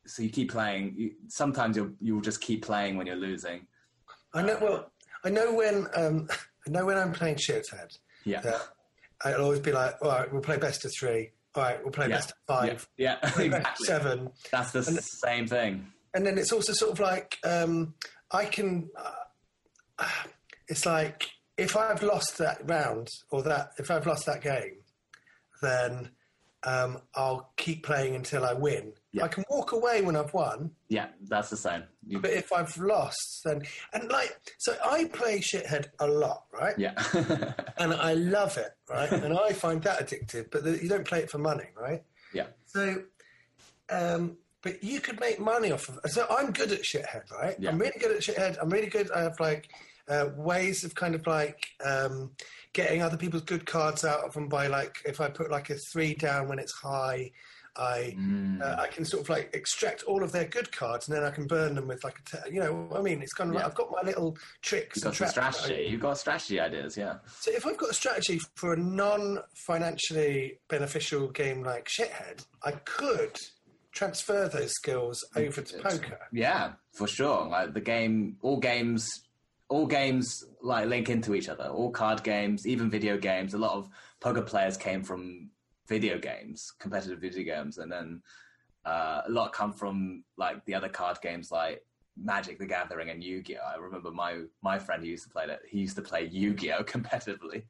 so 0.05 0.21
you 0.21 0.29
keep 0.29 0.51
playing. 0.51 0.93
You, 0.97 1.11
sometimes 1.29 1.77
you'll 1.77 1.91
you'll 2.01 2.21
just 2.21 2.41
keep 2.41 2.63
playing 2.65 2.97
when 2.97 3.07
you're 3.07 3.15
losing. 3.15 3.65
I 4.33 4.41
know. 4.41 4.57
Well, 4.61 4.91
I 5.23 5.29
know 5.29 5.53
when 5.53 5.87
um, 5.95 6.27
I 6.67 6.69
know 6.69 6.85
when 6.85 6.97
I'm 6.97 7.13
playing 7.13 7.35
shithead. 7.37 7.97
Yeah. 8.25 8.59
I'll 9.25 9.41
always 9.41 9.61
be 9.61 9.71
like, 9.71 9.95
all 10.01 10.09
right, 10.09 10.31
we'll 10.31 10.41
play 10.41 10.57
best 10.57 10.83
of 10.83 10.91
three. 10.99 11.31
All 11.55 11.63
right, 11.63 11.81
we'll 11.81 11.91
play 11.93 12.07
Yeah. 12.09 12.15
best 12.15 12.31
of 12.31 12.37
five. 12.45 12.87
Yeah, 12.97 13.17
yeah, 13.23 13.29
of 13.29 13.39
exactly. 13.39 13.85
seven. 13.85 14.29
That's 14.51 14.71
the 14.71 14.79
And- 14.79 14.99
same 15.01 15.47
thing. 15.47 15.87
and 16.13 16.25
then 16.25 16.37
it's 16.37 16.51
also 16.51 16.73
sort 16.73 16.91
of 16.91 16.99
like 16.99 17.37
um, 17.45 17.93
I 18.31 18.45
can. 18.45 18.89
Uh, 18.97 20.05
it's 20.67 20.85
like 20.85 21.29
if 21.57 21.77
I've 21.77 22.03
lost 22.03 22.37
that 22.39 22.67
round 22.69 23.07
or 23.31 23.43
that 23.43 23.69
if 23.77 23.89
I've 23.91 24.05
lost 24.07 24.25
that 24.25 24.41
game, 24.41 24.77
then 25.61 26.09
um, 26.65 26.99
I'll 27.15 27.51
keep 27.57 27.83
playing 27.85 28.15
until 28.15 28.45
I 28.45 28.53
win. 28.53 28.93
Yeah. 29.11 29.25
I 29.25 29.27
can 29.27 29.43
walk 29.49 29.73
away 29.73 30.01
when 30.01 30.15
I've 30.15 30.33
won, 30.33 30.71
Yeah, 30.89 31.07
that's 31.27 31.49
the 31.49 31.57
same. 31.57 31.83
You, 32.07 32.19
but 32.19 32.31
if 32.31 32.51
I've 32.53 32.75
lost, 32.77 33.41
then 33.45 33.61
and 33.93 34.09
like 34.09 34.37
so 34.59 34.75
I 34.83 35.05
play 35.05 35.39
shithead 35.39 35.87
a 35.99 36.07
lot, 36.07 36.45
right? 36.51 36.73
yeah, 36.77 36.93
And 37.77 37.93
I 37.93 38.13
love 38.13 38.57
it, 38.57 38.71
right? 38.89 39.11
and 39.25 39.37
I 39.37 39.53
find 39.53 39.81
that 39.83 39.99
addictive, 40.07 40.49
but 40.51 40.63
the, 40.63 40.81
you 40.81 40.89
don't 40.89 41.05
play 41.07 41.19
it 41.19 41.29
for 41.29 41.37
money, 41.37 41.67
right? 41.79 42.01
yeah, 42.33 42.47
So, 42.65 43.03
um, 43.89 44.37
but 44.61 44.83
you 44.83 45.01
could 45.01 45.19
make 45.19 45.39
money 45.39 45.71
off 45.71 45.89
of. 45.89 45.99
So 46.11 46.25
I'm 46.29 46.51
good 46.51 46.71
at 46.71 46.83
shithead, 46.83 47.29
right? 47.31 47.55
Yeah. 47.59 47.69
I'm 47.71 47.77
really 47.79 47.99
good 47.99 48.11
at 48.15 48.21
shithead. 48.21 48.57
I'm 48.61 48.69
really 48.69 48.87
good. 48.87 49.11
I 49.11 49.21
have 49.23 49.39
like 49.39 49.69
uh, 50.07 50.29
ways 50.35 50.83
of 50.83 50.95
kind 50.95 51.15
of 51.15 51.27
like 51.27 51.65
um, 51.85 52.31
getting 52.73 53.01
other 53.01 53.17
people's 53.17 53.43
good 53.43 53.65
cards 53.65 54.03
out 54.03 54.21
of 54.25 54.33
them 54.33 54.47
by 54.47 54.67
like 54.67 54.97
if 55.05 55.21
I 55.21 55.29
put 55.29 55.49
like 55.51 55.69
a 55.69 55.75
three 55.91 56.13
down 56.15 56.47
when 56.47 56.59
it's 56.59 56.73
high. 56.73 57.31
I 57.75 58.13
Mm. 58.15 58.61
uh, 58.61 58.79
I 58.79 58.85
can 58.85 59.03
sort 59.03 59.23
of 59.23 59.29
like 59.29 59.49
extract 59.55 60.03
all 60.03 60.23
of 60.23 60.31
their 60.31 60.45
good 60.45 60.71
cards 60.71 61.07
and 61.07 61.17
then 61.17 61.23
I 61.23 61.31
can 61.31 61.47
burn 61.47 61.73
them 61.73 61.87
with 61.87 62.03
like 62.03 62.19
a 62.31 62.51
you 62.51 62.59
know 62.59 62.87
I 62.95 63.01
mean 63.01 63.19
it's 63.23 63.33
kind 63.33 63.49
of 63.49 63.55
like 63.55 63.65
I've 63.65 63.73
got 63.73 63.89
my 63.89 64.03
little 64.03 64.37
tricks 64.61 64.97
You've 64.97 65.05
and 65.07 65.17
got 65.17 65.29
strategy. 65.31 65.87
You've 65.89 65.99
got 66.01 66.19
strategy 66.19 66.59
ideas. 66.59 66.95
Yeah, 66.95 67.15
So 67.39 67.49
if 67.51 67.65
I've 67.65 67.77
got 67.77 67.89
a 67.89 67.93
strategy 67.95 68.39
for 68.57 68.73
a 68.73 68.77
non-financially 68.77 70.59
beneficial 70.69 71.27
game 71.29 71.63
like 71.63 71.87
Shithead, 71.87 72.45
I 72.63 72.71
could 72.71 73.37
transfer 73.91 74.47
those 74.47 74.71
skills 74.73 75.19
over 75.35 75.61
to 75.61 75.77
poker. 75.79 76.19
yeah, 76.31 76.73
for 76.93 77.07
sure. 77.07 77.47
Like 77.47 77.73
the 77.73 77.81
game, 77.81 78.37
all 78.41 78.59
games, 78.59 79.09
all 79.73 79.87
games 79.87 80.45
like 80.61 80.85
link 80.87 81.09
into 81.09 81.33
each 81.33 81.49
other. 81.49 81.63
All 81.63 81.89
card 81.89 82.21
games, 82.21 82.67
even 82.67 82.91
video 82.91 83.17
games. 83.17 83.55
A 83.55 83.57
lot 83.57 83.73
of 83.75 83.89
poker 84.19 84.43
players 84.43 84.77
came 84.77 85.03
from 85.03 85.49
video 85.87 86.19
games, 86.19 86.71
competitive 86.79 87.19
video 87.19 87.43
games, 87.43 87.79
and 87.79 87.91
then 87.91 88.21
uh, 88.85 89.21
a 89.25 89.31
lot 89.31 89.51
come 89.51 89.73
from 89.73 90.23
like 90.37 90.63
the 90.65 90.75
other 90.75 90.89
card 90.89 91.17
games 91.23 91.51
like 91.51 91.83
Magic 92.15 92.59
the 92.59 92.67
Gathering 92.67 93.09
and 93.09 93.23
Yu-Gi-Oh. 93.23 93.65
I 93.73 93.77
remember 93.77 94.11
my 94.11 94.43
my 94.61 94.77
friend 94.77 95.01
who 95.01 95.09
used 95.09 95.23
to 95.23 95.31
play 95.31 95.47
that. 95.47 95.61
He 95.67 95.79
used 95.79 95.95
to 95.95 96.03
play 96.03 96.25
Yu-Gi-Oh 96.25 96.83
competitively. 96.95 97.63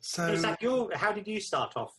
So 0.00 0.34
Zach, 0.36 0.62
you 0.62 0.90
how 0.94 1.12
did 1.12 1.28
you 1.28 1.38
start 1.38 1.74
off? 1.76 1.92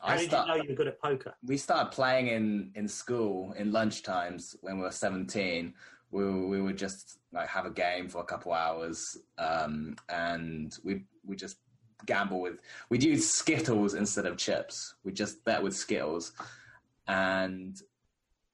How 0.00 0.14
I 0.14 0.16
did 0.16 0.28
start- 0.30 0.46
you 0.48 0.54
know 0.54 0.62
you 0.62 0.68
were 0.70 0.76
good 0.76 0.88
at 0.88 0.98
poker? 1.02 1.34
we 1.44 1.58
started 1.58 1.92
playing 1.92 2.28
in 2.28 2.70
in 2.74 2.88
school 2.88 3.52
in 3.52 3.70
lunch 3.70 4.02
times 4.02 4.56
when 4.62 4.78
we 4.78 4.84
were 4.84 4.90
17 4.92 5.74
we, 6.10 6.24
we 6.24 6.60
would 6.60 6.78
just 6.78 7.18
like 7.32 7.48
have 7.48 7.66
a 7.66 7.70
game 7.70 8.08
for 8.08 8.20
a 8.20 8.24
couple 8.24 8.52
hours 8.52 9.16
um, 9.38 9.96
and 10.08 10.78
we 10.84 11.04
we 11.24 11.36
just 11.36 11.58
gamble 12.06 12.40
with 12.40 12.58
we'd 12.90 13.02
use 13.02 13.28
skittles 13.28 13.94
instead 13.94 14.26
of 14.26 14.36
chips. 14.36 14.94
We 15.04 15.12
just 15.12 15.44
bet 15.44 15.62
with 15.62 15.76
skittles. 15.76 16.32
And 17.06 17.80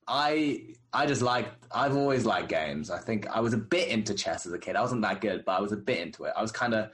i 0.07 0.61
i 0.93 1.07
just 1.07 1.23
like 1.23 1.47
i've 1.73 1.97
always 1.97 2.27
liked 2.27 2.49
games. 2.49 2.91
I 2.91 2.99
think 2.99 3.27
i 3.29 3.41
was 3.41 3.55
a 3.55 3.59
bit 3.59 3.89
into 3.89 4.15
chess 4.15 4.47
as 4.47 4.53
a 4.53 4.59
kid. 4.59 4.77
I 4.77 4.83
wasn't 4.83 5.03
that 5.03 5.21
good 5.21 5.45
but 5.45 5.53
i 5.53 5.61
was 5.61 5.73
a 5.73 5.77
bit 5.77 6.01
into 6.01 6.25
it. 6.25 6.33
I 6.37 6.43
was 6.43 6.53
kind 6.53 6.75
of 6.75 6.91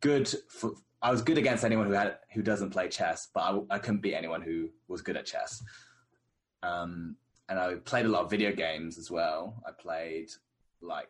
good 0.00 0.28
for 0.48 0.72
I 1.04 1.10
was 1.10 1.20
good 1.20 1.36
against 1.36 1.64
anyone 1.64 1.86
who 1.86 1.92
had 1.92 2.16
who 2.32 2.42
doesn't 2.42 2.70
play 2.70 2.88
chess, 2.88 3.28
but 3.34 3.40
I, 3.40 3.74
I 3.74 3.78
couldn't 3.78 4.00
beat 4.00 4.14
anyone 4.14 4.40
who 4.40 4.70
was 4.88 5.02
good 5.02 5.18
at 5.18 5.26
chess. 5.26 5.62
Um, 6.62 7.16
and 7.48 7.58
I 7.58 7.74
played 7.76 8.06
a 8.06 8.08
lot 8.08 8.24
of 8.24 8.30
video 8.30 8.52
games 8.52 8.98
as 8.98 9.10
well. 9.10 9.62
I 9.66 9.70
played 9.72 10.30
like 10.80 11.08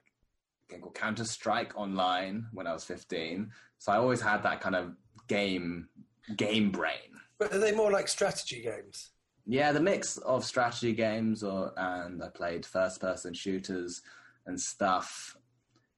a 0.68 0.72
game 0.72 0.80
called 0.80 0.94
Counter 0.94 1.24
Strike 1.24 1.72
online 1.76 2.46
when 2.52 2.66
I 2.66 2.72
was 2.72 2.84
fifteen. 2.84 3.50
So 3.78 3.92
I 3.92 3.96
always 3.96 4.20
had 4.20 4.42
that 4.42 4.60
kind 4.60 4.74
of 4.76 4.94
game 5.28 5.88
game 6.36 6.70
brain. 6.70 7.20
but 7.38 7.52
are 7.52 7.58
they 7.58 7.72
more 7.72 7.90
like 7.90 8.08
strategy 8.08 8.62
games? 8.62 9.10
Yeah, 9.46 9.72
the 9.72 9.80
mix 9.80 10.16
of 10.18 10.44
strategy 10.44 10.94
games, 10.94 11.42
or 11.42 11.72
and 11.76 12.22
I 12.22 12.28
played 12.28 12.64
first 12.64 13.00
person 13.00 13.34
shooters 13.34 14.00
and 14.46 14.58
stuff. 14.58 15.36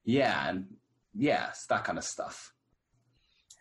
Yeah, 0.04 0.48
and 0.48 0.66
yeah, 1.14 1.52
that 1.68 1.84
kind 1.84 1.98
of 1.98 2.04
stuff. 2.04 2.52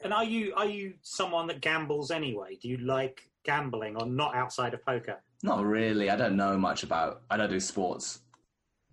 And 0.03 0.11
are 0.11 0.23
you 0.23 0.53
are 0.55 0.65
you 0.65 0.95
someone 1.01 1.47
that 1.47 1.61
gambles 1.61 2.11
anyway? 2.11 2.57
Do 2.61 2.67
you 2.67 2.77
like 2.77 3.29
gambling 3.43 3.95
or 3.95 4.05
not 4.07 4.35
outside 4.35 4.73
of 4.73 4.83
poker? 4.83 5.21
Not 5.43 5.63
really. 5.63 6.09
I 6.09 6.15
don't 6.15 6.35
know 6.35 6.57
much 6.57 6.83
about. 6.83 7.21
I 7.29 7.37
don't 7.37 7.49
do 7.49 7.59
sports. 7.59 8.19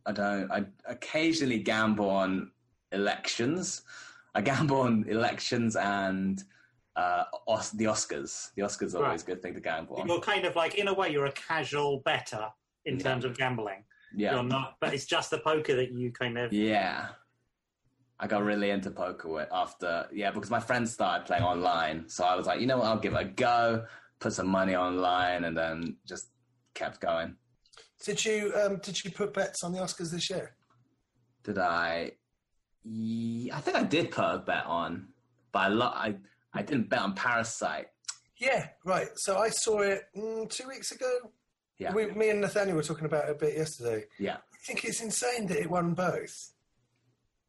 I 0.07 0.13
don't. 0.13 0.51
I 0.51 0.65
occasionally 0.87 1.59
gamble 1.61 2.09
on 2.11 2.51
elections. 2.93 3.83
I 4.35 4.41
gamble 4.41 4.81
on 4.81 5.05
elections 5.09 5.77
and 5.77 6.43
uh, 6.97 7.25
Os- 7.49 7.71
the 7.71 7.85
Oscars. 7.87 8.51
The 8.55 8.63
Oscars 8.63 8.95
are 8.95 9.05
always 9.05 9.23
a 9.23 9.27
good 9.27 9.43
thing 9.43 9.55
to 9.55 9.61
gamble 9.61 9.97
on. 9.97 10.09
You're 10.09 10.21
kind 10.21 10.45
of 10.45 10.57
like 10.57 10.75
in 10.75 10.89
a 10.89 10.95
way 10.95 11.11
you're 11.11 11.27
a 11.27 11.33
casual 11.33 12.01
bettor 12.05 12.49
in 12.85 12.97
Yeah. 12.99 13.03
terms 13.05 13.25
of 13.25 13.37
gambling. 13.37 13.85
Yeah, 14.15 14.35
You're 14.35 14.43
not, 14.45 14.77
but 14.79 14.93
it's 14.93 15.07
just 15.07 15.31
the 15.31 15.39
poker 15.39 15.75
that 15.77 15.93
you 15.93 16.13
kind 16.13 16.37
of. 16.37 16.53
yeah. 16.53 17.09
I 18.21 18.27
got 18.29 18.45
really 18.45 18.71
into 18.71 18.91
poker 18.93 19.49
after 19.51 20.07
yeah 20.13 20.31
because 20.31 20.49
my 20.51 20.61
friends 20.61 20.93
started 20.93 21.27
playing 21.27 21.43
online, 21.43 22.09
so 22.09 22.23
I 22.25 22.37
was 22.37 22.47
like, 22.47 22.61
you 22.61 22.67
know 22.67 22.77
what, 22.79 22.87
I'll 22.87 22.99
give 22.99 23.15
it 23.15 23.21
a 23.21 23.25
go. 23.25 23.85
Put 24.23 24.33
some 24.35 24.47
money 24.47 24.77
online, 24.77 25.43
and 25.43 25.57
then 25.57 25.97
just 26.07 26.29
kept 26.75 27.01
going. 27.01 27.35
Did 28.05 28.25
you 28.25 28.53
um, 28.55 28.77
did 28.79 29.03
you 29.05 29.11
put 29.11 29.35
bets 29.35 29.65
on 29.65 29.73
the 29.73 29.81
Oscars 29.81 30.13
this 30.13 30.31
year? 30.31 30.55
Did 31.43 31.59
I? 31.59 32.13
I 32.87 33.61
think 33.61 33.77
I 33.77 33.83
did 33.83 34.13
put 34.13 34.25
a 34.25 34.39
bet 34.39 34.65
on, 34.67 35.09
but 35.51 35.59
I, 35.59 35.69
lo- 35.69 35.87
I 35.93 36.15
I 36.55 36.63
didn't 36.63 36.89
bet 36.89 37.01
on 37.01 37.15
Parasite. 37.15 37.87
Yeah, 38.39 38.69
right. 38.85 39.09
So 39.17 39.39
I 39.39 39.49
saw 39.51 39.81
it 39.81 40.03
mm, 40.17 40.49
two 40.49 40.69
weeks 40.69 40.93
ago. 40.93 41.11
Yeah, 41.79 41.93
We, 41.93 42.07
me 42.13 42.31
and 42.31 42.41
Nathaniel 42.43 42.77
were 42.77 42.83
talking 42.85 43.07
about 43.07 43.25
it 43.29 43.33
a 43.33 43.35
bit 43.35 43.57
yesterday. 43.57 44.05
yeah. 44.21 44.37
I 44.37 44.57
think 44.65 44.85
it's 44.85 45.03
insane 45.03 45.47
that 45.49 45.59
it 45.59 45.69
won 45.69 45.95
both. 45.95 46.53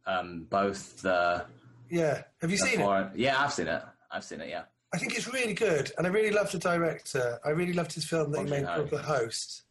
Um, 0.07 0.47
both 0.49 1.01
the. 1.03 1.45
Yeah, 1.91 2.23
have 2.41 2.49
you 2.49 2.57
the 2.57 2.65
seen 2.65 2.81
it? 2.81 3.09
Yeah, 3.15 3.39
I've 3.39 3.53
seen 3.53 3.67
it. 3.67 3.83
I've 4.11 4.23
seen 4.23 4.41
it. 4.41 4.49
Yeah, 4.49 4.63
I 4.93 4.97
think 4.97 5.15
it's 5.15 5.31
really 5.31 5.53
good, 5.53 5.91
and 5.97 6.05
I 6.05 6.09
really 6.09 6.31
loved 6.31 6.51
the 6.53 6.59
director. 6.59 7.39
I 7.43 7.49
really 7.49 7.73
loved 7.73 7.93
his 7.93 8.05
film 8.05 8.31
that 8.31 8.43
he 8.43 8.49
made 8.49 8.65
called 8.65 8.89
The 8.89 8.99
Host. 8.99 9.63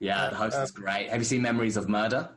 yeah. 0.00 0.28
The 0.30 0.36
host 0.36 0.58
is 0.58 0.70
great. 0.70 1.08
Have 1.10 1.20
you 1.20 1.24
seen 1.24 1.42
Memories 1.42 1.76
of 1.76 1.88
Murder? 1.88 2.28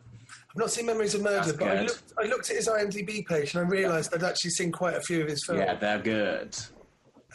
I've 0.51 0.57
not 0.57 0.69
seen 0.71 0.85
Memories 0.85 1.15
of 1.15 1.21
Murder, 1.21 1.45
That's 1.45 1.53
but 1.53 1.67
I 1.67 1.81
looked, 1.81 2.13
I 2.21 2.25
looked 2.25 2.49
at 2.49 2.57
his 2.57 2.67
IMDb 2.67 3.25
page 3.25 3.55
and 3.55 3.65
I 3.65 3.69
realised 3.69 4.13
I'd 4.13 4.23
actually 4.23 4.51
seen 4.51 4.71
quite 4.71 4.95
a 4.95 5.01
few 5.01 5.21
of 5.21 5.29
his 5.29 5.43
films. 5.45 5.61
Yeah, 5.65 5.75
they're 5.75 5.99
good. 5.99 6.57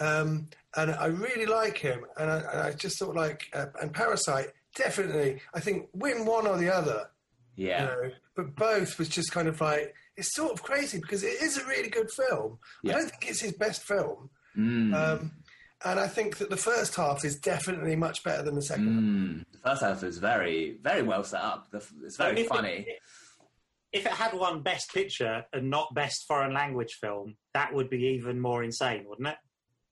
Um, 0.01 0.49
and 0.77 0.91
I 0.91 1.07
really 1.07 1.47
like 1.47 1.79
him, 1.79 2.05
and 2.19 2.31
I, 2.31 2.37
and 2.39 2.61
I 2.61 2.73
just 2.73 2.99
thought 2.99 3.15
like, 3.15 3.45
uh, 3.55 3.67
and 3.81 3.93
Parasite 3.93 4.49
definitely. 4.75 5.41
I 5.55 5.61
think 5.61 5.89
win 5.95 6.27
one 6.27 6.47
or 6.47 6.59
the 6.59 6.73
other, 6.73 7.09
Yeah, 7.57 7.81
you 7.81 7.87
know, 7.87 8.11
but 8.35 8.55
both 8.55 8.99
was 8.99 9.09
just 9.09 9.33
kind 9.33 9.49
of 9.49 9.61
like 9.61 9.95
it's 10.17 10.35
sort 10.35 10.53
of 10.53 10.63
crazy 10.63 10.99
because 11.01 11.23
it 11.23 11.43
is 11.43 11.57
a 11.57 11.65
really 11.67 11.89
good 11.89 12.11
film. 12.11 12.59
Yeah. 12.83 12.93
I 12.93 12.99
don't 12.99 13.11
think 13.11 13.31
it's 13.31 13.41
his 13.41 13.53
best 13.53 13.83
film, 13.85 14.29
Mm. 14.57 14.95
um, 14.95 15.33
and 15.85 16.01
I 16.01 16.09
think 16.09 16.39
that 16.39 16.49
the 16.51 16.57
first 16.57 16.95
half 16.95 17.25
is 17.25 17.37
definitely 17.39 17.97
much 17.97 18.25
better 18.25 18.43
than 18.43 18.55
the 18.55 18.63
second. 18.63 18.87
half. 18.87 19.03
Mm. 19.03 19.45
The 19.53 19.59
first 19.71 19.83
half 19.83 20.03
is 20.03 20.19
very, 20.19 20.79
very 20.83 21.03
well 21.03 21.23
set 21.25 21.43
up. 21.43 21.71
The, 21.71 21.85
it's 22.05 22.17
very 22.17 22.33
If 22.33 22.47
it- 22.47 22.49
funny. 22.49 22.87
If 23.93 24.05
it 24.05 24.13
had 24.13 24.35
won 24.35 24.63
Best 24.63 24.93
Picture 24.93 25.45
and 25.55 25.71
not 25.71 25.95
Best 25.95 26.27
Foreign 26.27 26.53
Language 26.53 26.99
Film, 27.01 27.37
that 27.55 27.73
would 27.73 27.89
be 27.89 27.99
even 28.19 28.39
more 28.41 28.63
insane, 28.63 29.05
wouldn't 29.09 29.29
it? 29.29 29.37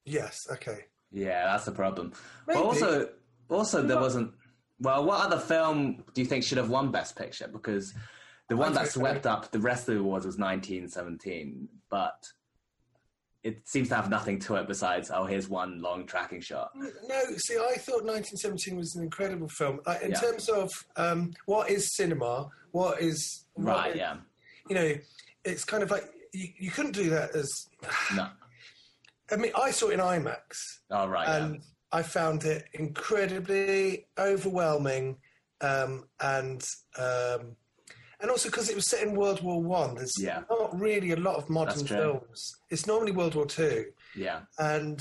Yes, 0.05 0.47
okay. 0.51 0.81
Yeah, 1.11 1.45
that's 1.47 1.65
the 1.65 1.73
problem. 1.73 2.13
Maybe. 2.47 2.59
But 2.59 2.67
also, 2.67 3.09
also 3.49 3.83
there 3.83 4.01
wasn't. 4.01 4.33
Well, 4.81 5.05
what 5.05 5.25
other 5.25 5.39
film 5.39 6.03
do 6.13 6.21
you 6.21 6.27
think 6.27 6.45
should 6.45 6.59
have 6.59 6.69
won 6.69 6.91
Best 6.91 7.17
Picture? 7.17 7.49
Because 7.49 7.95
the 8.51 8.57
one 8.57 8.75
that 8.75 8.89
swept 8.89 9.27
up 9.27 9.53
the 9.53 9.61
rest 9.61 9.89
of 9.89 9.95
the 9.95 10.01
awards 10.01 10.27
was 10.27 10.37
1917, 10.39 11.69
but 11.89 12.27
it 13.45 13.69
seems 13.69 13.89
to 13.91 13.95
have 13.95 14.09
nothing 14.11 14.39
to 14.41 14.57
it 14.57 14.67
besides 14.67 15.11
oh, 15.15 15.25
here's 15.27 15.49
one 15.49 15.81
long 15.81 16.07
tracking 16.07 16.41
shot. 16.41 16.71
No, 16.75 17.21
see, 17.37 17.55
I 17.57 17.75
thought 17.77 18.03
1917 18.05 18.77
was 18.77 18.97
an 18.97 19.03
incredible 19.05 19.49
film. 19.49 19.81
In 20.03 20.11
Yeah. 20.13 20.21
terms 20.21 20.49
of 20.49 20.71
um, 20.97 21.33
what 21.47 21.71
is 21.71 21.95
cinema, 21.95 22.49
what 22.73 23.01
is 23.01 23.45
what 23.53 23.67
Right? 23.77 23.91
is- 23.93 23.97
Yeah. 23.99 24.17
You 24.69 24.75
know, 24.75 24.95
it's 25.45 25.63
kind 25.65 25.83
of 25.83 25.91
like 25.91 26.05
you, 26.33 26.49
you 26.59 26.71
couldn't 26.71 26.93
do 26.93 27.11
that 27.11 27.37
as. 27.37 27.51
No. 28.17 28.29
I 29.31 29.37
mean, 29.37 29.53
I 29.57 29.71
saw 29.71 29.89
it 29.89 29.95
in 29.95 30.01
IMAX, 30.01 30.81
Oh, 30.91 31.07
right. 31.07 31.27
yeah. 31.29 31.37
and 31.45 31.63
I 31.93 32.03
found 32.03 32.45
it 32.45 32.65
incredibly 32.73 34.07
overwhelming, 34.19 35.17
um, 35.61 36.05
and 36.21 36.63
um, 36.99 37.57
and 38.25 38.31
also 38.31 38.49
because 38.49 38.71
it 38.71 38.75
was 38.75 38.89
set 38.89 39.03
in 39.03 39.15
World 39.15 39.43
War 39.43 39.63
One. 39.63 39.97
There's 39.97 40.15
Yeah. 40.19 40.45
not 40.49 40.81
really 40.81 41.11
a 41.11 41.17
lot 41.17 41.37
of 41.37 41.51
modern 41.51 41.87
films. 41.87 42.57
It's 42.71 42.87
normally 42.87 43.13
World 43.13 43.35
War 43.35 43.45
Two, 43.45 43.93
Yeah. 44.17 44.41
and 44.59 44.99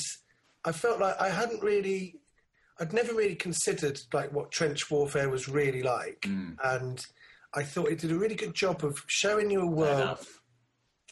I 0.66 0.74
felt 0.74 1.00
like 1.00 1.16
I 1.22 1.30
hadn't 1.30 1.64
really, 1.64 2.20
I'd 2.82 2.92
never 2.92 3.14
really 3.14 3.36
considered 3.36 3.98
like 4.12 4.34
what 4.34 4.52
trench 4.52 4.92
warfare 4.92 5.30
was 5.30 5.48
really 5.48 5.82
like, 5.84 6.20
Mm. 6.28 6.58
and 6.66 7.00
I 7.54 7.64
thought 7.64 7.88
it 7.94 8.00
did 8.00 8.12
a 8.12 8.18
really 8.20 8.36
good 8.36 8.54
job 8.54 8.84
of 8.84 9.02
showing 9.08 9.50
you 9.50 9.62
a 9.62 9.66
world 9.68 10.20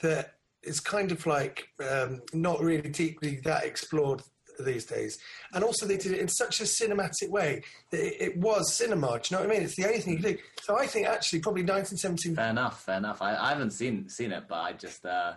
that 0.01 0.35
is 0.63 0.81
kind 0.81 1.13
of 1.13 1.25
like 1.25 1.69
um, 1.79 2.21
not 2.33 2.59
really 2.59 2.89
deeply 2.89 3.37
that 3.45 3.63
explored 3.63 4.21
these 4.61 4.85
days. 4.85 5.19
And 5.53 5.63
also, 5.63 5.85
they 5.85 5.97
did 5.97 6.13
it 6.13 6.19
in 6.19 6.27
such 6.27 6.59
a 6.61 6.63
cinematic 6.63 7.29
way 7.29 7.63
that 7.89 7.99
it, 7.99 8.21
it 8.21 8.37
was 8.37 8.73
cinema. 8.73 9.19
Do 9.19 9.21
you 9.29 9.37
know 9.37 9.43
what 9.47 9.51
I 9.51 9.53
mean? 9.55 9.63
It's 9.63 9.75
the 9.75 9.85
only 9.85 9.99
thing 9.99 10.13
you 10.17 10.19
do. 10.19 10.37
So 10.61 10.77
I 10.77 10.87
think 10.87 11.07
actually, 11.07 11.39
probably 11.39 11.63
1917. 11.63 12.35
Fair 12.35 12.49
enough. 12.49 12.83
Fair 12.83 12.97
enough. 12.97 13.21
I, 13.21 13.35
I 13.35 13.49
haven't 13.49 13.71
seen 13.71 14.07
seen 14.09 14.31
it, 14.31 14.43
but 14.47 14.55
I 14.59 14.73
just. 14.73 15.05
Uh, 15.05 15.33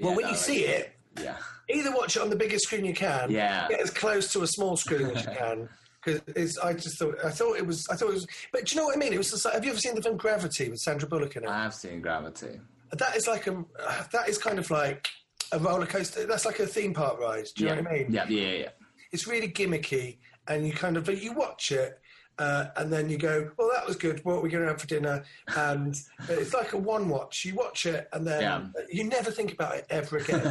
well, 0.00 0.14
when 0.14 0.24
no, 0.24 0.30
you 0.30 0.36
see 0.36 0.64
it, 0.64 0.92
Yeah. 1.20 1.36
either 1.68 1.90
watch 1.94 2.16
it 2.16 2.22
on 2.22 2.30
the 2.30 2.36
biggest 2.36 2.64
screen 2.66 2.84
you 2.84 2.94
can, 2.94 3.30
Yeah. 3.30 3.66
get 3.68 3.80
as 3.80 3.90
close 3.90 4.32
to 4.32 4.42
a 4.42 4.46
small 4.46 4.76
screen 4.76 5.10
as 5.10 5.24
you 5.24 5.30
can. 5.36 5.68
Because 6.04 6.56
I 6.58 6.72
just 6.74 6.96
thought 6.98 7.16
I 7.24 7.30
thought 7.30 7.56
it 7.56 7.66
was 7.66 7.86
I 7.90 7.96
thought 7.96 8.10
it 8.10 8.14
was, 8.14 8.26
but 8.52 8.64
do 8.64 8.74
you 8.74 8.80
know 8.80 8.86
what 8.86 8.96
I 8.96 8.98
mean? 8.98 9.12
It 9.12 9.18
was 9.18 9.30
just 9.32 9.44
have 9.46 9.64
you 9.64 9.72
ever 9.72 9.80
seen 9.80 9.94
the 9.96 10.00
film 10.02 10.16
Gravity 10.16 10.70
with 10.70 10.78
Sandra 10.78 11.08
Bullock 11.08 11.34
in 11.36 11.42
it? 11.44 11.48
I 11.50 11.64
have 11.64 11.74
seen 11.74 12.00
Gravity. 12.00 12.60
that 12.92 13.16
is 13.16 13.26
like 13.26 13.46
a 13.48 13.64
that 14.12 14.28
is 14.28 14.38
kind 14.38 14.58
of 14.60 14.70
like 14.70 15.08
a 15.52 15.58
roller 15.58 15.86
coaster. 15.86 16.26
That's 16.26 16.44
like 16.44 16.58
a 16.60 16.66
theme 16.66 16.94
park 16.94 17.18
ride. 17.20 17.46
Do 17.56 17.64
you 17.64 17.70
yeah. 17.70 17.74
know 17.76 17.82
what 17.82 17.90
I 17.92 17.94
mean? 17.98 18.06
Yeah, 18.12 18.28
yeah, 18.28 18.52
yeah. 18.52 18.68
It's 19.12 19.26
really 19.26 19.48
gimmicky, 19.48 20.18
and 20.46 20.66
you 20.66 20.72
kind 20.72 20.96
of 20.96 21.08
you 21.08 21.32
watch 21.32 21.72
it. 21.72 21.98
Uh, 22.40 22.68
and 22.76 22.92
then 22.92 23.10
you 23.10 23.18
go, 23.18 23.50
well, 23.56 23.68
that 23.74 23.84
was 23.84 23.96
good. 23.96 24.24
What 24.24 24.34
are 24.34 24.40
we 24.42 24.48
going 24.48 24.62
to 24.62 24.68
have 24.70 24.80
for 24.80 24.86
dinner? 24.86 25.24
And 25.56 25.96
it's 26.28 26.54
like 26.54 26.72
a 26.72 26.76
one 26.76 27.08
watch. 27.08 27.44
You 27.44 27.56
watch 27.56 27.84
it, 27.84 28.08
and 28.12 28.24
then 28.24 28.42
Yeah. 28.42 28.64
you 28.92 29.02
never 29.02 29.32
think 29.32 29.52
about 29.52 29.74
it 29.74 29.86
ever 29.90 30.18
again. 30.18 30.42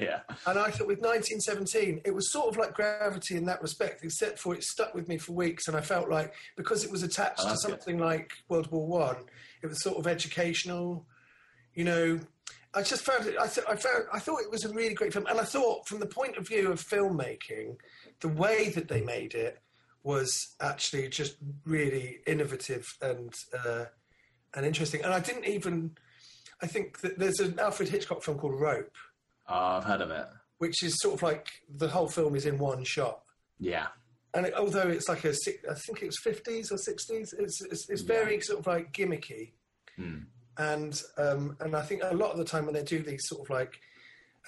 yeah. 0.00 0.20
And 0.46 0.56
I 0.56 0.70
thought 0.70 0.86
with 0.86 1.00
1917, 1.00 2.02
it 2.04 2.14
was 2.14 2.30
sort 2.30 2.46
of 2.46 2.56
like 2.58 2.74
Gravity 2.74 3.36
in 3.36 3.44
that 3.46 3.60
respect, 3.60 4.04
except 4.04 4.38
for 4.38 4.54
it 4.54 4.62
stuck 4.62 4.94
with 4.94 5.08
me 5.08 5.18
for 5.18 5.32
weeks. 5.32 5.66
And 5.66 5.76
I 5.76 5.80
felt 5.80 6.08
like 6.08 6.32
because 6.56 6.84
it 6.84 6.92
was 6.92 7.02
attached 7.02 7.40
Oh, 7.40 7.42
to 7.42 7.48
that's 7.48 7.64
good. 7.64 7.70
something 7.72 7.98
like 7.98 8.30
World 8.48 8.70
War 8.70 8.86
One, 8.86 9.24
it 9.62 9.66
was 9.66 9.82
sort 9.82 9.96
of 9.98 10.06
educational. 10.06 11.04
You 11.74 11.82
know, 11.84 12.20
I 12.74 12.82
just 12.82 13.02
found 13.04 13.26
it. 13.26 13.36
I, 13.38 13.46
th- 13.46 13.66
I 13.68 13.76
found. 13.76 14.04
I 14.12 14.18
thought 14.18 14.40
it 14.40 14.50
was 14.50 14.64
a 14.64 14.72
really 14.72 14.94
great 14.94 15.12
film, 15.12 15.26
and 15.26 15.38
I 15.38 15.44
thought 15.44 15.86
from 15.86 16.00
the 16.00 16.06
point 16.06 16.36
of 16.36 16.46
view 16.48 16.70
of 16.72 16.80
filmmaking, 16.82 17.76
the 18.20 18.28
way 18.28 18.70
that 18.70 18.88
they 18.88 19.00
made 19.02 19.34
it 19.34 19.58
was 20.04 20.30
actually 20.60 21.08
just 21.08 21.36
really 21.64 22.18
innovative 22.26 22.86
and 23.02 23.32
uh, 23.64 23.84
and 24.54 24.64
interesting. 24.66 25.02
And 25.04 25.12
I 25.12 25.20
didn't 25.20 25.44
even. 25.46 25.96
I 26.62 26.66
think 26.66 27.00
that 27.00 27.18
there's 27.18 27.40
an 27.40 27.58
Alfred 27.58 27.88
Hitchcock 27.88 28.22
film 28.22 28.38
called 28.38 28.60
Rope 28.60 28.94
Oh, 29.48 29.54
I've 29.54 29.84
heard 29.84 30.00
of 30.00 30.10
it. 30.12 30.26
which 30.58 30.82
is 30.84 30.94
sort 31.00 31.14
of 31.16 31.22
like 31.22 31.48
the 31.68 31.88
whole 31.88 32.06
film 32.08 32.36
is 32.36 32.46
in 32.46 32.56
one 32.56 32.84
shot. 32.84 33.22
Yeah. 33.58 33.88
And 34.32 34.46
it, 34.46 34.54
although 34.54 34.88
it's 34.88 35.08
like 35.08 35.24
a, 35.24 35.30
I 35.70 35.74
think 35.74 36.02
it 36.02 36.06
was 36.06 36.18
fifties 36.22 36.70
or 36.72 36.78
sixties, 36.78 37.34
it's, 37.38 37.60
it's 37.64 37.90
it's 37.90 38.02
very 38.02 38.40
sort 38.40 38.60
of 38.60 38.66
like 38.66 38.92
gimmicky, 38.92 39.52
Hmm. 39.96 40.18
And 40.58 41.00
um, 41.18 41.56
and 41.60 41.74
I 41.74 41.82
think 41.82 42.02
a 42.04 42.14
lot 42.14 42.30
of 42.32 42.38
the 42.38 42.44
time 42.44 42.66
when 42.66 42.74
they 42.74 42.82
do 42.82 43.02
these 43.02 43.26
sort 43.26 43.42
of 43.42 43.50
like 43.50 43.80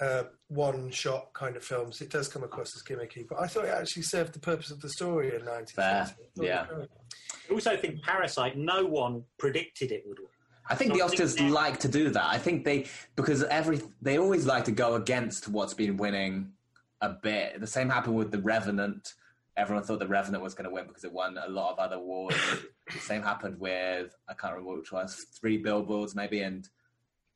uh, 0.00 0.24
one 0.48 0.90
shot 0.90 1.32
kind 1.34 1.56
of 1.56 1.64
films, 1.64 2.00
it 2.00 2.10
does 2.10 2.28
come 2.28 2.42
across 2.42 2.74
as 2.76 2.82
gimmicky. 2.82 3.26
But 3.28 3.40
I 3.40 3.46
thought 3.46 3.64
it 3.64 3.70
actually 3.70 4.02
served 4.02 4.32
the 4.32 4.40
purpose 4.40 4.70
of 4.70 4.80
the 4.80 4.88
story 4.90 5.34
in 5.34 5.44
nineteen. 5.44 5.76
Fair, 5.76 6.10
yeah. 6.36 6.66
I 6.70 7.52
also 7.52 7.76
think 7.76 8.02
Parasite, 8.02 8.56
no 8.56 8.84
one 8.86 9.22
predicted 9.38 9.92
it 9.92 10.02
would 10.06 10.18
win. 10.18 10.28
I 10.68 10.74
think 10.74 10.94
the 10.94 11.00
Something 11.00 11.20
Oscars 11.20 11.40
now- 11.40 11.52
like 11.52 11.78
to 11.80 11.88
do 11.88 12.08
that. 12.10 12.24
I 12.24 12.38
think 12.38 12.64
they 12.64 12.86
because 13.16 13.42
every 13.44 13.80
they 14.00 14.18
always 14.18 14.46
like 14.46 14.64
to 14.64 14.72
go 14.72 14.94
against 14.94 15.48
what's 15.48 15.74
been 15.74 15.96
winning 15.96 16.52
a 17.00 17.10
bit. 17.10 17.60
The 17.60 17.66
same 17.66 17.90
happened 17.90 18.16
with 18.16 18.30
The 18.30 18.40
Revenant. 18.40 19.12
Everyone 19.56 19.84
thought 19.84 20.00
The 20.00 20.08
Revenant 20.08 20.42
was 20.42 20.54
going 20.54 20.68
to 20.68 20.74
win 20.74 20.86
because 20.86 21.04
it 21.04 21.12
won 21.12 21.38
a 21.38 21.48
lot 21.48 21.72
of 21.72 21.78
other 21.78 21.96
awards. 21.96 22.36
the 22.92 22.98
same 22.98 23.22
happened 23.22 23.58
with 23.60 24.14
I 24.28 24.34
can't 24.34 24.54
remember 24.54 24.78
which 24.80 24.92
was 24.92 25.26
Three 25.40 25.58
Billboards 25.58 26.14
maybe 26.14 26.40
and 26.42 26.68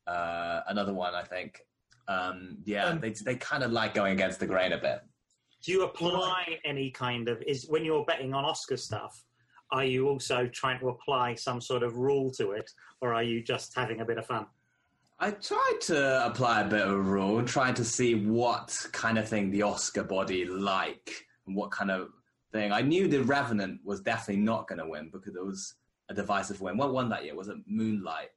uh, 0.07 0.61
another 0.67 0.93
one 0.93 1.15
I 1.15 1.23
think. 1.23 1.61
Um, 2.07 2.57
yeah, 2.65 2.85
Um, 2.85 2.99
they 2.99 3.11
they 3.11 3.35
kind 3.35 3.63
of 3.63 3.71
like 3.71 3.93
going 3.93 4.13
against 4.13 4.39
the 4.39 4.47
grain 4.47 4.73
a 4.73 4.77
bit. 4.77 5.01
Do 5.63 5.71
you 5.71 5.83
apply 5.83 6.59
any 6.65 6.89
kind 6.89 7.29
of 7.29 7.41
is 7.45 7.67
when 7.69 7.85
you're 7.85 8.05
betting 8.05 8.33
on 8.33 8.45
Oscar 8.45 8.77
stuff? 8.77 9.23
Are 9.71 9.85
you 9.85 10.09
also 10.09 10.47
trying 10.47 10.79
to 10.79 10.89
apply 10.89 11.35
some 11.35 11.61
sort 11.61 11.83
of 11.83 11.95
rule 11.97 12.31
to 12.31 12.51
it, 12.51 12.69
or 13.01 13.13
are 13.13 13.21
you 13.21 13.43
just 13.43 13.75
having 13.75 14.01
a 14.01 14.05
bit 14.05 14.17
of 14.17 14.25
fun? 14.25 14.47
I 15.19 15.31
tried 15.31 15.77
to 15.81 16.25
apply 16.25 16.61
a 16.61 16.67
bit 16.67 16.81
of 16.81 16.91
a 16.91 16.97
rule, 16.99 17.43
trying 17.43 17.75
to 17.75 17.83
see 17.85 18.15
what 18.15 18.75
kind 18.93 19.19
of 19.19 19.27
thing 19.27 19.51
the 19.51 19.61
Oscar 19.63 20.03
body 20.03 20.45
like 20.45 21.11
and 21.49 21.57
what 21.57 21.71
kind 21.71 21.91
of 21.91 22.09
thing. 22.53 22.71
I 22.71 22.81
knew 22.81 23.07
The 23.07 23.23
Revenant 23.23 23.81
was 23.83 23.99
definitely 23.99 24.43
not 24.43 24.67
going 24.67 24.79
to 24.79 24.87
win 24.87 25.09
because 25.11 25.35
it 25.35 25.45
was 25.45 25.75
a 26.07 26.13
divisive 26.13 26.61
win. 26.61 26.77
What 26.77 26.93
won 26.93 27.09
that 27.09 27.25
year? 27.25 27.35
Was 27.35 27.49
it 27.49 27.57
Moonlight 27.67 28.29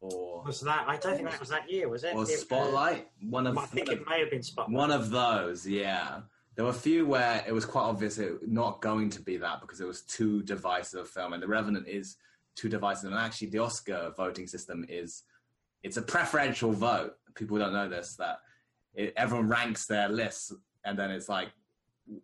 or 0.00 0.42
Was 0.46 0.60
that? 0.60 0.84
I 0.86 0.96
don't 0.96 1.16
think 1.16 1.28
that 1.28 1.40
was 1.40 1.48
that 1.48 1.70
year, 1.70 1.88
was 1.88 2.04
it? 2.04 2.14
or 2.14 2.24
Spotlight? 2.26 3.08
One 3.20 3.46
of 3.46 3.58
I 3.58 3.66
think 3.66 3.88
it 3.90 4.06
may 4.08 4.20
have 4.20 4.30
been 4.30 4.42
Spotlight. 4.42 4.76
one 4.76 4.92
of 4.92 5.10
those, 5.10 5.66
yeah. 5.66 6.20
There 6.54 6.64
were 6.64 6.70
a 6.72 6.74
few 6.74 7.06
where 7.06 7.42
it 7.46 7.52
was 7.52 7.64
quite 7.64 7.82
obvious 7.82 8.18
it 8.18 8.46
not 8.46 8.82
going 8.82 9.08
to 9.10 9.22
be 9.22 9.36
that 9.38 9.60
because 9.60 9.80
it 9.80 9.86
was 9.86 10.02
too 10.02 10.42
divisive 10.42 11.00
a 11.00 11.04
film, 11.04 11.32
and 11.32 11.42
The 11.42 11.48
Revenant 11.48 11.88
is 11.88 12.16
too 12.54 12.68
divisive. 12.68 13.10
And 13.10 13.18
actually, 13.18 13.48
the 13.48 13.58
Oscar 13.58 14.12
voting 14.16 14.46
system 14.46 14.84
is 14.88 15.22
it's 15.82 15.96
a 15.96 16.02
preferential 16.02 16.72
vote. 16.72 17.14
People 17.34 17.58
don't 17.58 17.72
know 17.72 17.88
this 17.88 18.16
that 18.16 18.40
it, 18.94 19.14
everyone 19.16 19.48
ranks 19.48 19.86
their 19.86 20.08
lists, 20.08 20.52
and 20.84 20.98
then 20.98 21.10
it's 21.10 21.28
like 21.28 21.48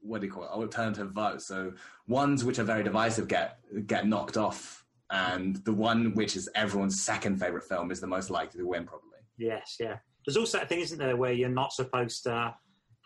what 0.03 0.21
do 0.21 0.27
you 0.27 0.33
call 0.33 0.45
it? 0.45 0.51
Alternative 0.51 1.11
votes. 1.11 1.47
So 1.47 1.73
ones 2.09 2.45
which 2.45 2.59
are 2.59 2.65
very 2.65 2.83
divisive 2.83 3.29
get 3.29 3.59
get 3.87 4.07
knocked 4.07 4.37
off, 4.37 4.85
and 5.11 5.57
the 5.65 5.73
one 5.73 6.15
which 6.15 6.37
is 6.37 6.49
everyone's 6.55 7.01
second 7.01 7.39
favorite 7.39 7.65
film 7.65 7.91
is 7.91 8.01
the 8.01 8.07
most 8.07 8.31
likely 8.31 8.59
to 8.61 8.67
win, 8.67 8.85
probably. 8.85 9.19
Yes, 9.39 9.77
yeah. 9.79 9.97
There's 10.27 10.37
also 10.37 10.59
that 10.59 10.69
thing, 10.69 10.81
isn't 10.81 10.99
there, 10.99 11.17
where 11.17 11.33
you're 11.33 11.49
not 11.49 11.73
supposed 11.73 12.25
to 12.25 12.55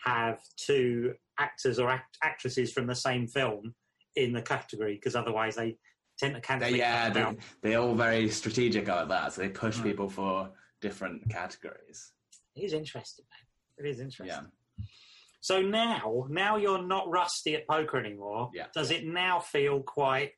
have 0.04 0.40
two 0.56 1.14
actors 1.38 1.78
or 1.78 1.90
act- 1.90 2.16
actresses 2.22 2.72
from 2.72 2.86
the 2.86 2.94
same 2.94 3.26
film 3.26 3.74
in 4.16 4.32
the 4.32 4.40
category 4.42 4.94
because 4.94 5.14
otherwise 5.14 5.56
they 5.56 5.76
tend 6.18 6.34
to 6.34 6.40
cancel 6.40 6.70
They, 6.70 6.78
yeah, 6.78 7.10
they, 7.10 7.36
they're 7.62 7.78
all 7.80 7.94
very 7.94 8.28
strategic 8.30 8.84
about 8.84 9.08
that. 9.08 9.32
So 9.34 9.42
they 9.42 9.48
push 9.50 9.78
Mm. 9.78 9.82
people 9.82 10.08
for 10.08 10.50
different 10.80 11.28
categories. 11.28 12.12
It 12.56 12.62
is 12.64 12.72
interesting. 12.72 13.24
man. 13.30 13.84
It 13.86 13.90
is 13.90 14.00
interesting. 14.00 14.26
Yeah. 14.26 14.84
So 15.40 15.62
now, 15.62 16.26
now 16.28 16.56
you're 16.56 16.82
not 16.82 17.08
rusty 17.10 17.54
at 17.54 17.66
poker 17.66 17.98
anymore. 17.98 18.50
Yeah. 18.54 18.66
Does 18.74 18.90
it 18.90 19.06
now 19.06 19.40
feel 19.40 19.80
quite? 19.80 20.32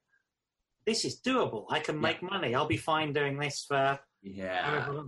This 0.86 1.04
is 1.04 1.20
doable. 1.20 1.66
I 1.70 1.80
can 1.80 2.00
make 2.00 2.22
money. 2.22 2.54
I'll 2.54 2.66
be 2.66 2.76
fine 2.76 3.12
doing 3.12 3.38
this 3.38 3.64
for 3.66 3.98
Yeah. 4.22 5.02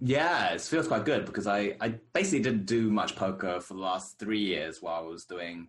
Yeah, 0.00 0.54
it 0.54 0.60
feels 0.62 0.88
quite 0.88 1.04
good 1.04 1.26
because 1.26 1.46
I, 1.46 1.76
I 1.80 1.90
basically 2.14 2.40
didn't 2.40 2.64
do 2.64 2.90
much 2.90 3.16
poker 3.16 3.60
for 3.60 3.74
the 3.74 3.80
last 3.80 4.18
three 4.18 4.40
years 4.40 4.80
while 4.80 5.04
I 5.04 5.06
was 5.06 5.26
doing, 5.26 5.68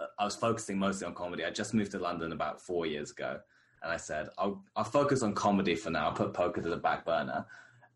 uh, 0.00 0.06
I 0.18 0.24
was 0.24 0.34
focusing 0.34 0.78
mostly 0.78 1.06
on 1.06 1.14
comedy. 1.14 1.44
I 1.44 1.50
just 1.50 1.74
moved 1.74 1.90
to 1.92 1.98
London 1.98 2.32
about 2.32 2.62
four 2.62 2.86
years 2.86 3.10
ago 3.10 3.40
and 3.82 3.92
I 3.92 3.98
said, 3.98 4.30
I'll, 4.38 4.64
I'll 4.74 4.84
focus 4.84 5.22
on 5.22 5.34
comedy 5.34 5.74
for 5.74 5.90
now. 5.90 6.06
I'll 6.06 6.14
put 6.14 6.32
poker 6.32 6.62
to 6.62 6.68
the 6.68 6.78
back 6.78 7.04
burner. 7.04 7.44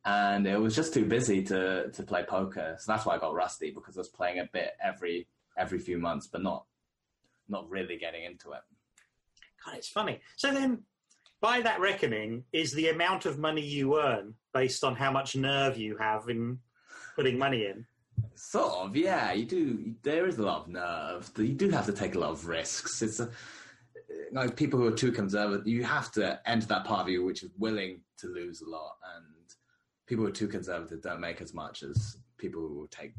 And 0.06 0.46
it 0.46 0.58
was 0.58 0.74
just 0.74 0.94
too 0.94 1.04
busy 1.04 1.42
to, 1.44 1.90
to 1.90 2.02
play 2.04 2.22
poker. 2.22 2.76
So 2.78 2.92
that's 2.92 3.04
why 3.04 3.16
I 3.16 3.18
got 3.18 3.34
rusty 3.34 3.72
because 3.72 3.96
I 3.96 4.00
was 4.00 4.08
playing 4.08 4.38
a 4.38 4.48
bit 4.52 4.70
every, 4.82 5.26
every 5.58 5.80
few 5.80 5.98
months, 5.98 6.28
but 6.28 6.42
not, 6.42 6.64
not 7.48 7.68
really 7.68 7.98
getting 7.98 8.24
into 8.24 8.52
it. 8.52 8.60
God, 9.64 9.74
it's 9.74 9.88
funny. 9.88 10.20
So 10.36 10.52
then, 10.52 10.82
by 11.40 11.60
that 11.60 11.80
reckoning, 11.80 12.44
is 12.52 12.72
the 12.72 12.88
amount 12.88 13.26
of 13.26 13.38
money 13.38 13.62
you 13.62 14.00
earn 14.00 14.34
based 14.54 14.84
on 14.84 14.94
how 14.94 15.10
much 15.10 15.34
nerve 15.34 15.76
you 15.76 15.96
have 15.96 16.28
in 16.28 16.60
putting 17.16 17.36
money 17.36 17.66
in? 17.66 17.84
Sort 18.36 18.72
of, 18.74 18.96
yeah. 18.96 19.32
You 19.32 19.44
do. 19.44 19.94
There 20.02 20.26
is 20.26 20.38
a 20.38 20.42
lot 20.42 20.62
of 20.62 20.68
nerve. 20.68 21.30
You 21.36 21.54
do 21.54 21.68
have 21.70 21.86
to 21.86 21.92
take 21.92 22.14
a 22.14 22.18
lot 22.18 22.30
of 22.30 22.46
risks. 22.46 23.02
It's 23.02 23.18
a, 23.18 23.28
like 24.32 24.56
people 24.56 24.78
who 24.78 24.86
are 24.86 24.96
too 24.96 25.12
conservative. 25.12 25.66
You 25.66 25.82
have 25.84 26.12
to 26.12 26.40
enter 26.46 26.66
that 26.68 26.84
part 26.84 27.00
of 27.00 27.08
you 27.08 27.24
which 27.24 27.42
is 27.42 27.50
willing 27.58 28.00
to 28.18 28.28
lose 28.28 28.60
a 28.62 28.68
lot, 28.68 28.96
and 29.16 29.24
people 30.06 30.24
who 30.24 30.30
are 30.30 30.34
too 30.34 30.48
conservative 30.48 31.02
don't 31.02 31.20
make 31.20 31.40
as 31.40 31.52
much 31.52 31.82
as 31.82 32.16
people 32.38 32.60
who 32.60 32.74
will 32.74 32.88
take 32.88 33.12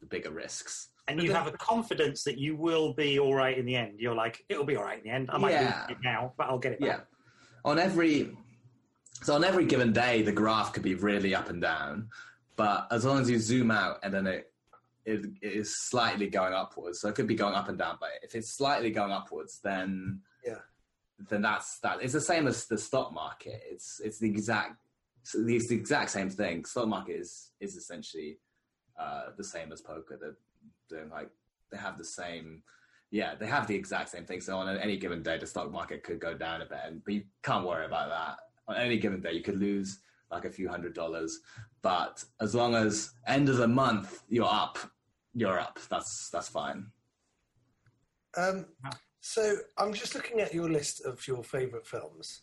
the 0.00 0.06
bigger 0.06 0.30
risks. 0.30 0.90
And 1.08 1.22
you 1.22 1.32
have 1.32 1.46
a 1.46 1.52
confidence 1.52 2.22
that 2.24 2.38
you 2.38 2.56
will 2.56 2.94
be 2.94 3.18
all 3.18 3.34
right 3.34 3.56
in 3.56 3.66
the 3.66 3.76
end. 3.76 4.00
You're 4.00 4.14
like, 4.14 4.44
it'll 4.48 4.64
be 4.64 4.76
all 4.76 4.84
right 4.84 4.98
in 4.98 5.04
the 5.04 5.10
end. 5.10 5.30
I 5.30 5.38
might 5.38 5.52
Yeah. 5.52 5.84
lose 5.88 5.96
it 5.96 6.02
now, 6.02 6.32
but 6.36 6.46
I'll 6.48 6.58
get 6.58 6.72
it 6.72 6.80
Yeah. 6.80 6.98
back. 6.98 7.06
On 7.64 7.78
every 7.78 8.36
so 9.22 9.34
on 9.34 9.44
every 9.44 9.64
given 9.64 9.92
day, 9.92 10.22
the 10.22 10.32
graph 10.32 10.72
could 10.72 10.82
be 10.82 10.94
really 10.96 11.34
up 11.34 11.48
and 11.48 11.60
down, 11.62 12.10
but 12.56 12.86
as 12.90 13.04
long 13.04 13.20
as 13.20 13.30
you 13.30 13.38
zoom 13.38 13.70
out 13.70 14.00
and 14.02 14.12
then 14.12 14.26
it 14.26 14.50
it, 15.06 15.26
it 15.42 15.52
is 15.52 15.76
slightly 15.88 16.28
going 16.28 16.54
upwards. 16.54 17.00
So 17.00 17.08
it 17.10 17.14
could 17.14 17.26
be 17.26 17.34
going 17.34 17.54
up 17.54 17.68
and 17.68 17.76
down, 17.76 17.98
but 18.00 18.08
if 18.22 18.34
it's 18.34 18.56
slightly 18.56 18.90
going 18.90 19.12
upwards, 19.12 19.60
then 19.62 20.22
Yeah. 20.44 20.60
then 21.28 21.42
that's 21.42 21.78
that. 21.80 22.02
It's 22.02 22.14
the 22.14 22.20
same 22.22 22.46
as 22.46 22.66
the 22.66 22.78
stock 22.78 23.12
market. 23.12 23.62
It's 23.70 24.00
it's 24.00 24.18
the 24.18 24.28
exact 24.30 24.78
it's 25.32 25.68
the 25.68 25.76
exact 25.76 26.10
same 26.10 26.28
thing. 26.28 26.64
Stock 26.64 26.88
market 26.88 27.16
is 27.16 27.50
is 27.60 27.76
essentially 27.76 28.38
uh, 28.98 29.26
the 29.36 29.44
same 29.44 29.72
as 29.72 29.80
poker. 29.80 30.18
They're 30.90 31.06
like 31.06 31.30
they 31.70 31.78
have 31.78 31.98
the 31.98 32.04
same. 32.04 32.62
Yeah, 33.10 33.34
they 33.34 33.46
have 33.46 33.66
the 33.66 33.76
exact 33.76 34.10
same 34.10 34.24
thing. 34.24 34.40
So 34.40 34.56
on 34.56 34.76
any 34.76 34.96
given 34.96 35.22
day, 35.22 35.38
the 35.38 35.46
stock 35.46 35.70
market 35.70 36.02
could 36.02 36.18
go 36.18 36.34
down 36.34 36.62
a 36.62 36.66
bit, 36.66 36.80
and, 36.86 37.04
but 37.04 37.14
you 37.14 37.22
can't 37.42 37.66
worry 37.66 37.86
about 37.86 38.08
that. 38.08 38.36
On 38.66 38.76
any 38.76 38.98
given 38.98 39.20
day, 39.20 39.32
you 39.32 39.42
could 39.42 39.58
lose 39.58 40.00
like 40.30 40.44
a 40.44 40.50
few 40.50 40.68
hundred 40.68 40.94
dollars, 40.94 41.40
but 41.82 42.24
as 42.40 42.54
long 42.54 42.74
as 42.74 43.12
end 43.26 43.48
of 43.48 43.58
the 43.58 43.68
month 43.68 44.22
you're 44.28 44.44
up, 44.44 44.78
you're 45.32 45.60
up. 45.60 45.78
That's 45.88 46.28
that's 46.30 46.48
fine. 46.48 46.86
Um, 48.36 48.66
so 49.20 49.56
I'm 49.78 49.94
just 49.94 50.14
looking 50.14 50.40
at 50.40 50.52
your 50.52 50.68
list 50.68 51.04
of 51.04 51.26
your 51.26 51.44
favourite 51.44 51.86
films, 51.86 52.42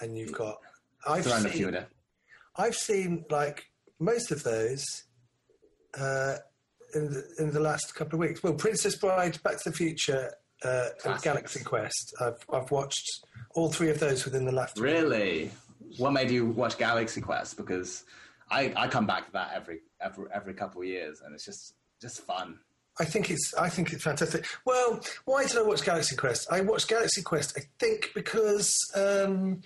and 0.00 0.16
you've 0.16 0.32
got. 0.32 0.58
I've 1.06 1.24
Throw 1.24 1.36
a 1.36 1.40
few 1.40 1.70
seen. 1.72 1.86
I've 2.56 2.74
seen 2.74 3.24
like 3.30 3.66
most 3.98 4.30
of 4.30 4.42
those 4.42 4.84
uh, 5.98 6.36
in 6.94 7.12
the 7.12 7.24
in 7.38 7.50
the 7.52 7.60
last 7.60 7.94
couple 7.94 8.16
of 8.16 8.20
weeks. 8.20 8.42
Well, 8.42 8.54
Princess 8.54 8.96
Bride, 8.96 9.42
Back 9.42 9.62
to 9.62 9.70
the 9.70 9.76
Future, 9.76 10.32
uh, 10.64 10.88
and 11.04 11.20
Galaxy 11.22 11.62
Quest. 11.62 12.14
I've 12.20 12.44
I've 12.52 12.70
watched 12.70 13.24
all 13.54 13.68
three 13.68 13.90
of 13.90 14.00
those 14.00 14.24
within 14.24 14.44
the 14.44 14.52
last. 14.52 14.78
Really? 14.78 15.50
What 15.98 16.12
made 16.12 16.30
you 16.30 16.46
watch 16.46 16.78
Galaxy 16.78 17.20
Quest? 17.20 17.56
Because 17.56 18.04
I, 18.50 18.72
I 18.76 18.88
come 18.88 19.06
back 19.06 19.26
to 19.26 19.32
that 19.32 19.52
every 19.54 19.80
every 20.00 20.26
every 20.32 20.54
couple 20.54 20.82
of 20.82 20.88
years, 20.88 21.22
and 21.24 21.34
it's 21.34 21.44
just 21.44 21.74
just 22.00 22.20
fun. 22.22 22.58
I 22.98 23.04
think 23.04 23.30
it's 23.30 23.54
I 23.54 23.68
think 23.68 23.92
it's 23.92 24.04
fantastic. 24.04 24.46
Well, 24.64 25.00
why 25.24 25.46
did 25.46 25.58
I 25.58 25.62
watch 25.62 25.84
Galaxy 25.84 26.14
Quest? 26.16 26.46
I 26.50 26.60
watched 26.60 26.88
Galaxy 26.88 27.22
Quest, 27.22 27.56
I 27.58 27.62
think, 27.78 28.10
because 28.14 28.76
um, 28.94 29.62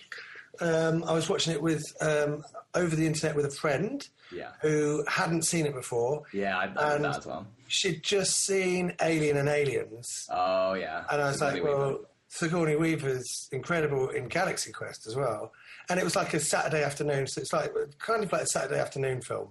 um, 0.60 1.04
I 1.04 1.12
was 1.12 1.28
watching 1.28 1.52
it 1.52 1.62
with 1.62 1.82
um, 2.00 2.42
over 2.74 2.94
the 2.96 3.06
internet 3.06 3.36
with 3.36 3.46
a 3.46 3.50
friend 3.50 4.06
Yeah, 4.32 4.50
who 4.62 5.04
hadn't 5.08 5.42
seen 5.42 5.66
it 5.66 5.74
before. 5.74 6.22
yeah, 6.32 6.56
I, 6.58 6.64
I 6.76 6.94
And- 6.96 7.04
that 7.04 7.18
as 7.18 7.26
well. 7.26 7.46
She'd 7.70 8.02
just 8.02 8.46
seen 8.46 8.94
Alien 9.02 9.36
and 9.36 9.48
Aliens, 9.48 10.26
Oh 10.30 10.72
yeah, 10.72 11.04
and 11.10 11.20
I 11.20 11.28
was 11.28 11.40
like, 11.42 11.52
Sigourney 11.56 11.70
Weaver. 11.74 11.86
"Well, 11.86 12.00
Sigourney 12.28 12.76
Weaver's 12.76 13.48
incredible 13.52 14.08
in 14.08 14.28
Galaxy 14.28 14.72
Quest 14.72 15.06
as 15.06 15.14
well." 15.14 15.52
And 15.90 16.00
it 16.00 16.04
was 16.04 16.16
like 16.16 16.32
a 16.32 16.40
Saturday 16.40 16.82
afternoon, 16.82 17.26
so 17.26 17.40
it's 17.42 17.52
like 17.52 17.70
kind 17.98 18.24
of 18.24 18.32
like 18.32 18.42
a 18.42 18.46
Saturday 18.46 18.80
afternoon 18.80 19.20
film. 19.20 19.50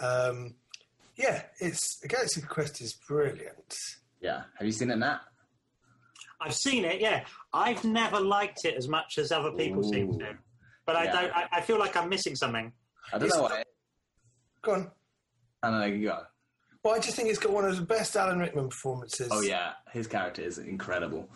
Um, 0.00 0.54
yeah, 1.16 1.42
it's 1.60 1.98
Galaxy 2.06 2.42
Quest 2.42 2.80
is 2.82 2.92
brilliant. 3.08 3.74
yeah. 4.20 4.42
Have 4.58 4.66
you 4.66 4.72
seen 4.72 4.90
it, 4.90 4.96
Nat? 4.96 5.20
I've 6.40 6.54
seen 6.54 6.84
it, 6.84 7.00
yeah. 7.00 7.24
I've 7.52 7.84
never 7.84 8.18
liked 8.20 8.64
it 8.64 8.74
as 8.76 8.88
much 8.88 9.18
as 9.18 9.30
other 9.32 9.52
people 9.52 9.82
seem 9.82 10.18
to. 10.18 10.36
But 10.86 10.96
I 10.96 11.04
Yeah. 11.04 11.12
don't. 11.12 11.36
I, 11.36 11.48
I 11.52 11.60
feel 11.60 11.78
like 11.78 11.96
I'm 11.96 12.08
missing 12.08 12.34
something. 12.34 12.72
I 13.12 13.18
don't 13.18 13.26
It's 13.28 13.36
know 13.36 13.42
not- 13.42 13.50
why. 13.50 13.62
Go 14.62 14.72
on. 14.74 14.90
I 15.62 15.70
don't 15.70 15.80
know. 15.80 15.86
You 15.86 16.08
go. 16.08 16.18
Well, 16.82 16.94
I 16.94 16.98
just 16.98 17.14
think 17.16 17.28
it's 17.28 17.38
got 17.38 17.52
one 17.52 17.66
of 17.66 17.76
the 17.76 17.82
best 17.82 18.16
Alan 18.16 18.38
Rickman 18.38 18.68
performances. 18.70 19.28
Oh 19.30 19.42
yeah, 19.42 19.72
his 19.92 20.06
character 20.06 20.40
is 20.42 20.56
incredible. 20.58 21.28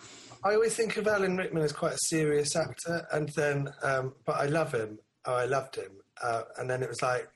I 0.43 0.55
always 0.55 0.75
think 0.75 0.97
of 0.97 1.07
Alan 1.07 1.37
Rickman 1.37 1.63
as 1.63 1.73
quite 1.73 1.93
a 1.95 1.99
serious 2.09 2.57
actor, 2.57 3.07
and 3.13 3.29
then, 3.37 3.69
um, 3.83 4.15
but 4.25 4.37
I 4.37 4.47
love 4.47 4.73
him. 4.73 4.99
Oh, 5.27 5.35
I 5.35 5.45
loved 5.45 5.77
him. 5.77 5.91
Uh, 6.23 6.43
and 6.59 6.69
then 6.71 6.83
it 6.83 6.89
was 6.89 7.03
like, 7.03 7.29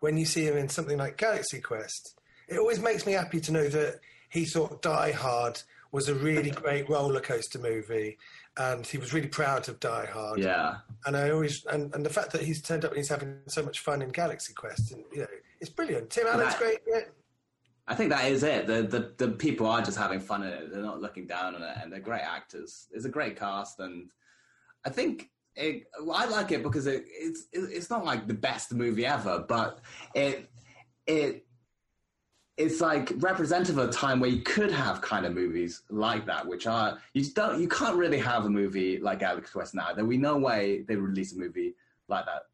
when 0.00 0.16
you 0.16 0.24
see 0.24 0.44
him 0.44 0.56
in 0.56 0.68
something 0.68 0.98
like 0.98 1.16
Galaxy 1.16 1.60
Quest, 1.60 2.18
it 2.48 2.58
always 2.58 2.80
makes 2.80 3.04
me 3.06 3.12
happy 3.12 3.40
to 3.40 3.52
know 3.52 3.68
that 3.68 4.00
he 4.30 4.44
thought 4.44 4.82
Die 4.82 5.12
Hard 5.12 5.60
was 5.96 6.10
a 6.10 6.14
really 6.14 6.50
great 6.50 6.86
roller 6.90 7.20
coaster 7.20 7.58
movie, 7.58 8.18
and 8.58 8.86
he 8.86 8.98
was 8.98 9.14
really 9.14 9.28
proud 9.28 9.66
of 9.70 9.80
Die 9.80 10.06
Hard. 10.12 10.38
Yeah, 10.38 10.76
And 11.06 11.16
I 11.16 11.30
always, 11.30 11.64
and, 11.64 11.92
and 11.94 12.04
the 12.04 12.10
fact 12.10 12.32
that 12.32 12.42
he's 12.42 12.60
turned 12.60 12.84
up 12.84 12.90
and 12.90 12.98
he's 12.98 13.08
having 13.08 13.38
so 13.48 13.62
much 13.62 13.80
fun 13.80 14.02
in 14.02 14.10
Galaxy 14.10 14.52
Quest, 14.52 14.92
and 14.92 15.02
you 15.10 15.20
know, 15.20 15.26
it's 15.58 15.70
brilliant. 15.70 16.10
Tim 16.10 16.26
Allen's 16.26 16.52
That- 16.52 16.58
great. 16.60 16.78
Yeah. 16.86 17.00
I 17.88 17.94
think 17.94 18.10
that 18.10 18.30
is 18.30 18.42
it. 18.42 18.66
The, 18.66 18.82
the 18.82 19.14
the 19.16 19.32
people 19.32 19.66
are 19.68 19.80
just 19.80 19.96
having 19.96 20.20
fun 20.20 20.42
in 20.42 20.52
it. 20.52 20.72
They're 20.72 20.82
not 20.82 21.00
looking 21.00 21.26
down 21.26 21.54
on 21.54 21.62
it, 21.62 21.76
and 21.80 21.90
they're 21.90 22.00
great 22.00 22.22
actors. 22.22 22.88
It's 22.90 23.04
a 23.06 23.08
great 23.08 23.38
cast, 23.38 23.78
and 23.80 24.10
I 24.84 24.90
think 24.90 25.30
it, 25.54 25.84
well, 26.02 26.16
I 26.16 26.26
like 26.26 26.50
it 26.50 26.62
because 26.64 26.86
it, 26.88 27.04
it's 27.06 27.46
it, 27.52 27.60
it's 27.72 27.88
not 27.88 28.04
like 28.04 28.26
the 28.26 28.34
best 28.34 28.74
movie 28.74 29.06
ever, 29.06 29.44
but 29.48 29.78
it 30.14 30.50
it 31.06 31.45
it's 32.56 32.80
like 32.80 33.12
representative 33.16 33.76
of 33.78 33.90
a 33.90 33.92
time 33.92 34.18
where 34.18 34.30
you 34.30 34.40
could 34.42 34.70
have 34.72 35.00
kind 35.02 35.26
of 35.26 35.34
movies 35.34 35.82
like 35.90 36.24
that, 36.26 36.46
which 36.46 36.66
are 36.66 36.98
you 37.12 37.24
don't 37.34 37.60
you 37.60 37.68
can't 37.68 37.96
really 37.96 38.18
have 38.18 38.44
a 38.46 38.50
movie 38.50 38.98
like 38.98 39.18
Galaxy 39.20 39.52
Quest 39.52 39.74
now. 39.74 39.92
There 39.92 40.04
will 40.04 40.10
be 40.10 40.16
no 40.18 40.38
way 40.38 40.82
they 40.82 40.96
would 40.96 41.10
release 41.10 41.34
a 41.34 41.38
movie 41.38 41.74
like 42.08 42.24
that 42.26 42.44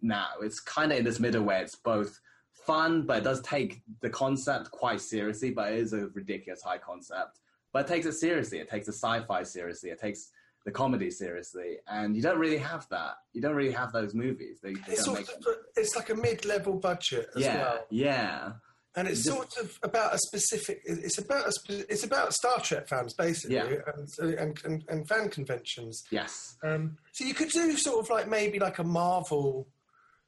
now. 0.00 0.28
It's 0.42 0.60
kind 0.60 0.92
of 0.92 0.98
in 0.98 1.04
this 1.04 1.18
middle 1.18 1.42
where 1.42 1.60
it's 1.62 1.74
both 1.74 2.20
fun, 2.52 3.02
but 3.02 3.18
it 3.18 3.24
does 3.24 3.40
take 3.42 3.82
the 4.00 4.10
concept 4.10 4.70
quite 4.70 5.00
seriously. 5.00 5.50
But 5.50 5.72
it 5.72 5.78
is 5.80 5.92
a 5.92 6.06
ridiculous 6.08 6.62
high 6.62 6.78
concept. 6.78 7.40
But 7.72 7.86
it 7.86 7.88
takes 7.88 8.06
it 8.06 8.12
seriously. 8.12 8.58
It 8.58 8.68
takes 8.68 8.86
the 8.86 8.92
sci-fi 8.92 9.42
seriously. 9.42 9.90
It 9.90 9.98
takes 9.98 10.30
the 10.64 10.70
comedy 10.70 11.10
seriously, 11.10 11.78
and 11.88 12.14
you 12.14 12.22
don't 12.22 12.38
really 12.38 12.58
have 12.58 12.86
that. 12.90 13.14
You 13.32 13.42
don't 13.42 13.56
really 13.56 13.72
have 13.72 13.90
those 13.92 14.14
movies. 14.14 14.60
They, 14.62 14.74
they 14.74 14.92
It's 14.92 15.04
don't 15.06 15.14
make 15.14 15.28
of, 15.28 15.44
it's 15.74 15.96
like 15.96 16.10
a 16.10 16.14
mid-level 16.14 16.74
budget 16.74 17.30
as 17.34 17.42
Yeah, 17.42 17.56
well. 17.56 17.86
yeah, 17.90 18.52
And 18.94 19.08
it's 19.08 19.24
sort 19.24 19.56
of 19.58 19.78
about 19.82 20.14
a 20.14 20.18
specific. 20.18 20.82
It's 20.84 21.16
about 21.18 21.46
a. 21.46 21.52
It's 21.90 22.04
about 22.04 22.34
Star 22.34 22.60
Trek 22.60 22.88
fans 22.88 23.14
basically, 23.14 23.56
Yeah. 23.56 23.76
and, 24.18 24.38
and, 24.38 24.58
and 24.64 24.84
and 24.88 25.08
fan 25.08 25.30
conventions. 25.30 26.02
yes, 26.10 26.56
Um, 26.62 26.98
so 27.12 27.24
you 27.24 27.32
could 27.32 27.48
do 27.48 27.74
sort 27.78 28.04
of 28.04 28.10
like 28.10 28.28
maybe 28.28 28.58
like 28.58 28.78
a 28.78 28.84
Marvel 28.84 29.66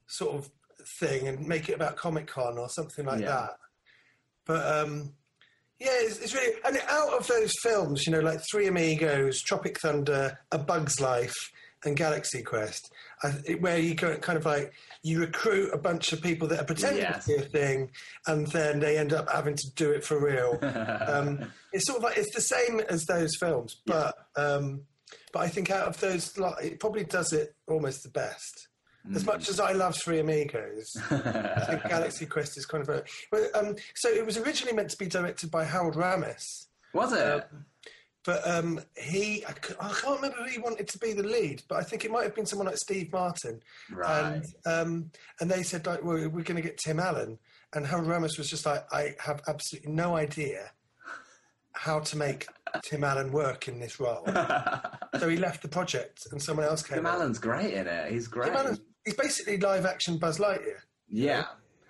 sort 0.06 0.34
of 0.36 0.50
thing 0.98 1.28
and 1.28 1.46
make 1.46 1.68
it 1.68 1.74
about 1.74 1.96
Comic 1.96 2.26
Con 2.26 2.56
or 2.56 2.68
something 2.70 3.04
like 3.04 3.20
Yeah. 3.20 3.26
that. 3.26 3.50
But 4.46 4.66
um, 4.84 5.12
yeah, 5.78 5.88
it's, 5.92 6.18
it's 6.20 6.34
really 6.34 6.58
and 6.64 6.78
out 6.88 7.12
of 7.12 7.26
those 7.26 7.52
films, 7.62 8.06
you 8.06 8.12
know, 8.12 8.20
like 8.20 8.40
Three 8.50 8.66
Amigos, 8.66 9.42
Tropic 9.42 9.78
Thunder, 9.78 10.38
A 10.52 10.58
Bug's 10.58 11.00
Life, 11.00 11.34
and 11.84 11.96
Galaxy 11.96 12.42
Quest, 12.42 12.92
where 13.60 13.78
you 13.78 13.94
kind 13.94 14.38
of 14.38 14.44
like 14.44 14.72
you 15.02 15.20
recruit 15.20 15.70
a 15.72 15.78
bunch 15.78 16.12
of 16.12 16.22
people 16.22 16.48
that 16.48 16.60
are 16.60 16.64
pretending 16.64 17.02
Yes. 17.02 17.26
to 17.26 17.36
be 17.36 17.42
a 17.42 17.46
thing, 17.46 17.90
and 18.26 18.46
then 18.48 18.80
they 18.80 18.98
end 18.98 19.12
up 19.12 19.30
having 19.30 19.56
to 19.56 19.70
do 19.74 19.90
it 19.90 20.04
for 20.04 20.18
real. 20.18 20.58
um, 21.06 21.50
it's 21.72 21.86
sort 21.86 21.98
of 21.98 22.04
like 22.04 22.16
it's 22.18 22.34
the 22.34 22.40
same 22.40 22.80
as 22.88 23.04
those 23.04 23.36
films, 23.36 23.80
but 23.86 24.14
um, 24.36 24.82
but 25.32 25.40
I 25.40 25.48
think 25.48 25.70
out 25.70 25.88
of 25.88 25.98
those, 26.00 26.36
like, 26.38 26.64
it 26.64 26.80
probably 26.80 27.04
does 27.04 27.32
it 27.32 27.54
almost 27.68 28.02
the 28.02 28.10
best. 28.10 28.68
Mm. 29.08 29.16
As 29.16 29.26
much 29.26 29.48
as 29.48 29.60
I 29.60 29.72
love 29.72 29.96
Three 29.96 30.20
Amigos, 30.20 30.86
I 31.10 31.64
think 31.66 31.82
Galaxy 31.88 32.24
Quest 32.26 32.56
is 32.56 32.64
kind 32.66 32.88
of 32.88 32.88
a. 32.88 33.58
Um, 33.58 33.76
so 33.94 34.08
it 34.08 34.24
was 34.24 34.38
originally 34.38 34.74
meant 34.74 34.90
to 34.90 34.96
be 34.96 35.06
directed 35.06 35.50
by 35.50 35.64
Harold 35.64 35.94
Ramis, 35.94 36.66
was 36.94 37.12
it? 37.12 37.46
But 38.24 38.46
um, 38.48 38.80
he 38.96 39.44
I, 39.46 39.52
c- 39.52 39.74
I 39.80 39.88
can't 39.92 40.16
remember 40.16 40.38
who 40.38 40.50
he 40.50 40.58
wanted 40.58 40.88
to 40.88 40.98
be 40.98 41.12
the 41.12 41.22
lead, 41.22 41.62
but 41.68 41.76
I 41.78 41.82
think 41.82 42.04
it 42.04 42.10
might 42.10 42.24
have 42.24 42.34
been 42.34 42.46
someone 42.46 42.66
like 42.66 42.78
Steve 42.78 43.12
Martin. 43.12 43.60
right. 43.92 44.42
And 44.42 44.44
um, 44.66 45.10
and 45.40 45.50
they 45.50 45.62
said 45.62 45.86
like, 45.86 46.02
well, 46.02 46.16
we're 46.28 46.42
going 46.42 46.56
to 46.56 46.62
get 46.62 46.78
Tim 46.78 46.98
Allen, 47.00 47.38
and 47.74 47.86
Harold 47.86 48.08
Ramis 48.08 48.38
was 48.38 48.48
just 48.48 48.66
like, 48.66 48.84
I 48.92 49.14
have 49.20 49.42
absolutely 49.46 49.92
no 49.92 50.16
idea 50.16 50.70
how 51.72 51.98
to 52.00 52.16
make 52.16 52.46
Tim 52.84 53.04
Allen 53.04 53.32
work 53.32 53.68
in 53.68 53.80
this 53.80 53.98
role. 53.98 54.24
so 55.18 55.28
he 55.28 55.36
left 55.36 55.62
the 55.62 55.68
project, 55.68 56.20
and 56.30 56.40
someone 56.40 56.66
else 56.66 56.82
came. 56.82 56.96
Tim 56.96 57.06
in. 57.06 57.12
Allen's 57.12 57.38
great 57.38 57.74
in 57.74 57.86
it. 57.86 58.12
He's 58.12 58.28
great. 58.28 58.48
Tim 58.48 58.56
Allen's 58.56 58.80
he's 59.04 59.14
basically 59.14 59.58
live 59.58 59.84
action 59.84 60.16
Buzz 60.18 60.38
Lightyear. 60.38 60.78
Yeah, 61.08 61.44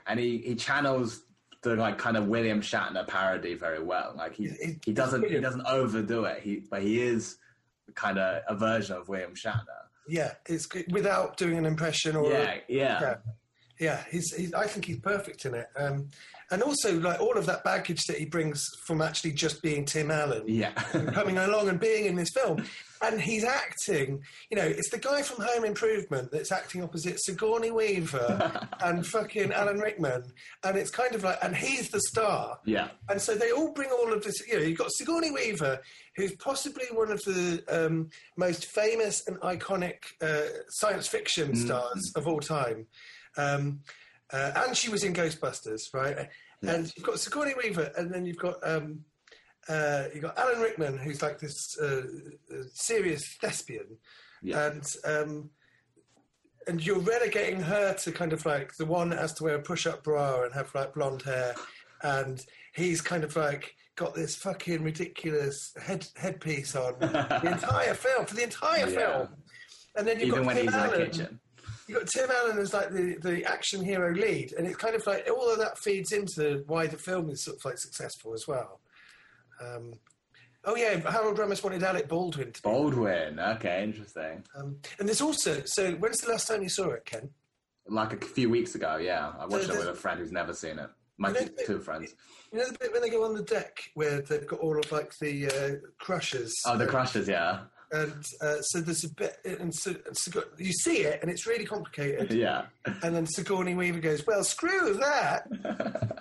and 0.07 0.19
he, 0.19 0.39
he 0.39 0.55
channels 0.57 1.23
the 1.65 1.75
like 1.75 1.99
kind 1.99 2.17
of 2.17 2.29
William 2.29 2.61
Shatner 2.61 3.07
parody 3.09 3.55
very 3.55 3.83
well. 3.83 4.15
Like 4.17 4.35
he 4.35 4.49
He- 4.85 4.93
doesn't 4.93 5.29
he 5.29 5.41
doesn't 5.41 5.67
overdo 5.67 6.25
it. 6.27 6.43
He 6.43 6.63
but 6.71 6.83
he 6.83 7.03
is 7.03 7.39
kind 7.95 8.19
of 8.19 8.43
a 8.49 8.55
version 8.55 8.97
of 8.97 9.09
William 9.09 9.35
Shatner. 9.35 9.65
Yeah, 10.07 10.35
it's 10.47 10.67
good 10.67 10.93
without 10.93 11.37
doing 11.37 11.57
an 11.59 11.65
impression 11.67 12.15
or 12.15 12.31
Yeah, 12.31 12.59
yeah, 12.69 13.01
yeah, 13.01 13.15
yeah. 13.81 14.05
He's, 14.11 14.33
he's 14.35 14.53
I 14.55 14.67
think 14.67 14.85
he's 14.85 14.99
perfect 15.01 15.47
in 15.47 15.55
it. 15.55 15.67
Um, 15.77 16.11
and 16.55 16.63
also 16.63 17.01
like 17.01 17.21
all 17.21 17.37
of 17.37 17.47
that 17.47 17.65
baggage 17.65 18.05
that 18.05 18.17
he 18.17 18.27
brings 18.27 18.65
from 18.87 19.03
actually 19.03 19.33
just 19.33 19.61
being 19.61 19.85
Tim 19.85 20.13
Allen. 20.13 20.45
yeah. 20.47 20.71
coming 21.13 21.37
along 21.37 21.69
and 21.69 21.81
being 21.81 22.05
in 22.05 22.15
this 22.15 22.31
film. 22.31 22.65
And 23.03 23.21
he's 23.21 23.43
acting, 23.43 24.23
you 24.51 24.57
know, 24.57 24.63
it's 24.63 24.89
the 24.91 24.99
guy 24.99 25.23
from 25.23 25.45
Home 25.45 25.65
Improvement 25.65 26.31
that's 26.31 26.53
acting 26.53 26.85
opposite 26.85 27.21
Sigourney 27.21 27.73
Weaver 27.73 28.69
and 28.85 29.05
fucking 29.05 29.53
Alan 29.53 29.81
Rickman. 29.81 30.33
And 30.63 30.79
it's 30.79 30.91
kind 30.91 31.17
of 31.17 31.25
like, 31.25 31.39
and 31.43 31.57
he's 31.57 31.91
the 31.91 32.01
star. 32.01 32.61
yeah. 32.65 32.91
And 33.09 33.21
so 33.21 33.35
they 33.35 33.51
all 33.51 33.73
bring 33.73 33.91
all 33.91 34.13
of 34.13 34.23
this, 34.23 34.37
you 34.47 34.55
know, 34.55 34.65
you've 34.65 34.79
got 34.79 34.93
Sigourney 34.95 35.33
Weaver, 35.33 35.81
who's 36.15 36.37
possibly 36.37 36.87
one 36.93 37.11
of 37.11 37.21
the 37.25 37.65
um, 37.69 38.11
most 38.37 38.67
famous 38.67 39.27
and 39.27 39.41
iconic 39.41 39.97
uh, 40.23 40.43
science 40.69 41.09
fiction 41.09 41.57
stars 41.57 42.13
of 42.15 42.29
all 42.29 42.39
time. 42.39 42.87
Um, 43.37 43.81
uh, 44.33 44.53
and 44.67 44.77
she 44.77 44.91
was 44.91 45.05
in 45.05 45.13
Ghostbusters, 45.13 45.81
right? 45.93 46.29
And 46.69 46.93
you've 46.97 47.05
got 47.07 47.19
Sigourney 47.21 47.55
Weaver, 47.63 47.91
and 47.97 48.13
then 48.13 48.25
you've 48.27 48.39
got 48.39 48.57
um, 48.67 49.01
uh, 49.69 50.05
you've 50.13 50.23
got 50.23 50.39
Alan 50.39 50.61
Rickman, 50.61 50.99
who's 50.99 51.23
like 51.23 51.39
this 51.39 51.79
uh, 51.81 52.03
uh, 52.53 52.63
serious 52.73 53.37
thespian, 53.41 53.97
Yeah. 54.43 54.67
and 54.71 54.85
um, 55.05 55.51
and 56.67 56.85
you're 56.85 56.99
relegating 56.99 57.61
her 57.61 57.95
to 57.95 58.13
kind 58.13 58.33
of 58.33 58.45
like 58.47 58.75
the 58.77 58.87
one 58.87 59.11
that 59.11 59.19
has 59.19 59.33
to 59.35 59.45
wear 59.45 59.57
a 59.57 59.63
push-up 59.63 60.03
bra 60.05 60.45
and 60.45 60.55
have 60.55 60.75
like 60.75 60.95
blonde 60.95 61.23
hair, 61.23 61.55
and 62.03 62.45
he's 62.75 63.01
kind 63.01 63.25
of 63.25 63.37
like 63.37 63.75
got 63.97 64.15
this 64.15 64.35
fucking 64.37 64.83
ridiculous 64.83 65.73
head 65.81 66.07
headpiece 66.17 66.75
on 66.75 66.95
the 67.01 67.41
entire 67.53 67.95
film 67.95 68.27
for 68.27 68.35
the 68.35 68.43
entire 68.45 68.89
Yeah. 68.89 68.97
film. 68.99 69.29
And 69.97 70.07
then 70.09 70.19
you've 70.19 70.29
Even 70.29 70.39
got 70.41 70.47
when 70.47 70.57
Tim 70.57 70.65
he's 70.67 70.75
in 70.75 70.91
the 70.91 70.97
kitchen. 71.07 71.41
You've 71.87 71.99
got 71.99 72.09
Tim 72.09 72.31
Allen 72.31 72.59
as 72.59 72.73
like 72.73 72.91
the, 72.91 73.17
the 73.21 73.45
action 73.45 73.85
hero 73.85 74.15
lead, 74.15 74.55
and 74.57 74.67
it's 74.67 74.77
kind 74.77 74.95
of 74.95 75.07
like 75.07 75.29
all 75.31 75.51
of 75.51 75.59
that 75.59 75.79
feeds 75.79 76.13
into 76.13 76.65
why 76.67 76.87
the 76.87 76.97
film 76.97 77.29
is 77.31 77.45
sort 77.45 77.59
of 77.59 77.65
like 77.65 77.79
successful 77.79 78.33
as 78.33 78.47
well. 78.49 78.81
Um, 79.61 79.95
oh 80.65 80.77
yeah, 80.77 80.97
Harold 81.11 81.39
Ramis 81.39 81.63
wanted 81.63 81.83
Alec 81.83 82.09
Baldwin 82.09 82.53
to 82.53 82.63
be. 82.63 82.69
Baldwin. 82.69 83.39
Okay, 83.39 83.85
interesting. 83.85 84.45
Um, 84.57 84.77
and 84.99 85.09
there's 85.09 85.21
also 85.21 85.63
so 85.67 85.93
when's 85.93 86.19
the 86.19 86.31
last 86.31 86.49
time 86.49 86.63
you 86.63 86.69
saw 86.69 86.91
it, 86.91 87.05
Ken? 87.05 87.29
Like 87.87 88.15
a 88.15 88.25
few 88.25 88.49
weeks 88.49 88.75
ago, 88.75 88.97
yeah. 88.97 89.33
I 89.39 89.45
watched 89.45 89.69
it 89.69 89.77
with 89.77 89.89
a 89.89 89.95
friend 89.95 90.19
who's 90.19 90.33
never 90.33 90.55
seen 90.55 90.79
it. 90.79 90.89
My 91.19 91.29
You 91.29 91.35
know, 91.35 91.41
two, 91.41 91.67
two 91.67 91.79
friends. 91.81 92.15
You 92.51 92.59
know 92.59 92.67
the 92.67 92.79
bit 92.79 92.93
when 92.93 93.03
they 93.03 93.11
go 93.11 93.25
on 93.25 93.35
the 93.35 93.43
deck 93.43 93.91
where 93.95 94.23
they've 94.23 94.47
got 94.47 94.61
all 94.61 94.79
of 94.79 94.91
like 94.91 95.17
the 95.19 95.47
uh, 95.47 95.89
crushers. 96.01 96.53
Oh, 96.67 96.77
the 96.79 96.87
Crushers, 96.87 97.29
yeah. 97.29 97.61
And 97.95 98.25
uh, 98.41 98.61
so 98.63 98.81
there's 98.81 99.05
a 99.05 99.15
bit, 99.15 99.37
and 99.45 99.73
so, 99.75 99.91
and 100.07 100.17
Sigour- 100.17 100.49
you 100.59 100.73
see 100.73 100.99
it, 101.03 101.21
and 101.23 101.31
it's 101.31 101.47
really 101.47 101.65
complicated. 101.65 102.33
Yeah. 102.33 102.63
And 103.03 103.15
then 103.15 103.27
Sigourney 103.27 103.75
Weaver 103.75 104.01
goes, 104.01 104.27
"Well, 104.27 104.43
screw 104.45 104.95
that." 104.95 105.47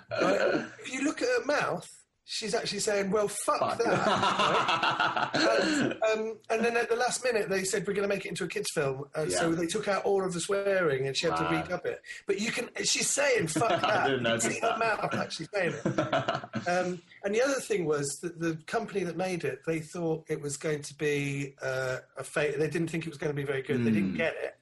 Right? 0.22 0.64
If 0.80 0.92
you 0.92 1.02
look 1.02 1.20
at 1.22 1.28
her 1.28 1.44
mouth, 1.44 1.88
she's 2.24 2.54
actually 2.54 2.78
saying, 2.80 3.10
"Well, 3.10 3.28
fuck, 3.28 3.58
Fuck. 3.60 3.78
that." 3.78 5.30
and, 5.34 5.92
um, 6.20 6.38
and 6.50 6.64
then 6.64 6.76
at 6.76 6.88
the 6.88 6.96
last 6.96 7.22
minute, 7.24 7.48
they 7.48 7.64
said 7.64 7.86
we're 7.86 7.94
going 7.94 8.08
to 8.08 8.14
make 8.14 8.24
it 8.24 8.28
into 8.30 8.44
a 8.44 8.48
kids' 8.48 8.70
film, 8.72 9.04
and 9.14 9.30
so 9.30 9.52
they 9.54 9.66
took 9.66 9.88
out 9.88 10.04
all 10.04 10.24
of 10.24 10.32
the 10.32 10.40
swearing, 10.40 11.06
and 11.06 11.16
she 11.16 11.26
had 11.26 11.38
Wow. 11.40 11.48
to 11.48 11.54
redub 11.56 11.84
it. 11.86 12.00
But 12.26 12.40
you 12.40 12.50
can, 12.50 12.68
she's 12.84 13.08
saying 13.10 13.48
"fuck 13.48 13.68
that." 13.80 14.04
didn't 14.06 14.18
you 14.18 14.22
notice 14.28 14.60
that. 14.60 14.78
mouth 14.78 15.14
actually 15.14 15.48
saying 15.54 15.74
it. 15.84 15.84
Um, 16.66 16.98
and 17.24 17.34
the 17.34 17.42
other 17.42 17.60
thing 17.60 17.84
was 17.84 18.18
that 18.22 18.40
the 18.40 18.56
company 18.66 19.04
that 19.04 19.18
made 19.18 19.44
it, 19.44 19.58
they 19.66 19.80
thought 19.80 20.24
it 20.28 20.40
was 20.40 20.56
going 20.56 20.80
to 20.80 20.94
be 20.94 21.54
uh, 21.62 21.98
a 22.16 22.24
fate. 22.24 22.58
They 22.58 22.68
didn't 22.70 22.88
think 22.88 23.04
it 23.06 23.10
was 23.10 23.18
going 23.18 23.32
to 23.32 23.36
be 23.36 23.44
very 23.46 23.60
good. 23.60 23.84
They 23.84 23.90
didn't 23.90 24.12
Hmm. 24.12 24.16
get 24.16 24.34
it, 24.42 24.54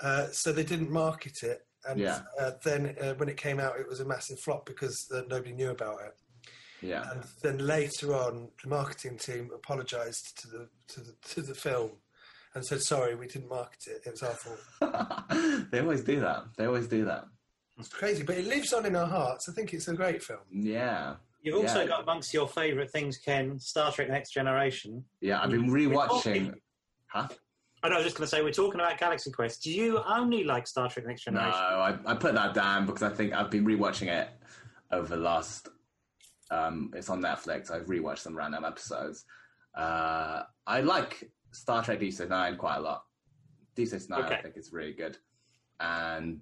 uh, 0.00 0.28
so 0.32 0.50
they 0.52 0.62
didn't 0.64 0.90
market 0.90 1.42
it. 1.42 1.66
And 1.86 2.00
Yeah. 2.00 2.20
uh, 2.38 2.52
then 2.64 2.96
uh, 3.02 3.14
when 3.14 3.28
it 3.28 3.36
came 3.36 3.60
out, 3.60 3.78
it 3.78 3.86
was 3.88 4.00
a 4.00 4.04
massive 4.06 4.38
flop 4.40 4.64
because 4.64 5.06
uh, 5.14 5.22
nobody 5.28 5.52
knew 5.52 5.70
about 5.70 5.98
it. 6.06 6.14
Yeah. 6.82 7.10
And 7.10 7.22
then 7.42 7.58
later 7.58 8.14
on, 8.14 8.48
the 8.62 8.68
marketing 8.68 9.18
team 9.18 9.50
apologised 9.54 10.40
to 10.42 10.48
the 10.48 10.68
to 10.88 11.00
the 11.00 11.14
to 11.34 11.42
the 11.42 11.54
film 11.54 11.92
and 12.54 12.64
said, 12.64 12.80
"Sorry, 12.82 13.14
we 13.14 13.26
didn't 13.26 13.48
market 13.48 13.86
it. 13.86 14.02
It 14.06 14.10
was 14.12 14.22
our 14.22 14.34
fault." 14.34 15.68
they 15.70 15.80
always 15.80 16.02
do 16.02 16.20
that. 16.20 16.44
They 16.56 16.66
always 16.66 16.86
do 16.88 17.04
that. 17.04 17.24
It's 17.78 17.88
crazy, 17.88 18.22
but 18.22 18.36
it 18.36 18.46
lives 18.46 18.72
on 18.72 18.84
in 18.86 18.94
our 18.94 19.06
hearts. 19.06 19.48
I 19.48 19.52
think 19.52 19.72
it's 19.72 19.88
a 19.88 19.94
great 19.94 20.22
film. 20.22 20.40
Yeah. 20.52 21.14
You've 21.42 21.56
also 21.56 21.80
Yeah. 21.80 21.86
got 21.86 22.02
amongst 22.02 22.34
your 22.34 22.46
favourite 22.46 22.90
things, 22.90 23.16
Ken, 23.16 23.58
Star 23.58 23.90
Trek 23.90 24.10
Next 24.10 24.32
Generation. 24.32 25.02
Yeah, 25.22 25.40
I've 25.42 25.50
been 25.50 25.70
rewatching. 25.70 26.52
Huh? 27.06 27.28
I 27.82 27.88
know, 27.88 27.94
I 27.94 27.98
was 27.98 28.04
just 28.04 28.18
going 28.18 28.28
to 28.28 28.36
say, 28.36 28.42
we're 28.42 28.52
talking 28.52 28.78
about 28.78 28.98
Galaxy 28.98 29.30
Quest. 29.30 29.62
Do 29.62 29.72
you 29.72 30.02
only 30.06 30.44
like 30.44 30.66
Star 30.66 30.90
Trek 30.90 31.06
Next 31.06 31.24
Generation? 31.24 31.52
No, 31.52 31.76
I, 31.78 31.96
I 32.04 32.14
put 32.14 32.34
that 32.34 32.52
down 32.52 32.84
because 32.84 33.02
I 33.02 33.08
think 33.08 33.32
I've 33.32 33.50
been 33.50 33.64
rewatching 33.64 34.08
it 34.08 34.28
over 34.92 35.16
the 35.16 35.22
last. 35.22 35.68
Um, 36.50 36.90
it's 36.94 37.08
on 37.08 37.22
Netflix. 37.22 37.70
I've 37.70 37.86
rewatched 37.86 38.18
some 38.20 38.36
random 38.36 38.64
episodes. 38.64 39.24
Uh, 39.76 40.42
I 40.66 40.80
like 40.80 41.30
Star 41.52 41.82
Trek 41.84 42.00
Deep 42.00 42.12
Space 42.12 42.28
Nine 42.28 42.56
quite 42.56 42.76
a 42.76 42.80
lot. 42.80 43.04
Deep 43.76 43.88
Space 43.88 44.08
Nine, 44.08 44.24
I 44.24 44.42
think, 44.42 44.56
is 44.56 44.72
really 44.72 44.92
good. 44.92 45.16
And 45.78 46.40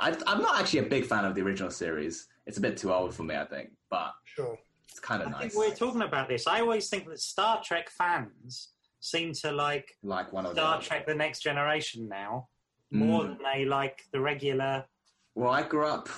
I, 0.00 0.16
I'm 0.26 0.42
not 0.42 0.60
actually 0.60 0.80
a 0.80 0.84
big 0.84 1.06
fan 1.06 1.24
of 1.24 1.34
the 1.34 1.42
original 1.42 1.70
series. 1.70 2.26
It's 2.46 2.58
a 2.58 2.60
bit 2.60 2.76
too 2.76 2.92
old 2.92 3.14
for 3.14 3.22
me, 3.22 3.36
I 3.36 3.44
think, 3.44 3.70
but 3.90 4.12
Sure. 4.24 4.58
it's 4.88 5.00
kind 5.00 5.22
of 5.22 5.28
I 5.28 5.30
nice. 5.32 5.40
think 5.40 5.54
we're 5.56 5.74
talking 5.74 6.02
about 6.02 6.28
this. 6.28 6.46
I 6.46 6.60
always 6.60 6.88
think 6.88 7.08
that 7.08 7.20
Star 7.20 7.62
Trek 7.64 7.88
fans 7.90 8.72
seem 9.00 9.32
to 9.34 9.52
like 9.52 9.88
like 10.02 10.32
one 10.32 10.46
of 10.46 10.52
Star 10.52 10.78
the. 10.80 10.84
Trek 10.84 11.06
The 11.06 11.14
Next 11.14 11.40
Generation 11.40 12.08
now 12.08 12.48
more 12.90 13.22
Mm. 13.22 13.28
than 13.28 13.38
they 13.52 13.64
like 13.64 14.02
the 14.12 14.20
regular. 14.20 14.84
Well, 15.34 15.50
I 15.50 15.62
grew 15.62 15.86
up 15.86 16.08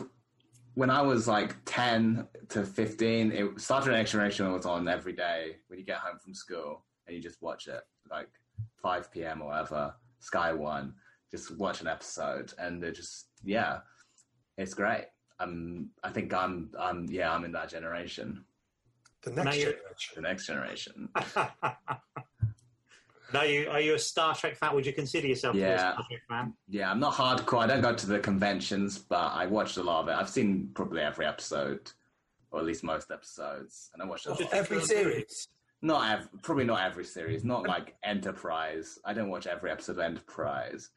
when 0.77 0.91
I 0.91 1.01
was 1.01 1.27
like 1.27 1.57
10 1.65 2.29
to 2.51 2.63
15. 2.65 3.33
It, 3.33 3.61
Star 3.61 3.83
Trek 3.83 3.97
Next 3.97 4.11
Generation 4.13 4.53
was 4.53 4.67
on 4.67 4.87
every 4.89 5.15
day 5.15 5.57
when 5.69 5.79
you 5.79 5.85
get 5.87 5.97
home 5.97 6.19
from 6.23 6.35
school 6.35 6.85
and 7.07 7.17
you 7.17 7.23
just 7.23 7.41
watch 7.41 7.67
it, 7.67 7.81
like 8.11 8.29
5 8.83 9.11
p.m. 9.11 9.41
or 9.41 9.49
whatever, 9.49 9.95
Sky 10.21 10.53
One. 10.53 10.93
Just 11.31 11.57
watch 11.57 11.81
an 11.81 11.87
episode 11.87 12.53
and 12.59 12.81
they're 12.83 12.93
just, 12.93 13.29
yeah, 13.43 13.79
it's 14.59 14.75
great. 14.75 15.07
Um, 15.41 15.89
I 16.05 16.11
think 16.11 16.35
I'm, 16.35 16.71
I'm, 16.79 17.07
yeah, 17.09 17.33
I'm 17.33 17.45
in 17.45 17.53
that 17.53 17.71
generation, 17.71 18.45
The 19.23 19.31
next 19.33 19.57
generation. 19.57 20.15
the 20.15 20.21
next 20.21 20.47
generation. 20.47 21.09
Are 23.35 23.45
you, 23.47 23.69
are 23.69 23.81
you 23.81 23.95
a 23.95 23.99
Star 23.99 24.35
Trek 24.35 24.57
fan? 24.57 24.75
Would 24.75 24.87
you 24.87 24.93
consider 24.93 25.27
yourself 25.27 25.55
to 25.55 25.61
be 25.61 25.65
a 25.65 25.79
Star 25.79 25.95
Trek 26.09 26.21
fan? 26.29 26.55
Yeah, 26.69 26.91
I'm 26.91 27.01
not 27.01 27.15
hardcore. 27.15 27.59
I 27.59 27.67
don't 27.67 27.81
go 27.83 27.95
to 27.95 28.07
the 28.07 28.19
conventions, 28.19 28.99
but 28.99 29.33
I 29.33 29.47
watched 29.47 29.77
a 29.79 29.83
lot 29.83 30.03
of 30.03 30.09
it. 30.09 30.13
I've 30.13 30.29
seen 30.29 30.71
probably 30.75 31.01
every 31.03 31.27
episode, 31.27 31.91
or 32.51 32.61
at 32.61 32.67
least 32.67 32.85
most 32.85 33.11
episodes, 33.11 33.91
and 33.95 34.03
I 34.03 34.07
watched 34.07 34.27
a 34.27 34.31
lot. 34.31 34.41
Every 34.53 34.81
series. 34.81 35.49
Not 35.83 36.11
ev- 36.21 36.29
probably 36.43 36.65
not 36.65 36.83
every 36.85 37.05
series. 37.05 37.45
Not 37.45 37.67
like 37.67 37.97
Enterprise. 38.03 38.99
I 39.05 39.13
don't 39.13 39.29
watch 39.29 39.47
every 39.47 39.71
episode 39.71 39.93
of 39.93 39.99
Enterprise. 40.01 40.91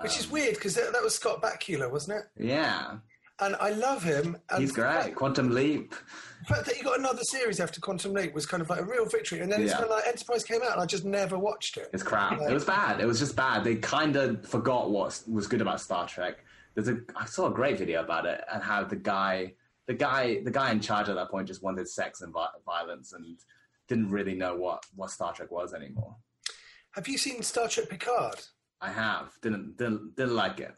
Which 0.00 0.18
is 0.18 0.26
Um, 0.26 0.32
weird 0.32 0.54
because 0.54 0.74
that, 0.74 0.92
that 0.92 1.02
was 1.02 1.14
Scott 1.14 1.40
Bakula, 1.40 1.90
wasn't 1.90 2.18
it? 2.18 2.24
Yeah, 2.44 2.96
And 3.40 3.54
I 3.60 3.70
love 3.70 4.02
him. 4.02 4.36
And 4.50 4.60
he's 4.60 4.72
great. 4.72 4.86
fact- 4.92 5.14
Quantum 5.16 5.50
Leap. 5.50 5.94
The 6.40 6.54
fact 6.54 6.66
that 6.66 6.76
he 6.76 6.82
got 6.82 6.98
another 6.98 7.22
series 7.22 7.60
after 7.60 7.80
Quantum 7.80 8.12
Leap 8.12 8.32
was 8.34 8.46
kind 8.46 8.62
of 8.62 8.70
like 8.70 8.80
a 8.80 8.84
real 8.84 9.04
victory. 9.06 9.40
And 9.40 9.50
then 9.50 9.62
it's 9.62 9.72
kind 9.72 9.84
of 9.84 9.90
like 9.90 10.06
Enterprise 10.06 10.44
came 10.44 10.62
out 10.62 10.72
and 10.72 10.80
I 10.80 10.86
just 10.86 11.04
never 11.04 11.38
watched 11.38 11.76
it. 11.76 11.90
It's 11.92 12.02
crap. 12.02 12.40
It 12.40 12.52
was 12.52 12.64
bad. 12.64 13.00
It 13.00 13.06
was 13.06 13.18
just 13.18 13.34
bad. 13.36 13.64
They 13.64 13.76
kind 13.76 14.16
of 14.16 14.46
forgot 14.46 14.90
what 14.90 15.22
was 15.26 15.46
good 15.46 15.60
about 15.60 15.80
Star 15.80 16.06
Trek. 16.06 16.38
There's 16.74 16.88
a 16.88 16.98
I 17.16 17.24
saw 17.26 17.46
a 17.48 17.50
great 17.50 17.78
video 17.78 18.02
about 18.02 18.26
it 18.26 18.42
and 18.52 18.62
how 18.62 18.84
the 18.84 18.96
guy, 18.96 19.54
the 19.86 19.94
guy, 19.94 20.40
the 20.44 20.50
guy 20.50 20.70
in 20.70 20.80
charge 20.80 21.08
at 21.08 21.14
that 21.16 21.30
point 21.30 21.48
just 21.48 21.62
wanted 21.62 21.88
sex 21.88 22.20
and 22.20 22.32
violence 22.64 23.12
and 23.12 23.38
didn't 23.88 24.10
really 24.10 24.34
know 24.34 24.54
what 24.56 24.84
what 24.94 25.10
Star 25.10 25.32
Trek 25.32 25.50
was 25.50 25.74
anymore. 25.74 26.14
Have 26.92 27.08
you 27.08 27.18
seen 27.18 27.42
Star 27.42 27.66
Trek 27.68 27.88
Picard? 27.88 28.36
I 28.80 28.90
have 28.90 29.32
didn't 29.42 29.76
didn't 29.78 30.14
didn't 30.16 30.36
like 30.36 30.60
it. 30.60 30.74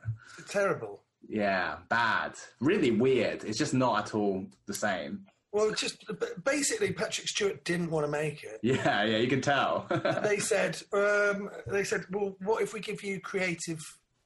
Terrible. 0.48 1.02
Yeah, 1.28 1.76
bad. 1.88 2.32
Really 2.60 2.90
weird. 2.90 3.44
It's 3.44 3.58
just 3.58 3.74
not 3.74 3.98
at 4.06 4.14
all 4.14 4.46
the 4.66 4.74
same. 4.74 5.26
Well, 5.52 5.70
just 5.72 6.04
basically, 6.44 6.92
Patrick 6.92 7.28
Stewart 7.28 7.64
didn't 7.64 7.90
want 7.90 8.04
to 8.06 8.10
make 8.10 8.44
it. 8.44 8.58
Yeah, 8.62 9.04
yeah, 9.04 9.16
you 9.18 9.28
can 9.28 9.40
tell. 9.40 9.86
They 10.22 10.38
said, 10.38 10.80
um, 10.92 11.50
they 11.66 11.84
said, 11.84 12.04
well, 12.10 12.36
what 12.40 12.62
if 12.62 12.72
we 12.74 12.80
give 12.80 13.02
you 13.02 13.20
creative 13.20 13.78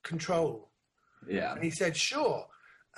control? 0.03 0.71
yeah. 1.29 1.55
And 1.55 1.63
he 1.63 1.71
said, 1.71 1.97
sure. 1.97 2.47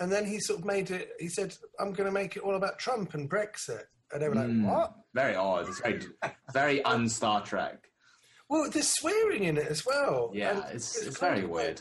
And 0.00 0.10
then 0.10 0.26
he 0.26 0.40
sort 0.40 0.60
of 0.60 0.64
made 0.64 0.90
it. 0.90 1.10
He 1.20 1.28
said, 1.28 1.54
I'm 1.78 1.92
going 1.92 2.06
to 2.08 2.12
make 2.12 2.36
it 2.36 2.42
all 2.42 2.56
about 2.56 2.78
Trump 2.78 3.14
and 3.14 3.30
Brexit. 3.30 3.82
And 4.12 4.20
they 4.22 4.28
were 4.28 4.34
like, 4.34 4.46
Mm. 4.48 4.64
what? 4.66 4.94
Very 5.14 5.34
odd. 5.36 5.68
It's 5.68 5.80
very 5.80 6.00
very 6.52 6.82
un 6.84 7.08
Star 7.08 7.42
Trek. 7.44 7.90
Well, 8.48 8.68
there's 8.70 8.88
swearing 8.88 9.44
in 9.44 9.56
it 9.58 9.66
as 9.68 9.84
well. 9.86 10.30
Yeah, 10.34 10.62
And 10.64 10.74
it's 10.74 11.00
it's 11.00 11.18
very 11.18 11.44
of 11.44 11.50
weird. 11.50 11.80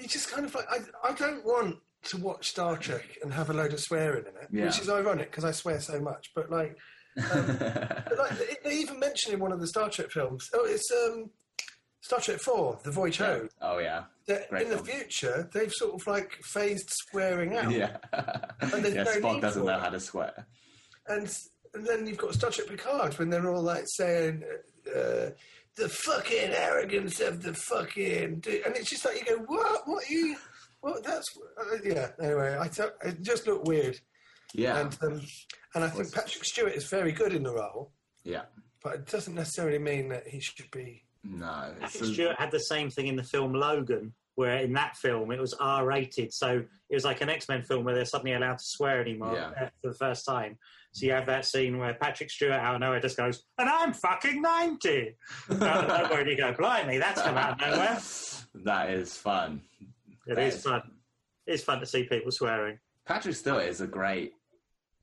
You 0.00 0.08
just 0.08 0.30
kind 0.30 0.46
of 0.46 0.54
like, 0.54 0.66
I, 0.70 0.78
I 1.10 1.12
don't 1.12 1.44
want 1.44 1.76
to 2.04 2.16
watch 2.16 2.48
Star 2.48 2.76
Trek 2.78 3.18
and 3.22 3.32
have 3.32 3.50
a 3.50 3.52
load 3.52 3.72
of 3.74 3.80
swearing 3.80 4.24
in 4.24 4.36
it, 4.42 4.48
Yeah. 4.50 4.66
which 4.66 4.80
is 4.80 4.88
ironic 4.88 5.30
because 5.30 5.44
I 5.44 5.50
swear 5.52 5.80
so 5.80 6.00
much. 6.00 6.30
But 6.34 6.50
like, 6.50 6.76
but 7.16 8.18
like 8.18 8.38
they, 8.38 8.56
they 8.70 8.76
even 8.76 8.98
mention 8.98 9.32
in 9.34 9.40
one 9.40 9.52
of 9.52 9.60
the 9.60 9.66
Star 9.66 9.90
Trek 9.90 10.10
films, 10.10 10.48
oh, 10.54 10.64
it's 10.64 10.90
um, 10.90 11.30
Star 12.00 12.20
Trek 12.20 12.38
4, 12.40 12.80
The 12.84 12.90
Voyage 12.90 13.18
Home, 13.18 13.48
oh 13.60 13.78
yeah. 13.78 14.04
in 14.28 14.70
the 14.70 14.78
future 14.82 15.50
they've 15.52 15.72
sort 15.72 16.00
of 16.00 16.06
like 16.06 16.32
phased 16.42 16.88
swearing 16.90 17.56
out. 17.56 17.70
Yeah. 17.70 17.96
there's 18.60 18.94
yeah, 18.94 19.02
no 19.02 19.10
Spock 19.20 19.40
doesn't 19.42 19.64
know 19.66 19.78
how 19.78 19.90
to 19.90 20.00
swear. 20.00 20.46
And, 21.08 21.30
and 21.74 21.86
then 21.86 22.06
you've 22.06 22.16
got 22.18 22.32
Star 22.34 22.50
Trek 22.50 22.68
Picard 22.68 23.18
when 23.18 23.28
they're 23.28 23.50
all 23.52 23.62
like 23.62 23.84
saying, 23.86 24.42
uh, 24.96 25.30
the 25.80 25.88
fucking 25.88 26.50
arrogance 26.52 27.20
of 27.20 27.42
the 27.42 27.54
fucking. 27.54 28.40
dude. 28.40 28.66
And 28.66 28.76
it's 28.76 28.90
just 28.90 29.04
like, 29.04 29.18
you 29.18 29.36
go, 29.36 29.42
what? 29.46 29.88
What 29.88 30.04
are 30.04 30.12
you. 30.12 30.36
What? 30.80 31.02
That's. 31.02 31.26
Uh, 31.58 31.76
yeah, 31.84 32.08
anyway, 32.22 32.56
I 32.60 32.68
t- 32.68 32.82
it 33.04 33.22
just 33.22 33.46
looked 33.46 33.66
weird. 33.66 33.98
Yeah. 34.54 34.80
And, 34.80 34.96
um, 35.02 35.20
and 35.74 35.84
I 35.84 35.88
think 35.88 36.12
Patrick 36.12 36.44
Stewart 36.44 36.74
is 36.74 36.88
very 36.88 37.12
good 37.12 37.32
in 37.32 37.42
the 37.44 37.52
role, 37.52 37.92
yeah. 38.24 38.42
but 38.82 38.94
it 38.94 39.06
doesn't 39.06 39.34
necessarily 39.34 39.78
mean 39.78 40.08
that 40.08 40.26
he 40.26 40.40
should 40.40 40.70
be. 40.70 41.04
No. 41.22 41.72
It's 41.80 41.96
Patrick 41.96 42.14
Stewart 42.14 42.36
had 42.36 42.50
the 42.50 42.58
same 42.58 42.90
thing 42.90 43.06
in 43.06 43.16
the 43.16 43.22
film 43.22 43.54
Logan, 43.54 44.12
where 44.40 44.56
in 44.58 44.72
that 44.72 44.96
film 44.96 45.30
it 45.30 45.38
was 45.38 45.52
R 45.54 45.86
rated, 45.86 46.32
so 46.32 46.64
it 46.88 46.94
was 46.94 47.04
like 47.04 47.20
an 47.20 47.28
X 47.28 47.48
Men 47.48 47.62
film 47.62 47.84
where 47.84 47.94
they're 47.94 48.04
suddenly 48.06 48.32
allowed 48.32 48.58
to 48.58 48.64
swear 48.64 49.00
anymore 49.00 49.34
Yeah. 49.34 49.50
uh, 49.66 49.68
for 49.80 49.88
the 49.90 49.94
first 49.94 50.24
time. 50.24 50.58
So 50.92 51.06
you 51.06 51.12
have 51.12 51.26
that 51.26 51.44
scene 51.44 51.78
where 51.78 51.94
Patrick 51.94 52.30
Stewart 52.30 52.52
out 52.54 52.74
of 52.74 52.80
nowhere 52.80 52.98
just 53.00 53.16
goes, 53.16 53.44
"And 53.58 53.68
I'm 53.68 53.92
fucking 53.92 54.40
90. 54.42 55.16
out 55.50 55.60
of 55.84 55.88
nowhere, 55.88 56.20
and 56.22 56.30
you 56.30 56.36
go, 56.36 56.52
"Blimey, 56.52 56.98
that's 56.98 57.22
come 57.22 57.36
out 57.36 57.52
of 57.52 57.60
nowhere." 57.60 57.98
That 58.64 58.90
is 58.90 59.16
fun. 59.16 59.60
It 60.26 60.34
That 60.34 60.42
is 60.48 60.54
is- 60.56 60.62
fun. 60.64 60.82
It's 61.46 61.62
fun 61.62 61.78
to 61.80 61.86
see 61.86 62.02
people 62.04 62.32
swearing. 62.32 62.78
Patrick 63.06 63.36
Stewart 63.36 63.64
is 63.64 63.80
a 63.80 63.86
great. 63.86 64.32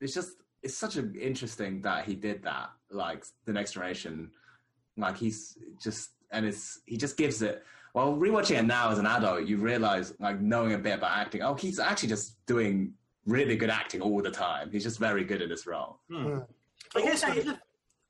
It's 0.00 0.12
just 0.12 0.32
it's 0.62 0.76
such 0.76 0.96
an 0.96 1.14
interesting 1.14 1.80
that 1.82 2.04
he 2.04 2.14
did 2.14 2.42
that. 2.42 2.68
Like 2.90 3.24
the 3.46 3.52
next 3.54 3.72
generation, 3.72 4.30
like 4.98 5.16
he's 5.16 5.56
just 5.82 6.10
and 6.30 6.44
it's 6.44 6.80
he 6.84 6.96
just 6.98 7.16
gives 7.16 7.40
it. 7.40 7.64
Well, 7.98 8.14
rewatching 8.14 8.56
it 8.60 8.62
now 8.64 8.90
as 8.92 8.98
an 8.98 9.06
adult, 9.06 9.48
you 9.48 9.56
realize 9.56 10.14
like 10.20 10.40
knowing 10.40 10.72
a 10.74 10.78
bit 10.78 10.94
about 10.94 11.16
acting. 11.18 11.42
Oh, 11.42 11.54
he's 11.54 11.80
actually 11.80 12.10
just 12.10 12.36
doing 12.46 12.92
really 13.26 13.56
good 13.56 13.70
acting 13.70 14.00
all 14.02 14.22
the 14.22 14.30
time. 14.30 14.70
He's 14.70 14.84
just 14.84 15.00
very 15.00 15.24
good 15.24 15.42
at 15.42 15.48
this 15.48 15.66
role. 15.66 15.98
I 16.08 16.38
But 16.94 17.02
guess 17.02 17.24
also- 17.24 17.26
that 17.34 17.36
is 17.38 17.46
a... 17.48 17.60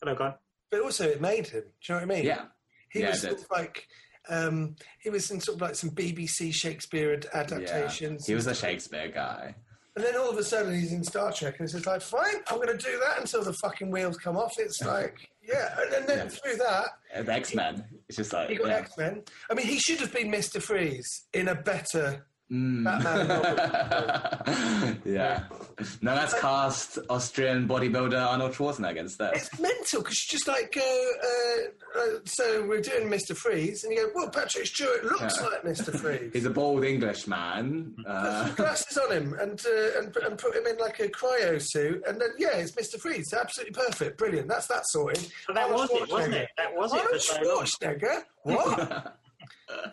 Hello, 0.03 0.15
go 0.15 0.25
on. 0.25 0.35
But 0.71 0.83
also, 0.83 1.09
it 1.09 1.23
made 1.23 1.47
him. 1.47 1.63
Do 1.63 1.93
you 1.95 1.95
know 2.01 2.07
what 2.07 2.15
I 2.15 2.17
mean? 2.19 2.27
Yeah, 2.27 2.45
He 2.93 3.01
Yeah, 3.01 3.09
was 3.13 3.23
sort 3.23 3.33
of 3.41 3.47
like 3.51 3.87
um, 4.29 4.77
he 5.01 5.09
was 5.09 5.31
in 5.31 5.41
sort 5.41 5.57
of 5.57 5.63
like 5.63 5.75
some 5.75 5.89
BBC 5.91 6.53
Shakespeare 6.53 7.15
ad- 7.15 7.27
yeah. 7.33 7.41
adaptations. 7.41 8.27
He 8.27 8.35
was 8.35 8.47
a 8.47 8.55
Shakespeare 8.55 9.09
guy. 9.09 9.55
And 9.99 10.07
then 10.07 10.17
all 10.17 10.31
of 10.31 10.39
a 10.39 10.45
sudden 10.45 10.73
he's 10.79 10.93
in 10.93 11.03
Star 11.03 11.33
Trek, 11.33 11.57
and 11.59 11.65
it's 11.65 11.73
just 11.73 11.85
like, 11.85 12.01
fine, 12.03 12.37
I'm 12.49 12.59
going 12.59 12.69
to 12.69 12.77
do 12.77 13.01
that 13.05 13.19
until 13.19 13.43
the 13.43 13.53
fucking 13.55 13.91
wheels 13.91 14.17
come 14.17 14.37
off. 14.37 14.55
It's 14.57 14.81
like, 14.81 15.29
yeah, 15.43 15.75
and 15.81 15.93
then, 15.93 16.07
then 16.07 16.19
Yeah. 16.19 16.29
through 16.29 16.57
that 16.59 16.87
Uh, 17.17 17.23
The 17.23 17.33
X 17.33 17.53
Men. 17.53 17.85
It's 18.09 18.17
just 18.17 18.33
like 18.33 18.49
he 18.49 18.55
got 18.55 18.69
yeah. 18.69 18.77
X 18.77 18.97
Men. 18.97 19.23
I 19.51 19.55
mean, 19.55 19.67
he 19.67 19.81
should 19.81 19.99
have 19.99 20.13
been 20.13 20.31
Mister 20.31 20.61
Freeze 20.61 21.27
in 21.33 21.49
a 21.49 21.55
better 21.57 22.27
Mm. 22.51 22.83
Batman 22.85 23.29
novel. 23.29 24.97
yeah. 25.05 25.45
No, 26.01 26.15
that's 26.15 26.33
cast 26.41 26.99
Austrian 27.11 27.69
bodybuilder 27.69 28.19
Arnold 28.27 28.53
Schwarzenegger 28.53 28.97
instead. 28.99 29.35
It's 29.35 29.59
mental 29.61 30.01
because 30.03 30.25
you 30.25 30.31
just 30.39 30.49
like 30.49 30.73
go. 30.73 31.11
Uh, 31.23 31.99
uh, 31.99 32.19
so 32.25 32.67
we're 32.67 32.81
doing 32.81 33.09
Mister 33.11 33.35
Freeze, 33.35 33.85
and 33.85 33.93
you 33.93 34.07
go, 34.07 34.13
well, 34.15 34.31
Patrick 34.31 34.67
Stewart 34.67 35.05
looks 35.05 35.37
Yeah. 35.41 35.47
like 35.47 35.65
Mister 35.65 35.93
Freeze. 35.93 36.31
He's 36.33 36.47
a 36.47 36.51
bald 36.51 36.85
English 36.85 37.27
man. 37.27 37.95
Put 37.99 38.07
Uh, 38.07 38.47
some 38.47 38.55
glasses 38.57 38.97
on 38.99 39.13
him 39.13 39.35
and, 39.41 39.61
uh, 39.67 39.99
and 39.99 40.17
and 40.17 40.39
put 40.39 40.57
him 40.57 40.67
in 40.67 40.77
like 40.79 41.01
a 41.01 41.09
cryo 41.09 41.61
suit, 41.61 42.03
and 42.09 42.19
then 42.21 42.31
yeah, 42.39 42.57
it's 42.57 42.75
Mister 42.77 42.99
Freeze. 42.99 43.33
Absolutely 43.35 43.75
perfect, 43.75 44.17
brilliant. 44.19 44.49
That's 44.49 44.67
that 44.69 44.83
sorted. 44.89 45.31
But 45.47 45.55
that 45.57 45.65
Arnold 45.71 45.81
was 45.81 45.91
it, 46.03 46.11
wasn't 46.11 46.35
it? 46.35 46.49
That 46.57 46.75
was 46.75 46.93
it 46.95 47.01
for 47.03 47.39
Arnold 47.39 47.69
so. 47.69 47.87
Schwarzenegger. 47.87 48.23
What? 48.43 49.17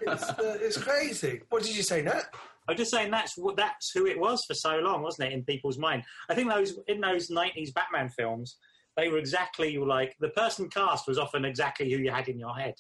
it's, 0.02 0.23
uh, 0.23 0.57
it's 0.61 0.77
crazy. 0.77 1.41
What 1.49 1.64
did 1.64 1.76
you 1.76 1.84
say, 1.84 2.02
Nat? 2.02 2.23
I'm 2.68 2.76
just 2.76 2.91
saying 2.91 3.11
that's 3.11 3.38
what 3.38 3.57
that's 3.57 3.91
who 3.91 4.07
it 4.07 4.19
was 4.19 4.44
for 4.45 4.53
so 4.53 4.80
long, 4.80 5.02
wasn't 5.02 5.30
it? 5.30 5.34
In 5.34 5.44
people's 5.44 5.77
mind, 5.77 6.03
I 6.30 6.36
think 6.36 6.49
those 6.49 6.80
in 6.88 6.99
those 6.99 7.30
'90s 7.30 7.73
Batman 7.73 8.10
films, 8.10 8.57
they 8.98 9.07
were 9.07 9.18
exactly 9.18 9.77
like 9.77 10.15
the 10.19 10.30
person 10.30 10.69
cast 10.69 11.07
was 11.07 11.19
often 11.19 11.45
exactly 11.45 11.91
who 11.91 11.98
you 11.98 12.11
had 12.11 12.27
in 12.27 12.40
your 12.40 12.56
head 12.56 12.76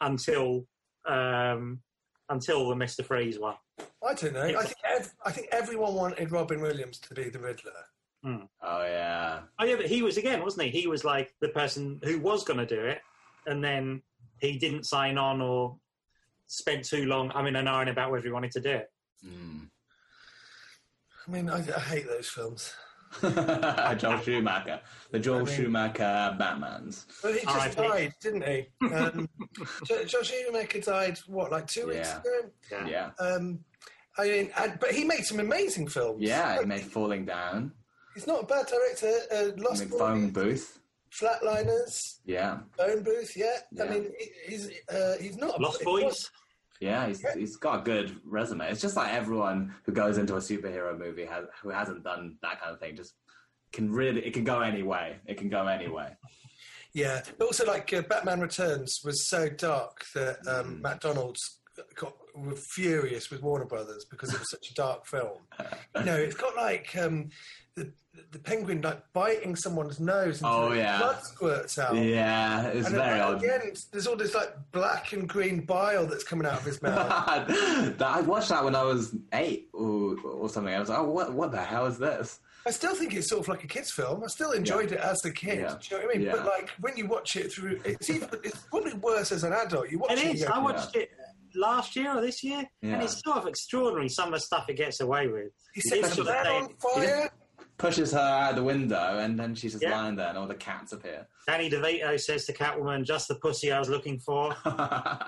until 0.00 0.66
um, 1.06 1.80
until 2.30 2.68
the 2.68 2.76
Mister 2.76 3.02
Freeze 3.02 3.38
one. 3.38 3.56
I 4.06 4.14
don't 4.14 4.34
know. 4.34 4.42
I 4.42 4.64
think 4.64 4.76
ev- 4.84 5.14
I 5.24 5.32
think 5.32 5.48
everyone 5.52 5.94
wanted 5.94 6.32
Robin 6.32 6.60
Williams 6.60 6.98
to 7.00 7.14
be 7.14 7.28
the 7.28 7.38
Riddler. 7.38 7.72
oh 8.62 8.84
yeah. 8.84 9.40
Oh 9.58 9.64
yeah, 9.64 9.76
but 9.76 9.86
he 9.86 10.02
was 10.02 10.16
again, 10.16 10.42
wasn't 10.42 10.70
he? 10.70 10.80
He 10.80 10.86
was 10.86 11.04
like 11.04 11.34
the 11.40 11.48
person 11.48 12.00
who 12.04 12.18
was 12.20 12.42
going 12.42 12.58
to 12.58 12.66
do 12.66 12.80
it, 12.80 13.00
and 13.46 13.62
then 13.62 14.02
he 14.40 14.58
didn't 14.58 14.84
sign 14.84 15.18
on 15.18 15.40
or 15.40 15.76
spent 16.46 16.84
too 16.84 17.06
long. 17.06 17.30
I 17.34 17.42
mean, 17.42 17.56
an 17.56 17.68
hour 17.68 17.82
about 17.88 18.10
whether 18.10 18.24
he 18.24 18.32
wanted 18.32 18.52
to 18.52 18.60
do 18.60 18.70
it. 18.70 18.90
Mm. 19.26 19.68
I 21.26 21.30
mean, 21.30 21.48
I, 21.50 21.58
I 21.58 21.80
hate 21.80 22.06
those 22.06 22.28
films. 22.28 22.72
Joel 23.22 24.18
Schumacher, 24.20 24.80
the 25.10 25.18
Joel 25.18 25.38
I 25.38 25.42
mean- 25.44 25.54
Schumacher 25.54 26.36
Batman's. 26.38 27.06
But 27.22 27.34
he 27.34 27.40
just 27.40 27.56
R.I.P. 27.56 27.74
died, 27.76 28.14
didn't 28.20 28.44
he? 28.44 28.66
Um, 28.94 29.28
Jo- 29.84 30.04
Josh 30.04 30.30
Schumacher 30.30 30.80
died 30.80 31.18
what, 31.26 31.50
like 31.52 31.66
two 31.66 31.86
weeks 31.88 32.12
Yeah. 32.12 32.20
ago? 32.80 32.86
Yeah, 32.88 33.10
Um, 33.18 33.60
I 34.18 34.24
mean, 34.28 34.50
and, 34.58 34.78
but 34.80 34.90
he 34.92 35.04
made 35.04 35.24
some 35.24 35.40
amazing 35.40 35.88
films. 35.88 36.22
yeah. 36.22 36.52
He 36.54 36.58
Like, 36.60 36.66
made 36.68 36.82
Falling 36.82 37.24
Down, 37.24 37.72
he's 38.14 38.26
not 38.26 38.42
a 38.42 38.46
bad 38.46 38.66
director. 38.66 39.12
Uh, 39.32 39.44
he 39.56 39.62
Lost 39.62 39.80
made 39.82 39.90
Boys, 39.90 39.98
Phone 40.00 40.30
Booth. 40.30 40.78
Flatliners, 41.20 42.18
Yeah, 42.24 42.58
Phone 42.76 43.02
Booth. 43.02 43.36
Yeah, 43.36 43.58
I 43.80 43.88
mean, 43.88 44.12
he's 44.46 44.70
uh, 44.88 45.14
he's 45.20 45.36
not 45.36 45.58
a 45.58 45.62
Lost 45.62 45.80
it 45.80 45.84
Boys. 45.84 46.30
yeah. 46.80 47.06
He's 47.06 47.24
he's 47.34 47.56
got 47.56 47.80
a 47.80 47.82
good 47.82 48.16
resume. 48.24 48.68
It's 48.70 48.80
just 48.80 48.96
like 48.96 49.12
everyone 49.12 49.74
who 49.84 49.92
goes 49.92 50.18
into 50.18 50.34
a 50.34 50.38
superhero 50.40 50.96
movie 50.98 51.24
has 51.24 51.44
who 51.62 51.70
hasn't 51.70 52.04
done 52.04 52.36
that 52.42 52.60
kind 52.60 52.72
of 52.72 52.80
thing 52.80 52.96
just 52.96 53.14
can 53.72 53.90
really 53.90 54.24
it 54.26 54.32
can 54.34 54.44
go 54.44 54.60
any 54.60 54.82
way. 54.82 55.16
It 55.26 55.36
can 55.38 55.48
go 55.48 55.66
any 55.66 55.88
way. 55.88 56.10
Yeah, 56.92 57.22
but 57.38 57.44
also 57.46 57.66
like 57.66 57.92
uh, 57.92 58.02
Batman 58.02 58.40
Returns 58.40 59.00
was 59.04 59.28
so 59.28 59.48
dark 59.48 60.04
that 60.14 60.42
Mm. 60.44 60.60
um, 60.60 60.82
McDonald's 60.82 61.58
got 61.94 62.14
were 62.34 62.54
furious 62.54 63.30
with 63.30 63.42
Warner 63.42 63.66
Brothers 63.66 64.06
because 64.10 64.32
it 64.32 64.38
was 64.38 64.50
such 64.50 64.70
a 64.70 64.74
dark 64.74 65.06
film. 65.06 65.38
you 65.98 66.04
know, 66.04 66.16
it's 66.16 66.34
got 66.36 66.56
like 66.56 66.96
um, 66.96 67.28
the 67.74 67.92
the 68.32 68.38
penguin 68.38 68.80
like 68.82 69.02
biting 69.12 69.56
someone's 69.56 69.98
nose 70.00 70.38
and 70.42 70.46
Oh, 70.50 70.72
yeah. 70.72 70.98
blood 70.98 71.22
squirts 71.22 71.78
out. 71.78 71.96
Yeah, 71.96 72.66
it's 72.68 72.86
And 72.86 72.96
very 72.96 73.20
at 73.20 73.26
odd. 73.26 73.40
the 73.40 73.54
end, 73.54 73.78
there's 73.92 74.06
all 74.06 74.16
this 74.16 74.34
like 74.34 74.54
black 74.72 75.12
and 75.12 75.28
green 75.28 75.60
bile 75.64 76.06
that's 76.06 76.24
coming 76.24 76.46
out 76.46 76.54
of 76.60 76.64
his 76.64 76.80
mouth. 76.82 77.06
I 78.02 78.20
watched 78.22 78.48
that 78.50 78.64
when 78.64 78.74
I 78.74 78.82
was 78.82 79.14
eight 79.32 79.68
or, 79.72 80.16
or 80.24 80.48
something. 80.48 80.74
I 80.74 80.80
was 80.80 80.88
like, 80.88 80.98
oh, 80.98 81.10
what, 81.10 81.32
what 81.32 81.52
the 81.52 81.62
hell 81.62 81.86
is 81.86 81.98
this? 81.98 82.40
I 82.66 82.70
still 82.70 82.94
think 82.96 83.14
it's 83.14 83.28
sort 83.28 83.42
of 83.42 83.48
like 83.48 83.62
a 83.62 83.68
kids' 83.68 83.92
film. 83.92 84.24
I 84.24 84.26
still 84.26 84.50
enjoyed 84.50 84.90
it 84.90 84.98
as 84.98 85.24
a 85.24 85.30
kid. 85.30 85.60
Yeah. 85.60 85.76
Do 85.80 85.94
you 85.94 86.00
know 86.02 86.06
what 86.08 86.14
I 86.14 86.18
mean? 86.18 86.26
Yeah. 86.26 86.32
But 86.32 86.46
like 86.46 86.70
when 86.80 86.96
you 86.96 87.06
watch 87.06 87.36
it 87.36 87.52
through, 87.52 87.80
it's 87.84 88.10
even 88.10 88.28
it's 88.42 88.58
probably 88.70 88.94
worse 88.94 89.30
as 89.30 89.44
an 89.44 89.52
adult. 89.52 89.88
You 89.88 90.00
watch 90.00 90.10
It 90.12 90.18
it, 90.18 90.34
is. 90.36 90.44
go, 90.44 90.52
I 90.52 90.58
watched 90.58 90.96
it 90.96 91.10
last 91.54 91.94
year 91.94 92.18
or 92.18 92.20
this 92.20 92.42
year, 92.42 92.64
Yeah. 92.82 92.94
and 92.94 93.02
it's 93.04 93.22
sort 93.24 93.36
of 93.38 93.46
extraordinary 93.46 94.08
some 94.08 94.28
of 94.28 94.34
the 94.34 94.40
stuff 94.40 94.64
it 94.68 94.74
gets 94.76 95.00
away 95.00 95.28
with. 95.28 95.52
he 95.74 95.80
It 95.80 95.84
sets 95.84 96.10
is 96.10 96.16
the 96.16 96.24
sort 96.24 96.26
man 96.44 96.46
on 96.64 96.68
fire. 96.80 97.30
Pushes 97.78 98.12
her 98.12 98.18
out 98.18 98.50
of 98.50 98.56
the 98.56 98.62
window, 98.62 99.18
and 99.18 99.38
then 99.38 99.54
she's 99.54 99.72
just 99.72 99.82
Yeah. 99.82 100.00
lying 100.00 100.16
there, 100.16 100.28
and 100.28 100.38
all 100.38 100.46
the 100.46 100.54
cats 100.54 100.92
appear. 100.92 101.26
Danny 101.46 101.68
DeVito 101.68 102.18
says 102.18 102.46
to 102.46 102.52
Catwoman, 102.54 103.04
"Just 103.04 103.28
the 103.28 103.34
pussy 103.34 103.70
I 103.70 103.78
was 103.78 103.90
looking 103.90 104.18
for." 104.18 104.50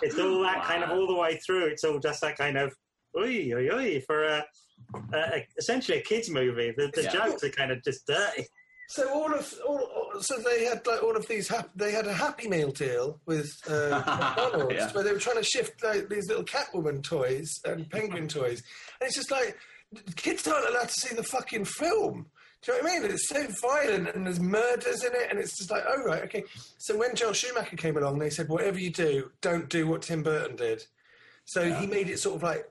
It's 0.02 0.18
all 0.18 0.40
that 0.42 0.64
kind 0.64 0.82
of 0.82 0.90
all 0.90 1.06
the 1.06 1.14
way 1.14 1.38
through. 1.44 1.66
It's 1.66 1.84
all 1.84 1.98
just 1.98 2.22
that 2.22 2.38
kind 2.38 2.56
of 2.56 2.72
oi 3.16 3.52
oi 3.52 3.68
oi 3.74 4.00
for 4.06 4.24
a, 4.24 4.44
a, 5.12 5.18
a 5.18 5.46
essentially 5.58 5.98
a 5.98 6.02
kids 6.02 6.30
movie. 6.30 6.72
The, 6.76 6.90
the 6.94 7.02
Yeah. 7.02 7.10
jokes 7.12 7.44
are 7.44 7.50
kind 7.50 7.70
of 7.70 7.82
just 7.84 8.06
dirty. 8.06 8.46
So 8.90 9.06
all 9.12 9.34
of 9.34 9.52
all, 9.66 9.78
all- 9.80 10.20
so 10.22 10.38
they 10.38 10.64
had 10.64 10.86
like 10.86 11.02
all 11.02 11.14
of 11.18 11.28
these. 11.28 11.48
Hap- 11.48 11.70
they 11.76 11.92
had 11.92 12.06
a 12.06 12.14
Happy 12.14 12.48
Meal 12.48 12.70
deal 12.72 13.20
with 13.26 13.50
uh, 13.68 13.90
McDonald's 14.36 14.74
Yeah. 14.74 14.90
where 14.92 15.04
they 15.04 15.12
were 15.12 15.18
trying 15.18 15.36
to 15.36 15.42
shift 15.42 15.84
like 15.84 16.08
these 16.08 16.28
little 16.28 16.44
Catwoman 16.44 17.02
toys 17.02 17.60
and 17.66 17.90
Penguin 17.90 18.26
toys, 18.28 18.62
and 19.00 19.06
it's 19.08 19.16
just 19.16 19.30
like 19.30 19.58
kids 20.16 20.48
aren't 20.48 20.66
allowed 20.70 20.88
to 20.88 20.94
see 20.94 21.14
the 21.14 21.22
fucking 21.22 21.66
film. 21.66 22.30
Do 22.62 22.72
you 22.72 22.78
know 22.78 22.84
what 22.88 22.92
I 22.92 23.00
mean? 23.00 23.10
It's 23.12 23.28
so 23.28 23.46
violent 23.62 24.14
and 24.14 24.26
there's 24.26 24.40
murders 24.40 25.04
in 25.04 25.12
it, 25.14 25.28
and 25.30 25.38
it's 25.38 25.56
just 25.56 25.70
like, 25.70 25.84
oh 25.88 26.02
right, 26.04 26.22
okay. 26.24 26.44
So 26.78 26.96
when 26.96 27.14
Joel 27.14 27.32
Schumacher 27.32 27.76
came 27.76 27.96
along, 27.96 28.18
they 28.18 28.30
said, 28.30 28.48
whatever 28.48 28.78
you 28.78 28.90
do, 28.90 29.30
don't 29.40 29.68
do 29.68 29.86
what 29.86 30.02
Tim 30.02 30.22
Burton 30.22 30.56
did. 30.56 30.84
So 31.44 31.72
he 31.72 31.86
made 31.86 32.10
it 32.10 32.18
sort 32.18 32.36
of 32.36 32.42
like 32.42 32.68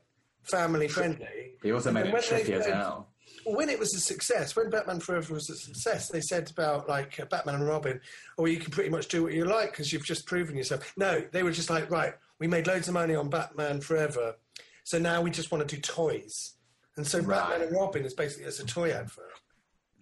family 0.52 0.88
friendly. 0.88 1.54
He 1.64 1.72
also 1.72 1.92
made 1.92 2.08
it 2.08 2.14
trippy 2.14 2.50
as 2.50 2.66
hell. 2.66 3.08
when 3.46 3.70
it 3.70 3.80
was 3.80 3.94
a 3.96 4.00
success, 4.00 4.56
when 4.56 4.70
Batman 4.70 5.00
Forever 5.00 5.34
was 5.34 5.50
a 5.50 5.56
success, 5.56 6.10
they 6.10 6.22
said 6.22 6.52
about 6.52 6.88
like 6.90 7.20
uh, 7.20 7.26
Batman 7.26 7.56
and 7.56 7.68
Robin, 7.68 8.00
oh, 8.38 8.46
you 8.46 8.58
can 8.58 8.72
pretty 8.72 8.90
much 8.90 9.08
do 9.08 9.24
what 9.24 9.34
you 9.34 9.46
like 9.46 9.72
because 9.72 9.92
you've 9.94 10.06
just 10.06 10.26
proven 10.26 10.56
yourself. 10.58 10.94
No, 10.98 11.24
they 11.32 11.44
were 11.44 11.52
just 11.52 11.70
like, 11.70 11.90
right, 11.90 12.14
we 12.40 12.48
made 12.48 12.68
loads 12.68 12.88
of 12.90 12.94
money 12.94 13.16
on 13.16 13.30
Batman 13.30 13.80
Forever, 13.82 14.36
so 14.84 15.00
now 15.00 15.22
we 15.22 15.32
just 15.32 15.50
want 15.52 15.68
to 15.68 15.76
do 15.76 15.82
toys. 15.82 16.56
And 16.98 17.08
so 17.08 17.20
Right. 17.20 17.40
Batman 17.40 17.68
and 17.70 17.76
Robin 17.76 18.06
is 18.06 18.14
basically 18.14 18.46
as 18.46 18.60
a 18.60 18.66
toy 18.66 18.92
advert, 18.92 19.32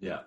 Yeah. 0.06 0.20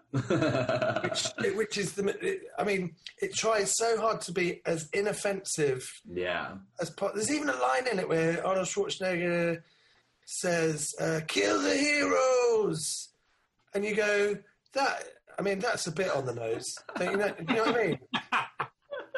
which, 1.03 1.55
which 1.55 1.79
is 1.79 1.93
the. 1.93 2.41
I 2.59 2.65
mean, 2.65 2.97
it 3.23 3.33
tries 3.35 3.77
so 3.77 4.01
hard 4.01 4.21
to 4.23 4.33
be 4.33 4.61
as 4.67 4.89
inoffensive 4.93 5.89
yeah. 6.13 6.55
as 6.81 6.91
po- 6.91 7.13
There's 7.15 7.31
even 7.33 7.49
a 7.49 7.57
line 7.57 7.87
in 7.87 8.01
it 8.01 8.09
where 8.09 8.45
Arnold 8.45 8.67
Schwarzenegger 8.67 9.63
says, 10.27 10.95
uh, 11.01 11.21
"Kill 11.29 11.63
the 11.63 11.77
heroes," 11.77 13.11
and 13.73 13.85
you 13.85 13.95
go, 13.95 14.37
"That." 14.73 15.05
I 15.39 15.43
mean, 15.43 15.61
that's 15.61 15.87
a 15.87 15.93
bit 15.93 16.11
on 16.11 16.27
the 16.27 16.35
nose. 16.35 16.75
Don't 16.97 17.13
you, 17.13 17.17
know, 17.17 17.33
you 17.39 17.55
know 17.55 17.65
what 17.67 17.77
I 17.77 17.87
mean? 17.87 17.99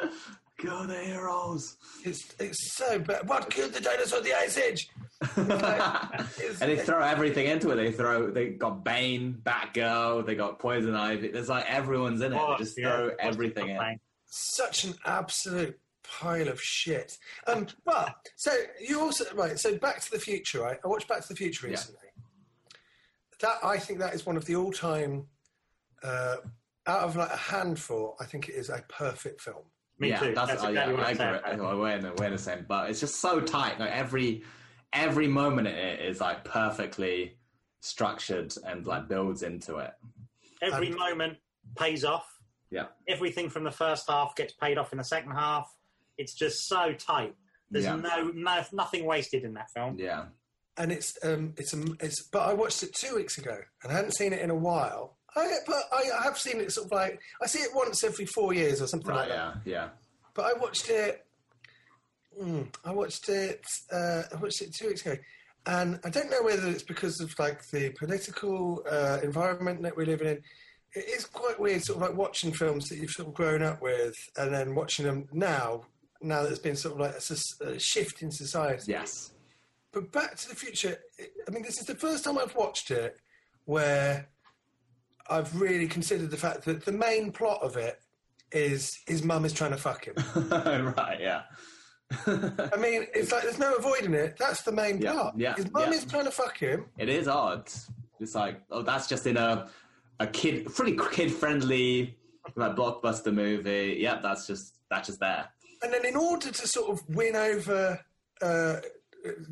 Go 0.63 0.85
the 0.85 0.99
heroes. 0.99 1.77
It's 2.05 2.33
it's 2.39 2.73
so 2.73 2.99
bad. 2.99 3.27
What 3.27 3.49
killed 3.49 3.73
the 3.73 3.81
dinosaur? 3.81 4.21
The 4.21 4.33
Ice 4.33 4.57
Age. 4.57 4.89
It's- 5.37 6.61
and 6.61 6.71
they 6.71 6.77
throw 6.77 7.01
everything 7.01 7.47
into 7.47 7.69
it. 7.71 7.75
They 7.75 7.91
throw. 7.91 8.31
They 8.31 8.49
got 8.49 8.83
Bane, 8.83 9.37
Batgirl. 9.43 10.25
They 10.25 10.35
got 10.35 10.59
Poison 10.59 10.95
Ivy. 10.95 11.29
There's 11.29 11.49
like 11.49 11.65
everyone's 11.71 12.21
in 12.21 12.33
it. 12.33 12.39
Oh, 12.39 12.53
they 12.57 12.63
just 12.63 12.77
yeah. 12.77 12.95
throw 12.95 13.11
everything 13.19 13.69
in. 13.69 13.77
Fine. 13.77 13.99
such 14.27 14.83
an 14.85 14.93
absolute 15.05 15.79
pile 16.03 16.47
of 16.47 16.61
shit. 16.61 17.17
Um, 17.47 17.67
but 17.85 18.15
so 18.35 18.51
you 18.79 18.99
also 18.99 19.25
right. 19.35 19.59
So 19.59 19.77
Back 19.77 20.01
to 20.01 20.11
the 20.11 20.19
Future, 20.19 20.61
right? 20.61 20.79
I 20.83 20.87
watched 20.87 21.07
Back 21.07 21.21
to 21.21 21.27
the 21.27 21.35
Future 21.35 21.67
Yeah. 21.67 21.71
recently. 21.71 22.07
That 23.41 23.57
I 23.63 23.77
think 23.79 23.99
that 23.99 24.13
is 24.13 24.25
one 24.25 24.37
of 24.37 24.45
the 24.45 24.55
all-time. 24.55 25.25
Uh, 26.03 26.37
out 26.87 27.01
of 27.03 27.15
like 27.15 27.31
a 27.31 27.37
handful, 27.37 28.15
I 28.19 28.25
think 28.25 28.49
it 28.49 28.55
is 28.55 28.69
a 28.69 28.83
perfect 28.89 29.39
film. 29.41 29.65
Me 30.01 30.09
yeah, 30.09 30.17
too. 30.19 30.33
That's, 30.33 30.49
That's 30.49 30.63
exactly 30.63 30.93
yeah, 30.93 30.99
what 30.99 31.05
I 31.05 31.09
I'm 31.11 31.15
saying. 31.15 31.39
agree. 31.45 31.65
Oh, 31.67 31.77
We're 31.79 31.89
in, 31.95 32.01
the, 32.01 32.13
we're 32.17 32.25
in 32.25 32.31
the 32.31 32.37
same, 32.39 32.65
but 32.67 32.89
it's 32.89 32.99
just 32.99 33.21
so 33.21 33.39
tight. 33.39 33.79
Like 33.79 33.91
every 33.91 34.41
every 34.93 35.27
moment 35.27 35.67
in 35.67 35.75
it 35.75 35.99
is 36.01 36.19
like 36.19 36.43
perfectly 36.43 37.37
structured 37.81 38.51
and 38.65 38.85
like 38.87 39.07
builds 39.07 39.43
into 39.43 39.77
it. 39.77 39.91
Every 40.61 40.87
And- 40.87 40.97
moment 40.97 41.37
pays 41.77 42.03
off. 42.03 42.25
Yeah. 42.71 42.87
Everything 43.07 43.49
from 43.49 43.63
the 43.63 43.71
first 43.71 44.05
half 44.09 44.35
gets 44.35 44.53
paid 44.53 44.77
off 44.79 44.91
in 44.91 44.97
the 44.97 45.03
second 45.03 45.31
half. 45.31 45.71
It's 46.17 46.33
just 46.33 46.67
so 46.67 46.93
tight. 46.93 47.35
There's 47.69 47.85
Yeah. 47.85 47.95
no, 47.97 48.31
no 48.33 48.63
nothing 48.71 49.05
wasted 49.05 49.43
in 49.43 49.53
that 49.53 49.69
film. 49.71 49.97
Yeah. 49.99 50.25
and 50.77 50.91
it's 50.91 51.17
um 51.23 51.53
it's 51.57 51.73
um 51.75 51.95
it's 51.99 52.23
but 52.23 52.39
I 52.49 52.53
watched 52.53 52.81
it 52.81 52.95
two 52.95 53.15
weeks 53.15 53.37
ago 53.37 53.57
and 53.83 53.91
I 53.91 53.95
hadn't 53.95 54.13
seen 54.13 54.33
it 54.33 54.41
in 54.41 54.49
a 54.49 54.55
while. 54.55 55.17
I 55.35 55.53
but 55.65 55.83
I, 55.93 56.03
I 56.19 56.23
have 56.23 56.37
seen 56.37 56.59
it 56.59 56.71
sort 56.71 56.87
of 56.87 56.91
like 56.91 57.19
I 57.41 57.47
see 57.47 57.59
it 57.59 57.69
once 57.73 58.03
every 58.03 58.25
four 58.25 58.53
years 58.53 58.81
or 58.81 58.87
something 58.87 59.09
Right. 59.09 59.29
like 59.29 59.29
that. 59.29 59.55
Yeah. 59.65 59.73
Yeah. 59.73 59.89
But 60.33 60.45
I 60.55 60.59
watched 60.59 60.89
it. 60.89 61.25
Mm, 62.41 62.73
I 62.85 62.91
watched 62.91 63.29
it. 63.29 63.63
Uh, 63.91 64.23
I 64.31 64.35
watched 64.37 64.61
it 64.61 64.73
two 64.73 64.87
weeks 64.87 65.05
ago, 65.05 65.15
and 65.65 65.99
I 66.05 66.09
don't 66.09 66.29
know 66.31 66.41
whether 66.43 66.67
it's 66.67 66.83
because 66.83 67.19
of 67.19 67.33
like 67.37 67.65
the 67.69 67.89
political 67.91 68.83
uh, 68.89 69.19
environment 69.23 69.81
that 69.83 69.95
we're 69.95 70.05
living 70.05 70.27
in. 70.27 70.41
It 70.93 71.05
is 71.09 71.25
quite 71.25 71.59
weird, 71.59 71.83
sort 71.83 71.97
of 71.97 72.01
like 72.09 72.17
watching 72.17 72.51
films 72.53 72.89
that 72.89 72.97
you've 72.97 73.11
sort 73.11 73.27
of 73.29 73.33
grown 73.33 73.61
up 73.63 73.81
with, 73.81 74.15
and 74.37 74.53
then 74.53 74.75
watching 74.75 75.05
them 75.05 75.27
now. 75.31 75.83
Now 76.21 76.41
that 76.41 76.47
there's 76.49 76.59
been 76.59 76.75
sort 76.75 76.93
of 76.95 76.99
like 76.99 77.15
a, 77.15 77.73
a 77.73 77.79
shift 77.79 78.21
in 78.21 78.29
society. 78.31 78.91
Yes. 78.91 79.31
But 79.91 80.11
Back 80.11 80.35
to 80.35 80.49
the 80.49 80.55
Future, 80.55 80.97
I 81.47 81.51
mean, 81.51 81.63
this 81.63 81.79
is 81.81 81.85
the 81.87 81.95
first 81.95 82.23
time 82.23 82.37
I've 82.37 82.55
watched 82.55 82.91
it 82.91 83.17
where 83.65 84.29
I've 85.31 85.59
really 85.59 85.87
considered 85.87 86.29
the 86.31 86.37
fact 86.37 86.65
that 86.65 86.85
the 86.85 86.91
main 86.91 87.31
plot 87.31 87.61
of 87.61 87.77
it 87.77 87.99
is 88.51 88.99
his 89.07 89.23
mum 89.23 89.45
is 89.45 89.53
trying 89.53 89.71
to 89.71 89.77
fuck 89.77 90.05
him. 90.05 90.15
right. 90.95 91.17
Yeah. 91.19 91.43
I 92.27 92.75
mean, 92.77 93.07
it's 93.15 93.31
like 93.31 93.43
there's 93.43 93.59
no 93.59 93.73
avoiding 93.75 94.13
it. 94.13 94.35
That's 94.37 94.63
the 94.63 94.71
main 94.73 94.99
Yeah, 95.01 95.13
plot. 95.13 95.33
yeah, 95.37 95.55
his 95.55 95.71
mum 95.71 95.91
yeah. 95.91 95.97
is 95.97 96.05
trying 96.05 96.25
to 96.25 96.31
fuck 96.31 96.57
him. 96.57 96.85
It 96.97 97.07
is 97.07 97.27
odd. 97.27 97.69
It's 98.19 98.35
like, 98.35 98.61
oh, 98.69 98.81
that's 98.81 99.07
just 99.07 99.25
in 99.25 99.37
a 99.37 99.69
a 100.19 100.27
kid, 100.27 100.65
pretty 100.75 100.97
kid 101.11 101.31
friendly, 101.31 102.17
like 102.55 102.75
blockbuster 102.75 103.33
movie. 103.33 103.97
Yep, 104.01 104.21
that's 104.21 104.45
just 104.45 104.75
that's 104.89 105.07
just 105.07 105.19
there. 105.21 105.45
And 105.81 105.91
then, 105.93 106.05
in 106.05 106.15
order 106.17 106.51
to 106.51 106.67
sort 106.67 106.89
of 106.91 107.01
win 107.15 107.35
over, 107.35 107.99
uh, 108.41 108.75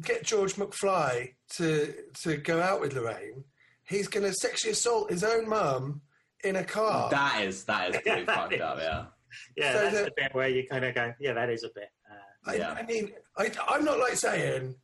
get 0.01 0.23
George 0.25 0.55
McFly 0.55 1.33
to 1.55 1.93
to 2.23 2.37
go 2.37 2.61
out 2.61 2.81
with 2.81 2.93
Lorraine, 2.93 3.45
he's 3.89 4.07
going 4.07 4.25
to 4.25 4.33
sexually 4.33 4.71
assault 4.73 5.11
his 5.11 5.23
own 5.23 5.49
mum 5.49 6.01
in 6.43 6.55
a 6.55 6.63
car. 6.63 7.09
That 7.09 7.43
is 7.43 7.63
that 7.65 7.89
is 7.95 8.01
pretty 8.01 8.25
fucked 8.25 8.61
up. 8.61 8.77
Yeah. 8.79 9.05
Yeah, 9.57 9.73
So 9.73 9.81
that's 9.81 9.97
the- 9.97 10.03
the 10.05 10.11
bit 10.15 10.33
where 10.33 10.47
you 10.49 10.67
kind 10.67 10.85
of 10.85 10.95
go, 10.95 11.13
yeah, 11.19 11.33
that 11.33 11.49
is 11.49 11.63
a 11.63 11.69
bit. 11.75 11.89
Uh, 12.09 12.49
I, 12.51 12.55
Yeah. 12.55 12.71
I 12.71 12.83
mean, 12.83 13.11
I, 13.37 13.51
I'm 13.67 13.83
not 13.85 13.99
like 13.99 14.13
saying 14.15 14.75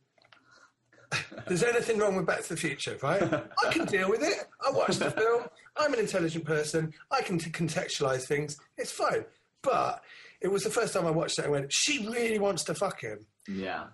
there's 1.48 1.62
anything 1.62 1.98
wrong 1.98 2.16
with 2.16 2.26
Back 2.26 2.42
to 2.42 2.48
the 2.50 2.56
Future, 2.56 2.96
right? 3.02 3.22
I 3.64 3.70
can 3.72 3.86
deal 3.86 4.10
with 4.10 4.22
it. 4.22 4.44
I 4.66 4.70
watched 4.70 4.98
the 4.98 5.10
film. 5.10 5.44
I'm 5.76 5.92
an 5.94 6.00
intelligent 6.00 6.44
person. 6.44 6.92
I 7.10 7.22
can 7.22 7.38
t- 7.38 7.50
contextualize 7.50 8.22
things. 8.26 8.56
It's 8.76 8.90
fine. 8.92 9.24
But 9.62 10.02
it 10.40 10.48
was 10.48 10.62
the 10.64 10.70
first 10.70 10.94
time 10.94 11.06
I 11.06 11.10
watched 11.10 11.38
it 11.38 11.44
and 11.44 11.52
went, 11.52 11.72
she 11.72 12.06
really 12.06 12.38
wants 12.38 12.64
to 12.64 12.74
fuck 12.74 13.00
him. 13.00 13.26
Yeah. 13.48 13.84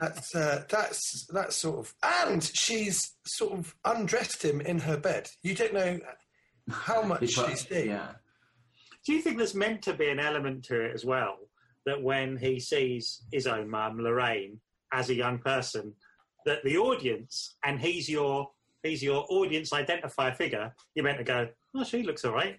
That's 0.00 0.34
uh, 0.34 0.64
that's 0.68 1.26
that's 1.32 1.56
sort 1.56 1.78
of, 1.80 1.94
and 2.02 2.42
she's 2.54 3.00
sort 3.26 3.58
of 3.58 3.74
undressed 3.84 4.42
him 4.44 4.60
in 4.60 4.78
her 4.80 4.96
bed. 4.96 5.28
You 5.42 5.54
don't 5.54 5.74
know 5.74 5.98
how 6.70 7.02
much 7.02 7.20
He 7.20 7.34
put- 7.34 7.50
she's 7.50 7.68
seen. 7.68 7.86
yeah. 7.88 8.12
do 9.06 9.12
you 9.12 9.20
think 9.22 9.38
there's 9.38 9.54
meant 9.54 9.82
to 9.82 9.94
be 9.94 10.08
an 10.08 10.20
element 10.20 10.64
to 10.66 10.80
it 10.80 10.92
as 10.94 11.04
well 11.04 11.36
that 11.86 12.02
when 12.02 12.36
he 12.36 12.60
sees 12.60 13.22
his 13.32 13.46
own 13.46 13.68
mum, 13.68 13.98
Lorraine, 13.98 14.60
as 14.92 15.08
a 15.10 15.14
young 15.14 15.38
person, 15.38 15.94
that 16.46 16.62
the 16.64 16.76
audience 16.76 17.56
and 17.64 17.80
he's 17.80 18.08
your 18.08 18.50
he's 18.82 19.02
your 19.02 19.26
audience 19.30 19.70
identifier 19.70 20.34
figure, 20.36 20.74
you're 20.94 21.04
meant 21.04 21.18
to 21.18 21.24
go, 21.24 21.48
oh, 21.74 21.84
she 21.84 22.02
looks 22.02 22.24
all 22.24 22.32
right. 22.32 22.58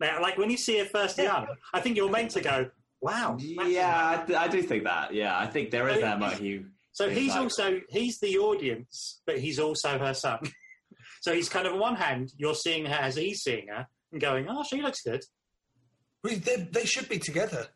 Now, 0.00 0.22
like 0.22 0.38
when 0.38 0.50
you 0.50 0.56
see 0.56 0.78
her 0.78 0.84
first 0.86 1.18
young, 1.18 1.46
I 1.74 1.80
think 1.80 1.96
you're 1.96 2.08
meant 2.10 2.30
to 2.32 2.40
go, 2.40 2.70
wow. 3.00 3.36
Yeah, 3.40 4.18
I, 4.20 4.24
th- 4.26 4.38
I 4.38 4.48
do 4.48 4.62
think 4.62 4.84
that. 4.84 5.12
Yeah, 5.14 5.38
I 5.38 5.46
think 5.46 5.70
there 5.70 5.88
is 5.88 6.00
that 6.00 6.18
moment. 6.18 6.42
You 6.42 6.66
So 6.92 7.06
It's 7.06 7.18
he's 7.18 7.30
like- 7.30 7.40
also 7.40 7.80
he's 7.88 8.18
the 8.20 8.38
audience, 8.38 9.20
but 9.26 9.38
he's 9.38 9.58
also 9.58 9.98
her 9.98 10.14
son. 10.14 10.40
so 11.22 11.32
he's 11.34 11.48
kind 11.48 11.66
of 11.66 11.74
on 11.74 11.78
one 11.80 11.96
hand, 11.96 12.32
you're 12.36 12.54
seeing 12.54 12.86
her 12.86 12.94
as 12.94 13.16
he's 13.16 13.42
seeing 13.42 13.68
her 13.68 13.86
and 14.12 14.20
going, 14.20 14.46
"Oh, 14.48 14.62
she 14.64 14.82
looks 14.82 15.02
good." 15.02 15.22
They, 16.22 16.68
they 16.70 16.84
should 16.84 17.08
be 17.08 17.18
together. 17.18 17.66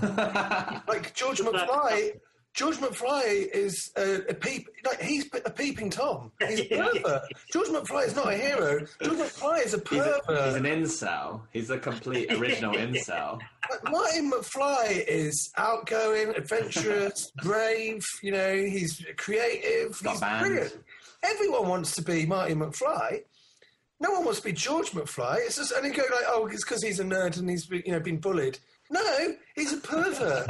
Like 0.02 1.14
George 1.14 1.40
McFly, 1.40 2.10
uh, 2.10 2.18
George 2.54 2.76
McFly 2.76 3.48
is 3.50 3.90
a, 3.96 4.16
a 4.28 4.34
peep. 4.34 4.68
Like 4.84 5.00
he's 5.00 5.26
a 5.44 5.50
peeping 5.50 5.88
tom. 5.88 6.32
He's 6.46 6.60
a 6.60 6.64
pervert. 6.92 7.22
George 7.52 7.68
McFly 7.68 8.06
is 8.08 8.14
not 8.16 8.32
a 8.32 8.36
hero. 8.36 8.78
George 9.02 9.18
McFly 9.18 9.64
is 9.64 9.74
a 9.74 9.78
he's, 9.88 10.00
a- 10.00 10.20
pervert. 10.26 10.44
he's 10.46 10.54
an 10.56 10.64
incel. 10.64 11.40
He's 11.52 11.70
a 11.70 11.78
complete 11.78 12.30
original 12.32 12.72
incel. 12.76 13.40
Like, 13.70 13.90
Martin 13.90 14.30
McFly 14.30 15.04
is 15.06 15.50
outgoing, 15.56 16.34
adventurous, 16.36 17.30
brave. 17.42 18.04
You 18.22 18.32
know, 18.32 18.54
he's 18.56 19.02
creative. 19.16 19.98
He's 19.98 20.20
brilliant. 20.20 20.76
Everyone 21.22 21.68
wants 21.68 21.94
to 21.94 22.02
be 22.02 22.26
Martin 22.26 22.58
McFly. 22.58 23.22
No 24.00 24.10
one 24.10 24.24
wants 24.24 24.40
to 24.40 24.44
be 24.44 24.52
George 24.52 24.90
McFly. 24.90 25.36
It's 25.38 25.56
just 25.56 25.72
and 25.72 25.84
they 25.84 25.90
go 25.90 26.02
like, 26.02 26.24
oh, 26.26 26.48
it's 26.52 26.64
because 26.64 26.82
he's 26.82 26.98
a 27.00 27.04
nerd 27.04 27.38
and 27.38 27.48
he's 27.48 27.70
you 27.70 27.92
know 27.92 28.00
been 28.00 28.18
bullied. 28.18 28.58
No, 28.92 29.34
he's 29.54 29.72
a 29.72 29.78
pervert. 29.78 30.46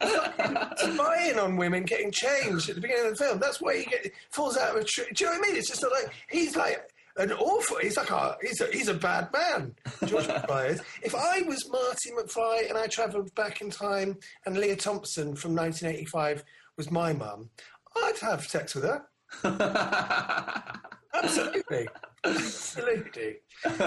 spying 0.78 1.38
on 1.40 1.56
women 1.56 1.82
getting 1.82 2.12
changed 2.12 2.68
at 2.68 2.76
the 2.76 2.80
beginning 2.80 3.06
of 3.06 3.18
the 3.18 3.24
film. 3.24 3.40
That's 3.40 3.60
why 3.60 3.78
he 3.78 3.84
get, 3.84 4.12
falls 4.30 4.56
out 4.56 4.76
of 4.76 4.82
a 4.82 4.84
tree. 4.84 5.06
Do 5.12 5.24
you 5.24 5.30
know 5.30 5.36
what 5.36 5.46
I 5.46 5.50
mean? 5.50 5.58
It's 5.58 5.68
just 5.68 5.82
not 5.82 5.90
like 5.90 6.08
he's 6.30 6.54
like 6.54 6.88
an 7.16 7.32
awful. 7.32 7.78
He's 7.78 7.96
like 7.96 8.10
a 8.10 8.36
he's 8.40 8.60
a 8.60 8.66
he's 8.66 8.86
a 8.86 8.94
bad 8.94 9.32
man. 9.32 9.74
George 10.06 10.24
McFly 10.28 10.70
is. 10.70 10.82
If 11.02 11.16
I 11.16 11.42
was 11.42 11.68
Marty 11.68 12.10
McFly 12.12 12.68
and 12.68 12.78
I 12.78 12.86
travelled 12.86 13.34
back 13.34 13.60
in 13.60 13.70
time 13.70 14.16
and 14.46 14.56
Lea 14.56 14.76
Thompson 14.76 15.34
from 15.34 15.56
1985 15.56 16.44
was 16.76 16.92
my 16.92 17.12
mum, 17.12 17.50
I'd 17.96 18.18
have 18.20 18.44
sex 18.46 18.76
with 18.76 18.84
her. 18.84 19.02
Absolutely, 21.12 21.88
absolutely. 22.24 23.36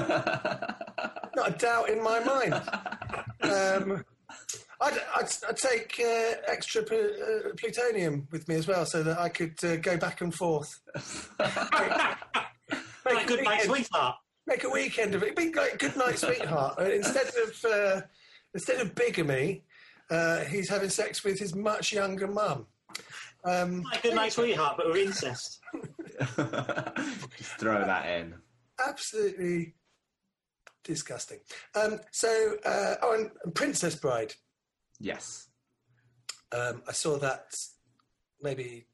Not 1.35 1.49
a 1.49 1.55
doubt 1.57 1.89
in 1.89 2.03
my 2.03 2.19
mind. 2.19 2.53
Um, 3.41 4.05
I'd, 4.81 4.97
I'd, 5.15 5.29
I'd 5.49 5.57
take 5.57 5.99
uh, 5.99 6.33
extra 6.47 6.83
pl- 6.83 6.97
uh, 6.99 7.49
plutonium 7.57 8.27
with 8.31 8.47
me 8.47 8.55
as 8.55 8.67
well, 8.67 8.85
so 8.85 9.01
that 9.03 9.17
I 9.19 9.29
could 9.29 9.55
uh, 9.63 9.77
go 9.77 9.97
back 9.97 10.21
and 10.21 10.33
forth. 10.33 10.79
make, 11.39 13.15
Like 13.15 13.27
good 13.27 13.39
a 13.39 13.43
night, 13.43 13.61
weekend, 13.61 13.69
sweetheart. 13.69 14.15
make 14.47 14.63
a 14.63 14.69
weekend 14.69 15.15
of 15.15 15.23
it. 15.23 15.35
Be 15.35 15.53
like 15.53 15.79
good 15.79 15.95
night, 15.95 16.19
sweetheart. 16.19 16.79
Instead 16.93 17.27
of 17.27 17.65
uh, 17.71 18.01
instead 18.53 18.79
of 18.81 18.93
bigamy, 18.95 19.63
uh, 20.11 20.39
he's 20.41 20.69
having 20.69 20.89
sex 20.89 21.23
with 21.23 21.39
his 21.39 21.55
much 21.55 21.91
younger 21.93 22.27
mum. 22.27 22.65
Um, 23.45 23.81
Like 23.83 24.03
good 24.03 24.15
night, 24.15 24.33
sweetheart, 24.33 24.75
but 24.77 24.87
with 24.87 24.97
incest. 24.97 25.59
Just 27.37 27.51
throw 27.59 27.79
that 27.85 28.05
in. 28.19 28.35
absolutely 28.85 29.75
disgusting. 30.83 31.39
Um, 31.75 31.99
so, 32.11 32.55
uh, 32.65 32.95
oh, 33.01 33.13
and, 33.45 33.55
Princess 33.55 33.95
Bride. 33.95 34.33
Yes. 34.99 35.47
Um, 36.51 36.81
I 36.87 36.91
saw 36.91 37.17
that 37.17 37.45
maybe 38.41 38.87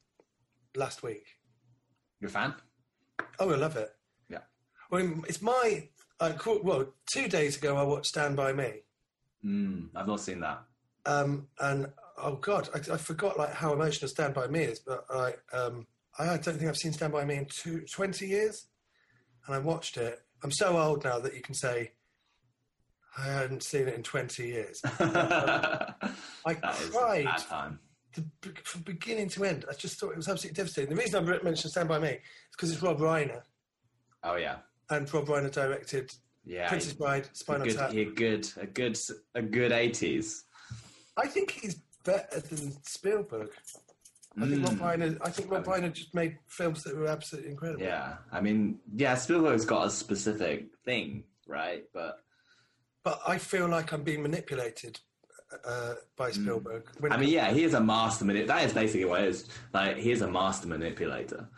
last 0.75 1.03
week. 1.03 1.25
You're 2.19 2.29
a 2.29 2.31
fan? 2.31 2.53
Oh, 3.39 3.49
I 3.51 3.55
love 3.55 3.75
it. 3.75 3.91
Yeah. 4.29 4.39
Well, 4.91 5.21
it's 5.27 5.41
my. 5.41 5.87
Uh, 6.19 6.33
well, 6.63 6.93
two 7.11 7.27
days 7.27 7.57
ago 7.57 7.77
I 7.77 7.83
watched 7.83 8.07
Stand 8.07 8.35
by 8.35 8.51
Me, 8.53 8.81
Mm, 9.45 9.87
I've 9.95 10.05
not 10.07 10.19
seen 10.19 10.41
that. 10.41 10.61
um, 11.05 11.47
and 11.61 11.87
oh 12.17 12.35
god, 12.35 12.67
I, 12.75 12.79
I 12.93 12.97
forgot 12.97 13.37
like 13.39 13.53
how 13.53 13.71
emotional 13.71 14.09
Stand 14.09 14.33
by 14.33 14.47
Me 14.47 14.63
is. 14.63 14.79
But 14.79 15.05
I, 15.09 15.33
um, 15.55 15.87
I 16.17 16.25
don't 16.37 16.57
think 16.57 16.63
I've 16.63 16.77
seen 16.77 16.93
Stand 16.93 17.13
by 17.13 17.25
Me 17.25 17.35
in 17.35 17.47
two, 17.49 17.81
20 17.91 18.27
years, 18.27 18.67
and 19.45 19.55
I 19.55 19.59
watched 19.59 19.97
it. 19.97 20.19
I'm 20.43 20.51
so 20.51 20.77
old 20.77 21.03
now 21.03 21.19
that 21.19 21.35
you 21.35 21.41
can 21.41 21.53
say 21.53 21.91
I 23.17 23.25
hadn't 23.25 23.63
seen 23.63 23.87
it 23.87 23.95
in 23.95 24.03
20 24.03 24.47
years. 24.47 24.81
I 24.99 26.53
cried 26.53 27.41
from 28.63 28.81
beginning 28.81 29.29
to 29.29 29.45
end. 29.45 29.65
I 29.69 29.73
just 29.73 29.99
thought 29.99 30.11
it 30.11 30.17
was 30.17 30.27
absolutely 30.27 30.55
devastating. 30.55 30.95
The 30.95 31.01
reason 31.01 31.27
I 31.27 31.43
mentioned 31.43 31.71
Stand 31.71 31.89
by 31.89 31.99
Me 31.99 32.09
is 32.09 32.19
because 32.51 32.71
it's 32.71 32.81
Rob 32.81 32.99
Reiner, 32.99 33.41
Oh 34.23 34.35
yeah, 34.35 34.57
and 34.89 35.11
Rob 35.13 35.27
Reiner 35.27 35.51
directed 35.51 36.11
yeah. 36.45 36.67
Princess 36.67 36.93
Bride, 36.93 37.29
a 37.31 37.35
Spinal 37.35 37.67
good, 37.67 37.77
Tap. 37.77 37.91
a 37.91 38.05
good, 38.05 38.47
a 38.57 38.65
good, 38.65 38.97
a 39.35 39.41
good 39.41 39.71
eighties. 39.71 40.43
I 41.15 41.27
think 41.27 41.51
he's 41.51 41.75
better 42.03 42.39
than 42.39 42.73
Spielberg. 42.83 43.49
I 44.37 44.45
think 44.47 44.65
Rob 44.65 44.77
Mm. 44.77 44.79
Reiner. 44.79 45.17
I 45.21 45.29
think 45.31 45.51
Rob 45.51 45.65
Reiner 45.65 45.91
just 45.91 46.13
made 46.13 46.37
films 46.47 46.83
that 46.83 46.95
were 46.95 47.07
absolutely 47.07 47.51
incredible. 47.51 47.81
Yeah, 47.83 48.17
I 48.31 48.41
mean, 48.41 48.79
yeah, 48.95 49.15
Spielberg's 49.15 49.65
got 49.65 49.87
a 49.87 49.89
specific 49.89 50.67
thing, 50.85 51.23
right? 51.47 51.83
But 51.93 52.19
But 53.03 53.19
I 53.27 53.37
feel 53.37 53.67
like 53.67 53.91
I'm 53.91 54.03
being 54.03 54.21
manipulated 54.21 54.99
uh, 55.65 55.95
by 56.15 56.31
Spielberg. 56.31 56.85
Mm. 57.01 57.11
I 57.11 57.17
mean, 57.17 57.29
yeah, 57.29 57.51
he 57.51 57.63
is 57.63 57.73
a 57.73 57.81
master 57.81 58.23
manip. 58.25 58.47
That 58.47 58.65
is 58.65 58.73
basically 58.73 59.05
what 59.05 59.21
it 59.23 59.29
is. 59.29 59.45
Like, 59.73 59.97
he 59.97 60.11
is 60.11 60.21
a 60.21 60.29
master 60.29 60.67
manipulator, 60.67 61.49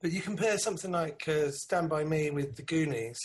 But 0.00 0.10
you 0.12 0.22
compare 0.22 0.56
something 0.58 0.90
like 0.92 1.22
uh, 1.28 1.50
Stand 1.50 1.90
By 1.90 2.04
Me 2.04 2.30
with 2.30 2.56
The 2.56 2.62
Goonies, 2.62 3.20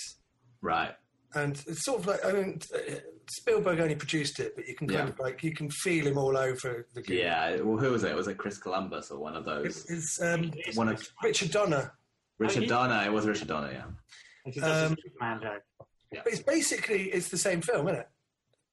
right? 0.61 0.95
and 1.33 1.53
it's 1.65 1.85
sort 1.85 2.01
of 2.01 2.07
like 2.07 2.25
I 2.25 2.33
mean, 2.33 2.59
uh, 2.75 2.95
Spielberg 3.31 3.79
only 3.79 3.95
produced 3.95 4.39
it, 4.39 4.55
but 4.55 4.67
you 4.67 4.75
can 4.75 4.87
kind 4.87 5.07
Yeah. 5.07 5.13
of 5.13 5.19
like 5.19 5.41
you 5.43 5.53
can 5.53 5.69
feel 5.69 6.05
him 6.07 6.17
all 6.17 6.37
over 6.37 6.87
The 6.93 7.01
Goonies. 7.01 7.21
Yeah. 7.23 7.55
Well, 7.61 7.77
who 7.77 7.91
was 7.91 8.03
it? 8.03 8.15
Was 8.15 8.27
it 8.27 8.37
Chris 8.37 8.57
Columbus 8.57 9.09
or 9.11 9.19
one 9.19 9.35
of 9.35 9.43
It- 9.43 9.45
those? 9.45 9.89
It's 9.89 10.21
um, 10.21 10.45
It's- 10.45 10.75
One 10.75 10.89
of 10.89 11.07
Richard 11.23 11.51
Donner, 11.51 11.93
Richard 12.39 12.67
Donner. 12.67 13.05
It 13.05 13.11
was 13.11 13.25
Richard 13.25 13.47
Donner. 13.47 13.71
Yeah. 13.71 14.51
He 14.51 14.59
Um, 14.61 14.93
a 14.93 14.95
Superman 15.01 15.41
joke. 15.41 15.63
but 16.11 16.27
it's 16.27 16.41
basically 16.41 17.11
it's 17.11 17.29
the 17.29 17.37
same 17.37 17.61
film, 17.61 17.87
isn't 17.87 18.01
it? 18.01 18.09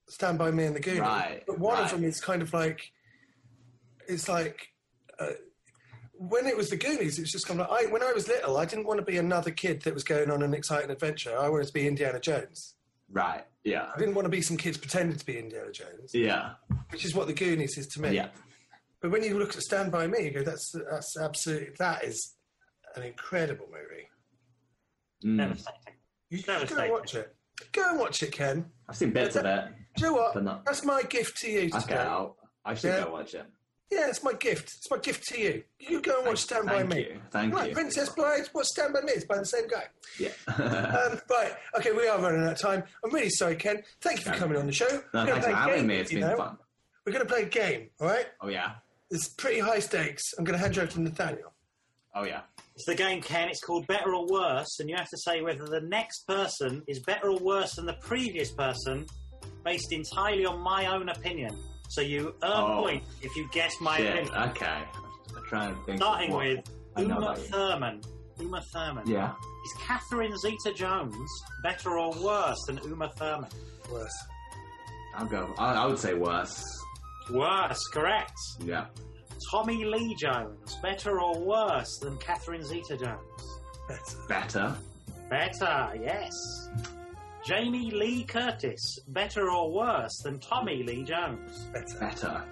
Stand 0.09 0.39
By 0.39 0.51
Me 0.51 0.65
and 0.65 0.75
The 0.75 0.81
Goonies. 0.81 1.01
Right, 1.01 1.45
But 1.47 1.59
one 1.59 1.79
of 1.85 1.91
them 1.91 2.03
is 2.05 2.21
kind 2.21 2.43
of 2.43 2.53
like 2.53 2.91
it's 4.09 4.29
like. 4.29 4.69
Uh, 5.19 5.33
when 6.21 6.47
it 6.47 6.57
was 6.57 6.69
the 6.69 6.77
Goonies, 6.77 7.17
it 7.17 7.23
was 7.23 7.31
just 7.31 7.47
kind 7.47 7.61
of 7.61 7.71
like 7.71 7.87
I, 7.87 7.91
when 7.93 8.03
I 8.03 8.13
was 8.13 8.27
little, 8.27 8.57
I 8.57 8.65
didn't 8.65 8.87
want 8.87 8.99
to 8.99 9.05
be 9.05 9.19
another 9.19 9.53
kid 9.53 9.83
that 9.83 9.95
was 9.95 10.03
going 10.03 10.33
on 10.33 10.43
an 10.43 10.53
exciting 10.53 10.91
adventure. 10.91 11.37
I 11.39 11.49
wanted 11.49 11.69
to 11.69 11.73
be 11.73 11.87
Indiana 11.87 12.19
Jones. 12.19 12.75
Right. 13.11 13.45
Yeah. 13.65 13.87
I 13.95 13.99
didn't 13.99 14.15
want 14.15 14.27
to 14.27 14.31
be 14.31 14.43
some 14.43 14.57
kids 14.57 14.77
pretending 14.79 15.17
to 15.17 15.25
be 15.25 15.39
Indiana 15.39 15.73
Jones, 15.73 16.11
Yeah. 16.15 16.55
which 16.91 17.05
is 17.05 17.15
what 17.15 17.27
the 17.27 17.33
Goonies 17.33 17.77
is 17.79 17.87
to 17.89 18.03
me. 18.03 18.15
Yeah. 18.15 18.29
But 19.01 19.11
when 19.11 19.23
you 19.23 19.39
look 19.39 19.55
at 19.55 19.63
Stand 19.63 19.93
By 19.93 20.07
Me, 20.07 20.25
you 20.25 20.31
go, 20.33 20.43
that's 20.43 20.73
that's 20.91 21.17
absolutely 21.21 21.71
that 21.79 22.05
is 22.05 22.35
an 22.97 23.03
incredible 23.05 23.67
movie. 23.67 24.09
Mm. 25.25 25.39
Devastating. 25.39 25.95
You 26.31 26.43
go 26.43 26.53
Devastating. 26.55 26.85
and 26.85 26.93
watch 26.93 27.15
it. 27.15 27.35
Go 27.73 27.91
and 27.91 27.99
watch 27.99 28.23
it, 28.23 28.33
Ken. 28.33 28.67
I've 28.89 28.97
seen 28.97 29.11
bits 29.11 29.37
of 29.37 29.45
it. 29.45 29.65
Do 29.97 30.05
you 30.05 30.11
know 30.13 30.17
what? 30.19 30.43
Not- 30.43 30.65
That's 30.65 30.85
my 30.85 31.03
gift 31.03 31.37
to 31.39 31.51
you 31.51 31.61
Okay, 31.69 31.81
today. 31.81 31.95
I'll, 31.97 32.37
I 32.65 32.75
should 32.75 32.89
Yeah. 32.89 33.05
go 33.05 33.13
watch 33.13 33.35
it. 33.35 33.47
Yeah, 33.91 34.09
it's 34.09 34.23
my 34.23 34.35
gift. 34.35 34.75
It's 34.77 34.91
my 34.91 34.99
gift 34.99 35.25
to 35.29 35.41
you. 35.41 35.63
You 35.79 36.03
go 36.03 36.19
and 36.19 36.27
watch 36.29 36.39
Stand 36.41 36.67
By 36.67 36.79
Thank 36.79 36.89
Me. 36.91 36.99
you. 37.01 37.21
Thank 37.31 37.55
right, 37.55 37.69
you. 37.71 37.75
Princess 37.75 38.11
Bride. 38.11 38.47
What's 38.53 38.71
Stand 38.71 38.93
By 38.93 39.01
Me? 39.01 39.13
It's 39.13 39.25
by 39.25 39.39
the 39.39 39.47
same 39.47 39.67
guy. 39.69 39.85
Yeah. 40.19 40.29
Um, 40.59 41.21
right, 41.31 41.53
okay, 41.79 41.93
we 41.93 42.07
are 42.09 42.19
running 42.21 42.43
out 42.45 42.53
of 42.53 42.59
time. 42.61 42.83
I'm 43.05 43.13
really 43.15 43.31
sorry, 43.31 43.57
Ken. 43.57 43.83
Thank 44.01 44.25
you 44.25 44.31
for 44.33 44.37
coming 44.39 44.59
on 44.59 44.67
the 44.67 44.73
show. 44.73 44.87
no, 45.15 45.25
We're 45.25 45.27
gonna 45.27 45.33
thanks 45.41 45.45
play 45.47 45.53
for 45.53 45.59
a 45.59 45.61
having 45.61 45.77
game, 45.77 45.87
me. 45.87 45.97
It's 45.97 46.13
you 46.13 46.19
been 46.21 46.29
know? 46.31 46.37
fun. 46.37 46.59
We're 47.07 47.13
going 47.13 47.27
to 47.27 47.33
play 47.33 47.43
a 47.45 47.47
game, 47.47 47.89
all 48.01 48.07
right? 48.09 48.27
Oh 48.43 48.49
yeah. 48.49 48.73
It's 49.11 49.29
pretty 49.31 49.61
high 49.61 49.79
stakes. 49.79 50.23
I'm 50.39 50.45
going 50.45 50.59
to 50.59 50.63
hand 50.63 50.77
you 50.77 50.83
over 50.83 50.91
to 50.93 51.01
Nathaniel. 51.01 51.53
Oh 52.15 52.25
yeah. 52.25 52.41
It's 52.75 52.85
the 52.85 52.95
game, 52.95 53.23
Ken. 53.23 53.49
It's 53.49 53.61
called 53.61 53.87
Better 53.87 54.15
or 54.15 54.27
Worse, 54.27 54.79
and 54.81 54.91
you 54.91 54.97
have 54.97 55.09
to 55.09 55.17
say 55.19 55.41
whether 55.41 55.67
the 55.67 55.81
next 55.81 56.27
person 56.27 56.83
is 56.87 56.99
better 57.01 57.31
or 57.31 57.39
worse 57.39 57.77
than 57.77 57.87
the 57.87 57.95
previous 57.95 58.53
person, 58.53 59.07
based 59.65 59.91
entirely 59.93 60.45
on 60.45 60.61
my 60.61 60.87
own 60.95 61.09
opinion. 61.09 61.57
So 61.89 62.01
you 62.01 62.35
earn 62.43 62.51
Oh. 62.53 62.83
points 62.83 63.07
if 63.23 63.35
you 63.37 63.49
guess 63.53 63.75
my 63.81 63.97
Shit. 63.97 64.15
opinion. 64.15 64.51
Okay. 64.51 64.83
I'm 65.37 65.45
trying 65.49 65.75
to 65.75 65.83
think. 65.85 65.99
Starting 65.99 66.33
with 66.37 66.71
I 66.97 67.03
know 67.03 67.17
Uma 67.17 67.35
that. 67.35 67.47
Thurman. 67.47 68.01
Uma 68.41 68.61
Thurman. 68.73 69.07
Yeah. 69.07 69.33
Is 69.65 69.73
Catherine 69.81 70.37
Zeta-Jones 70.39 71.31
better 71.63 71.99
or 71.99 72.13
worse 72.23 72.59
than 72.67 72.79
Uma 72.85 73.09
Thurman? 73.17 73.51
Worse. 73.91 74.15
I'll 75.17 75.27
go. 75.27 75.53
I, 75.59 75.73
I 75.75 75.87
would 75.87 75.99
say 75.99 76.15
worse. 76.15 76.63
Worse, 77.31 77.81
correct. 77.93 78.33
Yeah. 78.61 78.87
Tommy 79.51 79.85
Lee 79.85 80.15
Jones, 80.21 80.77
better 80.83 81.21
or 81.21 81.39
worse 81.41 81.99
than 82.03 82.17
Catherine 82.19 82.63
Zeta-Jones? 82.65 83.19
Better. 83.89 84.19
Better. 84.29 84.77
Better, 85.31 85.93
yes. 86.03 86.33
Jamie 87.45 87.91
Lee 87.91 88.25
Curtis, 88.25 88.99
better 89.09 89.51
or 89.51 89.71
worse 89.73 90.19
than 90.19 90.39
Tommy 90.41 90.83
Lee 90.83 91.05
Jones? 91.05 91.67
Better. 91.73 91.99
Better. 91.99 92.45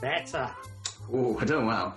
Better. 0.00 0.50
Oh, 1.12 1.38
I 1.38 1.44
don't 1.44 1.66
know. 1.66 1.92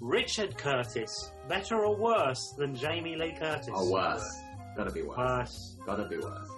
Richard 0.00 0.56
Curtis, 0.58 1.32
better 1.48 1.84
or 1.84 1.96
worse 1.96 2.54
than 2.58 2.74
Jamie 2.74 3.16
Lee 3.16 3.32
Curtis? 3.38 3.70
Oh, 3.72 3.90
worse. 3.90 4.40
Gotta 4.76 4.90
be 4.90 5.02
worse. 5.02 5.16
Worse. 5.16 5.76
Gotta 5.86 6.04
be 6.04 6.18
worse. 6.18 6.48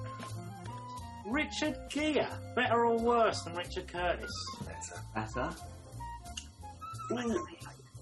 Richard 1.24 1.78
Gere, 1.88 2.26
better 2.56 2.84
or 2.86 2.98
worse 2.98 3.42
than 3.42 3.54
Richard 3.54 3.86
Curtis? 3.86 4.32
Better. 4.66 5.00
Better. 5.14 5.50
Ooh, 7.12 7.46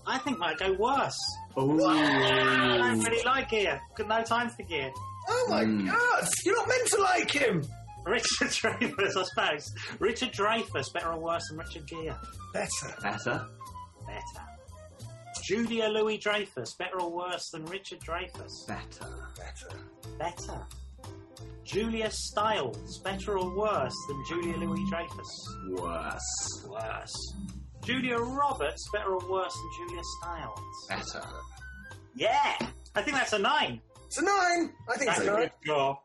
I 0.06 0.18
think 0.18 0.38
might 0.38 0.58
go 0.58 0.72
worse. 0.74 1.18
Oh. 1.56 1.86
I 1.86 2.78
don't 2.78 3.00
really 3.04 3.24
like 3.24 3.50
Gere. 3.50 3.80
Got 3.94 4.08
no 4.08 4.22
time 4.22 4.48
for 4.48 4.62
Gere. 4.62 4.92
Oh 5.28 5.46
my 5.48 5.64
Mm. 5.64 5.86
God! 5.90 6.28
You're 6.44 6.56
not 6.56 6.68
meant 6.68 6.88
to 6.88 7.00
like 7.02 7.30
him! 7.30 7.62
Richard 8.04 8.48
Dreyfuss, 8.48 9.16
I 9.16 9.22
suppose. 9.24 9.74
Richard 9.98 10.32
Dreyfuss, 10.32 10.92
better 10.92 11.12
or 11.12 11.18
worse 11.18 11.42
than 11.50 11.58
Richard 11.58 11.86
Gere? 11.88 12.14
Better. 12.52 12.94
Better. 13.02 13.46
Better. 14.06 14.46
Julia 15.44 15.86
Louis 15.88 16.16
Dreyfus, 16.18 16.74
better 16.78 17.00
or 17.00 17.10
worse 17.10 17.50
than 17.52 17.64
Richard 17.66 18.00
Dreyfuss? 18.00 18.66
Better. 18.66 19.08
Better. 19.36 19.76
Better. 20.18 20.66
Julia 21.64 22.08
Stiles, 22.12 23.00
better 23.00 23.38
or 23.38 23.56
worse 23.56 23.94
than 24.08 24.22
Julia 24.28 24.56
Louis 24.56 24.88
Dreyfus? 24.88 25.56
Worse. 25.70 26.64
Worse. 26.68 27.34
Julia 27.84 28.18
Roberts, 28.18 28.88
better 28.92 29.14
or 29.14 29.28
worse 29.30 29.52
than 29.52 29.70
Julia 29.88 30.02
Stiles? 30.20 30.60
Better. 30.88 31.26
Yeah! 32.14 32.56
I 32.94 33.02
think 33.02 33.16
that's 33.16 33.32
a 33.32 33.38
nine. 33.38 33.80
It's 34.06 34.18
a 34.18 34.24
nine! 34.24 34.72
I 34.88 34.96
think 34.96 35.10
That's 35.10 35.20
it's 35.20 35.28
a 35.28 35.30
a 35.30 35.34
nine. 35.34 35.42
good 35.42 35.52
score. 35.64 35.98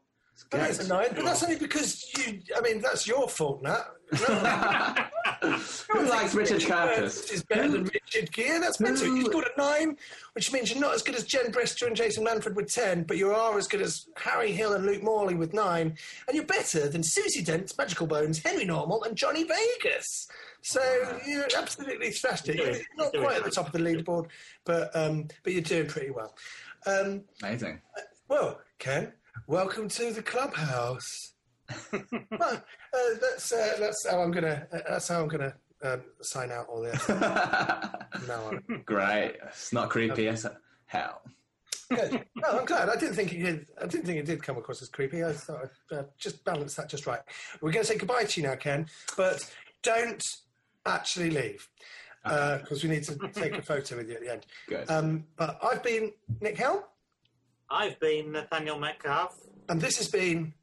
I 0.54 0.58
think 0.58 0.70
it's 0.70 0.80
a 0.86 0.88
nine, 0.88 1.08
but 1.16 1.24
that's 1.24 1.44
only 1.44 1.56
because 1.58 2.04
you. 2.18 2.40
I 2.58 2.62
mean, 2.62 2.82
that's 2.82 3.08
your 3.08 3.28
fault, 3.30 3.62
Nat. 3.64 3.86
No, 5.44 5.50
Who 5.94 6.08
likes 6.08 6.36
Richard 6.36 6.64
Curtis? 6.64 7.32
is 7.32 7.44
better 7.44 7.68
than 7.68 7.86
Richard 7.86 8.32
Gere. 8.32 8.60
That's 8.60 8.80
mental. 8.80 9.08
You 9.08 9.26
scored 9.26 9.46
a 9.56 9.60
nine, 9.60 9.98
which 10.34 10.52
means 10.54 10.72
you're 10.72 10.80
not 10.82 10.94
as 10.94 11.02
good 11.02 11.16
as 11.16 11.24
Jen 11.24 11.52
Brister 11.52 11.88
and 11.88 11.96
Jason 11.96 12.24
Manford 12.26 12.54
with 12.54 12.72
ten, 12.72 13.04
but 13.04 13.18
you 13.18 13.32
are 13.32 13.58
as 13.58 13.68
good 13.68 13.82
as 13.82 14.06
Harry 14.18 14.52
Hill 14.52 14.74
and 14.74 14.86
Luke 14.86 15.02
Morley 15.02 15.34
with 15.34 15.54
nine, 15.54 15.98
and 16.28 16.36
you're 16.36 16.46
better 16.46 16.88
than 16.90 17.02
Susie 17.02 17.44
Dent, 17.44 17.74
Magical 17.78 18.06
Bones, 18.06 18.38
Henry 18.44 18.66
Normal, 18.66 19.04
and 19.04 19.16
Johnny 19.16 19.44
Vegas. 19.46 20.28
So 20.62 20.82
you 21.26 21.44
absolutely 21.58 22.12
thrashed 22.12 22.48
it. 22.50 22.58
You're 22.58 22.68
You're 22.72 22.84
not 22.98 23.14
quite 23.14 23.38
at 23.38 23.44
the 23.44 23.52
top 23.52 23.66
of 23.68 23.72
the 23.74 23.80
leaderboard, 23.80 24.28
but 24.64 24.96
um, 24.96 25.28
but 25.44 25.54
you're 25.54 25.62
doing 25.64 25.88
pretty 25.88 26.12
well. 26.12 26.36
Um, 26.86 27.24
Amazing. 27.44 27.82
well, 28.28 28.60
Ken, 28.80 29.14
welcome 29.48 29.88
to 29.90 30.12
the 30.12 30.24
clubhouse. 30.24 31.34
well, 31.92 32.02
uh, 32.42 32.98
that's 33.22 33.52
uh, 33.54 33.76
that's 33.80 34.08
how 34.10 34.22
I'm 34.22 34.32
gonna 34.32 34.68
uh, 34.74 34.80
that's 34.90 35.08
how 35.08 35.22
I'm 35.22 35.28
gonna 35.28 35.54
um, 35.84 36.02
sign 36.22 36.52
out 36.52 36.68
all 36.68 36.82
this. 36.82 37.08
now 38.28 38.44
on. 38.46 38.84
Great. 38.86 39.38
It's 39.48 39.72
not 39.72 39.90
creepy 39.90 40.28
as 40.28 40.46
hell. 40.86 41.22
Good. 41.90 42.26
No, 42.36 42.60
I'm 42.60 42.66
glad. 42.66 42.90
I 42.90 42.96
didn't 42.96 43.16
think 43.16 43.34
it 43.34 43.44
did. 43.44 43.68
I 43.80 43.86
didn't 43.86 44.06
think 44.08 44.18
it 44.18 44.26
did 44.26 44.42
come 44.42 44.58
across 44.58 44.82
as 44.82 44.90
creepy. 44.90 45.24
I 45.24 45.34
thought 45.34 45.70
I'd 45.92 45.96
uh, 45.96 46.04
just 46.18 46.44
balance 46.44 46.74
that 46.76 46.90
just 46.90 47.06
right. 47.06 47.20
We're 47.62 47.72
going 47.72 47.84
to 47.86 47.88
say 47.88 47.98
goodbye 47.98 48.24
to 48.24 48.42
you 48.42 48.48
now, 48.48 48.56
Ken, 48.56 48.88
but 49.16 49.48
don't 49.84 50.24
actually 50.88 51.30
leave 51.30 51.70
because 52.24 52.84
we 52.84 52.90
need 52.90 53.04
to 53.04 53.16
take 53.34 53.58
a 53.58 53.62
photo 53.62 53.98
with 53.98 54.10
you 54.10 54.16
at 54.16 54.22
the 54.22 54.32
end. 54.32 54.46
Good. 54.68 54.90
Um, 54.90 55.26
but 55.38 55.60
I've 55.64 55.84
been 55.84 56.12
Nick 56.40 56.58
Helm, 56.58 56.82
I've 57.70 58.00
been 58.00 58.32
Nathaniel 58.32 58.80
Metcalfe. 58.80 59.36
and 59.70 59.80
this 59.82 59.98
has 59.98 60.08
been. 60.08 60.54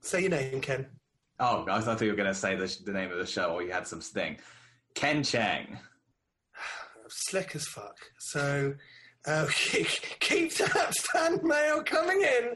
Say 0.00 0.20
your 0.20 0.30
name, 0.30 0.60
Ken. 0.60 0.86
oh, 1.40 1.64
I 1.68 1.80
thought 1.80 2.00
you 2.02 2.10
were 2.10 2.16
going 2.16 2.28
to 2.28 2.34
say 2.34 2.56
the, 2.56 2.68
sh- 2.68 2.76
the 2.76 2.92
name 2.92 3.10
of 3.10 3.16
the 3.16 3.26
show 3.26 3.54
or 3.54 3.62
you 3.62 3.72
had 3.72 3.86
some 3.86 4.02
sting. 4.02 4.36
Ken 4.94 5.22
Cheng. 5.22 5.78
slick 7.08 7.56
as 7.56 7.66
fuck. 7.66 7.96
So 8.18 8.74
uh, 9.26 9.46
keep 10.20 10.52
that 10.56 10.94
fan 11.12 11.40
mail 11.42 11.82
coming 11.82 12.20
in, 12.20 12.54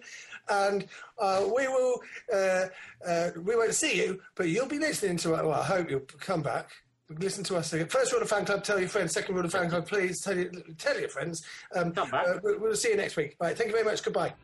and 0.51 0.87
uh, 1.19 1.45
we 1.55 1.69
will. 1.69 2.01
Uh, 2.33 2.67
uh, 3.07 3.31
we 3.43 3.57
won't 3.57 3.75
see 3.75 3.97
you, 3.97 4.21
but 4.35 4.49
you'll 4.49 4.67
be 4.67 4.79
listening 4.79 5.17
to 5.19 5.35
it. 5.35 5.45
Well, 5.45 5.53
I 5.53 5.65
hope 5.65 5.91
you'll 5.91 6.01
come 6.01 6.43
back. 6.43 6.71
Listen 7.19 7.43
to 7.45 7.57
us 7.57 7.73
again. 7.73 7.87
First 7.89 8.13
rule 8.13 8.21
of 8.23 8.29
fan 8.29 8.45
club: 8.45 8.63
tell 8.65 8.79
your 8.79 8.89
friends. 8.89 9.13
Second 9.13 9.35
rule 9.35 9.45
of 9.45 9.53
fan 9.53 9.71
club: 9.71 9.87
please 9.87 10.21
tell 10.21 10.37
your, 10.37 10.51
tell 10.77 10.99
your 10.99 11.09
friends. 11.09 11.43
Um, 11.75 11.93
Come 11.93 12.11
back. 12.11 12.27
uh, 12.27 12.39
we'll, 12.43 12.59
we'll 12.61 12.77
see 12.77 12.91
you 12.91 12.97
next 12.97 13.17
week. 13.17 13.37
Right. 13.41 13.57
Thank 13.57 13.69
you 13.69 13.75
very 13.75 13.85
much. 13.85 14.03
Goodbye. 14.03 14.35